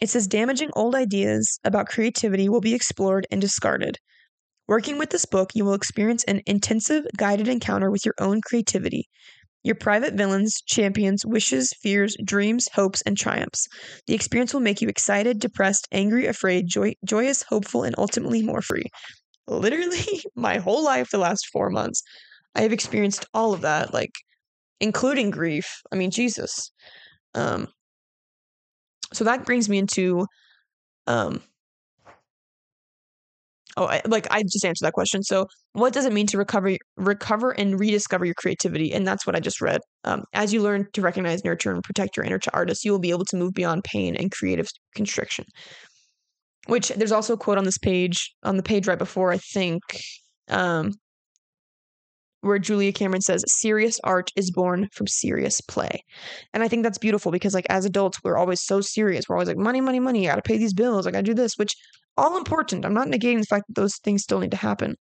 it 0.00 0.08
says 0.08 0.26
damaging 0.26 0.70
old 0.74 0.94
ideas 0.94 1.60
about 1.64 1.86
creativity 1.86 2.48
will 2.48 2.60
be 2.60 2.74
explored 2.74 3.26
and 3.30 3.40
discarded. 3.40 3.98
Working 4.68 4.98
with 4.98 5.10
this 5.10 5.26
book, 5.26 5.50
you 5.54 5.64
will 5.64 5.74
experience 5.74 6.24
an 6.24 6.42
intensive 6.46 7.04
guided 7.16 7.48
encounter 7.48 7.90
with 7.90 8.04
your 8.04 8.14
own 8.18 8.40
creativity 8.40 9.08
your 9.64 9.74
private 9.74 10.14
villains, 10.14 10.60
champions, 10.66 11.24
wishes, 11.24 11.72
fears, 11.80 12.16
dreams, 12.24 12.68
hopes, 12.74 13.02
and 13.02 13.16
triumphs. 13.16 13.68
The 14.06 14.14
experience 14.14 14.52
will 14.52 14.60
make 14.60 14.80
you 14.80 14.88
excited, 14.88 15.38
depressed, 15.38 15.86
angry, 15.92 16.26
afraid, 16.26 16.66
joy- 16.66 16.94
joyous, 17.04 17.42
hopeful, 17.44 17.84
and 17.84 17.94
ultimately 17.98 18.42
more 18.42 18.62
free. 18.62 18.84
Literally, 19.46 20.22
my 20.36 20.58
whole 20.58 20.84
life, 20.84 21.10
the 21.10 21.18
last 21.18 21.48
four 21.52 21.70
months, 21.70 22.02
I 22.54 22.62
have 22.62 22.72
experienced 22.72 23.26
all 23.34 23.52
of 23.54 23.62
that, 23.62 23.94
like, 23.94 24.12
including 24.80 25.30
grief. 25.30 25.66
I 25.90 25.96
mean, 25.96 26.10
Jesus. 26.10 26.70
Um, 27.34 27.68
so 29.12 29.24
that 29.24 29.46
brings 29.46 29.68
me 29.68 29.78
into 29.78 30.26
um, 31.06 31.42
Oh, 33.76 33.86
I, 33.86 34.02
like 34.06 34.26
I 34.30 34.42
just 34.42 34.64
answered 34.64 34.84
that 34.84 34.92
question. 34.92 35.22
So, 35.22 35.46
what 35.72 35.94
does 35.94 36.04
it 36.04 36.12
mean 36.12 36.26
to 36.28 36.38
recover, 36.38 36.76
recover, 36.96 37.52
and 37.52 37.80
rediscover 37.80 38.26
your 38.26 38.34
creativity? 38.34 38.92
And 38.92 39.06
that's 39.06 39.26
what 39.26 39.34
I 39.34 39.40
just 39.40 39.60
read. 39.62 39.80
Um, 40.04 40.24
as 40.34 40.52
you 40.52 40.62
learn 40.62 40.88
to 40.92 41.00
recognize, 41.00 41.44
nurture, 41.44 41.72
and 41.72 41.82
protect 41.82 42.16
your 42.16 42.26
inner 42.26 42.38
artist, 42.52 42.84
you 42.84 42.92
will 42.92 42.98
be 42.98 43.10
able 43.10 43.24
to 43.26 43.36
move 43.36 43.54
beyond 43.54 43.84
pain 43.84 44.14
and 44.14 44.30
creative 44.30 44.68
constriction. 44.94 45.46
Which 46.66 46.88
there's 46.88 47.12
also 47.12 47.34
a 47.34 47.38
quote 47.38 47.58
on 47.58 47.64
this 47.64 47.78
page, 47.78 48.34
on 48.42 48.56
the 48.56 48.62
page 48.62 48.86
right 48.86 48.98
before, 48.98 49.32
I 49.32 49.38
think, 49.38 49.82
um, 50.48 50.92
where 52.42 52.58
Julia 52.58 52.92
Cameron 52.92 53.22
says, 53.22 53.44
serious 53.46 53.98
art 54.04 54.30
is 54.36 54.50
born 54.50 54.88
from 54.92 55.06
serious 55.06 55.60
play. 55.62 56.04
And 56.52 56.62
I 56.62 56.68
think 56.68 56.82
that's 56.82 56.98
beautiful 56.98 57.32
because, 57.32 57.54
like, 57.54 57.66
as 57.70 57.84
adults, 57.84 58.18
we're 58.22 58.36
always 58.36 58.60
so 58.62 58.80
serious. 58.80 59.24
We're 59.28 59.36
always 59.36 59.48
like, 59.48 59.56
money, 59.56 59.80
money, 59.80 60.00
money, 60.00 60.28
I 60.28 60.32
gotta 60.32 60.42
pay 60.42 60.58
these 60.58 60.74
bills, 60.74 61.06
I 61.06 61.10
gotta 61.12 61.22
do 61.22 61.34
this, 61.34 61.54
which 61.56 61.72
all 62.16 62.36
important. 62.36 62.84
I'm 62.84 62.94
not 62.94 63.08
negating 63.08 63.40
the 63.40 63.46
fact 63.46 63.64
that 63.68 63.80
those 63.80 63.96
things 64.04 64.22
still 64.22 64.40
need 64.40 64.50
to 64.50 64.56
happen. 64.56 64.96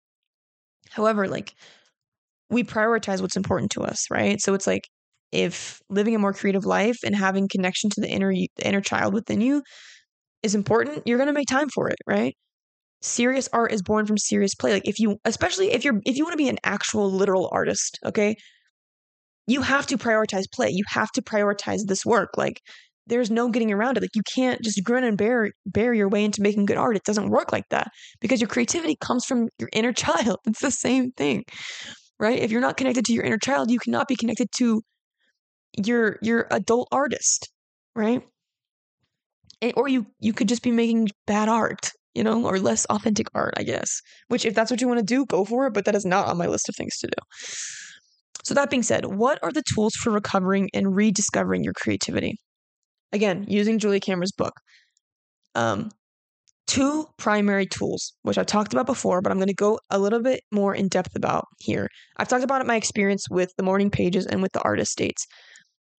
However, 0.92 1.28
like, 1.28 1.54
we 2.50 2.64
prioritize 2.64 3.22
what's 3.22 3.38
important 3.38 3.72
to 3.72 3.82
us, 3.84 4.06
right? 4.12 4.42
So 4.42 4.54
it's 4.54 4.68
like, 4.68 4.84
if 5.32 5.80
living 5.90 6.16
a 6.16 6.20
more 6.20 6.34
creative 6.34 6.66
life 6.66 6.98
and 7.06 7.16
having 7.16 7.48
connection 7.48 7.90
to 7.92 8.02
the 8.02 8.10
inner 8.10 8.32
the 8.34 8.50
inner 8.68 8.82
child 8.82 9.14
within 9.14 9.42
you 9.42 9.62
is 10.44 10.56
important, 10.56 11.04
you're 11.08 11.18
going 11.18 11.28
to 11.28 11.34
make 11.34 11.48
time 11.48 11.70
for 11.70 11.90
it, 11.90 11.98
right? 12.08 12.36
Serious 13.02 13.50
art 13.54 13.72
is 13.72 13.82
born 13.82 14.06
from 14.06 14.18
serious 14.18 14.56
play. 14.56 14.74
Like 14.74 14.88
if 14.88 15.00
you 15.00 15.18
especially 15.26 15.72
if 15.72 15.84
you're 15.84 16.00
if 16.06 16.18
you 16.18 16.24
want 16.24 16.34
to 16.34 16.38
be 16.38 16.50
an 16.50 16.60
actual 16.64 17.12
literal 17.12 17.50
artist 17.52 18.00
okay? 18.06 18.36
You 19.48 19.62
have 19.62 19.88
to 19.88 19.98
prioritize 19.98 20.46
play. 20.54 20.70
You 20.70 20.84
have 20.90 21.12
to 21.14 21.22
prioritize 21.22 21.82
this 21.88 22.06
work. 22.06 22.30
Like 22.38 22.62
there's 23.08 23.32
no 23.32 23.50
getting 23.50 23.72
around 23.72 23.98
it. 23.98 24.02
Like 24.02 24.16
you 24.16 24.22
can't 24.36 24.62
just 24.62 24.84
grin 24.84 25.04
and 25.04 25.18
bear 25.18 25.52
bear 25.66 25.94
your 25.94 26.10
way 26.10 26.24
into 26.24 26.42
making 26.42 26.66
good 26.66 26.78
art. 26.78 26.96
It 26.96 27.04
doesn't 27.04 27.30
work 27.30 27.52
like 27.52 27.68
that 27.72 27.88
because 28.22 28.42
your 28.42 28.48
creativity 28.48 28.96
comes 29.02 29.26
from 29.26 29.50
your 29.58 29.70
inner 29.74 29.94
child. 30.06 30.38
It's 30.46 30.62
the 30.62 30.72
same 30.72 31.12
thing 31.12 31.46
right? 32.20 32.40
If 32.40 32.52
you're 32.52 32.62
not 32.62 32.78
connected 32.78 33.06
to 33.06 33.14
your 33.14 33.24
inner 33.24 33.38
child 33.38 33.72
you 33.72 33.80
cannot 33.80 34.08
be 34.08 34.16
connected 34.16 34.50
to 34.58 34.82
your 35.78 36.18
your 36.22 36.48
adult 36.52 36.88
artist 36.92 37.50
right? 37.96 38.22
Or 39.76 39.88
you 39.88 40.06
you 40.20 40.34
could 40.34 40.48
just 40.48 40.64
be 40.64 40.72
making 40.72 41.10
bad 41.26 41.50
art 41.50 41.92
you 42.16 42.24
know, 42.24 42.46
or 42.46 42.60
less 42.60 42.86
authentic 42.86 43.28
art, 43.34 43.54
I 43.58 43.64
guess. 43.64 44.02
Which, 44.28 44.46
if 44.46 44.56
that's 44.56 44.72
what 44.72 44.82
you 44.82 44.88
want 44.88 45.00
to 45.00 45.06
do, 45.06 45.26
go 45.26 45.46
for 45.46 45.68
it, 45.68 45.74
but 45.74 45.86
that 45.86 45.96
is 45.96 46.06
not 46.06 46.28
on 46.28 46.38
my 46.38 46.48
list 46.48 46.70
of 46.70 46.76
things 46.76 46.98
to 47.00 47.08
do. 47.08 47.22
So, 48.44 48.54
that 48.54 48.70
being 48.70 48.84
said, 48.84 49.06
what 49.06 49.40
are 49.44 49.52
the 49.52 49.64
tools 49.74 49.96
for 49.96 50.12
recovering 50.12 50.70
and 50.74 50.96
rediscovering 50.96 51.64
your 51.64 51.74
creativity? 51.74 52.38
Again, 53.12 53.46
using 53.48 53.80
Julia 53.80 54.00
Cameron's 54.00 54.32
book. 54.32 54.54
Um, 55.56 55.90
two 56.70 57.08
primary 57.18 57.66
tools, 57.66 58.14
which 58.22 58.38
I've 58.38 58.46
talked 58.46 58.74
about 58.74 58.86
before, 58.86 59.22
but 59.22 59.32
I'm 59.32 59.40
going 59.40 59.48
to 59.48 59.56
go 59.56 59.80
a 59.90 59.98
little 59.98 60.22
bit 60.22 60.44
more 60.52 60.76
in 60.76 60.88
depth 60.88 61.16
about 61.16 61.46
here. 61.58 61.90
I've 62.18 62.28
talked 62.28 62.44
about 62.44 62.62
it 62.62 62.68
my 62.68 62.76
experience 62.76 63.26
with 63.28 63.52
the 63.58 63.64
morning 63.64 63.90
pages 63.90 64.28
and 64.28 64.44
with 64.44 64.52
the 64.52 64.62
artist 64.62 64.96
dates, 64.96 65.26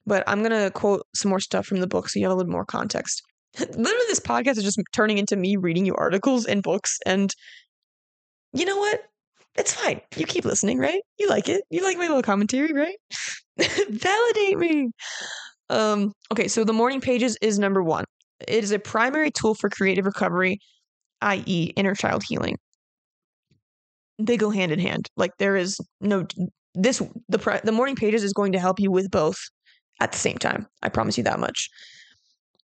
but 0.07 0.23
I'm 0.28 0.45
going 0.45 0.53
to 0.53 0.70
quote 0.70 1.03
some 1.15 1.28
more 1.28 1.41
stuff 1.41 1.66
from 1.66 1.81
the 1.81 1.89
book 1.89 2.09
so 2.09 2.20
you 2.20 2.24
have 2.27 2.32
a 2.32 2.37
little 2.37 2.53
more 2.53 2.65
context. 2.65 3.20
Literally 3.59 4.06
this 4.09 4.20
podcast 4.20 4.59
is 4.59 4.64
just 4.64 4.81
turning 4.93 5.18
into 5.18 5.36
me 5.36 5.56
reading 5.56 5.85
you 5.85 5.94
articles 5.94 6.47
and 6.47 6.62
books 6.62 6.98
and 7.05 7.35
you 8.52 8.64
know 8.64 8.77
what? 8.77 9.02
It's 9.56 9.74
fine. 9.74 10.01
You 10.16 10.27
keep 10.27 10.44
listening 10.44 10.78
right? 10.78 11.02
You 11.18 11.28
like 11.28 11.48
it. 11.48 11.64
You 11.70 11.82
like 11.82 11.97
my 11.97 12.06
little 12.06 12.22
commentary 12.22 12.72
right? 12.72 12.97
Validate 13.89 14.59
me. 14.59 14.90
Um 15.68 16.12
okay 16.32 16.48
so 16.48 16.64
the 16.64 16.72
morning 16.72 17.01
pages 17.01 17.36
is 17.43 17.59
number 17.59 17.82
one. 17.82 18.05
It 18.47 18.64
is 18.64 18.70
a 18.70 18.78
primary 18.78 19.31
tool 19.31 19.55
for 19.55 19.68
creative 19.68 20.06
recovery 20.06 20.59
i.e 21.22 21.72
inner 21.77 21.94
child 21.94 22.22
healing. 22.27 22.56
They 24.18 24.36
go 24.36 24.51
hand 24.51 24.72
in 24.72 24.78
hand. 24.78 25.09
Like 25.16 25.32
there 25.39 25.56
is 25.56 25.78
no 26.01 26.27
this 26.74 27.02
the 27.28 27.60
the 27.64 27.72
morning 27.72 27.97
pages 27.97 28.22
is 28.22 28.32
going 28.32 28.52
to 28.52 28.60
help 28.60 28.78
you 28.78 28.90
with 28.90 29.10
both 29.10 29.39
at 30.01 30.12
the 30.12 30.18
same 30.18 30.39
time. 30.39 30.66
I 30.82 30.89
promise 30.89 31.18
you 31.18 31.24
that 31.24 31.40
much 31.40 31.68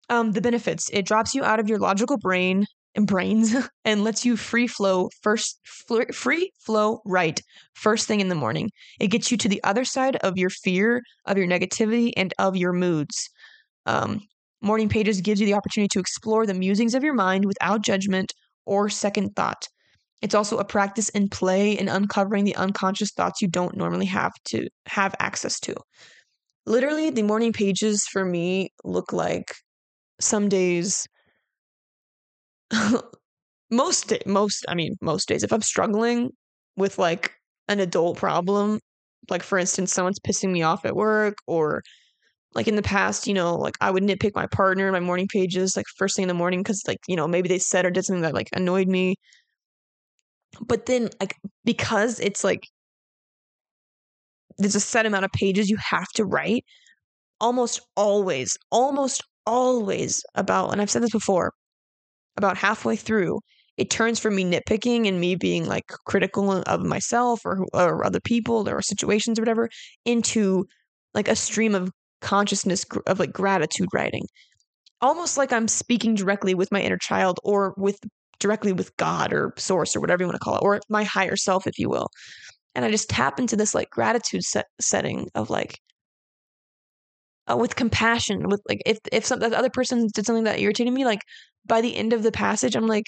um, 0.08 0.32
the 0.32 0.40
benefits. 0.40 0.90
It 0.92 1.06
drops 1.06 1.34
you 1.34 1.44
out 1.44 1.60
of 1.60 1.68
your 1.68 1.78
logical 1.78 2.18
brain 2.18 2.66
and 2.94 3.06
brains 3.06 3.54
and 3.84 4.04
lets 4.04 4.24
you 4.24 4.36
free 4.36 4.66
flow 4.66 5.08
first 5.22 5.58
fl- 5.64 6.12
free 6.12 6.50
flow 6.64 7.00
right 7.04 7.40
first 7.74 8.06
thing 8.06 8.20
in 8.20 8.28
the 8.28 8.34
morning. 8.34 8.70
It 9.00 9.08
gets 9.08 9.30
you 9.30 9.36
to 9.38 9.48
the 9.48 9.62
other 9.64 9.84
side 9.84 10.16
of 10.16 10.36
your 10.36 10.50
fear 10.50 11.02
of 11.26 11.38
your 11.38 11.46
negativity 11.46 12.12
and 12.16 12.32
of 12.38 12.56
your 12.56 12.72
moods. 12.72 13.28
Um, 13.86 14.20
morning 14.62 14.88
pages 14.88 15.20
gives 15.20 15.40
you 15.40 15.46
the 15.46 15.54
opportunity 15.54 15.88
to 15.88 16.00
explore 16.00 16.46
the 16.46 16.54
musings 16.54 16.94
of 16.94 17.04
your 17.04 17.14
mind 17.14 17.44
without 17.44 17.82
judgment 17.82 18.32
or 18.66 18.88
second 18.88 19.36
thought. 19.36 19.68
It's 20.22 20.34
also 20.34 20.56
a 20.56 20.64
practice 20.64 21.10
in 21.10 21.28
play 21.28 21.72
in 21.72 21.88
uncovering 21.88 22.44
the 22.44 22.56
unconscious 22.56 23.10
thoughts 23.10 23.42
you 23.42 23.48
don't 23.48 23.76
normally 23.76 24.06
have 24.06 24.32
to 24.46 24.68
have 24.86 25.14
access 25.18 25.60
to. 25.60 25.74
Literally 26.64 27.10
the 27.10 27.22
morning 27.22 27.52
pages 27.52 28.06
for 28.10 28.24
me 28.24 28.70
look 28.84 29.12
like 29.12 29.54
some 30.20 30.48
days 30.48 31.06
most 33.70 34.08
day, 34.08 34.20
most 34.26 34.64
I 34.68 34.74
mean 34.74 34.96
most 35.00 35.28
days 35.28 35.42
if 35.42 35.52
I'm 35.52 35.62
struggling 35.62 36.30
with 36.76 36.98
like 36.98 37.32
an 37.68 37.80
adult 37.80 38.16
problem. 38.18 38.80
Like, 39.30 39.42
for 39.42 39.58
instance, 39.58 39.92
someone's 39.92 40.20
pissing 40.20 40.52
me 40.52 40.62
off 40.62 40.84
at 40.84 40.96
work, 40.96 41.38
or 41.46 41.82
like 42.54 42.68
in 42.68 42.76
the 42.76 42.82
past, 42.82 43.26
you 43.28 43.34
know, 43.34 43.56
like 43.56 43.74
I 43.80 43.90
would 43.90 44.02
nitpick 44.04 44.32
my 44.34 44.46
partner 44.46 44.90
my 44.92 45.00
morning 45.00 45.28
pages, 45.28 45.76
like 45.76 45.86
first 45.96 46.16
thing 46.16 46.24
in 46.24 46.28
the 46.28 46.34
morning, 46.34 46.60
because 46.62 46.82
like, 46.88 46.98
you 47.08 47.16
know, 47.16 47.28
maybe 47.28 47.48
they 47.48 47.58
said 47.58 47.86
or 47.86 47.90
did 47.90 48.04
something 48.04 48.22
that 48.22 48.34
like 48.34 48.48
annoyed 48.54 48.88
me. 48.88 49.16
But 50.60 50.86
then, 50.86 51.10
like, 51.20 51.34
because 51.64 52.20
it's 52.20 52.44
like 52.44 52.64
there's 54.58 54.74
a 54.74 54.80
set 54.80 55.06
amount 55.06 55.24
of 55.24 55.32
pages 55.32 55.68
you 55.70 55.76
have 55.76 56.08
to 56.14 56.24
write, 56.24 56.64
almost 57.40 57.80
always, 57.96 58.58
almost 58.70 59.22
always 59.46 60.22
about, 60.34 60.72
and 60.72 60.80
I've 60.80 60.90
said 60.90 61.02
this 61.02 61.10
before, 61.10 61.52
about 62.36 62.56
halfway 62.56 62.96
through, 62.96 63.40
it 63.76 63.90
turns 63.90 64.20
from 64.20 64.36
me 64.36 64.44
nitpicking 64.44 65.08
and 65.08 65.20
me 65.20 65.34
being 65.34 65.66
like 65.66 65.86
critical 66.06 66.50
of 66.50 66.80
myself 66.82 67.40
or, 67.44 67.64
or 67.72 68.04
other 68.04 68.20
people 68.20 68.68
or 68.68 68.82
situations 68.82 69.38
or 69.38 69.42
whatever 69.42 69.68
into 70.04 70.66
like 71.12 71.28
a 71.28 71.36
stream 71.36 71.74
of 71.74 71.90
consciousness 72.20 72.84
of 73.06 73.18
like 73.18 73.32
gratitude 73.32 73.88
writing 73.92 74.24
almost 75.02 75.36
like 75.36 75.52
i'm 75.52 75.68
speaking 75.68 76.14
directly 76.14 76.54
with 76.54 76.72
my 76.72 76.80
inner 76.80 76.96
child 76.96 77.38
or 77.44 77.74
with 77.76 77.98
directly 78.38 78.72
with 78.72 78.96
god 78.96 79.32
or 79.32 79.52
source 79.56 79.94
or 79.94 80.00
whatever 80.00 80.22
you 80.22 80.26
want 80.26 80.34
to 80.34 80.44
call 80.44 80.56
it 80.56 80.62
or 80.62 80.80
my 80.88 81.04
higher 81.04 81.36
self 81.36 81.66
if 81.66 81.78
you 81.78 81.88
will. 81.88 82.08
And 82.74 82.84
i 82.84 82.90
just 82.90 83.08
tap 83.08 83.38
into 83.38 83.56
this 83.56 83.74
like 83.74 83.90
gratitude 83.90 84.42
set- 84.42 84.66
setting 84.80 85.28
of 85.34 85.50
like 85.50 85.78
uh, 87.50 87.56
with 87.56 87.76
compassion 87.76 88.48
with 88.48 88.62
like 88.68 88.82
if 88.86 88.98
if 89.12 89.24
some 89.24 89.40
the 89.40 89.56
other 89.56 89.70
person 89.70 90.08
did 90.14 90.26
something 90.26 90.44
that 90.44 90.60
irritated 90.60 90.92
me 90.92 91.04
like 91.04 91.20
by 91.66 91.80
the 91.80 91.96
end 91.96 92.12
of 92.12 92.22
the 92.22 92.32
passage 92.32 92.76
i'm 92.76 92.86
like 92.86 93.06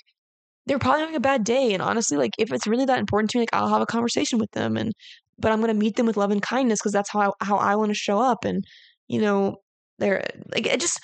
they're 0.66 0.78
probably 0.78 1.00
having 1.00 1.16
a 1.16 1.20
bad 1.20 1.44
day 1.44 1.72
and 1.72 1.82
honestly 1.82 2.16
like 2.16 2.32
if 2.38 2.52
it's 2.52 2.66
really 2.66 2.84
that 2.84 2.98
important 2.98 3.30
to 3.30 3.38
me 3.38 3.42
like 3.42 3.50
i'll 3.52 3.68
have 3.68 3.82
a 3.82 3.86
conversation 3.86 4.38
with 4.38 4.50
them 4.52 4.76
and 4.76 4.92
but 5.38 5.52
i'm 5.52 5.60
going 5.60 5.72
to 5.72 5.74
meet 5.74 5.96
them 5.96 6.06
with 6.06 6.16
love 6.16 6.30
and 6.30 6.42
kindness 6.42 6.80
because 6.80 6.92
that's 6.92 7.10
how 7.10 7.20
I, 7.20 7.44
how 7.44 7.56
I 7.56 7.76
want 7.76 7.90
to 7.90 7.94
show 7.94 8.18
up 8.18 8.44
and 8.44 8.64
you 9.08 9.20
know 9.20 9.56
they're 9.98 10.24
like 10.52 10.66
it 10.66 10.80
just 10.80 11.00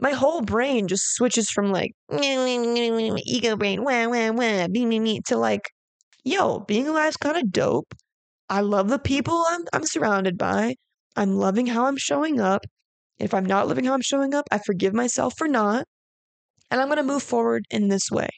my 0.00 0.12
whole 0.12 0.42
brain 0.42 0.86
just 0.88 1.14
switches 1.14 1.50
from 1.50 1.72
like 1.72 1.92
ego 2.22 3.56
brain 3.56 3.84
wah 3.84 4.06
wah 4.08 4.30
wah 4.30 4.66
me 4.68 4.86
me 4.86 5.00
me 5.00 5.20
to 5.26 5.36
like 5.36 5.62
yo 6.24 6.60
being 6.60 6.88
alive 6.88 7.10
is 7.10 7.16
kind 7.16 7.36
of 7.36 7.50
dope. 7.50 7.94
I 8.50 8.60
love 8.60 8.88
the 8.88 8.98
people 8.98 9.44
I'm, 9.48 9.62
I'm 9.72 9.84
surrounded 9.84 10.38
by 10.38 10.76
i'm 11.18 11.34
loving 11.36 11.66
how 11.66 11.86
i'm 11.86 11.96
showing 11.96 12.40
up 12.40 12.64
if 13.18 13.34
i'm 13.34 13.46
not 13.46 13.68
living 13.68 13.84
how 13.84 13.94
i'm 13.94 14.00
showing 14.00 14.34
up 14.34 14.46
i 14.50 14.58
forgive 14.58 14.94
myself 14.94 15.34
for 15.36 15.48
not 15.48 15.84
and 16.70 16.80
i'm 16.80 16.88
going 16.88 16.98
to 16.98 17.02
move 17.02 17.22
forward 17.22 17.64
in 17.70 17.88
this 17.88 18.10
way 18.10 18.28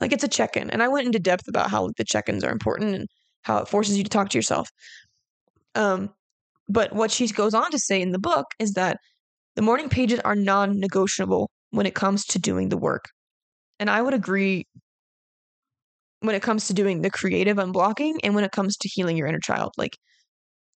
like 0.00 0.12
it's 0.12 0.24
a 0.24 0.28
check 0.28 0.56
in. 0.56 0.70
And 0.70 0.82
I 0.82 0.88
went 0.88 1.06
into 1.06 1.18
depth 1.18 1.48
about 1.48 1.70
how 1.70 1.90
the 1.96 2.04
check 2.04 2.28
ins 2.28 2.44
are 2.44 2.52
important 2.52 2.94
and 2.94 3.08
how 3.42 3.58
it 3.58 3.68
forces 3.68 3.96
you 3.96 4.04
to 4.04 4.10
talk 4.10 4.28
to 4.30 4.38
yourself. 4.38 4.68
Um, 5.74 6.10
but 6.68 6.92
what 6.92 7.10
she 7.10 7.28
goes 7.28 7.54
on 7.54 7.70
to 7.70 7.78
say 7.78 8.00
in 8.00 8.12
the 8.12 8.18
book 8.18 8.46
is 8.58 8.72
that 8.72 8.98
the 9.54 9.62
morning 9.62 9.88
pages 9.88 10.20
are 10.20 10.34
non 10.34 10.78
negotiable 10.78 11.50
when 11.70 11.86
it 11.86 11.94
comes 11.94 12.24
to 12.26 12.38
doing 12.38 12.68
the 12.68 12.76
work. 12.76 13.08
And 13.78 13.90
I 13.90 14.02
would 14.02 14.14
agree 14.14 14.66
when 16.20 16.34
it 16.34 16.42
comes 16.42 16.66
to 16.66 16.74
doing 16.74 17.02
the 17.02 17.10
creative 17.10 17.56
unblocking 17.56 18.14
and 18.24 18.34
when 18.34 18.44
it 18.44 18.52
comes 18.52 18.76
to 18.78 18.88
healing 18.88 19.16
your 19.16 19.26
inner 19.26 19.38
child. 19.38 19.72
Like, 19.76 19.96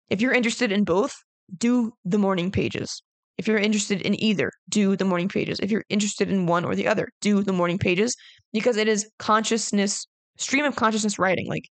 if 0.09 0.21
you're 0.21 0.33
interested 0.33 0.71
in 0.71 0.83
both, 0.83 1.15
do 1.55 1.93
the 2.05 2.17
morning 2.17 2.51
pages. 2.51 3.01
If 3.37 3.47
you're 3.47 3.57
interested 3.57 4.01
in 4.01 4.19
either, 4.21 4.51
do 4.69 4.95
the 4.95 5.05
morning 5.05 5.29
pages. 5.29 5.59
If 5.59 5.69
you're 5.69 5.83
interested 5.89 6.29
in 6.29 6.47
one 6.47 6.65
or 6.65 6.75
the 6.75 6.87
other, 6.87 7.09
do 7.21 7.43
the 7.43 7.53
morning 7.53 7.77
pages 7.77 8.15
because 8.51 8.77
it 8.77 8.87
is 8.87 9.09
consciousness, 9.19 10.07
stream 10.37 10.65
of 10.65 10.75
consciousness 10.75 11.19
writing. 11.19 11.47
Like 11.47 11.65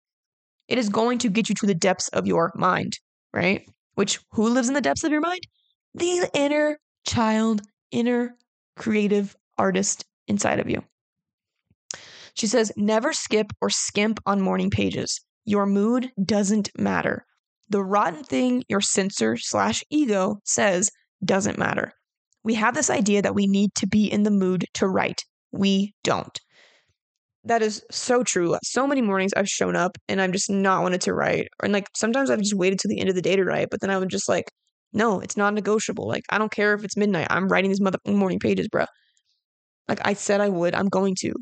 it 0.67 0.77
is 0.77 0.89
going 0.89 1.17
to 1.19 1.29
get 1.29 1.49
you 1.49 1.55
to 1.55 1.65
the 1.65 1.73
depths 1.73 2.07
of 2.09 2.27
your 2.27 2.51
mind, 2.55 2.99
right? 3.33 3.67
Which 3.95 4.19
who 4.31 4.49
lives 4.49 4.67
in 4.67 4.73
the 4.73 4.81
depths 4.81 5.03
of 5.03 5.11
your 5.11 5.21
mind? 5.21 5.41
The 5.95 6.29
inner 6.33 6.77
child, 7.05 7.61
inner 7.91 8.35
creative 8.75 9.35
artist 9.57 10.05
inside 10.27 10.59
of 10.59 10.69
you. 10.69 10.83
She 12.33 12.47
says, 12.47 12.71
never 12.75 13.13
skip 13.13 13.53
or 13.61 13.69
skimp 13.69 14.19
on 14.25 14.41
morning 14.41 14.69
pages. 14.69 15.21
Your 15.45 15.65
mood 15.65 16.11
doesn't 16.23 16.69
matter. 16.77 17.25
The 17.69 17.83
rotten 17.83 18.23
thing 18.23 18.63
your 18.69 18.81
censor 18.81 19.37
slash 19.37 19.83
ego 19.89 20.37
says 20.43 20.91
doesn't 21.23 21.57
matter. 21.57 21.91
We 22.43 22.53
have 22.55 22.75
this 22.75 22.89
idea 22.89 23.21
that 23.21 23.35
we 23.35 23.47
need 23.47 23.71
to 23.75 23.87
be 23.87 24.05
in 24.05 24.23
the 24.23 24.31
mood 24.31 24.65
to 24.75 24.87
write. 24.87 25.23
We 25.51 25.93
don't. 26.03 26.39
That 27.43 27.61
is 27.61 27.83
so 27.91 28.23
true. 28.23 28.57
So 28.63 28.87
many 28.87 29.01
mornings 29.01 29.33
I've 29.35 29.49
shown 29.49 29.75
up 29.75 29.97
and 30.07 30.21
I'm 30.21 30.31
just 30.31 30.49
not 30.49 30.83
wanted 30.83 31.01
to 31.01 31.13
write. 31.13 31.47
And 31.61 31.73
like 31.73 31.89
sometimes 31.95 32.29
I've 32.29 32.41
just 32.41 32.55
waited 32.55 32.79
till 32.79 32.89
the 32.89 32.99
end 32.99 33.09
of 33.09 33.15
the 33.15 33.21
day 33.21 33.35
to 33.35 33.43
write, 33.43 33.69
but 33.71 33.81
then 33.81 33.89
I 33.89 33.97
would 33.97 34.09
just 34.09 34.29
like, 34.29 34.51
no, 34.93 35.19
it's 35.19 35.37
not 35.37 35.53
negotiable. 35.53 36.07
Like 36.07 36.23
I 36.29 36.37
don't 36.37 36.51
care 36.51 36.73
if 36.73 36.83
it's 36.83 36.97
midnight. 36.97 37.27
I'm 37.29 37.47
writing 37.47 37.69
these 37.69 37.81
mother 37.81 37.99
morning 38.05 38.39
pages, 38.39 38.67
bro. 38.67 38.85
Like 39.87 39.99
I 40.03 40.13
said 40.13 40.41
I 40.41 40.49
would, 40.49 40.75
I'm 40.75 40.89
going 40.89 41.15
to. 41.21 41.33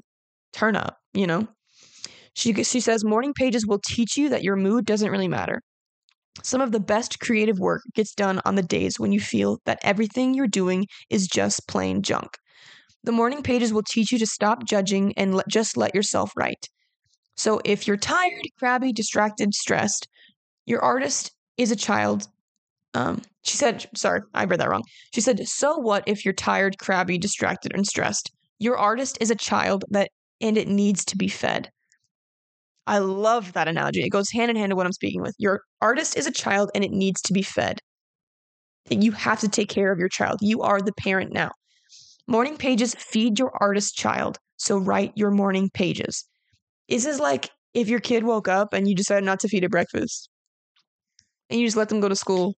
Turn 0.54 0.76
up, 0.76 0.98
you 1.14 1.26
know? 1.26 1.48
She 2.36 2.54
she 2.64 2.80
says 2.80 3.04
morning 3.04 3.34
pages 3.34 3.66
will 3.66 3.80
teach 3.86 4.18
you 4.18 4.30
that 4.30 4.44
your 4.44 4.56
mood 4.56 4.86
doesn't 4.86 5.12
really 5.12 5.28
matter. 5.28 5.62
Some 6.42 6.62
of 6.62 6.72
the 6.72 6.80
best 6.80 7.20
creative 7.20 7.60
work 7.60 7.84
gets 7.94 8.14
done 8.14 8.42
on 8.44 8.56
the 8.56 8.64
days 8.64 9.00
when 9.00 9.12
you 9.12 9.20
feel 9.20 9.60
that 9.66 9.80
everything 9.84 10.34
you're 10.34 10.48
doing 10.48 10.88
is 11.10 11.28
just 11.28 11.68
plain 11.68 12.02
junk. 12.02 12.38
The 13.04 13.12
morning 13.12 13.44
pages 13.44 13.72
will 13.72 13.84
teach 13.84 14.12
you 14.12 14.18
to 14.20 14.26
stop 14.26 14.66
judging 14.66 15.14
and 15.18 15.42
just 15.48 15.78
let 15.78 15.94
yourself 15.94 16.32
write. 16.36 16.70
So 17.36 17.62
if 17.66 17.88
you're 17.88 17.98
tired, 17.98 18.42
crabby, 18.58 18.94
distracted, 18.94 19.54
stressed, 19.54 20.08
your 20.66 20.82
artist 20.82 21.32
is 21.58 21.72
a 21.72 21.76
child. 21.76 22.28
Um, 22.94 23.22
she 23.44 23.58
said, 23.58 23.86
sorry, 23.96 24.22
I 24.34 24.46
read 24.46 24.60
that 24.60 24.70
wrong. 24.70 24.84
She 25.14 25.22
said, 25.22 25.48
so 25.48 25.78
what 25.78 26.04
if 26.08 26.24
you're 26.24 26.34
tired, 26.34 26.78
crabby, 26.78 27.18
distracted, 27.18 27.74
and 27.76 27.86
stressed? 27.86 28.32
Your 28.60 28.78
artist 28.78 29.18
is 29.20 29.30
a 29.30 29.36
child 29.36 29.84
that 29.90 30.10
and 30.42 30.58
it 30.58 30.68
needs 30.68 31.06
to 31.06 31.18
be 31.18 31.28
fed. 31.28 31.70
I 32.86 32.98
love 32.98 33.54
that 33.54 33.68
analogy. 33.68 34.04
It 34.04 34.10
goes 34.10 34.30
hand 34.32 34.52
in 34.52 34.58
hand 34.58 34.72
to 34.72 34.76
what 34.76 34.86
I'm 34.86 34.92
speaking 34.92 35.22
with. 35.22 35.36
Your 35.38 35.62
artist 35.82 36.18
is 36.18 36.28
a 36.28 36.32
child 36.32 36.70
and 36.76 36.84
it 36.84 36.92
needs 36.92 37.22
to 37.22 37.34
be 37.34 37.42
fed. 37.42 37.80
You 38.90 39.14
have 39.14 39.40
to 39.40 39.48
take 39.48 39.70
care 39.70 39.92
of 39.92 40.00
your 40.00 40.10
child. 40.10 40.40
You 40.42 40.62
are 40.62 40.82
the 40.82 40.94
parent 40.94 41.32
now. 41.34 41.52
Morning 42.28 42.58
pages 42.58 42.96
feed 42.96 43.40
your 43.40 43.52
artist 43.62 43.96
child. 43.96 44.38
So 44.58 44.78
write 44.78 45.14
your 45.16 45.32
morning 45.32 45.70
pages. 45.74 46.26
This 46.90 47.06
is 47.06 47.20
like 47.20 47.50
if 47.74 47.88
your 47.88 48.00
kid 48.00 48.24
woke 48.24 48.48
up 48.48 48.74
and 48.74 48.88
you 48.88 48.96
decided 48.96 49.24
not 49.24 49.40
to 49.42 49.48
feed 49.48 49.64
it 49.64 49.72
breakfast 49.72 50.30
and 51.50 51.60
you 51.60 51.68
just 51.68 51.78
let 51.78 51.90
them 51.90 52.02
go 52.02 52.10
to 52.10 52.16
school. 52.16 52.56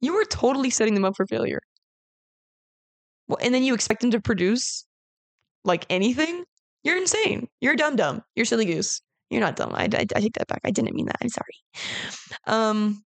You 0.00 0.14
are 0.16 0.24
totally 0.24 0.70
setting 0.70 0.94
them 0.94 1.04
up 1.04 1.16
for 1.16 1.26
failure. 1.26 1.60
Well, 3.28 3.38
and 3.40 3.54
then 3.54 3.62
you 3.62 3.74
expect 3.74 4.00
them 4.00 4.10
to 4.10 4.20
produce 4.20 4.84
like 5.64 5.86
anything? 5.88 6.44
You're 6.82 6.96
insane. 6.96 7.48
You're 7.60 7.76
dumb 7.76 7.94
dumb. 7.94 8.22
You're 8.34 8.46
silly 8.46 8.64
goose. 8.64 9.00
You're 9.32 9.40
not 9.40 9.56
dumb. 9.56 9.72
I, 9.74 9.84
I, 9.84 10.06
I 10.14 10.20
take 10.20 10.34
that 10.34 10.46
back. 10.46 10.60
I 10.62 10.70
didn't 10.70 10.94
mean 10.94 11.06
that. 11.06 11.16
I'm 11.22 11.30
sorry. 11.30 11.56
Um, 12.46 13.02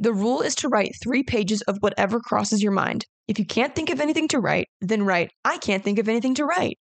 the 0.00 0.12
rule 0.12 0.40
is 0.40 0.56
to 0.56 0.68
write 0.68 0.96
three 1.00 1.22
pages 1.22 1.62
of 1.62 1.76
whatever 1.80 2.18
crosses 2.18 2.62
your 2.62 2.72
mind. 2.72 3.06
If 3.28 3.38
you 3.38 3.46
can't 3.46 3.76
think 3.76 3.90
of 3.90 4.00
anything 4.00 4.26
to 4.28 4.40
write, 4.40 4.66
then 4.80 5.04
write, 5.04 5.30
I 5.44 5.58
can't 5.58 5.84
think 5.84 6.00
of 6.00 6.08
anything 6.08 6.34
to 6.34 6.44
write. 6.44 6.78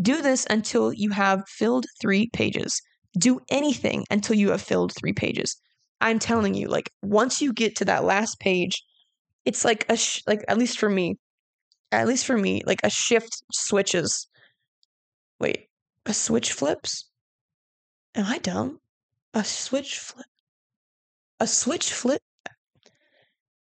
Do 0.00 0.22
this 0.22 0.46
until 0.48 0.92
you 0.92 1.10
have 1.10 1.42
filled 1.46 1.84
three 2.00 2.30
pages. 2.32 2.80
Do 3.18 3.40
anything 3.50 4.06
until 4.10 4.36
you 4.36 4.50
have 4.50 4.62
filled 4.62 4.94
three 4.94 5.12
pages. 5.12 5.60
I'm 6.00 6.18
telling 6.18 6.54
you, 6.54 6.68
like, 6.68 6.90
once 7.02 7.42
you 7.42 7.52
get 7.52 7.76
to 7.76 7.84
that 7.86 8.04
last 8.04 8.40
page, 8.40 8.82
it's 9.44 9.64
like 9.64 9.84
a, 9.90 9.96
sh- 9.96 10.22
like, 10.26 10.42
at 10.48 10.56
least 10.56 10.78
for 10.78 10.88
me, 10.88 11.16
at 11.92 12.06
least 12.06 12.24
for 12.24 12.38
me, 12.38 12.62
like 12.64 12.80
a 12.82 12.90
shift 12.90 13.42
switches. 13.52 14.26
Wait, 15.38 15.66
a 16.06 16.14
switch 16.14 16.52
flips? 16.52 17.07
Am 18.14 18.26
I 18.26 18.38
dumb? 18.38 18.80
A 19.34 19.44
switch 19.44 19.98
flip. 19.98 20.26
A 21.40 21.46
switch 21.46 21.92
flip. 21.92 22.20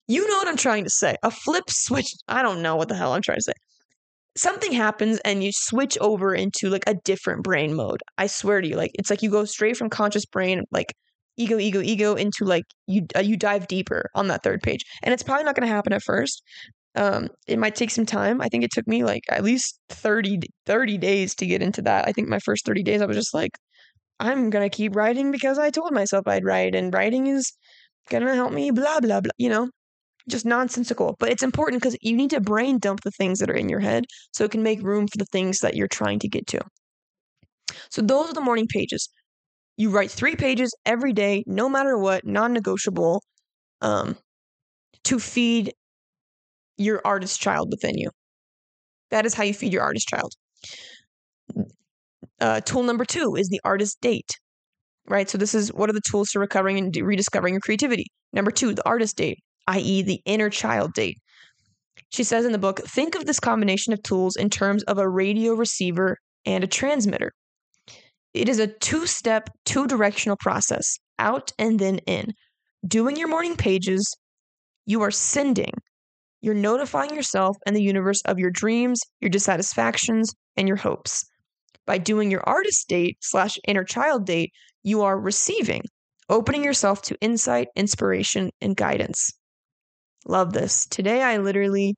You 0.07 0.27
know 0.27 0.37
what 0.37 0.47
I'm 0.47 0.57
trying 0.57 0.83
to 0.85 0.89
say. 0.89 1.15
A 1.23 1.29
flip 1.31 1.69
switch. 1.69 2.13
I 2.27 2.41
don't 2.41 2.61
know 2.61 2.75
what 2.75 2.89
the 2.89 2.95
hell 2.95 3.13
I'm 3.13 3.21
trying 3.21 3.37
to 3.37 3.43
say. 3.43 3.53
Something 4.35 4.71
happens 4.71 5.19
and 5.25 5.43
you 5.43 5.51
switch 5.53 5.97
over 5.99 6.33
into 6.33 6.69
like 6.69 6.83
a 6.87 6.95
different 6.95 7.43
brain 7.43 7.75
mode. 7.75 8.01
I 8.17 8.27
swear 8.27 8.61
to 8.61 8.67
you, 8.67 8.75
like 8.75 8.91
it's 8.95 9.09
like 9.09 9.21
you 9.21 9.29
go 9.29 9.45
straight 9.45 9.77
from 9.77 9.89
conscious 9.89 10.25
brain, 10.25 10.63
like 10.71 10.93
ego, 11.37 11.59
ego, 11.59 11.81
ego, 11.81 12.15
into 12.15 12.45
like 12.45 12.63
you 12.87 13.05
uh, 13.15 13.19
you 13.19 13.37
dive 13.37 13.67
deeper 13.67 14.09
on 14.15 14.27
that 14.29 14.43
third 14.43 14.61
page. 14.63 14.81
And 15.03 15.13
it's 15.13 15.23
probably 15.23 15.43
not 15.43 15.55
going 15.55 15.67
to 15.67 15.73
happen 15.73 15.93
at 15.93 16.03
first. 16.03 16.41
Um, 16.95 17.29
it 17.47 17.59
might 17.59 17.75
take 17.75 17.91
some 17.91 18.05
time. 18.05 18.41
I 18.41 18.47
think 18.49 18.63
it 18.63 18.71
took 18.71 18.87
me 18.87 19.03
like 19.03 19.23
at 19.29 19.43
least 19.43 19.79
30, 19.89 20.39
30 20.65 20.97
days 20.97 21.35
to 21.35 21.45
get 21.45 21.61
into 21.61 21.81
that. 21.83 22.07
I 22.07 22.11
think 22.13 22.27
my 22.29 22.39
first 22.39 22.65
30 22.65 22.83
days 22.83 23.01
I 23.01 23.05
was 23.05 23.17
just 23.17 23.33
like, 23.33 23.51
I'm 24.19 24.49
gonna 24.49 24.69
keep 24.69 24.95
writing 24.95 25.31
because 25.31 25.57
I 25.59 25.69
told 25.69 25.93
myself 25.93 26.27
I'd 26.27 26.45
write, 26.45 26.75
and 26.75 26.93
writing 26.93 27.27
is 27.27 27.51
gonna 28.09 28.35
help 28.35 28.53
me, 28.53 28.71
blah, 28.71 28.99
blah, 28.99 29.21
blah, 29.21 29.31
you 29.37 29.49
know? 29.49 29.69
Just 30.29 30.45
nonsensical. 30.45 31.15
But 31.19 31.29
it's 31.31 31.43
important 31.43 31.81
because 31.81 31.97
you 32.01 32.15
need 32.15 32.31
to 32.31 32.41
brain 32.41 32.79
dump 32.79 33.01
the 33.03 33.11
things 33.11 33.39
that 33.39 33.49
are 33.49 33.55
in 33.55 33.69
your 33.69 33.79
head 33.81 34.05
so 34.33 34.45
it 34.45 34.51
can 34.51 34.63
make 34.63 34.81
room 34.83 35.07
for 35.07 35.17
the 35.17 35.25
things 35.31 35.59
that 35.59 35.75
you're 35.75 35.87
trying 35.87 36.19
to 36.19 36.29
get 36.29 36.47
to. 36.47 36.61
So 37.89 38.01
those 38.01 38.29
are 38.29 38.33
the 38.33 38.41
morning 38.41 38.67
pages. 38.67 39.09
You 39.77 39.89
write 39.91 40.11
three 40.11 40.35
pages 40.35 40.73
every 40.85 41.13
day, 41.13 41.43
no 41.47 41.69
matter 41.69 41.97
what, 41.97 42.25
non 42.25 42.53
negotiable, 42.53 43.23
um, 43.81 44.17
to 45.05 45.19
feed 45.19 45.73
your 46.77 47.01
artist 47.05 47.39
child 47.41 47.69
within 47.71 47.97
you. 47.97 48.09
That 49.11 49.25
is 49.25 49.33
how 49.33 49.43
you 49.43 49.53
feed 49.53 49.73
your 49.73 49.83
artist 49.83 50.07
child. 50.07 50.33
Uh, 52.41 52.61
tool 52.61 52.83
number 52.83 53.05
two 53.05 53.35
is 53.35 53.49
the 53.49 53.61
artist 53.63 53.97
date, 54.01 54.31
right? 55.07 55.29
So, 55.29 55.37
this 55.37 55.53
is 55.53 55.73
what 55.73 55.89
are 55.89 55.93
the 55.93 56.01
tools 56.09 56.29
to 56.29 56.39
recovering 56.39 56.77
and 56.77 56.95
rediscovering 56.95 57.53
your 57.53 57.61
creativity? 57.61 58.05
Number 58.33 58.51
two, 58.51 58.73
the 58.73 58.87
artist 58.87 59.17
date, 59.17 59.39
i.e., 59.67 60.01
the 60.01 60.21
inner 60.25 60.49
child 60.49 60.93
date. 60.93 61.17
She 62.11 62.23
says 62.23 62.45
in 62.45 62.51
the 62.51 62.57
book 62.57 62.79
think 62.79 63.15
of 63.15 63.25
this 63.25 63.39
combination 63.39 63.93
of 63.93 64.01
tools 64.03 64.35
in 64.35 64.49
terms 64.49 64.83
of 64.83 64.97
a 64.97 65.07
radio 65.09 65.53
receiver 65.53 66.17
and 66.45 66.63
a 66.63 66.67
transmitter. 66.67 67.31
It 68.33 68.47
is 68.47 68.59
a 68.59 68.67
two 68.67 69.05
step, 69.05 69.49
two 69.65 69.87
directional 69.87 70.37
process 70.37 70.97
out 71.17 71.51
and 71.59 71.79
then 71.79 71.99
in. 71.99 72.33
Doing 72.87 73.17
your 73.17 73.27
morning 73.27 73.55
pages, 73.55 74.15
you 74.85 75.01
are 75.01 75.11
sending. 75.11 75.71
You're 76.41 76.53
notifying 76.53 77.13
yourself 77.13 77.57
and 77.65 77.75
the 77.75 77.83
universe 77.83 78.21
of 78.25 78.39
your 78.39 78.51
dreams, 78.51 79.01
your 79.19 79.29
dissatisfactions, 79.29 80.33
and 80.55 80.67
your 80.67 80.77
hopes. 80.77 81.25
By 81.89 81.97
doing 81.97 82.29
your 82.29 82.43
artist 82.47 82.87
date 82.87 83.17
slash 83.19 83.57
inner 83.67 83.83
child 83.83 84.27
date, 84.27 84.53
you 84.83 85.01
are 85.01 85.19
receiving, 85.19 85.81
opening 86.29 86.63
yourself 86.63 87.01
to 87.01 87.17
insight, 87.19 87.69
inspiration, 87.75 88.51
and 88.61 88.77
guidance. 88.77 89.33
Love 90.27 90.53
this. 90.53 90.85
Today, 90.85 91.23
I 91.23 91.37
literally 91.37 91.95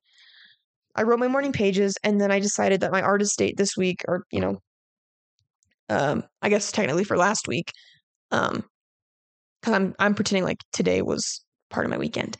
I 0.94 1.02
wrote 1.02 1.18
my 1.18 1.28
morning 1.28 1.52
pages, 1.52 1.94
and 2.02 2.18
then 2.18 2.30
I 2.30 2.40
decided 2.40 2.80
that 2.80 2.90
my 2.90 3.02
artist 3.02 3.38
date 3.38 3.58
this 3.58 3.76
week, 3.76 4.02
or 4.08 4.24
you 4.30 4.40
know, 4.40 4.56
um, 5.90 6.24
I 6.40 6.48
guess 6.48 6.72
technically 6.72 7.04
for 7.04 7.18
last 7.18 7.46
week, 7.46 7.70
um, 8.30 8.64
because 9.60 9.74
I'm 9.74 9.94
I'm 9.98 10.14
pretending 10.14 10.44
like 10.44 10.62
today 10.72 11.02
was 11.02 11.44
part 11.68 11.84
of 11.84 11.90
my 11.90 11.98
weekend. 11.98 12.38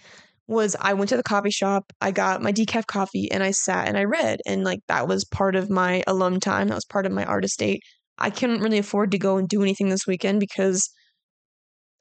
Was 0.48 0.76
I 0.80 0.92
went 0.94 1.08
to 1.10 1.16
the 1.16 1.22
coffee 1.22 1.50
shop, 1.50 1.92
I 2.00 2.10
got 2.10 2.42
my 2.42 2.52
decaf 2.52 2.86
coffee, 2.86 3.30
and 3.30 3.42
I 3.42 3.52
sat 3.52 3.88
and 3.88 3.96
I 3.96 4.04
read, 4.04 4.40
and 4.46 4.64
like 4.64 4.80
that 4.88 5.08
was 5.08 5.24
part 5.24 5.56
of 5.56 5.70
my 5.70 6.02
alum 6.06 6.40
time. 6.40 6.68
That 6.68 6.74
was 6.74 6.84
part 6.84 7.06
of 7.06 7.12
my 7.12 7.24
artist 7.24 7.58
date. 7.58 7.82
I 8.18 8.30
couldn't 8.30 8.60
really 8.60 8.78
afford 8.78 9.10
to 9.12 9.18
go 9.18 9.36
and 9.38 9.48
do 9.48 9.62
anything 9.62 9.88
this 9.88 10.06
weekend 10.06 10.40
because 10.40 10.90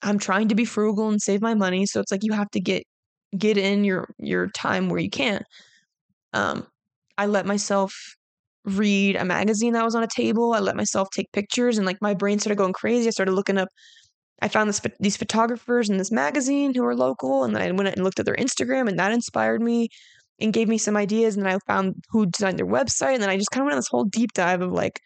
I'm 0.01 0.19
trying 0.19 0.47
to 0.49 0.55
be 0.55 0.65
frugal 0.65 1.09
and 1.09 1.21
save 1.21 1.41
my 1.41 1.53
money. 1.53 1.85
So 1.85 1.99
it's 1.99 2.11
like 2.11 2.23
you 2.23 2.33
have 2.33 2.49
to 2.51 2.59
get 2.59 2.83
get 3.37 3.57
in 3.57 3.83
your 3.83 4.09
your 4.19 4.49
time 4.49 4.89
where 4.89 4.99
you 4.99 5.09
can. 5.09 5.43
Um, 6.33 6.67
I 7.17 7.27
let 7.27 7.45
myself 7.45 7.93
read 8.65 9.15
a 9.15 9.25
magazine 9.25 9.73
that 9.73 9.85
was 9.85 9.95
on 9.95 10.03
a 10.03 10.07
table. 10.07 10.53
I 10.53 10.59
let 10.59 10.75
myself 10.75 11.09
take 11.11 11.31
pictures, 11.33 11.77
and 11.77 11.85
like 11.85 11.97
my 12.01 12.13
brain 12.13 12.39
started 12.39 12.57
going 12.57 12.73
crazy. 12.73 13.07
I 13.07 13.11
started 13.11 13.33
looking 13.33 13.57
up. 13.57 13.69
I 14.41 14.47
found 14.47 14.69
this 14.69 14.81
these 14.99 15.17
photographers 15.17 15.89
in 15.89 15.97
this 15.97 16.11
magazine 16.11 16.73
who 16.73 16.83
are 16.85 16.95
local, 16.95 17.43
and 17.43 17.55
then 17.55 17.61
I 17.61 17.71
went 17.71 17.95
and 17.95 18.03
looked 18.03 18.19
at 18.19 18.25
their 18.25 18.35
Instagram, 18.35 18.89
and 18.89 18.97
that 18.99 19.11
inspired 19.11 19.61
me 19.61 19.89
and 20.39 20.53
gave 20.53 20.67
me 20.67 20.77
some 20.77 20.97
ideas. 20.97 21.35
And 21.35 21.45
then 21.45 21.53
I 21.55 21.59
found 21.67 22.03
who 22.09 22.25
designed 22.25 22.57
their 22.57 22.65
website, 22.65 23.13
and 23.13 23.23
then 23.23 23.29
I 23.29 23.37
just 23.37 23.51
kind 23.51 23.61
of 23.61 23.65
went 23.65 23.73
on 23.73 23.79
this 23.79 23.87
whole 23.89 24.05
deep 24.05 24.33
dive 24.33 24.61
of 24.61 24.71
like 24.71 24.99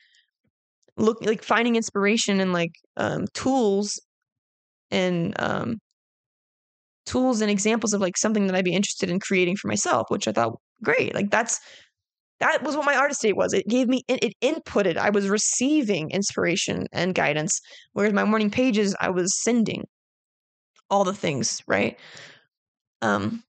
look 0.98 1.18
like 1.22 1.44
finding 1.44 1.76
inspiration 1.76 2.40
and 2.40 2.54
like 2.54 2.72
um, 2.98 3.26
tools 3.34 4.00
and 4.92 5.34
um, 5.40 5.78
tools 7.06 7.42
and 7.42 7.52
examples 7.52 7.94
of 7.94 8.02
like 8.02 8.18
something 8.18 8.48
that 8.48 8.56
I'd 8.56 8.66
be 8.66 8.74
interested 8.74 9.10
in 9.10 9.20
creating 9.20 9.58
for 9.58 9.68
myself, 9.68 10.08
which 10.10 10.28
I 10.28 10.32
thought 10.32 10.58
great. 10.84 11.14
Like 11.14 11.32
that's 11.32 11.60
that 12.40 12.64
was 12.64 12.76
what 12.76 12.86
my 12.86 12.96
artist 12.96 13.22
date 13.22 13.38
was. 13.38 13.54
It 13.54 13.68
gave 13.68 13.88
me 13.88 14.04
it, 14.08 14.24
it 14.24 14.34
inputted. 14.42 14.98
I 14.98 15.10
was 15.10 15.30
receiving 15.30 16.12
inspiration 16.12 16.88
and 16.92 17.16
guidance, 17.16 17.60
whereas 17.94 18.14
my 18.14 18.26
morning 18.26 18.52
pages 18.52 18.96
I 19.00 19.10
was 19.10 19.42
sending 19.42 19.86
all 20.90 21.04
the 21.04 21.14
things, 21.14 21.62
right? 21.68 21.98
Um 23.02 23.44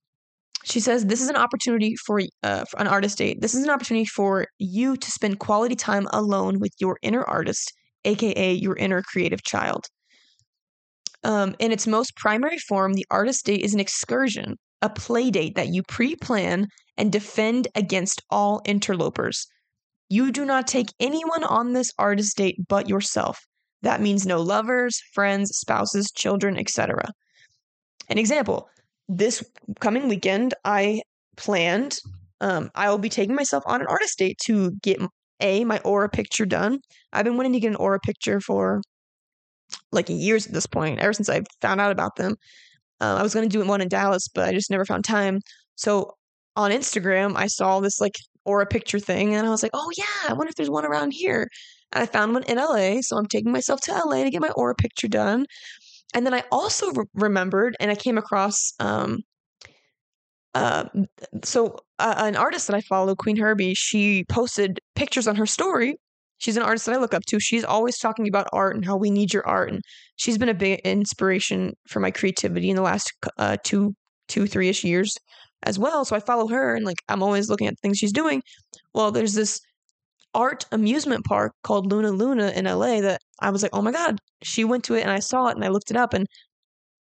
she 0.66 0.80
says 0.80 1.06
this 1.06 1.20
is 1.20 1.28
an 1.28 1.36
opportunity 1.36 1.94
for, 2.04 2.20
uh, 2.42 2.64
for 2.64 2.80
an 2.80 2.88
artist 2.88 3.18
date. 3.18 3.40
This 3.40 3.54
is 3.54 3.62
an 3.62 3.70
opportunity 3.70 4.04
for 4.04 4.48
you 4.58 4.96
to 4.96 5.10
spend 5.12 5.38
quality 5.38 5.76
time 5.76 6.08
alone 6.12 6.58
with 6.58 6.72
your 6.80 6.98
inner 7.02 7.22
artist, 7.22 7.72
aka 8.04 8.52
your 8.52 8.76
inner 8.76 9.02
creative 9.02 9.44
child. 9.44 9.86
Um, 11.22 11.54
in 11.60 11.70
its 11.70 11.86
most 11.86 12.16
primary 12.16 12.58
form, 12.58 12.94
the 12.94 13.06
artist 13.10 13.46
date 13.46 13.60
is 13.60 13.74
an 13.74 13.80
excursion, 13.80 14.56
a 14.82 14.90
play 14.90 15.30
date 15.30 15.54
that 15.54 15.68
you 15.68 15.82
pre 15.84 16.16
plan 16.16 16.66
and 16.96 17.12
defend 17.12 17.68
against 17.74 18.22
all 18.30 18.62
interlopers. 18.64 19.46
You 20.08 20.32
do 20.32 20.44
not 20.44 20.66
take 20.66 20.88
anyone 21.00 21.44
on 21.44 21.72
this 21.72 21.92
artist 21.98 22.36
date 22.36 22.56
but 22.68 22.88
yourself. 22.88 23.38
That 23.82 24.00
means 24.00 24.26
no 24.26 24.40
lovers, 24.40 25.00
friends, 25.12 25.50
spouses, 25.56 26.10
children, 26.10 26.58
etc. 26.58 27.10
An 28.08 28.18
example 28.18 28.68
this 29.08 29.44
coming 29.80 30.08
weekend, 30.08 30.54
I 30.64 31.02
planned, 31.36 31.98
um, 32.40 32.70
I 32.74 32.90
will 32.90 32.98
be 32.98 33.08
taking 33.08 33.34
myself 33.34 33.64
on 33.66 33.80
an 33.80 33.86
artist 33.86 34.18
date 34.18 34.38
to 34.46 34.72
get 34.82 35.00
a 35.40 35.64
my 35.64 35.78
aura 35.80 36.08
picture 36.08 36.46
done. 36.46 36.80
I've 37.12 37.24
been 37.24 37.36
wanting 37.36 37.52
to 37.52 37.60
get 37.60 37.68
an 37.68 37.76
aura 37.76 38.00
picture 38.00 38.40
for 38.40 38.82
like 39.92 40.08
years 40.08 40.46
at 40.46 40.52
this 40.52 40.66
point, 40.66 41.00
ever 41.00 41.12
since 41.12 41.28
I 41.28 41.42
found 41.60 41.80
out 41.80 41.92
about 41.92 42.16
them. 42.16 42.36
Uh, 43.00 43.16
I 43.18 43.22
was 43.22 43.34
going 43.34 43.48
to 43.48 43.58
do 43.58 43.66
one 43.66 43.80
in 43.80 43.88
Dallas, 43.88 44.28
but 44.28 44.48
I 44.48 44.52
just 44.52 44.70
never 44.70 44.84
found 44.84 45.04
time. 45.04 45.40
So 45.74 46.15
on 46.56 46.70
Instagram, 46.70 47.36
I 47.36 47.46
saw 47.46 47.80
this 47.80 48.00
like 48.00 48.16
aura 48.44 48.66
picture 48.66 48.98
thing, 48.98 49.34
and 49.34 49.46
I 49.46 49.50
was 49.50 49.62
like, 49.62 49.72
oh 49.74 49.90
yeah, 49.96 50.28
I 50.28 50.32
wonder 50.32 50.48
if 50.48 50.56
there's 50.56 50.70
one 50.70 50.84
around 50.84 51.12
here. 51.12 51.48
And 51.92 52.02
I 52.02 52.06
found 52.06 52.34
one 52.34 52.42
in 52.44 52.58
LA, 52.58 53.00
so 53.00 53.16
I'm 53.16 53.26
taking 53.26 53.52
myself 53.52 53.80
to 53.82 53.92
LA 53.92 54.24
to 54.24 54.30
get 54.30 54.42
my 54.42 54.50
aura 54.50 54.74
picture 54.74 55.08
done. 55.08 55.46
And 56.14 56.26
then 56.26 56.34
I 56.34 56.44
also 56.50 56.90
re- 56.92 57.04
remembered, 57.14 57.76
and 57.80 57.90
I 57.90 57.94
came 57.94 58.18
across, 58.18 58.72
um, 58.80 59.20
uh, 60.54 60.84
so 61.44 61.78
uh, 61.98 62.14
an 62.18 62.36
artist 62.36 62.66
that 62.68 62.76
I 62.76 62.80
follow, 62.80 63.14
Queen 63.14 63.36
Herbie, 63.36 63.74
she 63.74 64.24
posted 64.24 64.80
pictures 64.94 65.28
on 65.28 65.36
her 65.36 65.46
story 65.46 65.96
She's 66.38 66.56
an 66.56 66.62
artist 66.62 66.86
that 66.86 66.94
I 66.94 66.98
look 66.98 67.14
up 67.14 67.24
to. 67.26 67.40
She's 67.40 67.64
always 67.64 67.98
talking 67.98 68.28
about 68.28 68.48
art 68.52 68.76
and 68.76 68.84
how 68.84 68.96
we 68.96 69.10
need 69.10 69.32
your 69.32 69.46
art, 69.46 69.70
and 69.70 69.82
she's 70.16 70.38
been 70.38 70.48
a 70.48 70.54
big 70.54 70.80
inspiration 70.80 71.72
for 71.88 72.00
my 72.00 72.10
creativity 72.10 72.68
in 72.68 72.76
the 72.76 72.82
last 72.82 73.12
uh, 73.38 73.56
two, 73.64 73.94
two, 74.28 74.46
three 74.46 74.68
ish 74.68 74.84
years 74.84 75.16
as 75.66 75.78
well. 75.78 76.04
So 76.04 76.16
I 76.16 76.20
follow 76.20 76.48
her, 76.48 76.74
and 76.74 76.84
like 76.84 77.02
I'm 77.08 77.22
always 77.22 77.50
looking 77.50 77.66
at 77.66 77.78
things 77.80 77.98
she's 77.98 78.12
doing. 78.12 78.42
Well, 78.94 79.10
there's 79.12 79.34
this 79.34 79.60
art 80.34 80.66
amusement 80.72 81.24
park 81.24 81.52
called 81.64 81.90
Luna 81.92 82.10
Luna 82.12 82.50
in 82.50 82.66
LA 82.66 83.00
that 83.00 83.20
I 83.40 83.50
was 83.50 83.62
like, 83.62 83.72
oh 83.74 83.82
my 83.82 83.92
god, 83.92 84.18
she 84.42 84.64
went 84.64 84.84
to 84.84 84.94
it, 84.94 85.02
and 85.02 85.10
I 85.10 85.20
saw 85.20 85.48
it, 85.48 85.56
and 85.56 85.64
I 85.64 85.68
looked 85.68 85.90
it 85.90 85.96
up, 85.96 86.14
and 86.14 86.26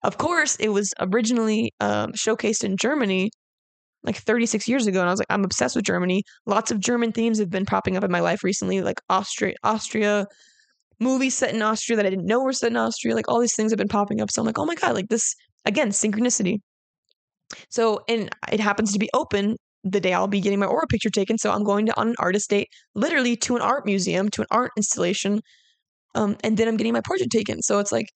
of 0.05 0.19
course, 0.19 0.57
it 0.57 0.69
was 0.69 0.95
originally 1.01 1.73
um, 1.81 2.13
showcased 2.13 2.65
in 2.65 2.77
Germany, 2.77 3.31
like 4.05 4.17
36 4.17 4.69
years 4.69 4.87
ago 4.87 5.01
and 5.01 5.09
I 5.09 5.13
was 5.13 5.19
like 5.21 5.27
I'm 5.31 5.45
obsessed 5.45 5.77
with 5.77 5.85
Germany. 5.85 6.23
Lots 6.47 6.71
of 6.71 6.81
German 6.81 7.13
themes 7.13 7.39
have 7.39 7.51
been 7.51 7.67
popping 7.67 7.97
up 7.97 8.05
in 8.05 8.11
my 8.11 8.21
life 8.21 8.45
recently 8.45 8.81
like 8.81 9.01
Austria 9.11 9.55
Austria 9.65 10.27
movies 11.01 11.37
set 11.37 11.55
in 11.55 11.63
Austria 11.63 11.97
that 11.97 12.07
I 12.07 12.11
didn't 12.11 12.27
know 12.27 12.41
were 12.41 12.53
set 12.53 12.71
in 12.71 12.77
Austria. 12.77 13.15
Like 13.15 13.29
all 13.29 13.41
these 13.41 13.55
things 13.55 13.73
have 13.73 13.79
been 13.79 13.89
popping 13.89 14.21
up. 14.21 14.31
So 14.31 14.41
I'm 14.41 14.47
like, 14.47 14.59
"Oh 14.59 14.67
my 14.67 14.75
god, 14.75 14.95
like 14.95 15.09
this 15.09 15.35
again, 15.65 15.91
synchronicity." 15.91 16.59
So, 17.71 18.01
and 18.09 18.31
it 18.53 18.61
happens 18.61 18.93
to 18.93 18.99
be 18.99 19.11
open 19.15 19.57
the 19.85 20.01
day 20.01 20.13
I'll 20.13 20.27
be 20.27 20.41
getting 20.41 20.59
my 20.59 20.67
aura 20.67 20.87
picture 20.87 21.11
taken, 21.11 21.39
so 21.39 21.51
I'm 21.51 21.65
going 21.65 21.87
to 21.87 21.99
on 21.99 22.09
an 22.09 22.15
artist 22.19 22.51
date 22.51 22.69
literally 22.95 23.37
to 23.37 23.57
an 23.57 23.63
art 23.63 23.87
museum, 23.87 24.29
to 24.31 24.43
an 24.43 24.49
art 24.51 24.73
installation. 24.77 25.41
Um, 26.15 26.37
and 26.43 26.57
then 26.57 26.69
I'm 26.69 26.77
getting 26.77 26.93
my 26.93 27.03
portrait 27.07 27.31
taken. 27.31 27.63
So 27.63 27.79
it's 27.79 27.93
like 27.93 28.09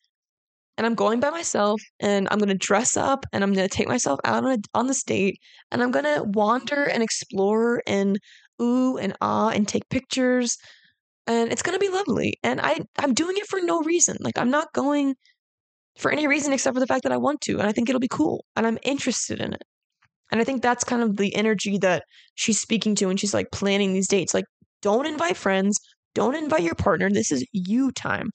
and 0.78 0.86
I'm 0.86 0.94
going 0.94 1.20
by 1.20 1.30
myself 1.30 1.80
and 2.00 2.28
I'm 2.30 2.38
going 2.38 2.48
to 2.48 2.54
dress 2.54 2.96
up 2.96 3.26
and 3.32 3.44
I'm 3.44 3.52
going 3.52 3.68
to 3.68 3.74
take 3.74 3.88
myself 3.88 4.20
out 4.24 4.44
on, 4.44 4.52
a, 4.52 4.58
on 4.74 4.86
this 4.86 5.02
date 5.02 5.38
and 5.70 5.82
I'm 5.82 5.90
going 5.90 6.04
to 6.04 6.24
wander 6.24 6.84
and 6.84 7.02
explore 7.02 7.82
and 7.86 8.18
ooh 8.60 8.96
and 8.96 9.14
ah 9.20 9.50
and 9.50 9.66
take 9.68 9.88
pictures 9.90 10.56
and 11.26 11.52
it's 11.52 11.62
going 11.62 11.78
to 11.78 11.84
be 11.84 11.88
lovely 11.88 12.38
and 12.42 12.60
I 12.60 12.80
I'm 12.98 13.14
doing 13.14 13.36
it 13.36 13.46
for 13.46 13.60
no 13.60 13.80
reason 13.82 14.16
like 14.20 14.38
I'm 14.38 14.50
not 14.50 14.72
going 14.72 15.14
for 15.96 16.10
any 16.10 16.26
reason 16.26 16.52
except 16.52 16.74
for 16.74 16.80
the 16.80 16.86
fact 16.86 17.02
that 17.02 17.12
I 17.12 17.16
want 17.16 17.40
to 17.42 17.58
and 17.58 17.68
I 17.68 17.72
think 17.72 17.88
it'll 17.88 18.00
be 18.00 18.08
cool 18.08 18.44
and 18.56 18.66
I'm 18.66 18.78
interested 18.82 19.40
in 19.40 19.52
it 19.52 19.62
and 20.30 20.40
I 20.40 20.44
think 20.44 20.62
that's 20.62 20.84
kind 20.84 21.02
of 21.02 21.16
the 21.16 21.34
energy 21.34 21.78
that 21.78 22.04
she's 22.34 22.60
speaking 22.60 22.94
to 22.96 23.06
when 23.06 23.16
she's 23.16 23.34
like 23.34 23.50
planning 23.52 23.92
these 23.92 24.08
dates 24.08 24.34
like 24.34 24.44
don't 24.80 25.06
invite 25.06 25.36
friends 25.36 25.78
don't 26.14 26.34
invite 26.34 26.62
your 26.62 26.74
partner 26.74 27.10
this 27.10 27.30
is 27.30 27.44
you 27.52 27.92
time 27.92 28.30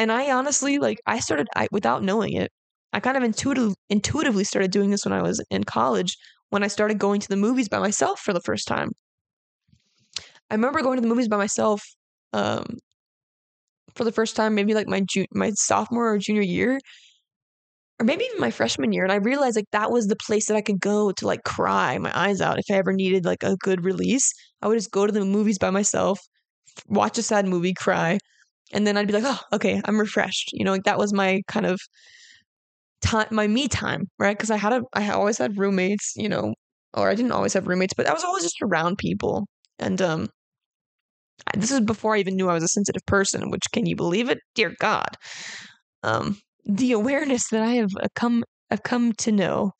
and 0.00 0.10
I 0.10 0.32
honestly 0.32 0.78
like 0.78 0.98
I 1.06 1.20
started 1.20 1.46
I, 1.54 1.68
without 1.70 2.02
knowing 2.02 2.32
it. 2.32 2.50
I 2.92 3.00
kind 3.00 3.18
of 3.18 3.22
intuitive, 3.22 3.74
intuitively 3.90 4.44
started 4.44 4.72
doing 4.72 4.90
this 4.90 5.04
when 5.04 5.12
I 5.12 5.22
was 5.22 5.44
in 5.50 5.62
college 5.62 6.16
when 6.48 6.64
I 6.64 6.68
started 6.68 6.98
going 6.98 7.20
to 7.20 7.28
the 7.28 7.36
movies 7.36 7.68
by 7.68 7.78
myself 7.78 8.18
for 8.18 8.32
the 8.32 8.40
first 8.40 8.66
time. 8.66 8.90
I 10.50 10.54
remember 10.54 10.82
going 10.82 10.96
to 10.96 11.02
the 11.02 11.06
movies 11.06 11.28
by 11.28 11.36
myself 11.36 11.82
um, 12.32 12.64
for 13.96 14.04
the 14.04 14.12
first 14.12 14.36
time, 14.36 14.54
maybe 14.54 14.74
like 14.74 14.88
my 14.88 15.02
ju- 15.08 15.26
my 15.32 15.50
sophomore 15.56 16.12
or 16.14 16.18
junior 16.18 16.42
year, 16.42 16.78
or 17.98 18.04
maybe 18.04 18.24
even 18.24 18.40
my 18.40 18.50
freshman 18.50 18.92
year, 18.92 19.04
and 19.04 19.12
I 19.12 19.16
realized 19.16 19.56
like 19.56 19.70
that 19.72 19.90
was 19.90 20.06
the 20.06 20.16
place 20.16 20.46
that 20.46 20.56
I 20.56 20.62
could 20.62 20.80
go 20.80 21.12
to 21.12 21.26
like 21.26 21.42
cry 21.44 21.98
my 21.98 22.10
eyes 22.18 22.40
out 22.40 22.58
if 22.58 22.64
I 22.70 22.74
ever 22.78 22.92
needed 22.92 23.24
like 23.26 23.42
a 23.42 23.56
good 23.56 23.84
release. 23.84 24.32
I 24.62 24.68
would 24.68 24.78
just 24.78 24.90
go 24.90 25.06
to 25.06 25.12
the 25.12 25.24
movies 25.24 25.58
by 25.58 25.70
myself, 25.70 26.18
watch 26.88 27.18
a 27.18 27.22
sad 27.22 27.46
movie, 27.48 27.74
cry, 27.74 28.18
And 28.74 28.86
then 28.86 28.96
I'd 28.98 29.08
be 29.08 29.14
like, 29.14 29.24
oh, 29.26 29.40
okay, 29.54 29.82
I'm 29.86 30.00
refreshed. 30.00 30.50
You 30.54 30.64
know, 30.64 30.72
like 30.72 30.84
that 30.84 30.98
was 30.98 31.12
my 31.14 31.42
kind 31.48 31.66
of 31.66 31.80
time, 33.00 33.28
my 33.30 33.46
me 33.46 33.68
time, 33.68 34.04
right? 34.18 34.36
Because 34.36 34.50
I 34.50 34.56
had 34.56 34.72
a, 34.72 34.82
I 34.94 35.10
always 35.10 35.38
had 35.38 35.58
roommates, 35.58 36.12
you 36.16 36.28
know, 36.28 36.54
or 36.94 37.08
I 37.10 37.14
didn't 37.14 37.32
always 37.32 37.54
have 37.54 37.66
roommates, 37.68 37.94
but 37.94 38.06
I 38.06 38.12
was 38.12 38.24
always 38.24 38.42
just 38.42 38.60
around 38.62 38.98
people. 38.98 39.46
And 39.78 40.00
um, 40.02 40.28
this 41.54 41.70
is 41.70 41.80
before 41.80 42.14
I 42.14 42.18
even 42.18 42.36
knew 42.36 42.48
I 42.48 42.54
was 42.54 42.62
a 42.62 42.68
sensitive 42.68 43.04
person. 43.06 43.50
Which 43.50 43.64
can 43.72 43.86
you 43.86 43.96
believe 43.96 44.28
it? 44.28 44.38
Dear 44.54 44.74
God, 44.80 45.16
um, 46.02 46.38
the 46.64 46.92
awareness 46.92 47.48
that 47.48 47.62
I 47.62 47.74
have 47.74 47.90
uh, 48.00 48.08
come, 48.14 48.44
I've 48.70 48.82
come 48.82 49.12
to 49.14 49.32
know. 49.32 49.72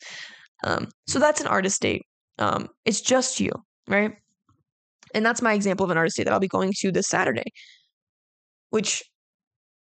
Um, 0.65 0.89
so 1.07 1.19
that's 1.19 1.41
an 1.41 1.47
artist 1.47 1.81
date. 1.81 2.03
Um, 2.39 2.69
it's 2.85 3.01
just 3.01 3.41
you, 3.41 3.53
right? 3.89 4.12
And 5.15 5.24
that's 5.24 5.43
my 5.43 5.55
example 5.55 5.85
of 5.85 5.91
an 5.91 5.99
artist 5.99 6.16
date 6.16 6.24
that 6.24 6.32
I'll 6.32 6.41
be 6.41 6.49
going 6.49 6.73
to 6.78 6.93
this 6.93 7.09
Saturday. 7.09 7.51
Which, 8.70 9.03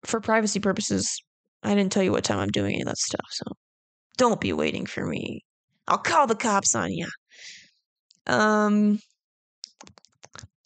for 0.04 0.20
privacy 0.20 0.60
purposes, 0.60 1.20
I 1.62 1.74
didn't 1.74 1.92
tell 1.92 2.02
you 2.02 2.12
what 2.12 2.24
time 2.24 2.38
I'm 2.38 2.50
doing 2.50 2.74
any 2.74 2.82
of 2.82 2.88
that 2.88 2.98
stuff. 2.98 3.26
So 3.30 3.44
don't 4.16 4.40
be 4.40 4.52
waiting 4.52 4.86
for 4.86 5.04
me. 5.06 5.42
I'll 5.88 5.98
call 5.98 6.26
the 6.26 6.36
cops 6.36 6.74
on 6.74 6.92
you. 6.92 7.08
Um, 8.26 9.00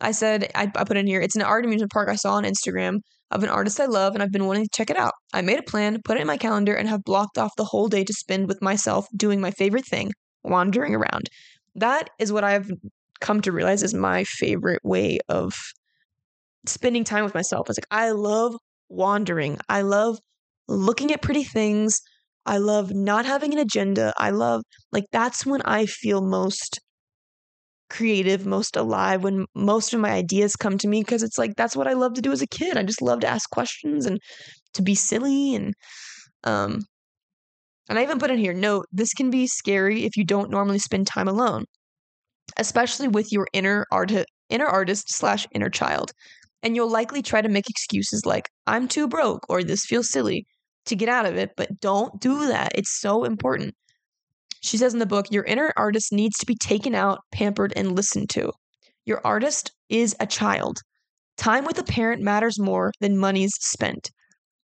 I 0.03 0.11
said 0.13 0.51
I, 0.55 0.65
I 0.65 0.85
put 0.85 0.97
it 0.97 1.01
in 1.01 1.07
here. 1.07 1.21
It's 1.21 1.37
an 1.37 1.43
art 1.43 1.65
amusement 1.65 1.93
park 1.93 2.09
I 2.09 2.17
saw 2.17 2.35
on 2.35 2.45
Instagram 2.45 2.99
of 3.31 3.43
an 3.43 3.49
artist 3.49 3.81
I 3.81 3.87
love, 3.87 4.15
and 4.15 4.23
I've 4.23 4.33
been 4.33 4.47
wanting 4.47 4.65
to 4.65 4.71
check 4.75 4.91
it 4.91 4.97
out. 4.97 5.15
I 5.33 5.41
made 5.41 5.59
a 5.59 5.63
plan, 5.63 6.01
put 6.05 6.19
it 6.19 6.21
in 6.21 6.27
my 6.27 6.37
calendar, 6.37 6.75
and 6.75 6.89
have 6.89 7.05
blocked 7.05 7.39
off 7.39 7.53
the 7.57 7.65
whole 7.65 7.89
day 7.89 8.05
to 8.05 8.13
spend 8.13 8.49
with 8.49 8.61
myself 8.61 9.07
doing 9.17 9.41
my 9.41 9.51
favorite 9.51 9.87
thing, 9.87 10.13
wandering 10.45 10.95
around. 10.95 11.31
That 11.75 12.11
is 12.19 12.31
what 12.31 12.45
I've 12.45 12.71
come 13.21 13.41
to 13.41 13.53
realize 13.53 13.83
is 13.83 13.95
my 13.95 14.25
favorite 14.25 14.81
way 14.85 15.19
of 15.29 15.55
spending 16.67 17.05
time 17.05 17.25
with 17.25 17.35
myself. 17.35 17.71
It's 17.71 17.79
like 17.79 17.87
I 17.91 18.11
love 18.11 18.55
wandering. 18.91 19.59
I 19.69 19.83
love 19.83 20.19
looking 20.69 21.13
at 21.13 21.23
pretty 21.23 21.45
things. 21.45 22.01
I 22.45 22.59
love 22.59 22.93
not 22.93 23.25
having 23.25 23.53
an 23.53 23.61
agenda. 23.61 24.13
I 24.19 24.31
love, 24.31 24.63
like, 24.91 25.05
that's 25.13 25.47
when 25.47 25.63
I 25.63 25.87
feel 25.87 26.21
most 26.21 26.81
creative, 27.93 28.47
most 28.47 28.77
alive, 28.77 29.23
when 29.23 29.47
most 29.55 29.93
of 29.95 30.01
my 30.01 30.11
ideas 30.11 30.57
come 30.57 30.79
to 30.79 30.89
me 30.89 31.01
because 31.03 31.23
it's 31.23 31.39
like 31.39 31.55
that's 31.57 31.77
what 31.77 31.87
I 31.87 31.93
love 31.93 32.15
to 32.15 32.23
do 32.23 32.33
as 32.33 32.43
a 32.43 32.47
kid. 32.47 32.77
I 32.77 32.83
just 32.83 33.03
love 33.03 33.21
to 33.21 33.29
ask 33.29 33.49
questions 33.51 34.07
and 34.07 34.19
to 34.75 34.83
be 34.83 34.95
silly 34.95 35.55
and, 35.55 35.75
um, 36.45 36.83
and 37.89 37.99
I 37.99 38.03
even 38.03 38.19
put 38.19 38.31
in 38.31 38.39
here, 38.39 38.55
note, 38.55 38.87
this 38.93 39.13
can 39.13 39.31
be 39.31 39.47
scary 39.47 40.05
if 40.05 40.17
you 40.17 40.25
don't 40.25 40.51
normally 40.51 40.79
spend 40.79 41.07
time 41.07 41.29
alone, 41.29 41.65
especially 42.57 43.09
with 43.09 43.31
your 43.33 43.47
inner 43.53 43.87
art, 43.93 44.13
inner 44.49 44.67
artist 44.67 45.13
slash 45.13 45.47
inner 45.53 45.69
child. 45.69 46.13
And 46.63 46.75
you'll 46.77 46.91
likely 46.91 47.23
try 47.23 47.43
to 47.43 47.49
make 47.49 47.69
excuses 47.69 48.25
like, 48.25 48.49
I'm 48.67 48.89
too 48.89 49.09
broke 49.09 49.45
or 49.49 49.63
this 49.63 49.85
feels 49.85 50.09
silly 50.11 50.47
to 50.87 50.97
get 50.97 51.09
out 51.09 51.27
of 51.27 51.37
it, 51.37 51.51
but 51.57 51.81
don't 51.81 52.19
do 52.21 52.47
that. 52.49 52.73
It's 52.75 52.99
so 53.01 53.25
important. 53.25 53.75
She 54.63 54.77
says 54.77 54.93
in 54.93 55.01
the 55.01 55.07
book, 55.07 55.27
your 55.31 55.45
inner 55.45 55.73
artist 55.77 56.13
needs 56.13 56.39
to 56.39 56.47
be 56.47 56.55
taken 56.55 56.95
out, 56.95 57.21
pampered, 57.33 57.73
and 57.75 57.97
listened 57.97 58.31
to. 58.31 58.53
Your 59.05 59.21
artist 59.25 59.73
is 59.89 60.15
a 60.21 60.27
child. 60.27 60.79
Time 61.37 61.65
with 61.65 61.79
a 61.79 61.85
parent 61.85 62.23
matters 62.23 62.61
more 62.61 62.93
than 63.01 63.19
monies 63.19 63.53
spent. 63.61 64.11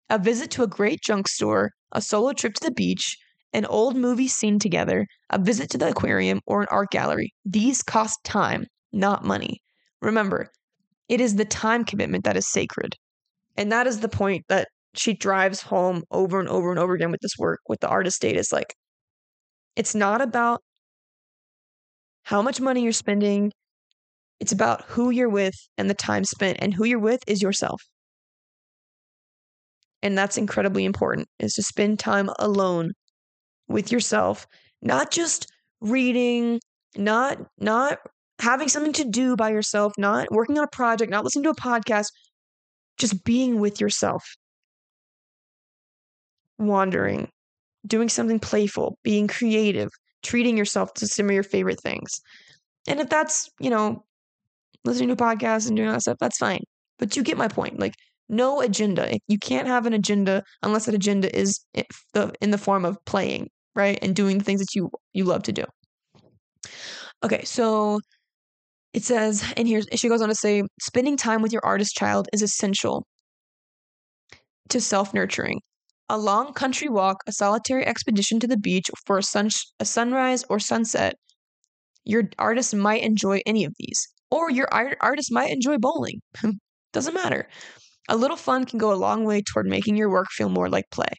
A 0.10 0.20
visit 0.20 0.52
to 0.52 0.64
a 0.64 0.68
great 0.68 1.00
junk 1.02 1.30
store, 1.30 1.72
a 1.94 2.02
solo 2.02 2.34
trip 2.34 2.54
to 2.56 2.66
the 2.66 2.74
beach, 2.74 3.16
an 3.54 3.66
old 3.68 3.96
movie 3.96 4.28
seen 4.28 4.60
together, 4.60 5.08
a 5.30 5.40
visit 5.40 5.70
to 5.70 5.78
the 5.78 5.90
aquarium, 5.90 6.42
or 6.46 6.62
an 6.62 6.68
art 6.70 6.92
gallery. 6.92 7.34
These 7.46 7.82
cost 7.82 8.20
time, 8.26 8.66
not 8.92 9.24
money. 9.24 9.62
Remember, 10.02 10.52
it 11.08 11.22
is 11.22 11.36
the 11.36 11.46
time 11.46 11.86
commitment 11.86 12.26
that 12.26 12.36
is 12.36 12.52
sacred. 12.52 12.96
And 13.56 13.72
that 13.72 13.88
is 13.88 14.02
the 14.02 14.10
point 14.10 14.44
that 14.50 14.68
she 14.94 15.14
drives 15.14 15.62
home 15.62 16.04
over 16.12 16.40
and 16.40 16.50
over 16.50 16.70
and 16.70 16.80
over 16.80 16.94
again 16.96 17.12
with 17.12 17.22
this 17.22 17.38
work 17.40 17.62
with 17.70 17.80
the 17.80 17.88
artist 17.88 18.24
is 18.26 18.52
like 18.52 18.74
it's 19.76 19.96
not 19.96 20.22
about 20.22 20.62
how 22.24 22.42
much 22.42 22.60
money 22.60 22.82
you're 22.84 22.92
spending. 22.92 23.52
It's 24.40 24.52
about 24.52 24.84
who 24.86 25.10
you're 25.12 25.30
with 25.30 25.56
and 25.78 25.90
the 25.90 25.94
time 25.94 26.26
spent 26.26 26.58
and 26.62 26.74
who 26.74 26.86
you're 26.86 27.00
with 27.00 27.22
is 27.28 27.42
yourself. 27.42 27.82
And 30.02 30.18
that's 30.18 30.38
incredibly 30.38 30.86
important 30.86 31.28
is 31.40 31.54
to 31.56 31.64
spend 31.64 32.00
time 32.00 32.30
alone 32.40 32.94
with 33.68 33.92
yourself 33.92 34.48
not 34.82 35.12
just 35.12 35.48
reading 35.82 36.60
not 36.96 37.40
not 37.60 38.00
having 38.40 38.68
something 38.68 38.94
to 38.94 39.06
do 39.06 39.36
by 39.36 39.50
yourself 39.50 39.94
not 39.98 40.32
working 40.32 40.58
on 40.58 40.64
a 40.64 40.68
project 40.68 41.12
not 41.12 41.24
listening 41.24 41.44
to 41.44 41.50
a 41.50 41.56
podcast 41.56 42.08
just 42.98 43.24
being 43.24 43.60
with 43.60 43.82
yourself. 43.82 44.24
Wandering, 46.58 47.30
doing 47.86 48.10
something 48.10 48.40
playful, 48.40 48.98
being 49.04 49.28
creative, 49.28 49.90
treating 50.24 50.58
yourself 50.58 50.94
to 50.96 51.08
some 51.08 51.28
of 51.28 51.32
your 51.32 51.44
favorite 51.44 51.82
things. 51.82 52.22
And 52.88 53.00
if 53.00 53.10
that's, 53.10 53.50
you 53.60 53.70
know, 53.70 54.04
listening 54.84 55.10
to 55.10 55.16
podcasts 55.16 55.68
and 55.68 55.76
doing 55.76 55.90
that 55.90 56.02
stuff, 56.02 56.18
that's 56.20 56.38
fine. 56.38 56.62
But 57.00 57.16
you 57.16 57.24
get 57.24 57.38
my 57.38 57.48
point. 57.48 57.80
Like, 57.80 57.94
no 58.30 58.62
agenda. 58.62 59.18
You 59.28 59.38
can't 59.38 59.68
have 59.68 59.86
an 59.86 59.94
agenda 59.94 60.44
unless 60.64 60.86
that 60.86 60.96
agenda 60.96 61.36
is 61.38 61.60
in 61.74 62.52
the 62.52 62.58
form 62.58 62.86
of 62.86 62.98
playing, 63.06 63.50
right? 63.76 64.00
And 64.02 64.16
doing 64.16 64.40
things 64.40 64.60
that 64.60 64.74
you 64.74 64.90
you 65.14 65.26
love 65.26 65.44
to 65.44 65.52
do. 65.52 65.64
Okay, 67.24 67.44
so 67.44 68.00
it 68.94 69.04
says, 69.04 69.44
and 69.58 69.68
here 69.68 69.82
she 69.96 70.10
goes 70.10 70.22
on 70.22 70.30
to 70.30 70.36
say, 70.36 70.64
spending 70.82 71.18
time 71.18 71.42
with 71.42 71.52
your 71.52 71.66
artist 71.66 71.96
child 71.96 72.28
is 72.34 72.42
essential 72.42 73.06
to 74.70 74.82
self 74.82 75.14
nurturing. 75.14 75.62
A 76.08 76.18
long 76.20 76.54
country 76.54 76.88
walk, 76.88 77.24
a 77.26 77.32
solitary 77.32 77.86
expedition 77.86 78.40
to 78.40 78.48
the 78.48 78.58
beach 78.58 78.92
for 79.06 79.18
a, 79.18 79.24
sun- 79.24 79.50
a 79.80 79.86
sunrise 79.86 80.44
or 80.50 80.60
sunset. 80.60 81.16
Your 82.04 82.30
artist 82.38 82.76
might 82.76 83.02
enjoy 83.02 83.42
any 83.48 83.66
of 83.66 83.74
these, 83.80 84.08
or 84.30 84.52
your 84.52 84.68
art- 84.72 85.00
artist 85.02 85.32
might 85.32 85.52
enjoy 85.52 85.80
bowling. 85.80 86.22
Doesn't 86.94 87.16
matter. 87.16 87.48
A 88.08 88.16
little 88.16 88.38
fun 88.38 88.66
can 88.66 88.78
go 88.78 88.94
a 88.94 89.02
long 89.08 89.26
way 89.26 89.42
toward 89.42 89.66
making 89.66 89.98
your 89.98 90.12
work 90.12 90.28
feel 90.30 90.50
more 90.50 90.70
like 90.70 90.86
play. 90.92 91.10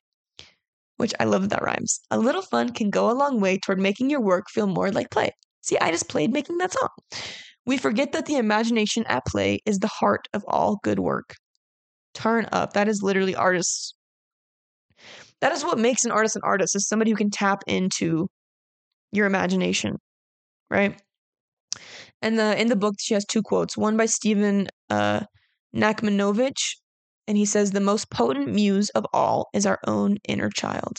Which 0.98 1.12
I 1.18 1.24
love 1.24 1.42
that, 1.42 1.50
that 1.50 1.62
rhymes. 1.62 2.00
A 2.12 2.18
little 2.18 2.42
fun 2.42 2.72
can 2.72 2.88
go 2.90 3.10
a 3.10 3.18
long 3.18 3.40
way 3.40 3.58
toward 3.58 3.80
making 3.80 4.08
your 4.08 4.20
work 4.20 4.46
feel 4.50 4.68
more 4.68 4.92
like 4.92 5.10
play. 5.10 5.32
See, 5.62 5.76
I 5.78 5.90
just 5.90 6.08
played 6.08 6.32
making 6.32 6.58
that 6.58 6.72
song. 6.72 6.90
We 7.66 7.76
forget 7.76 8.12
that 8.12 8.26
the 8.26 8.36
imagination 8.36 9.04
at 9.08 9.26
play 9.26 9.58
is 9.66 9.80
the 9.80 9.88
heart 9.88 10.28
of 10.32 10.44
all 10.46 10.78
good 10.84 11.00
work. 11.00 11.34
Turn 12.14 12.48
up. 12.52 12.74
That 12.74 12.86
is 12.86 13.02
literally 13.02 13.34
artists 13.34 13.95
that 15.40 15.52
is 15.52 15.64
what 15.64 15.78
makes 15.78 16.04
an 16.04 16.10
artist 16.10 16.36
an 16.36 16.42
artist 16.44 16.74
is 16.76 16.88
somebody 16.88 17.10
who 17.10 17.16
can 17.16 17.30
tap 17.30 17.62
into 17.66 18.28
your 19.12 19.26
imagination 19.26 19.96
right? 20.68 21.00
And 22.22 22.38
the 22.38 22.60
in 22.60 22.68
the 22.68 22.76
book 22.76 22.94
she 22.98 23.14
has 23.14 23.24
two 23.24 23.42
quotes 23.42 23.76
one 23.76 23.96
by 23.96 24.06
stephen 24.06 24.68
uh, 24.90 25.20
nachmanovitch 25.74 26.76
and 27.28 27.36
he 27.36 27.44
says 27.44 27.70
the 27.70 27.80
most 27.80 28.10
potent 28.10 28.52
muse 28.52 28.88
of 28.90 29.06
all 29.12 29.48
is 29.52 29.66
our 29.66 29.78
own 29.86 30.16
inner 30.28 30.50
child. 30.50 30.98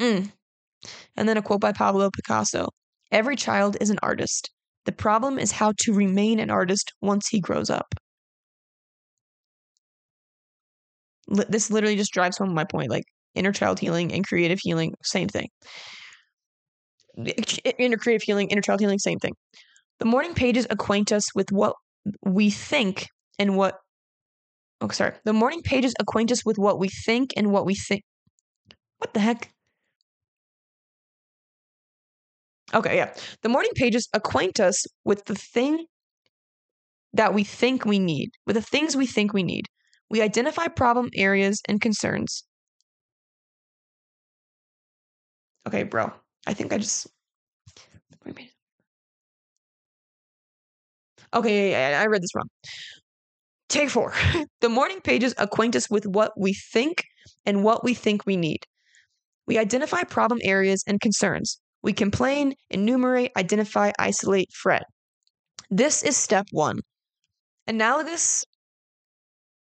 Mm. 0.00 0.30
and 1.16 1.28
then 1.28 1.36
a 1.36 1.42
quote 1.42 1.60
by 1.60 1.72
pablo 1.72 2.08
picasso 2.10 2.68
every 3.10 3.36
child 3.36 3.76
is 3.80 3.90
an 3.90 3.98
artist. 4.02 4.50
The 4.84 4.92
problem 4.92 5.38
is 5.38 5.52
how 5.52 5.72
to 5.80 5.92
remain 5.92 6.38
an 6.38 6.50
artist 6.50 6.92
once 7.02 7.28
he 7.28 7.40
grows 7.40 7.68
up 7.68 7.94
this 11.28 11.70
literally 11.70 11.96
just 11.96 12.12
drives 12.12 12.38
home 12.38 12.54
my 12.54 12.64
point. 12.64 12.90
Like 12.90 13.04
inner 13.34 13.52
child 13.52 13.78
healing 13.78 14.12
and 14.12 14.26
creative 14.26 14.58
healing, 14.62 14.92
same 15.02 15.28
thing. 15.28 15.48
Inner 17.78 17.96
creative 17.96 18.22
healing, 18.22 18.48
inner 18.50 18.62
child 18.62 18.80
healing, 18.80 18.98
same 18.98 19.18
thing. 19.18 19.34
The 19.98 20.06
morning 20.06 20.34
pages 20.34 20.66
acquaint 20.70 21.12
us 21.12 21.34
with 21.34 21.50
what 21.50 21.74
we 22.24 22.50
think 22.50 23.06
and 23.38 23.56
what. 23.56 23.76
Oh, 24.80 24.88
sorry. 24.88 25.14
The 25.24 25.32
morning 25.32 25.62
pages 25.62 25.94
acquaint 25.98 26.30
us 26.30 26.44
with 26.44 26.56
what 26.56 26.78
we 26.78 26.88
think 26.88 27.32
and 27.36 27.50
what 27.50 27.66
we 27.66 27.74
think. 27.74 28.02
What 28.98 29.12
the 29.12 29.20
heck? 29.20 29.50
Okay, 32.72 32.96
yeah. 32.96 33.14
The 33.42 33.48
morning 33.48 33.72
pages 33.74 34.08
acquaint 34.12 34.60
us 34.60 34.84
with 35.04 35.24
the 35.24 35.34
thing 35.34 35.86
that 37.14 37.34
we 37.34 37.42
think 37.42 37.84
we 37.84 37.98
need, 37.98 38.30
with 38.46 38.54
the 38.54 38.62
things 38.62 38.94
we 38.96 39.06
think 39.06 39.32
we 39.32 39.42
need. 39.42 39.64
We 40.10 40.22
identify 40.22 40.68
problem 40.68 41.10
areas 41.14 41.60
and 41.68 41.80
concerns. 41.80 42.44
Okay, 45.66 45.82
bro. 45.82 46.12
I 46.46 46.54
think 46.54 46.72
I 46.72 46.78
just. 46.78 47.08
Okay, 51.34 51.94
I 51.94 52.06
read 52.06 52.22
this 52.22 52.34
wrong. 52.34 52.48
Take 53.68 53.90
four. 53.90 54.14
the 54.60 54.68
morning 54.70 55.00
pages 55.02 55.34
acquaint 55.36 55.76
us 55.76 55.90
with 55.90 56.06
what 56.06 56.32
we 56.38 56.54
think 56.54 57.04
and 57.44 57.62
what 57.62 57.84
we 57.84 57.92
think 57.92 58.24
we 58.24 58.36
need. 58.36 58.64
We 59.46 59.58
identify 59.58 60.04
problem 60.04 60.40
areas 60.42 60.82
and 60.86 61.00
concerns. 61.00 61.60
We 61.82 61.92
complain, 61.92 62.54
enumerate, 62.70 63.32
identify, 63.36 63.92
isolate, 63.98 64.48
fret. 64.52 64.84
This 65.70 66.02
is 66.02 66.16
step 66.16 66.46
one. 66.50 66.80
Analogous 67.66 68.44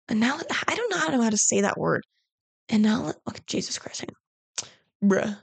Anal- 0.09 0.41
I 0.67 0.75
don't 0.75 0.91
know 0.91 0.97
how 0.97 1.09
to, 1.09 1.23
how 1.23 1.29
to 1.29 1.37
say 1.37 1.61
that 1.61 1.77
word. 1.77 2.03
Anal- 2.69 3.13
oh, 3.27 3.33
Jesus 3.47 3.77
Christ. 3.77 4.01
Hang 4.01 4.09
on. 4.09 5.09
Bruh. 5.09 5.39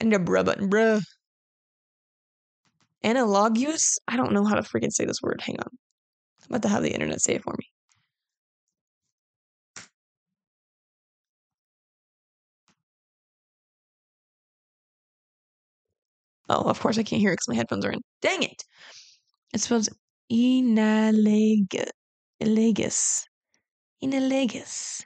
I 0.00 0.04
need 0.04 0.14
a 0.14 0.18
bruh 0.18 0.44
button. 0.44 0.70
Bruh. 0.70 1.02
Analogous? 3.02 3.98
I 4.08 4.16
don't 4.16 4.32
know 4.32 4.44
how 4.44 4.54
to 4.54 4.62
freaking 4.62 4.92
say 4.92 5.04
this 5.04 5.22
word. 5.22 5.40
Hang 5.40 5.60
on. 5.60 5.68
I'm 6.42 6.48
about 6.56 6.62
to 6.62 6.68
have 6.68 6.82
the 6.82 6.92
internet 6.92 7.20
say 7.20 7.34
it 7.34 7.42
for 7.44 7.54
me. 7.58 7.66
Oh, 16.48 16.68
of 16.68 16.80
course 16.80 16.98
I 16.98 17.02
can't 17.02 17.20
hear 17.20 17.32
it 17.32 17.34
because 17.34 17.48
my 17.48 17.54
headphones 17.56 17.84
are 17.84 17.92
in. 17.92 18.00
Dang 18.20 18.42
it! 18.42 18.64
It 19.54 19.60
spells 19.60 19.88
inalagus. 24.04 24.12
Inalagus. 24.12 25.04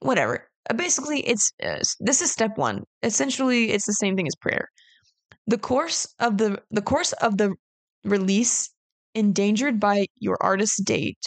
Whatever. 0.00 0.48
Uh, 0.70 0.74
basically, 0.74 1.20
it's 1.20 1.52
uh, 1.62 1.82
this 2.00 2.20
is 2.22 2.30
step 2.30 2.56
one. 2.56 2.84
Essentially, 3.02 3.70
it's 3.70 3.86
the 3.86 3.92
same 3.94 4.16
thing 4.16 4.26
as 4.26 4.34
prayer. 4.36 4.68
The 5.46 5.58
course 5.58 6.06
of 6.20 6.38
the 6.38 6.62
the 6.70 6.82
course 6.82 7.12
of 7.14 7.38
the 7.38 7.54
release 8.04 8.70
endangered 9.14 9.80
by 9.80 10.06
your 10.18 10.38
artist's 10.42 10.82
date. 10.82 11.22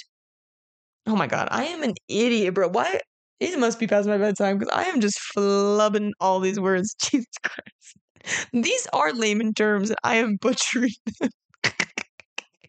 Oh 1.07 1.15
my 1.15 1.27
god, 1.27 1.48
I 1.52 1.65
am 1.65 1.84
an 1.84 1.94
idiot, 2.07 2.53
bro. 2.53 2.69
Why? 2.69 2.99
It 3.39 3.57
must 3.60 3.80
be 3.80 3.88
past 3.88 4.07
my 4.07 4.18
bedtime 4.18 4.57
because 4.57 4.73
I 4.73 4.85
am 4.85 4.99
just 4.99 5.19
flubbing 5.35 6.11
all 6.19 6.39
these 6.39 6.60
words. 6.60 6.95
Jesus 7.02 7.27
Christ. 7.44 8.49
These 8.53 8.88
are 8.94 9.14
layman 9.14 9.53
terms 9.53 9.89
and 9.89 9.99
I 10.03 10.15
am 10.18 10.38
butchering 10.38 10.91
them. 11.19 11.30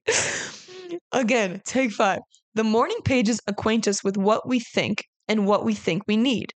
Again, 1.12 1.62
take 1.64 1.92
five. 1.92 2.20
The 2.58 2.64
morning 2.64 2.98
pages 3.04 3.38
acquaint 3.46 3.86
us 3.86 4.02
with 4.02 4.16
what 4.16 4.48
we 4.48 4.58
think 4.58 5.04
and 5.28 5.46
what 5.46 5.64
we 5.64 5.74
think 5.74 6.02
we 6.08 6.16
need. 6.16 6.52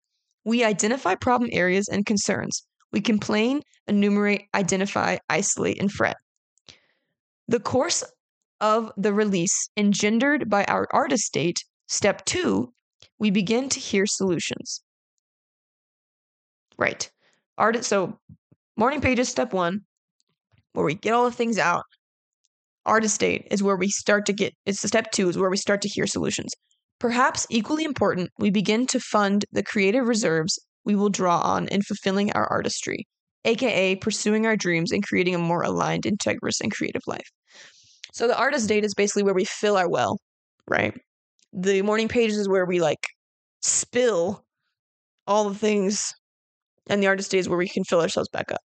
We 0.46 0.64
identify 0.64 1.16
problem 1.16 1.50
areas 1.52 1.90
and 1.90 2.06
concerns. 2.06 2.66
We 2.94 3.02
complain, 3.02 3.64
enumerate, 3.86 4.46
identify, 4.56 5.18
isolate, 5.30 5.78
and 5.82 5.92
fret. 5.92 6.16
The 7.50 7.60
course 7.60 8.06
of 8.62 8.94
the 8.96 9.12
release 9.12 9.70
engendered 9.76 10.50
by 10.50 10.64
our 10.70 10.88
artist 10.94 11.24
state, 11.24 11.66
step 11.90 12.24
two, 12.24 12.72
we 13.18 13.30
begin 13.30 13.68
to 13.68 13.82
hear 13.82 14.06
solutions. 14.06 14.82
Right. 16.78 17.12
Artist 17.58 17.90
so 17.90 18.18
morning 18.78 19.02
pages 19.02 19.28
step 19.28 19.52
1 19.52 19.82
where 20.72 20.86
we 20.86 20.94
get 20.94 21.14
all 21.14 21.26
the 21.26 21.36
things 21.36 21.58
out. 21.58 21.84
Artist 22.86 23.16
state 23.16 23.48
is 23.52 23.62
where 23.62 23.76
we 23.76 23.90
start 23.90 24.26
to 24.26 24.34
get 24.34 24.54
it's 24.66 24.82
step 24.82 25.12
2 25.12 25.30
is 25.30 25.38
where 25.38 25.50
we 25.50 25.58
start 25.58 25.82
to 25.82 25.90
hear 25.90 26.08
solutions. 26.08 26.54
Perhaps 27.00 27.48
equally 27.50 27.84
important, 27.84 28.30
we 28.40 28.50
begin 28.50 28.86
to 28.88 29.00
fund 29.00 29.46
the 29.52 29.64
creative 29.64 30.08
reserves 30.08 30.60
we 30.86 30.96
will 30.96 31.10
draw 31.10 31.40
on 31.42 31.68
in 31.68 31.82
fulfilling 31.82 32.32
our 32.34 32.48
artistry, 32.48 33.06
aka 33.46 33.96
pursuing 33.96 34.46
our 34.46 34.58
dreams 34.58 34.92
and 34.92 35.06
creating 35.06 35.36
a 35.36 35.40
more 35.40 35.62
aligned, 35.62 36.04
integrous, 36.04 36.60
and 36.62 36.72
creative 36.72 37.02
life. 37.08 37.28
So 38.14 38.28
the 38.28 38.38
artist 38.38 38.68
date 38.68 38.84
is 38.84 38.94
basically 38.94 39.24
where 39.24 39.34
we 39.34 39.46
fill 39.46 39.78
our 39.78 39.90
well, 39.90 40.18
right? 40.68 40.94
The 41.54 41.82
morning 41.82 42.08
pages 42.08 42.38
is 42.38 42.50
where 42.50 42.66
we 42.66 42.82
like 42.82 43.06
spill 43.62 44.44
all 45.28 45.50
the 45.50 45.56
things, 45.56 46.14
and 46.88 47.04
the 47.04 47.08
artist 47.08 47.32
date 47.32 47.40
is 47.40 47.50
where 47.50 47.58
we 47.58 47.70
can 47.70 47.84
fill 47.84 48.02
ourselves 48.02 48.30
back 48.30 48.52
up. 48.52 48.62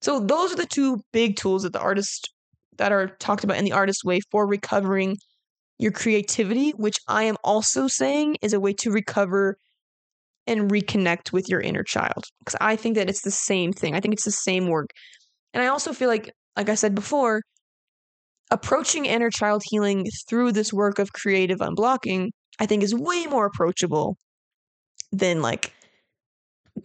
So 0.00 0.20
those 0.20 0.52
are 0.52 0.56
the 0.56 0.66
two 0.66 1.00
big 1.12 1.36
tools 1.36 1.62
that 1.62 1.72
the 1.72 1.80
artist 1.80 2.30
that 2.78 2.92
are 2.92 3.08
talked 3.18 3.44
about 3.44 3.56
in 3.56 3.64
the 3.64 3.72
artist 3.72 4.04
way 4.04 4.20
for 4.30 4.46
recovering 4.46 5.16
your 5.78 5.92
creativity, 5.92 6.70
which 6.70 6.96
I 7.08 7.24
am 7.24 7.36
also 7.44 7.86
saying 7.86 8.36
is 8.42 8.52
a 8.52 8.60
way 8.60 8.72
to 8.74 8.90
recover 8.90 9.56
and 10.46 10.70
reconnect 10.70 11.32
with 11.32 11.48
your 11.48 11.60
inner 11.60 11.82
child. 11.82 12.24
Because 12.38 12.56
I 12.60 12.76
think 12.76 12.96
that 12.96 13.10
it's 13.10 13.22
the 13.22 13.30
same 13.30 13.72
thing. 13.72 13.94
I 13.94 14.00
think 14.00 14.14
it's 14.14 14.24
the 14.24 14.30
same 14.30 14.68
work. 14.68 14.90
And 15.52 15.62
I 15.62 15.66
also 15.66 15.92
feel 15.92 16.08
like, 16.08 16.32
like 16.56 16.68
I 16.68 16.74
said 16.74 16.94
before, 16.94 17.42
approaching 18.50 19.06
inner 19.06 19.30
child 19.30 19.62
healing 19.66 20.06
through 20.28 20.52
this 20.52 20.72
work 20.72 20.98
of 20.98 21.12
creative 21.12 21.58
unblocking, 21.58 22.30
I 22.58 22.66
think 22.66 22.82
is 22.82 22.94
way 22.94 23.26
more 23.26 23.46
approachable 23.46 24.16
than 25.12 25.42
like 25.42 25.72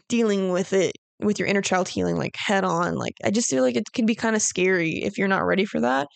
dealing 0.07 0.51
with 0.51 0.73
it 0.73 0.93
with 1.21 1.39
your 1.39 1.47
inner 1.47 1.61
child 1.61 1.87
healing 1.87 2.17
like 2.17 2.35
head 2.35 2.63
on. 2.63 2.95
Like 2.95 3.13
I 3.23 3.31
just 3.31 3.49
feel 3.49 3.63
like 3.63 3.75
it 3.75 3.91
can 3.93 4.05
be 4.05 4.15
kind 4.15 4.35
of 4.35 4.41
scary 4.41 5.03
if 5.03 5.17
you're 5.17 5.27
not 5.27 5.45
ready 5.45 5.65
for 5.65 5.79
that. 5.81 6.07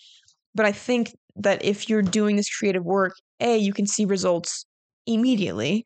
But 0.53 0.65
I 0.65 0.71
think 0.71 1.13
that 1.35 1.63
if 1.63 1.89
you're 1.89 2.01
doing 2.01 2.35
this 2.35 2.49
creative 2.49 2.83
work, 2.83 3.13
A, 3.39 3.57
you 3.57 3.73
can 3.73 3.87
see 3.87 4.05
results 4.05 4.65
immediately. 5.05 5.85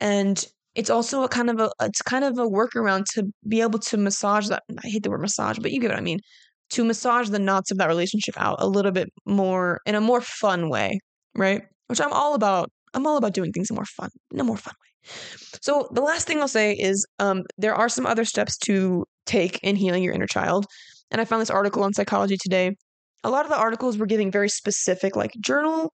And 0.00 0.44
it's 0.74 0.90
also 0.90 1.22
a 1.22 1.28
kind 1.28 1.48
of 1.50 1.58
a 1.58 1.70
it's 1.80 2.02
kind 2.02 2.24
of 2.24 2.38
a 2.38 2.46
workaround 2.46 3.06
to 3.14 3.24
be 3.48 3.62
able 3.62 3.78
to 3.78 3.96
massage 3.96 4.48
that 4.48 4.62
I 4.84 4.88
hate 4.88 5.02
the 5.02 5.10
word 5.10 5.22
massage, 5.22 5.58
but 5.58 5.72
you 5.72 5.80
get 5.80 5.90
what 5.90 5.98
I 5.98 6.02
mean. 6.02 6.20
To 6.70 6.84
massage 6.84 7.30
the 7.30 7.38
knots 7.38 7.70
of 7.70 7.78
that 7.78 7.88
relationship 7.88 8.34
out 8.38 8.56
a 8.60 8.66
little 8.66 8.92
bit 8.92 9.08
more 9.24 9.80
in 9.86 9.94
a 9.94 10.00
more 10.00 10.20
fun 10.20 10.68
way, 10.68 10.98
right? 11.34 11.62
Which 11.86 12.00
I'm 12.00 12.12
all 12.12 12.34
about. 12.34 12.70
I'm 12.94 13.06
all 13.06 13.16
about 13.16 13.34
doing 13.34 13.52
things 13.52 13.70
in 13.70 13.76
more 13.76 13.84
fun, 13.84 14.10
in 14.32 14.40
a 14.40 14.44
more 14.44 14.56
fun 14.56 14.74
way. 14.80 14.95
So 15.60 15.88
the 15.92 16.02
last 16.02 16.26
thing 16.26 16.40
I'll 16.40 16.48
say 16.48 16.72
is 16.72 17.06
um, 17.18 17.44
there 17.58 17.74
are 17.74 17.88
some 17.88 18.06
other 18.06 18.24
steps 18.24 18.56
to 18.58 19.04
take 19.24 19.58
in 19.62 19.76
healing 19.76 20.02
your 20.02 20.14
inner 20.14 20.26
child. 20.26 20.66
And 21.10 21.20
I 21.20 21.24
found 21.24 21.42
this 21.42 21.50
article 21.50 21.82
on 21.82 21.94
Psychology 21.94 22.36
Today. 22.36 22.76
A 23.24 23.30
lot 23.30 23.44
of 23.44 23.50
the 23.50 23.58
articles 23.58 23.98
were 23.98 24.06
giving 24.06 24.30
very 24.30 24.48
specific, 24.48 25.16
like 25.16 25.32
journal 25.40 25.92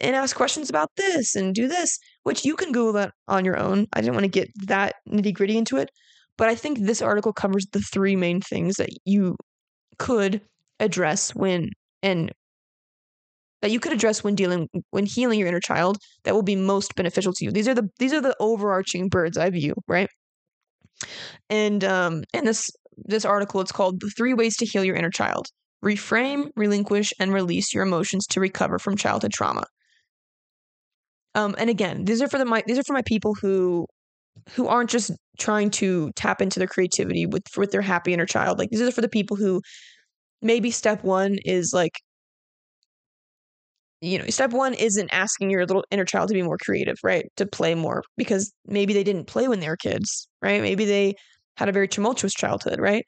and 0.00 0.16
ask 0.16 0.34
questions 0.34 0.70
about 0.70 0.90
this 0.96 1.36
and 1.36 1.54
do 1.54 1.68
this, 1.68 1.98
which 2.22 2.44
you 2.44 2.56
can 2.56 2.72
Google 2.72 2.94
that 2.94 3.12
on 3.28 3.44
your 3.44 3.58
own. 3.58 3.86
I 3.92 4.00
didn't 4.00 4.14
want 4.14 4.24
to 4.24 4.28
get 4.28 4.48
that 4.66 4.96
nitty 5.08 5.34
gritty 5.34 5.58
into 5.58 5.76
it. 5.76 5.90
But 6.36 6.48
I 6.48 6.54
think 6.54 6.78
this 6.78 7.02
article 7.02 7.32
covers 7.32 7.66
the 7.72 7.80
three 7.80 8.16
main 8.16 8.40
things 8.40 8.76
that 8.76 8.88
you 9.04 9.36
could 9.98 10.40
address 10.78 11.34
when 11.34 11.70
and 12.02 12.32
that 13.62 13.70
you 13.70 13.80
could 13.80 13.92
address 13.92 14.24
when 14.24 14.34
dealing 14.34 14.68
when 14.90 15.06
healing 15.06 15.38
your 15.38 15.48
inner 15.48 15.60
child 15.60 15.98
that 16.24 16.34
will 16.34 16.42
be 16.42 16.56
most 16.56 16.94
beneficial 16.94 17.32
to 17.34 17.44
you. 17.44 17.50
These 17.50 17.68
are 17.68 17.74
the 17.74 17.88
these 17.98 18.12
are 18.12 18.20
the 18.20 18.36
overarching 18.40 19.08
bird's 19.08 19.38
eye 19.38 19.50
view, 19.50 19.74
right? 19.86 20.08
And 21.48 21.84
um 21.84 22.24
and 22.34 22.46
this 22.46 22.70
this 22.96 23.24
article 23.24 23.60
it's 23.60 23.72
called 23.72 24.00
The 24.00 24.10
Three 24.16 24.34
Ways 24.34 24.56
to 24.58 24.66
Heal 24.66 24.84
Your 24.84 24.96
Inner 24.96 25.10
Child. 25.10 25.46
Reframe, 25.84 26.50
relinquish, 26.56 27.12
and 27.18 27.32
release 27.32 27.72
your 27.72 27.82
emotions 27.82 28.26
to 28.28 28.40
recover 28.40 28.78
from 28.78 28.96
childhood 28.96 29.32
trauma. 29.32 29.64
Um, 31.34 31.54
and 31.58 31.70
again, 31.70 32.04
these 32.04 32.20
are 32.20 32.28
for 32.28 32.38
the 32.38 32.44
my 32.44 32.62
these 32.66 32.78
are 32.78 32.82
for 32.82 32.92
my 32.92 33.02
people 33.02 33.34
who 33.34 33.86
who 34.50 34.66
aren't 34.66 34.90
just 34.90 35.12
trying 35.38 35.70
to 35.70 36.10
tap 36.16 36.40
into 36.40 36.58
their 36.58 36.68
creativity 36.68 37.26
with 37.26 37.44
with 37.56 37.70
their 37.70 37.82
happy 37.82 38.12
inner 38.12 38.26
child. 38.26 38.58
Like 38.58 38.70
these 38.70 38.80
are 38.82 38.90
for 38.90 39.00
the 39.00 39.08
people 39.08 39.36
who 39.36 39.62
maybe 40.42 40.70
step 40.70 41.04
one 41.04 41.38
is 41.44 41.72
like 41.74 41.92
you 44.00 44.18
know, 44.18 44.26
step 44.28 44.52
one 44.52 44.74
isn't 44.74 45.10
asking 45.12 45.50
your 45.50 45.66
little 45.66 45.84
inner 45.90 46.04
child 46.04 46.28
to 46.28 46.34
be 46.34 46.42
more 46.42 46.58
creative, 46.58 46.96
right? 47.02 47.26
To 47.36 47.46
play 47.46 47.74
more 47.74 48.02
because 48.16 48.52
maybe 48.66 48.92
they 48.94 49.04
didn't 49.04 49.26
play 49.26 49.46
when 49.48 49.60
they 49.60 49.68
were 49.68 49.76
kids, 49.76 50.28
right? 50.40 50.62
Maybe 50.62 50.84
they 50.84 51.14
had 51.56 51.68
a 51.68 51.72
very 51.72 51.88
tumultuous 51.88 52.32
childhood, 52.32 52.80
right? 52.80 53.04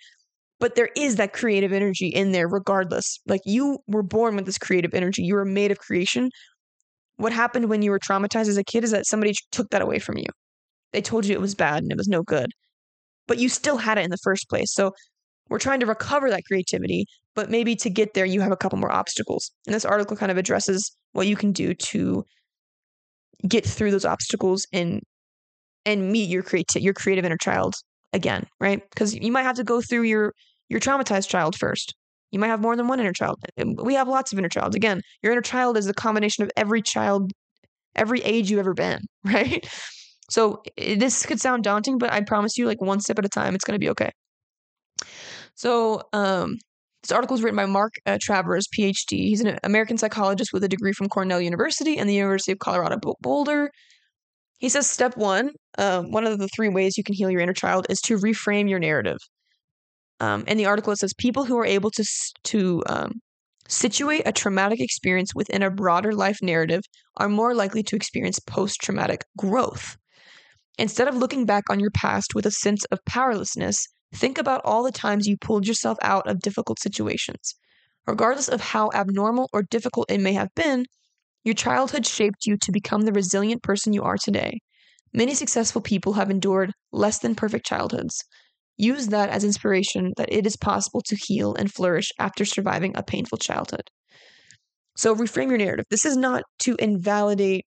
But 0.61 0.75
there 0.75 0.91
is 0.97 1.17
that 1.17 1.33
creative 1.33 1.73
energy 1.73 2.09
in 2.09 2.33
there 2.33 2.49
regardless. 2.49 3.19
Like 3.27 3.41
you 3.45 3.79
were 3.87 4.03
born 4.03 4.37
with 4.37 4.47
this 4.47 4.59
creative 4.59 4.95
energy. 4.95 5.23
You 5.23 5.35
were 5.35 5.45
made 5.45 5.71
of 5.71 5.79
creation. 5.79 6.31
What 7.17 7.33
happened 7.33 7.69
when 7.69 7.83
you 7.83 7.91
were 7.91 7.99
traumatized 7.99 8.49
as 8.49 8.59
a 8.59 8.65
kid 8.65 8.85
is 8.85 8.91
that 8.93 9.07
somebody 9.07 9.35
took 9.51 9.71
that 9.71 9.83
away 9.83 9.99
from 9.99 10.19
you. 10.19 10.27
They 10.93 11.03
told 11.03 11.27
you 11.27 11.35
it 11.35 11.41
was 11.41 11.55
bad 11.55 11.83
and 11.83 11.93
it 11.93 11.99
was 11.99 12.09
no 12.09 12.23
good. 12.23 12.51
But 13.27 13.39
you 13.39 13.49
still 13.49 13.79
had 13.79 13.99
it 13.99 14.05
in 14.05 14.11
the 14.11 14.19
first 14.19 14.49
place. 14.49 14.73
So 14.73 14.93
we're 15.53 15.59
trying 15.59 15.81
to 15.81 15.87
recover 15.87 16.31
that 16.31 16.45
creativity, 16.47 17.05
but 17.35 17.51
maybe 17.51 17.77
to 17.77 17.91
get 17.91 18.15
there, 18.15 18.25
you 18.25 18.41
have 18.41 18.53
a 18.53 18.57
couple 18.57 18.79
more 18.79 18.91
obstacles. 18.91 19.51
And 19.67 19.75
this 19.75 19.85
article 19.85 20.17
kind 20.17 20.33
of 20.33 20.39
addresses 20.39 20.97
what 21.13 21.27
you 21.27 21.37
can 21.37 21.53
do 21.53 21.75
to 21.75 22.25
get 23.47 23.67
through 23.67 23.91
those 23.91 24.07
obstacles 24.07 24.67
and 24.73 25.03
and 25.85 26.11
meet 26.11 26.31
your 26.31 26.43
creative 26.43 26.81
your 26.81 26.95
creative 26.95 27.27
inner 27.27 27.37
child 27.37 27.75
again, 28.15 28.47
right? 28.61 28.81
Because 28.91 29.15
you 29.15 29.31
might 29.31 29.43
have 29.43 29.57
to 29.57 29.65
go 29.65 29.83
through 29.83 30.05
your 30.05 30.33
your 30.71 30.81
traumatized 30.81 31.29
child 31.29 31.55
first. 31.55 31.95
You 32.31 32.39
might 32.39 32.47
have 32.49 32.61
more 32.61 32.75
than 32.75 32.89
one 32.89 32.99
inner 32.99 33.13
child. 33.13 33.37
We 33.77 33.93
have 33.93 34.09
lots 34.09 34.33
of 34.33 34.39
inner 34.39 34.49
childs. 34.49 34.75
Again, 34.75 35.03
your 35.23 35.33
inner 35.33 35.43
child 35.43 35.77
is 35.77 35.87
a 35.87 35.93
combination 35.93 36.45
of 36.45 36.51
every 36.57 36.81
child, 36.81 37.31
every 37.95 38.23
age 38.23 38.51
you've 38.51 38.61
ever 38.61 38.73
been, 38.73 39.03
right? 39.25 39.69
So 40.31 40.63
this 40.79 41.27
could 41.27 41.43
sound 41.43 41.63
daunting, 41.63 41.99
but 41.99 42.11
I 42.11 42.23
promise 42.23 42.57
you, 42.57 42.67
like 42.67 42.81
one 42.81 43.01
step 43.01 43.19
at 43.19 43.27
a 43.27 43.29
time, 43.29 43.55
it's 43.55 43.65
going 43.65 43.75
to 43.75 43.85
be 43.85 43.91
okay. 43.91 44.13
So, 45.55 46.03
um, 46.13 46.57
this 47.03 47.11
article 47.11 47.37
is 47.37 47.43
written 47.43 47.57
by 47.57 47.67
Mark 47.67 47.95
uh, 48.07 48.19
Travers, 48.21 48.69
PhD. 48.79 49.27
He's 49.27 49.41
an 49.41 49.59
American 49.65 49.99
psychologist 49.99 50.53
with 50.53 50.63
a 50.63 50.69
degree 50.69 50.93
from 50.93 51.09
Cornell 51.09 51.41
University 51.41 51.99
and 51.99 52.09
the 52.09 52.15
University 52.15 52.53
of 52.53 52.61
Colorado 52.61 52.99
Boulder. 53.21 53.71
He 54.59 54.69
says 54.69 54.87
step 54.87 55.17
one, 55.17 55.51
um, 55.79 56.13
one 56.13 56.25
of 56.25 56.39
the 56.39 56.49
three 56.55 56.69
ways 56.69 56.97
you 56.97 57.03
can 57.03 57.17
heal 57.17 57.29
your 57.29 57.41
inner 57.41 57.53
child 57.53 57.87
is 57.91 58.01
to 58.03 58.19
reframe 58.19 58.71
your 58.71 58.79
narrative. 58.79 59.19
Um, 60.21 60.45
in 60.47 60.57
the 60.57 60.67
article, 60.67 60.93
it 60.93 60.99
says 60.99 61.13
people 61.19 61.45
who 61.45 61.59
are 61.59 61.67
able 61.67 61.91
to 61.91 62.05
to 62.45 62.83
um, 62.87 63.21
situate 63.67 64.23
a 64.25 64.33
traumatic 64.33 64.81
experience 64.81 65.35
within 65.35 65.65
a 65.65 65.71
broader 65.71 66.13
life 66.13 66.39
narrative 66.43 66.83
are 67.17 67.29
more 67.29 67.55
likely 67.57 67.83
to 67.83 67.97
experience 67.97 68.39
post 68.39 68.81
traumatic 68.81 69.25
growth. 69.37 69.97
Instead 70.79 71.09
of 71.09 71.17
looking 71.17 71.45
back 71.45 71.65
on 71.69 71.81
your 71.81 71.91
past 71.91 72.35
with 72.35 72.47
a 72.47 72.51
sense 72.51 72.85
of 72.87 73.05
powerlessness, 73.05 73.89
think 74.15 74.39
about 74.39 74.63
all 74.65 74.83
the 74.83 74.93
times 74.93 75.27
you 75.27 75.37
pulled 75.37 75.67
yourself 75.67 75.99
out 76.03 76.27
of 76.29 76.41
difficult 76.41 76.81
situations. 76.81 77.55
Regardless 78.07 78.49
of 78.49 78.61
how 78.61 78.91
abnormal 78.95 79.49
or 79.53 79.63
difficult 79.63 80.11
it 80.11 80.21
may 80.21 80.33
have 80.33 80.55
been, 80.55 80.87
your 81.45 81.55
childhood 81.55 82.07
shaped 82.07 82.47
you 82.47 82.57
to 82.59 82.73
become 82.73 83.03
the 83.03 83.13
resilient 83.13 83.63
person 83.63 83.93
you 83.93 84.03
are 84.03 84.19
today. 84.19 84.61
Many 85.13 85.35
successful 85.35 85.81
people 85.81 86.15
have 86.15 86.31
endured 86.31 86.73
less 86.93 87.19
than 87.19 87.35
perfect 87.35 87.67
childhoods. 87.67 88.25
Use 88.77 89.09
that 89.09 89.29
as 89.29 89.45
inspiration 89.45 90.13
that 90.17 90.33
it 90.33 90.47
is 90.47 90.57
possible 90.57 91.03
to 91.03 91.17
heal 91.17 91.55
and 91.55 91.73
flourish 91.73 92.11
after 92.19 92.45
surviving 92.45 92.93
a 92.97 93.03
painful 93.03 93.39
childhood. 93.39 93.91
So, 94.97 95.15
reframe 95.15 95.49
your 95.49 95.59
narrative. 95.59 95.87
This 95.91 96.05
is 96.05 96.17
not 96.17 96.43
to 96.61 96.77
invalidate 96.79 97.65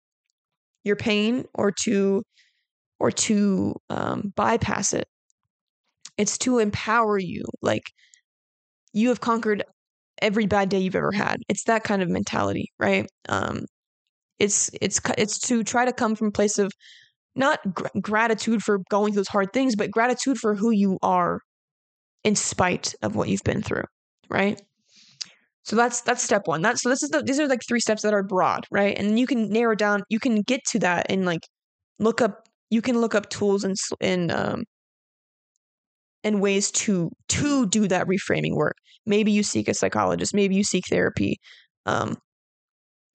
your 0.85 0.97
pain 0.97 1.45
or 1.55 1.73
to 1.85 2.23
or 2.99 3.11
to 3.11 3.75
um, 3.89 4.33
bypass 4.37 4.93
it. 4.93 5.07
It's 6.21 6.39
to 6.39 6.59
empower 6.59 7.19
you. 7.19 7.45
Like 7.63 7.85
you 8.93 9.09
have 9.09 9.21
conquered 9.21 9.65
every 10.23 10.47
bad 10.47 10.69
day 10.69 10.81
you've 10.81 10.97
ever 10.97 11.13
had. 11.13 11.39
It's 11.49 11.65
that 11.65 11.85
kind 11.85 12.03
of 12.03 12.09
mentality, 12.09 12.71
right? 12.79 13.09
Um, 13.29 13.65
it's 14.39 14.71
it's 14.83 15.01
it's 15.19 15.39
to 15.49 15.65
try 15.65 15.85
to 15.87 15.93
come 15.93 16.15
from 16.17 16.29
a 16.29 16.33
place 16.33 16.59
of 16.59 16.73
not 17.37 17.61
gr- 17.75 17.89
gratitude 18.01 18.63
for 18.63 18.81
going 18.91 19.13
through 19.13 19.21
those 19.21 19.29
hard 19.29 19.53
things, 19.53 19.77
but 19.77 19.91
gratitude 19.91 20.39
for 20.39 20.55
who 20.55 20.71
you 20.71 20.99
are 21.03 21.41
in 22.25 22.37
spite 22.37 22.95
of 23.03 23.17
what 23.17 23.29
you've 23.29 23.43
been 23.45 23.63
through, 23.63 23.85
right? 24.31 24.61
So 25.65 25.77
that's 25.77 26.01
that's 26.03 26.23
step 26.23 26.43
one. 26.47 26.63
That's 26.63 26.83
so 26.83 26.89
this 26.91 27.03
is 27.03 27.11
the 27.11 27.23
these 27.23 27.41
are 27.41 27.49
like 27.49 27.63
three 27.69 27.81
steps 27.81 28.03
that 28.03 28.15
are 28.15 28.23
broad, 28.23 28.67
right? 28.71 28.99
And 28.99 29.19
you 29.19 29.27
can 29.27 29.51
narrow 29.51 29.75
down. 29.75 30.03
You 30.11 30.19
can 30.21 30.43
get 30.43 30.61
to 30.71 30.79
that 30.81 31.07
and 31.11 31.25
like 31.27 31.47
look 31.99 32.21
up. 32.21 32.49
You 32.71 32.83
can 32.83 33.01
look 33.01 33.15
up 33.15 33.31
tools 33.31 33.65
and 33.65 33.77
and 34.01 34.33
um 34.33 34.65
and 36.25 36.41
ways 36.41 36.71
to 36.71 37.11
to 37.29 37.67
do 37.67 37.89
that 37.89 38.07
reframing 38.07 38.55
work. 38.55 38.77
Maybe 39.07 39.33
you 39.33 39.43
seek 39.43 39.69
a 39.69 39.75
psychologist. 39.75 40.35
Maybe 40.35 40.55
you 40.55 40.65
seek 40.65 40.85
therapy. 40.89 41.39
Um, 41.87 42.17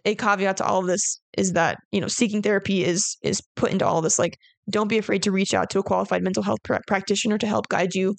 a 0.06 0.16
caveat 0.16 0.58
to 0.58 0.66
all 0.66 0.80
of 0.80 0.88
this 0.88 1.20
is 1.38 1.54
that 1.54 1.78
you 1.92 2.00
know 2.00 2.08
seeking 2.08 2.42
therapy 2.42 2.84
is 2.84 3.18
is 3.24 3.42
put 3.56 3.72
into 3.72 3.86
all 3.86 4.02
this 4.02 4.20
like 4.20 4.38
don't 4.70 4.88
be 4.88 4.98
afraid 4.98 5.24
to 5.24 5.32
reach 5.32 5.54
out 5.54 5.70
to 5.70 5.80
a 5.80 5.84
qualified 5.84 6.24
mental 6.24 6.44
health 6.44 6.60
pr- 6.64 6.76
practitioner 6.88 7.38
to 7.38 7.48
help 7.48 7.68
guide 7.70 7.94
you 7.94 8.16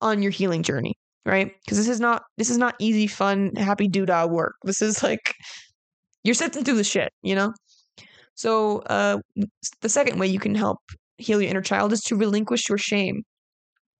on 0.00 0.22
your 0.22 0.30
healing 0.30 0.62
journey 0.62 0.94
right 1.26 1.52
because 1.64 1.76
this 1.76 1.88
is 1.88 2.00
not 2.00 2.22
this 2.38 2.48
is 2.48 2.58
not 2.58 2.74
easy 2.78 3.06
fun 3.06 3.50
happy 3.56 3.88
doodah 3.88 4.30
work 4.30 4.54
this 4.64 4.80
is 4.80 5.02
like 5.02 5.34
you're 6.24 6.34
sifting 6.34 6.64
through 6.64 6.76
the 6.76 6.84
shit 6.84 7.10
you 7.22 7.34
know 7.34 7.52
so 8.34 8.78
uh 8.86 9.18
the 9.82 9.88
second 9.88 10.18
way 10.18 10.26
you 10.26 10.38
can 10.38 10.54
help 10.54 10.78
heal 11.18 11.42
your 11.42 11.50
inner 11.50 11.60
child 11.60 11.92
is 11.92 12.00
to 12.00 12.16
relinquish 12.16 12.68
your 12.68 12.78
shame 12.78 13.22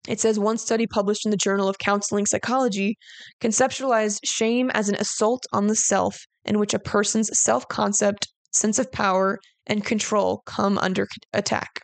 it 0.09 0.21
says 0.21 0.39
one 0.39 0.59
study 0.59 0.87
published 0.87 1.27
in 1.27 1.31
the 1.31 1.37
Journal 1.37 1.69
of 1.69 1.79
Counseling 1.79 2.27
Psychology 2.27 2.97
conceptualized 3.41 4.21
shame 4.25 4.71
as 4.71 4.89
an 4.89 4.95
assault 4.97 5.45
on 5.53 5.67
the 5.67 5.77
self 5.77 6.19
in 6.45 6.59
which 6.59 6.75
a 6.75 6.79
person's 6.79 7.31
self 7.39 7.69
concept, 7.69 8.29
sense 8.53 8.79
of 8.79 8.91
power, 8.93 9.39
and 9.67 9.85
control 9.85 10.43
come 10.47 10.79
under 10.79 11.07
attack. 11.33 11.83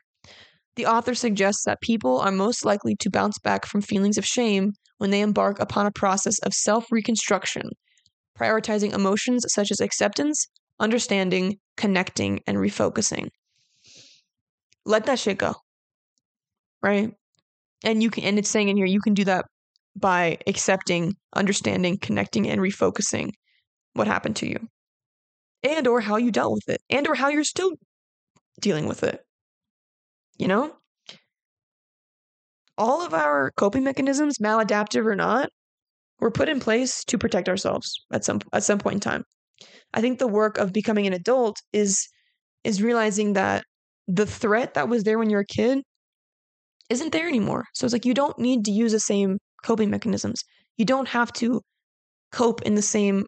The 0.77 0.87
author 0.87 1.15
suggests 1.15 1.65
that 1.65 1.81
people 1.81 2.21
are 2.21 2.33
most 2.33 2.65
likely 2.65 2.97
to 2.97 3.11
bounce 3.11 3.39
back 3.39 3.67
from 3.67 3.81
feelings 3.81 4.19
of 4.19 4.27
shame 4.27 4.73
when 4.99 5.11
they 5.11 5.21
embark 5.21 5.61
upon 5.61 5.87
a 5.87 5.93
process 5.93 6.39
of 6.41 6.55
self 6.55 6.87
reconstruction, 6.91 7.71
prioritizing 8.39 8.95
emotions 8.95 9.45
such 9.49 9.71
as 9.71 9.81
acceptance, 9.81 10.47
understanding, 10.81 11.59
connecting, 11.77 12.41
and 12.47 12.57
refocusing. 12.57 13.29
Let 14.87 15.07
that 15.07 15.19
shit 15.19 15.39
go. 15.39 15.55
Right? 16.83 17.13
And 17.85 18.03
you 18.03 18.11
can 18.11 18.25
and 18.25 18.39
it's 18.39 18.51
saying 18.51 18.69
in 18.69 18.77
here 18.77 18.87
you 18.87 19.01
can 19.01 19.15
do 19.15 19.25
that 19.25 19.47
by 19.97 20.39
accepting 20.47 21.15
understanding 21.35 21.99
connecting 21.99 22.49
and 22.49 22.61
refocusing 22.61 23.33
what 23.95 24.07
happened 24.07 24.37
to 24.37 24.49
you. 24.49 24.59
And 25.63 25.87
or 25.87 26.01
how 26.01 26.17
you 26.17 26.31
dealt 26.31 26.53
with 26.53 26.69
it. 26.69 26.83
And 26.91 27.09
or 27.09 27.15
how 27.15 27.29
you're 27.29 27.45
still 27.45 27.73
dealing 28.61 28.87
with 28.87 29.03
it. 29.03 29.21
You 30.39 30.49
know? 30.49 30.77
All 32.79 33.05
of 33.05 33.15
our 33.15 33.53
coping 33.57 33.85
mechanisms 33.85 34.37
maladaptive 34.39 35.07
or 35.07 35.17
not 35.17 35.49
were 36.21 36.31
put 36.31 36.49
in 36.49 36.61
place 36.61 37.05
to 37.05 37.19
protect 37.19 37.49
ourselves 37.49 38.05
at 38.13 38.25
some 38.25 38.41
at 38.53 38.65
some 38.65 38.79
point 38.79 38.95
in 38.95 39.01
time. 39.01 39.25
I 39.95 40.03
think 40.03 40.19
the 40.19 40.29
work 40.29 40.59
of 40.59 40.73
becoming 40.73 41.07
an 41.07 41.15
adult 41.15 41.57
is 41.73 42.07
is 42.65 42.83
realizing 42.83 43.33
that 43.33 43.65
the 44.09 44.27
threat 44.27 44.75
that 44.75 44.89
was 44.89 45.05
there 45.05 45.19
when 45.19 45.31
you're 45.31 45.41
a 45.41 45.47
kid 45.47 45.83
isn't 46.91 47.13
there 47.13 47.29
anymore. 47.29 47.65
So 47.75 47.85
it's 47.87 47.93
like 47.93 48.05
you 48.07 48.15
don't 48.15 48.39
need 48.39 48.65
to 48.67 48.71
use 48.73 48.93
the 48.93 49.01
same 49.01 49.39
coping 49.65 49.91
mechanisms. 49.91 50.43
You 50.77 50.85
don't 50.85 51.09
have 51.09 51.33
to 51.35 51.61
cope 52.33 52.63
in 52.63 52.75
the 52.77 52.83
same 52.83 53.27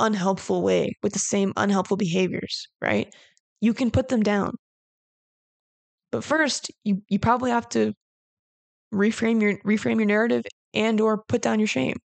unhelpful 0.00 0.62
way 0.62 0.92
with 1.02 1.12
the 1.14 1.18
same 1.20 1.52
unhelpful 1.56 1.96
behaviors, 1.98 2.68
right? 2.82 3.14
You 3.60 3.74
can 3.74 3.90
put 3.90 4.08
them 4.08 4.22
down. 4.22 4.54
But 6.10 6.22
first, 6.22 6.70
you 6.84 7.02
you 7.08 7.18
probably 7.18 7.50
have 7.50 7.66
to 7.70 7.94
reframe 8.92 9.40
your 9.40 9.58
reframe 9.64 9.96
your 9.96 10.06
narrative 10.06 10.44
and 10.74 11.00
or 11.00 11.22
put 11.24 11.42
down 11.42 11.58
your 11.60 11.68
shame. 11.68 11.96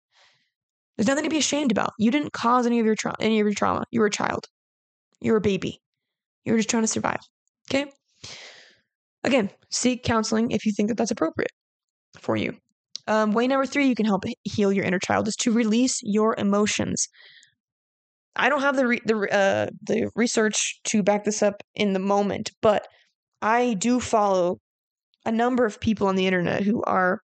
There's 0.97 1.07
nothing 1.07 1.23
to 1.23 1.30
be 1.30 1.38
ashamed 1.38 1.72
about. 1.72 1.93
You 1.99 2.10
didn't 2.11 2.34
cause 2.34 2.65
any 2.65 2.80
of 2.80 2.85
your 2.85 2.95
trauma 2.95 3.18
any 3.19 3.39
of 3.39 3.45
your 3.45 3.53
trauma. 3.53 3.85
You 3.91 3.99
were 3.99 4.07
a 4.07 4.11
child. 4.11 4.47
You 5.22 5.34
were 5.34 5.39
a 5.39 5.41
baby. 5.41 5.81
You 6.45 6.53
were 6.53 6.60
just 6.60 6.69
trying 6.69 6.84
to 6.84 6.88
survive. 6.88 7.22
Okay? 7.72 7.91
Again, 9.23 9.49
seek 9.69 10.03
counseling 10.03 10.51
if 10.51 10.65
you 10.65 10.73
think 10.73 10.89
that 10.89 10.97
that's 10.97 11.11
appropriate 11.11 11.51
for 12.17 12.35
you. 12.35 12.55
Um, 13.07 13.33
way 13.33 13.47
number 13.47 13.65
three, 13.65 13.87
you 13.87 13.95
can 13.95 14.05
help 14.05 14.23
heal 14.43 14.71
your 14.71 14.85
inner 14.85 14.99
child 14.99 15.27
is 15.27 15.35
to 15.37 15.51
release 15.51 15.99
your 16.03 16.35
emotions. 16.37 17.07
I 18.35 18.49
don't 18.49 18.61
have 18.61 18.75
the 18.75 18.87
re- 18.87 19.01
the 19.05 19.17
uh, 19.33 19.67
the 19.81 20.09
research 20.15 20.79
to 20.85 21.03
back 21.03 21.23
this 21.23 21.43
up 21.43 21.61
in 21.75 21.93
the 21.93 21.99
moment, 21.99 22.51
but 22.61 22.87
I 23.41 23.75
do 23.75 23.99
follow 23.99 24.57
a 25.25 25.31
number 25.31 25.65
of 25.65 25.79
people 25.79 26.07
on 26.07 26.15
the 26.15 26.27
internet 26.27 26.63
who 26.63 26.81
are 26.83 27.19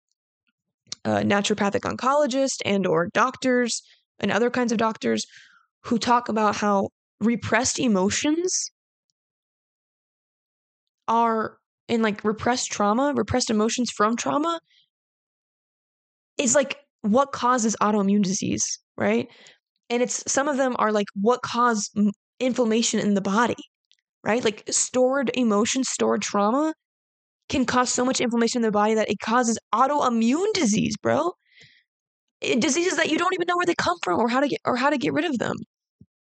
uh, 1.06 1.20
naturopathic 1.20 1.82
oncologists 1.82 2.62
and 2.66 2.86
or 2.86 3.08
doctors 3.14 3.82
and 4.20 4.32
other 4.32 4.50
kinds 4.50 4.72
of 4.72 4.78
doctors 4.78 5.26
who 5.86 5.98
talk 5.98 6.30
about 6.30 6.58
how 6.58 6.90
repressed 7.22 7.80
emotions 7.80 8.72
are 11.08 11.59
and 11.90 12.04
like 12.04 12.24
repressed 12.24 12.72
trauma, 12.72 13.14
repressed 13.16 13.50
emotions 13.50 13.92
from 13.92 14.16
trauma 14.16 14.60
is 16.38 16.56
like 16.56 16.78
what 17.02 17.32
causes 17.32 17.76
autoimmune 17.82 18.24
disease, 18.24 18.80
right? 18.98 19.28
And 19.90 20.02
it's 20.04 20.24
some 20.32 20.48
of 20.48 20.58
them 20.58 20.76
are 20.80 20.92
like 20.92 21.08
what 21.16 21.42
cause 21.42 21.90
inflammation 22.40 23.00
in 23.00 23.16
the 23.16 23.22
body, 23.22 23.56
right? 24.24 24.44
Like 24.44 24.64
stored 24.70 25.32
emotions, 25.34 25.90
stored 25.90 26.22
trauma 26.22 26.74
can 27.50 27.66
cause 27.66 27.90
so 27.90 28.06
much 28.06 28.22
inflammation 28.22 28.60
in 28.60 28.64
the 28.64 28.72
body 28.72 28.94
that 28.94 29.10
it 29.10 29.20
causes 29.20 29.58
autoimmune 29.74 30.54
disease, 30.54 30.96
bro. 31.02 31.32
It, 32.42 32.62
diseases 32.62 32.96
that 32.98 33.10
you 33.10 33.18
don't 33.18 33.34
even 33.34 33.48
know 33.48 33.58
where 33.58 33.66
they 33.66 33.76
come 33.76 33.98
from 34.04 34.20
or 34.20 34.30
how 34.30 34.40
to 34.40 34.48
get 34.48 34.62
or 34.66 34.78
how 34.78 34.90
to 34.90 34.98
get 34.98 35.14
rid 35.14 35.26
of 35.26 35.40
them. 35.40 35.56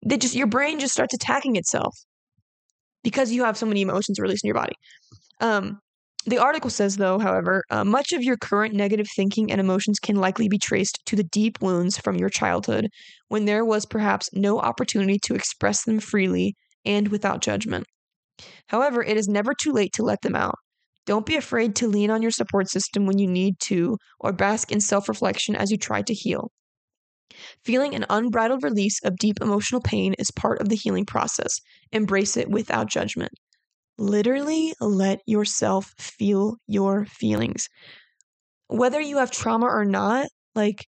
They 0.07 0.17
just 0.17 0.35
your 0.35 0.47
brain 0.47 0.79
just 0.79 0.95
starts 0.95 1.13
attacking 1.13 1.57
itself 1.57 1.95
because 3.03 3.33
you 3.33 3.45
have 3.45 3.57
so 3.57 3.67
many 3.67 3.83
emotions 3.83 4.19
released 4.19 4.45
in 4.45 4.49
your 4.49 4.55
body. 4.55 4.75
Um, 5.41 5.81
the 6.29 6.39
article 6.39 6.71
says, 6.71 6.97
though, 6.97 7.21
however, 7.21 7.63
uh, 7.71 7.85
much 7.85 8.13
of 8.13 8.25
your 8.25 8.37
current 8.37 8.75
negative 8.75 9.07
thinking 9.15 9.53
and 9.53 9.61
emotions 9.61 10.01
can 10.01 10.17
likely 10.17 10.49
be 10.49 10.59
traced 10.59 10.99
to 11.07 11.15
the 11.15 11.23
deep 11.23 11.63
wounds 11.63 11.99
from 11.99 12.17
your 12.17 12.29
childhood, 12.29 12.89
when 13.29 13.45
there 13.45 13.65
was 13.65 13.87
perhaps 13.87 14.29
no 14.33 14.59
opportunity 14.59 15.21
to 15.23 15.35
express 15.37 15.85
them 15.85 16.01
freely 16.01 16.57
and 16.85 17.09
without 17.09 17.43
judgment. 17.43 17.87
However, 18.69 19.05
it 19.05 19.17
is 19.17 19.29
never 19.29 19.55
too 19.55 19.73
late 19.73 19.93
to 19.93 20.03
let 20.03 20.23
them 20.23 20.35
out. 20.35 20.57
Don't 21.07 21.27
be 21.27 21.37
afraid 21.37 21.77
to 21.77 21.87
lean 21.87 22.11
on 22.11 22.23
your 22.23 22.33
support 22.33 22.69
system 22.69 23.07
when 23.07 23.19
you 23.19 23.29
need 23.29 23.61
to, 23.61 23.97
or 24.19 24.33
bask 24.33 24.73
in 24.73 24.81
self 24.81 25.09
reflection 25.09 25.55
as 25.55 25.71
you 25.71 25.77
try 25.77 26.03
to 26.03 26.13
heal. 26.13 26.51
Feeling 27.65 27.95
an 27.95 28.07
unbridled 28.11 28.65
release 28.65 29.01
of 29.05 29.17
deep 29.17 29.37
emotional 29.41 29.81
pain 29.81 30.15
is 30.19 30.33
part 30.33 30.61
of 30.61 30.71
the 30.71 30.77
healing 30.77 31.07
process. 31.07 31.61
Embrace 31.93 32.37
it 32.37 32.51
without 32.51 32.89
judgment 32.89 33.33
literally 33.99 34.75
let 34.81 35.21
yourself 35.27 35.95
feel 35.99 36.57
your 36.67 37.07
feelings. 37.07 37.69
Whether 38.69 39.01
you 39.01 39.19
have 39.19 39.31
trauma 39.31 39.67
or 39.67 39.85
not, 39.85 40.29
like 40.55 40.87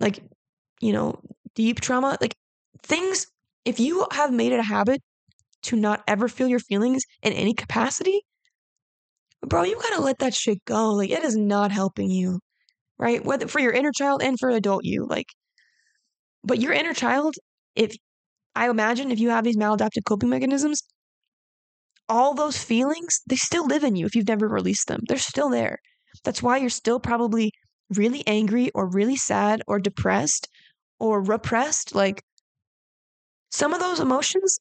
like 0.00 0.22
you 0.80 0.92
know, 0.92 1.20
deep 1.54 1.80
trauma, 1.80 2.18
like 2.20 2.34
things 2.82 3.26
if 3.64 3.80
you 3.80 4.06
have 4.12 4.32
made 4.32 4.52
it 4.52 4.60
a 4.60 4.64
habit 4.64 5.00
to 5.64 5.76
not 5.76 6.02
ever 6.08 6.28
feel 6.28 6.48
your 6.48 6.58
feelings 6.60 7.04
in 7.22 7.32
any 7.32 7.54
capacity, 7.54 8.22
bro, 9.46 9.62
you 9.64 9.76
got 9.76 9.96
to 9.96 10.02
let 10.02 10.18
that 10.18 10.34
shit 10.34 10.64
go. 10.64 10.92
Like 10.92 11.10
it 11.10 11.24
is 11.24 11.36
not 11.36 11.72
helping 11.72 12.10
you. 12.10 12.40
Right? 12.98 13.24
Whether 13.24 13.48
for 13.48 13.60
your 13.60 13.72
inner 13.72 13.92
child 13.92 14.22
and 14.22 14.38
for 14.38 14.50
adult 14.50 14.84
you, 14.84 15.06
like 15.08 15.26
But 16.44 16.60
your 16.60 16.72
inner 16.72 16.94
child, 16.94 17.34
if 17.74 17.96
I 18.54 18.68
imagine 18.68 19.10
if 19.12 19.20
you 19.20 19.30
have 19.30 19.44
these 19.44 19.56
maladaptive 19.56 20.04
coping 20.06 20.28
mechanisms, 20.30 20.82
all 22.08 22.34
those 22.34 22.62
feelings, 22.62 23.20
they 23.26 23.36
still 23.36 23.66
live 23.66 23.84
in 23.84 23.96
you 23.96 24.06
if 24.06 24.14
you've 24.14 24.28
never 24.28 24.48
released 24.48 24.88
them. 24.88 25.00
They're 25.08 25.18
still 25.18 25.48
there. 25.50 25.78
That's 26.24 26.42
why 26.42 26.58
you're 26.58 26.70
still 26.70 27.00
probably 27.00 27.52
really 27.90 28.26
angry 28.26 28.70
or 28.74 28.88
really 28.88 29.16
sad 29.16 29.62
or 29.66 29.78
depressed 29.80 30.48
or 30.98 31.22
repressed. 31.22 31.94
Like 31.94 32.22
some 33.50 33.72
of 33.72 33.80
those 33.80 34.00
emotions, 34.00 34.58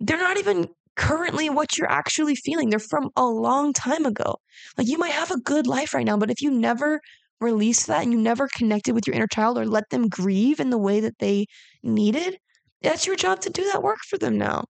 they're 0.00 0.18
not 0.18 0.38
even 0.38 0.68
currently 0.96 1.48
what 1.50 1.78
you're 1.78 1.90
actually 1.90 2.34
feeling. 2.36 2.70
They're 2.70 2.78
from 2.78 3.10
a 3.16 3.24
long 3.24 3.72
time 3.72 4.06
ago. 4.06 4.36
Like 4.76 4.88
you 4.88 4.98
might 4.98 5.12
have 5.12 5.30
a 5.30 5.40
good 5.40 5.66
life 5.66 5.94
right 5.94 6.06
now, 6.06 6.16
but 6.18 6.30
if 6.30 6.42
you 6.42 6.50
never 6.50 7.00
release 7.40 7.86
that 7.86 8.02
and 8.02 8.12
you 8.12 8.18
never 8.20 8.48
connected 8.56 8.94
with 8.94 9.06
your 9.06 9.16
inner 9.16 9.26
child 9.26 9.58
or 9.58 9.66
let 9.66 9.90
them 9.90 10.08
grieve 10.08 10.60
in 10.60 10.70
the 10.70 10.78
way 10.78 11.00
that 11.00 11.18
they 11.18 11.46
needed, 11.82 12.38
that's 12.82 13.06
your 13.06 13.16
job 13.16 13.40
to 13.42 13.50
do 13.50 13.64
that 13.72 13.82
work 13.82 13.98
for 14.08 14.18
them 14.18 14.38
now. 14.38 14.64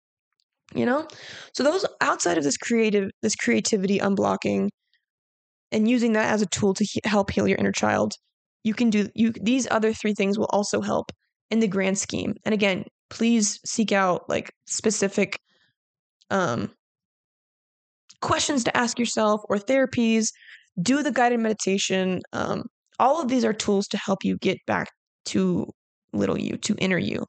You 0.74 0.86
know? 0.86 1.08
So 1.54 1.64
those 1.64 1.86
outside 2.02 2.38
of 2.38 2.44
this 2.44 2.58
creative 2.58 3.10
this 3.22 3.36
creativity 3.36 4.00
unblocking 4.00 4.70
and 5.72 5.90
using 5.90 6.14
that 6.14 6.32
as 6.34 6.42
a 6.42 6.46
tool 6.48 6.74
to 6.76 6.84
he- 6.84 7.02
help 7.06 7.32
heal 7.32 7.48
your 7.48 7.58
inner 7.58 7.72
child, 7.72 8.14
you 8.64 8.74
can 8.74 8.90
do 8.90 9.10
you 9.16 9.34
these 9.42 9.68
other 9.72 9.94
three 9.94 10.14
things 10.14 10.38
will 10.38 10.50
also 10.52 10.82
help 10.82 11.12
in 11.50 11.60
the 11.60 11.68
grand 11.68 11.98
scheme. 11.98 12.34
And 12.46 12.54
again, 12.54 12.86
please 13.10 13.60
seek 13.66 13.92
out 13.92 14.30
like 14.30 14.52
specific 14.66 15.40
um 16.30 16.72
questions 18.22 18.64
to 18.64 18.78
ask 18.78 19.00
yourself 19.00 19.42
or 19.50 19.58
therapies 19.58 20.28
do 20.82 21.04
the 21.04 21.12
guided 21.12 21.40
meditation. 21.40 22.22
Um, 22.34 22.64
all 23.00 23.22
of 23.22 23.28
these 23.28 23.44
are 23.44 23.54
tools 23.54 23.88
to 23.90 23.98
help 23.98 24.24
you 24.24 24.38
get 24.38 24.58
back 24.68 24.90
to 25.26 25.68
little 26.14 26.38
you, 26.38 26.58
to 26.58 26.76
inner 26.78 26.98
you. 26.98 27.26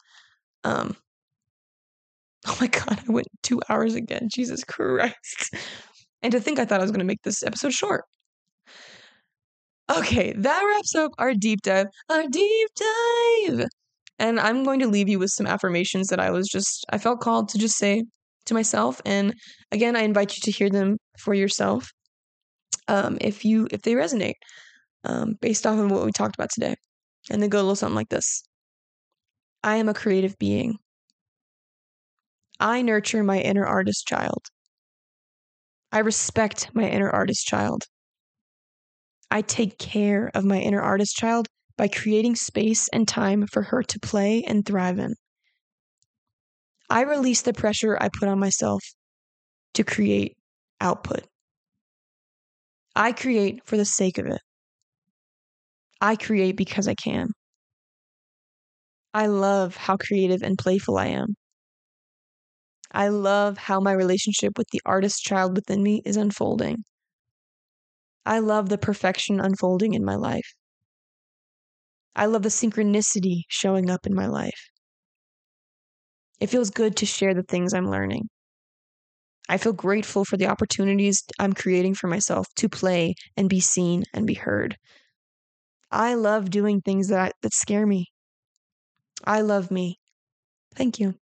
Um, 0.64 0.97
oh 2.47 2.56
my 2.60 2.66
God, 2.66 3.01
I 3.09 3.12
went 3.12 3.28
two 3.43 3.60
hours 3.69 3.94
again. 3.94 4.28
Jesus 4.32 4.64
Christ. 4.64 5.55
And 6.23 6.32
to 6.32 6.40
think 6.40 6.59
I 6.59 6.64
thought 6.64 6.81
I 6.81 6.85
was 6.85 6.90
going 6.90 7.01
to 7.01 7.05
make 7.05 7.23
this 7.23 7.43
episode 7.43 7.73
short. 7.73 8.05
Okay, 9.90 10.32
that 10.36 10.62
wraps 10.62 10.94
up 10.94 11.12
our 11.19 11.35
deep 11.35 11.62
dive. 11.62 11.86
Our 12.09 12.27
deep 12.28 12.69
dive. 12.77 13.66
And 14.19 14.39
I'm 14.39 14.62
going 14.62 14.81
to 14.81 14.86
leave 14.86 15.09
you 15.09 15.19
with 15.19 15.31
some 15.31 15.47
affirmations 15.47 16.09
that 16.09 16.20
I 16.20 16.31
was 16.31 16.48
just, 16.48 16.85
I 16.90 16.98
felt 16.98 17.20
called 17.20 17.48
to 17.51 17.59
just 17.59 17.77
say 17.77 18.05
to 18.47 18.55
myself. 18.55 19.01
And 19.05 19.35
again, 19.73 19.97
I 19.97 20.02
invite 20.02 20.36
you 20.36 20.40
to 20.43 20.51
hear 20.51 20.70
them 20.70 20.98
for 21.19 21.35
yourself 21.35 21.90
um, 22.89 23.19
if 23.20 23.44
you 23.44 23.69
if 23.70 23.82
they 23.82 23.93
resonate 23.94 24.35
um, 25.05 25.35
based 25.40 25.66
off 25.66 25.78
of 25.78 25.90
what 25.90 26.05
we 26.05 26.12
talked 26.12 26.36
about 26.36 26.51
today. 26.51 26.74
And 27.31 27.43
they 27.43 27.48
go 27.48 27.59
a 27.59 27.62
little 27.62 27.77
something 27.77 27.97
like 27.97 28.09
this 28.09 28.43
I 29.62 29.77
am 29.77 29.89
a 29.89 29.94
creative 29.94 30.36
being. 30.39 30.77
I 32.62 32.80
nurture 32.80 33.24
my 33.24 33.40
inner 33.40 33.66
artist 33.66 34.06
child. 34.06 34.44
I 35.90 35.98
respect 35.98 36.70
my 36.72 36.89
inner 36.89 37.10
artist 37.10 37.44
child. 37.44 37.82
I 39.32 39.43
take 39.43 39.80
care 39.80 40.30
of 40.32 40.44
my 40.44 40.60
inner 40.60 40.80
artist 40.80 41.16
child 41.16 41.48
by 41.76 41.89
creating 41.89 42.36
space 42.36 42.89
and 42.93 43.09
time 43.09 43.48
for 43.48 43.62
her 43.62 43.82
to 43.82 43.98
play 43.98 44.44
and 44.44 44.64
thrive 44.64 45.01
in. 45.01 45.14
I 46.89 47.01
release 47.01 47.43
the 47.43 47.52
pressure 47.52 47.98
I 48.01 48.09
put 48.16 48.28
on 48.28 48.39
myself 48.39 48.84
to 49.74 49.82
create 49.82 50.36
output. 50.80 51.26
I 52.94 53.10
create 53.10 53.66
for 53.66 53.76
the 53.76 53.84
sake 53.84 54.18
of 54.18 54.26
it. 54.26 54.40
I 56.01 56.14
create 56.14 56.56
because 56.56 56.86
I 56.86 56.94
can. 56.94 57.30
I 59.12 59.26
love 59.26 59.74
how 59.74 59.97
creative 59.97 60.44
and 60.44 60.56
playful 60.56 60.97
I 60.97 61.06
am. 61.06 61.34
I 62.93 63.09
love 63.09 63.59
how 63.59 63.81
my 63.81 63.93
relationship 63.93 64.56
with 64.56 64.69
the 64.70 64.81
artist 64.86 65.23
child 65.23 65.56
within 65.56 65.82
me 65.82 66.01
is 66.06 66.16
unfolding. 66.16 66.85
I 68.27 68.40
love 68.40 68.69
the 68.69 68.78
perfection 68.78 69.39
unfolding 69.39 69.94
in 69.94 70.05
my 70.05 70.16
life. 70.16 70.56
I 72.16 72.24
love 72.24 72.43
the 72.43 72.48
synchronicity 72.48 73.43
showing 73.48 73.90
up 73.90 74.06
in 74.06 74.14
my 74.14 74.24
life. 74.27 74.70
It 76.40 76.48
feels 76.48 76.69
good 76.69 76.94
to 76.98 77.06
share 77.06 77.32
the 77.32 77.43
things 77.43 77.73
I'm 77.73 77.89
learning. 77.90 78.28
I 79.48 79.56
feel 79.56 79.73
grateful 79.73 80.24
for 80.24 80.36
the 80.36 80.47
opportunities 80.48 81.23
I'm 81.39 81.52
creating 81.52 81.94
for 81.94 82.09
myself 82.09 82.48
to 82.56 82.69
play 82.69 83.14
and 83.36 83.48
be 83.48 83.60
seen 83.60 84.02
and 84.12 84.27
be 84.27 84.35
heard. 84.35 84.78
I 85.93 86.14
love 86.14 86.51
doing 86.51 86.81
things 86.81 87.06
that 87.06 87.36
that 87.43 87.55
scare 87.55 87.86
me. 87.86 88.06
I 89.24 89.40
love 89.40 89.73
me. 89.73 89.98
Thank 90.74 91.01
you. 91.01 91.16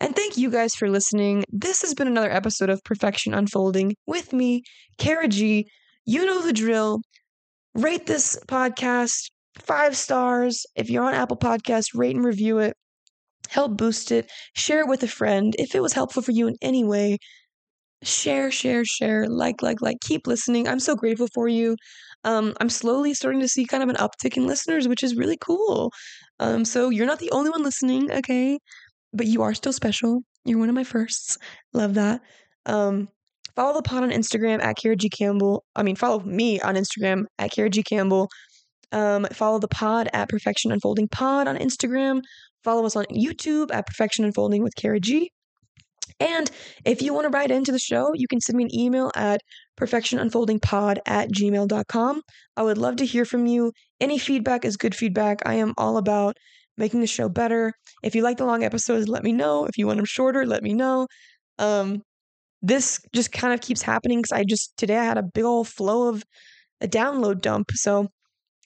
And 0.00 0.14
thank 0.16 0.36
you 0.36 0.50
guys 0.50 0.74
for 0.74 0.88
listening. 0.90 1.44
This 1.50 1.82
has 1.82 1.94
been 1.94 2.08
another 2.08 2.30
episode 2.30 2.70
of 2.70 2.82
Perfection 2.84 3.34
Unfolding 3.34 3.94
with 4.06 4.32
me, 4.32 4.62
Cara 4.98 5.28
G. 5.28 5.68
You 6.04 6.26
know 6.26 6.42
the 6.42 6.52
drill. 6.52 7.00
Rate 7.74 8.06
this 8.06 8.38
podcast 8.48 9.30
five 9.58 9.96
stars. 9.96 10.64
If 10.76 10.90
you're 10.90 11.04
on 11.04 11.14
Apple 11.14 11.36
Podcasts, 11.36 11.94
rate 11.94 12.16
and 12.16 12.24
review 12.24 12.58
it 12.58 12.74
help 13.52 13.76
boost 13.76 14.10
it, 14.12 14.30
share 14.54 14.80
it 14.80 14.88
with 14.88 15.02
a 15.02 15.08
friend. 15.08 15.54
If 15.58 15.74
it 15.74 15.82
was 15.82 15.92
helpful 15.92 16.22
for 16.22 16.32
you 16.32 16.48
in 16.48 16.56
any 16.62 16.84
way, 16.84 17.18
share, 18.02 18.50
share, 18.50 18.84
share, 18.84 19.28
like, 19.28 19.62
like, 19.62 19.80
like, 19.82 19.98
keep 20.02 20.26
listening. 20.26 20.66
I'm 20.68 20.80
so 20.80 20.96
grateful 20.96 21.28
for 21.34 21.48
you. 21.48 21.76
Um, 22.24 22.54
I'm 22.60 22.70
slowly 22.70 23.14
starting 23.14 23.40
to 23.40 23.48
see 23.48 23.66
kind 23.66 23.82
of 23.82 23.88
an 23.88 23.96
uptick 23.96 24.36
in 24.36 24.46
listeners, 24.46 24.88
which 24.88 25.02
is 25.02 25.16
really 25.16 25.36
cool. 25.40 25.92
Um, 26.40 26.64
so 26.64 26.90
you're 26.90 27.06
not 27.06 27.18
the 27.20 27.30
only 27.30 27.50
one 27.50 27.62
listening, 27.62 28.10
okay? 28.10 28.58
But 29.12 29.26
you 29.26 29.42
are 29.42 29.54
still 29.54 29.72
special. 29.72 30.22
You're 30.44 30.58
one 30.58 30.68
of 30.68 30.74
my 30.74 30.84
firsts. 30.84 31.38
Love 31.72 31.94
that. 31.94 32.20
Um, 32.66 33.08
follow 33.54 33.74
the 33.74 33.82
pod 33.82 34.02
on 34.02 34.10
Instagram 34.10 34.62
at 34.62 34.76
Cara 34.76 34.96
G 34.96 35.08
Campbell. 35.08 35.64
I 35.76 35.82
mean, 35.82 35.96
follow 35.96 36.20
me 36.20 36.60
on 36.60 36.74
Instagram 36.74 37.24
at 37.38 37.50
Cara 37.52 37.70
G 37.70 37.82
Campbell. 37.82 38.28
Um, 38.90 39.26
follow 39.32 39.58
the 39.58 39.68
pod 39.68 40.08
at 40.12 40.28
Perfection 40.28 40.70
Unfolding 40.70 41.08
Pod 41.08 41.48
on 41.48 41.56
Instagram. 41.56 42.20
Follow 42.62 42.84
us 42.84 42.94
on 42.94 43.06
YouTube 43.06 43.72
at 43.72 43.86
Perfection 43.86 44.24
Unfolding 44.24 44.62
with 44.62 44.74
Cara 44.76 45.00
G. 45.00 45.30
And 46.20 46.50
if 46.84 47.02
you 47.02 47.14
want 47.14 47.24
to 47.24 47.36
write 47.36 47.50
into 47.50 47.72
the 47.72 47.78
show, 47.78 48.12
you 48.14 48.28
can 48.28 48.40
send 48.40 48.56
me 48.56 48.64
an 48.64 48.74
email 48.74 49.10
at 49.16 49.40
perfectionunfoldingpod 49.78 50.98
at 51.06 51.30
gmail.com. 51.30 52.22
I 52.56 52.62
would 52.62 52.78
love 52.78 52.96
to 52.96 53.06
hear 53.06 53.24
from 53.24 53.46
you. 53.46 53.72
Any 54.00 54.18
feedback 54.18 54.64
is 54.64 54.76
good 54.76 54.94
feedback. 54.94 55.40
I 55.46 55.54
am 55.54 55.74
all 55.76 55.96
about 55.96 56.36
making 56.76 57.00
the 57.00 57.06
show 57.06 57.28
better. 57.28 57.72
If 58.02 58.14
you 58.14 58.22
like 58.22 58.38
the 58.38 58.44
long 58.44 58.64
episodes, 58.64 59.08
let 59.08 59.22
me 59.22 59.32
know. 59.32 59.66
If 59.66 59.78
you 59.78 59.86
want 59.86 59.98
them 59.98 60.06
shorter, 60.06 60.46
let 60.46 60.62
me 60.62 60.74
know. 60.74 61.06
Um, 61.58 62.02
this 62.62 63.00
just 63.14 63.32
kind 63.32 63.52
of 63.52 63.60
keeps 63.60 63.82
happening 63.82 64.20
because 64.20 64.32
I 64.32 64.44
just 64.44 64.76
today 64.76 64.96
I 64.96 65.04
had 65.04 65.18
a 65.18 65.22
big 65.22 65.44
old 65.44 65.68
flow 65.68 66.08
of 66.08 66.24
a 66.80 66.88
download 66.88 67.40
dump. 67.40 67.72
So, 67.72 68.08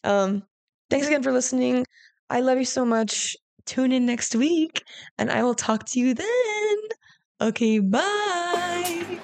um, 0.04 0.42
thanks 0.90 1.06
again 1.06 1.22
for 1.22 1.32
listening. 1.32 1.84
I 2.30 2.40
love 2.40 2.58
you 2.58 2.64
so 2.64 2.84
much 2.84 3.36
tune 3.66 3.92
in 3.92 4.06
next 4.06 4.34
week 4.34 4.82
and 5.18 5.30
I 5.30 5.42
will 5.42 5.54
talk 5.54 5.84
to 5.86 6.00
you 6.00 6.14
then. 6.14 6.76
Okay, 7.40 7.78
bye. 7.80 9.20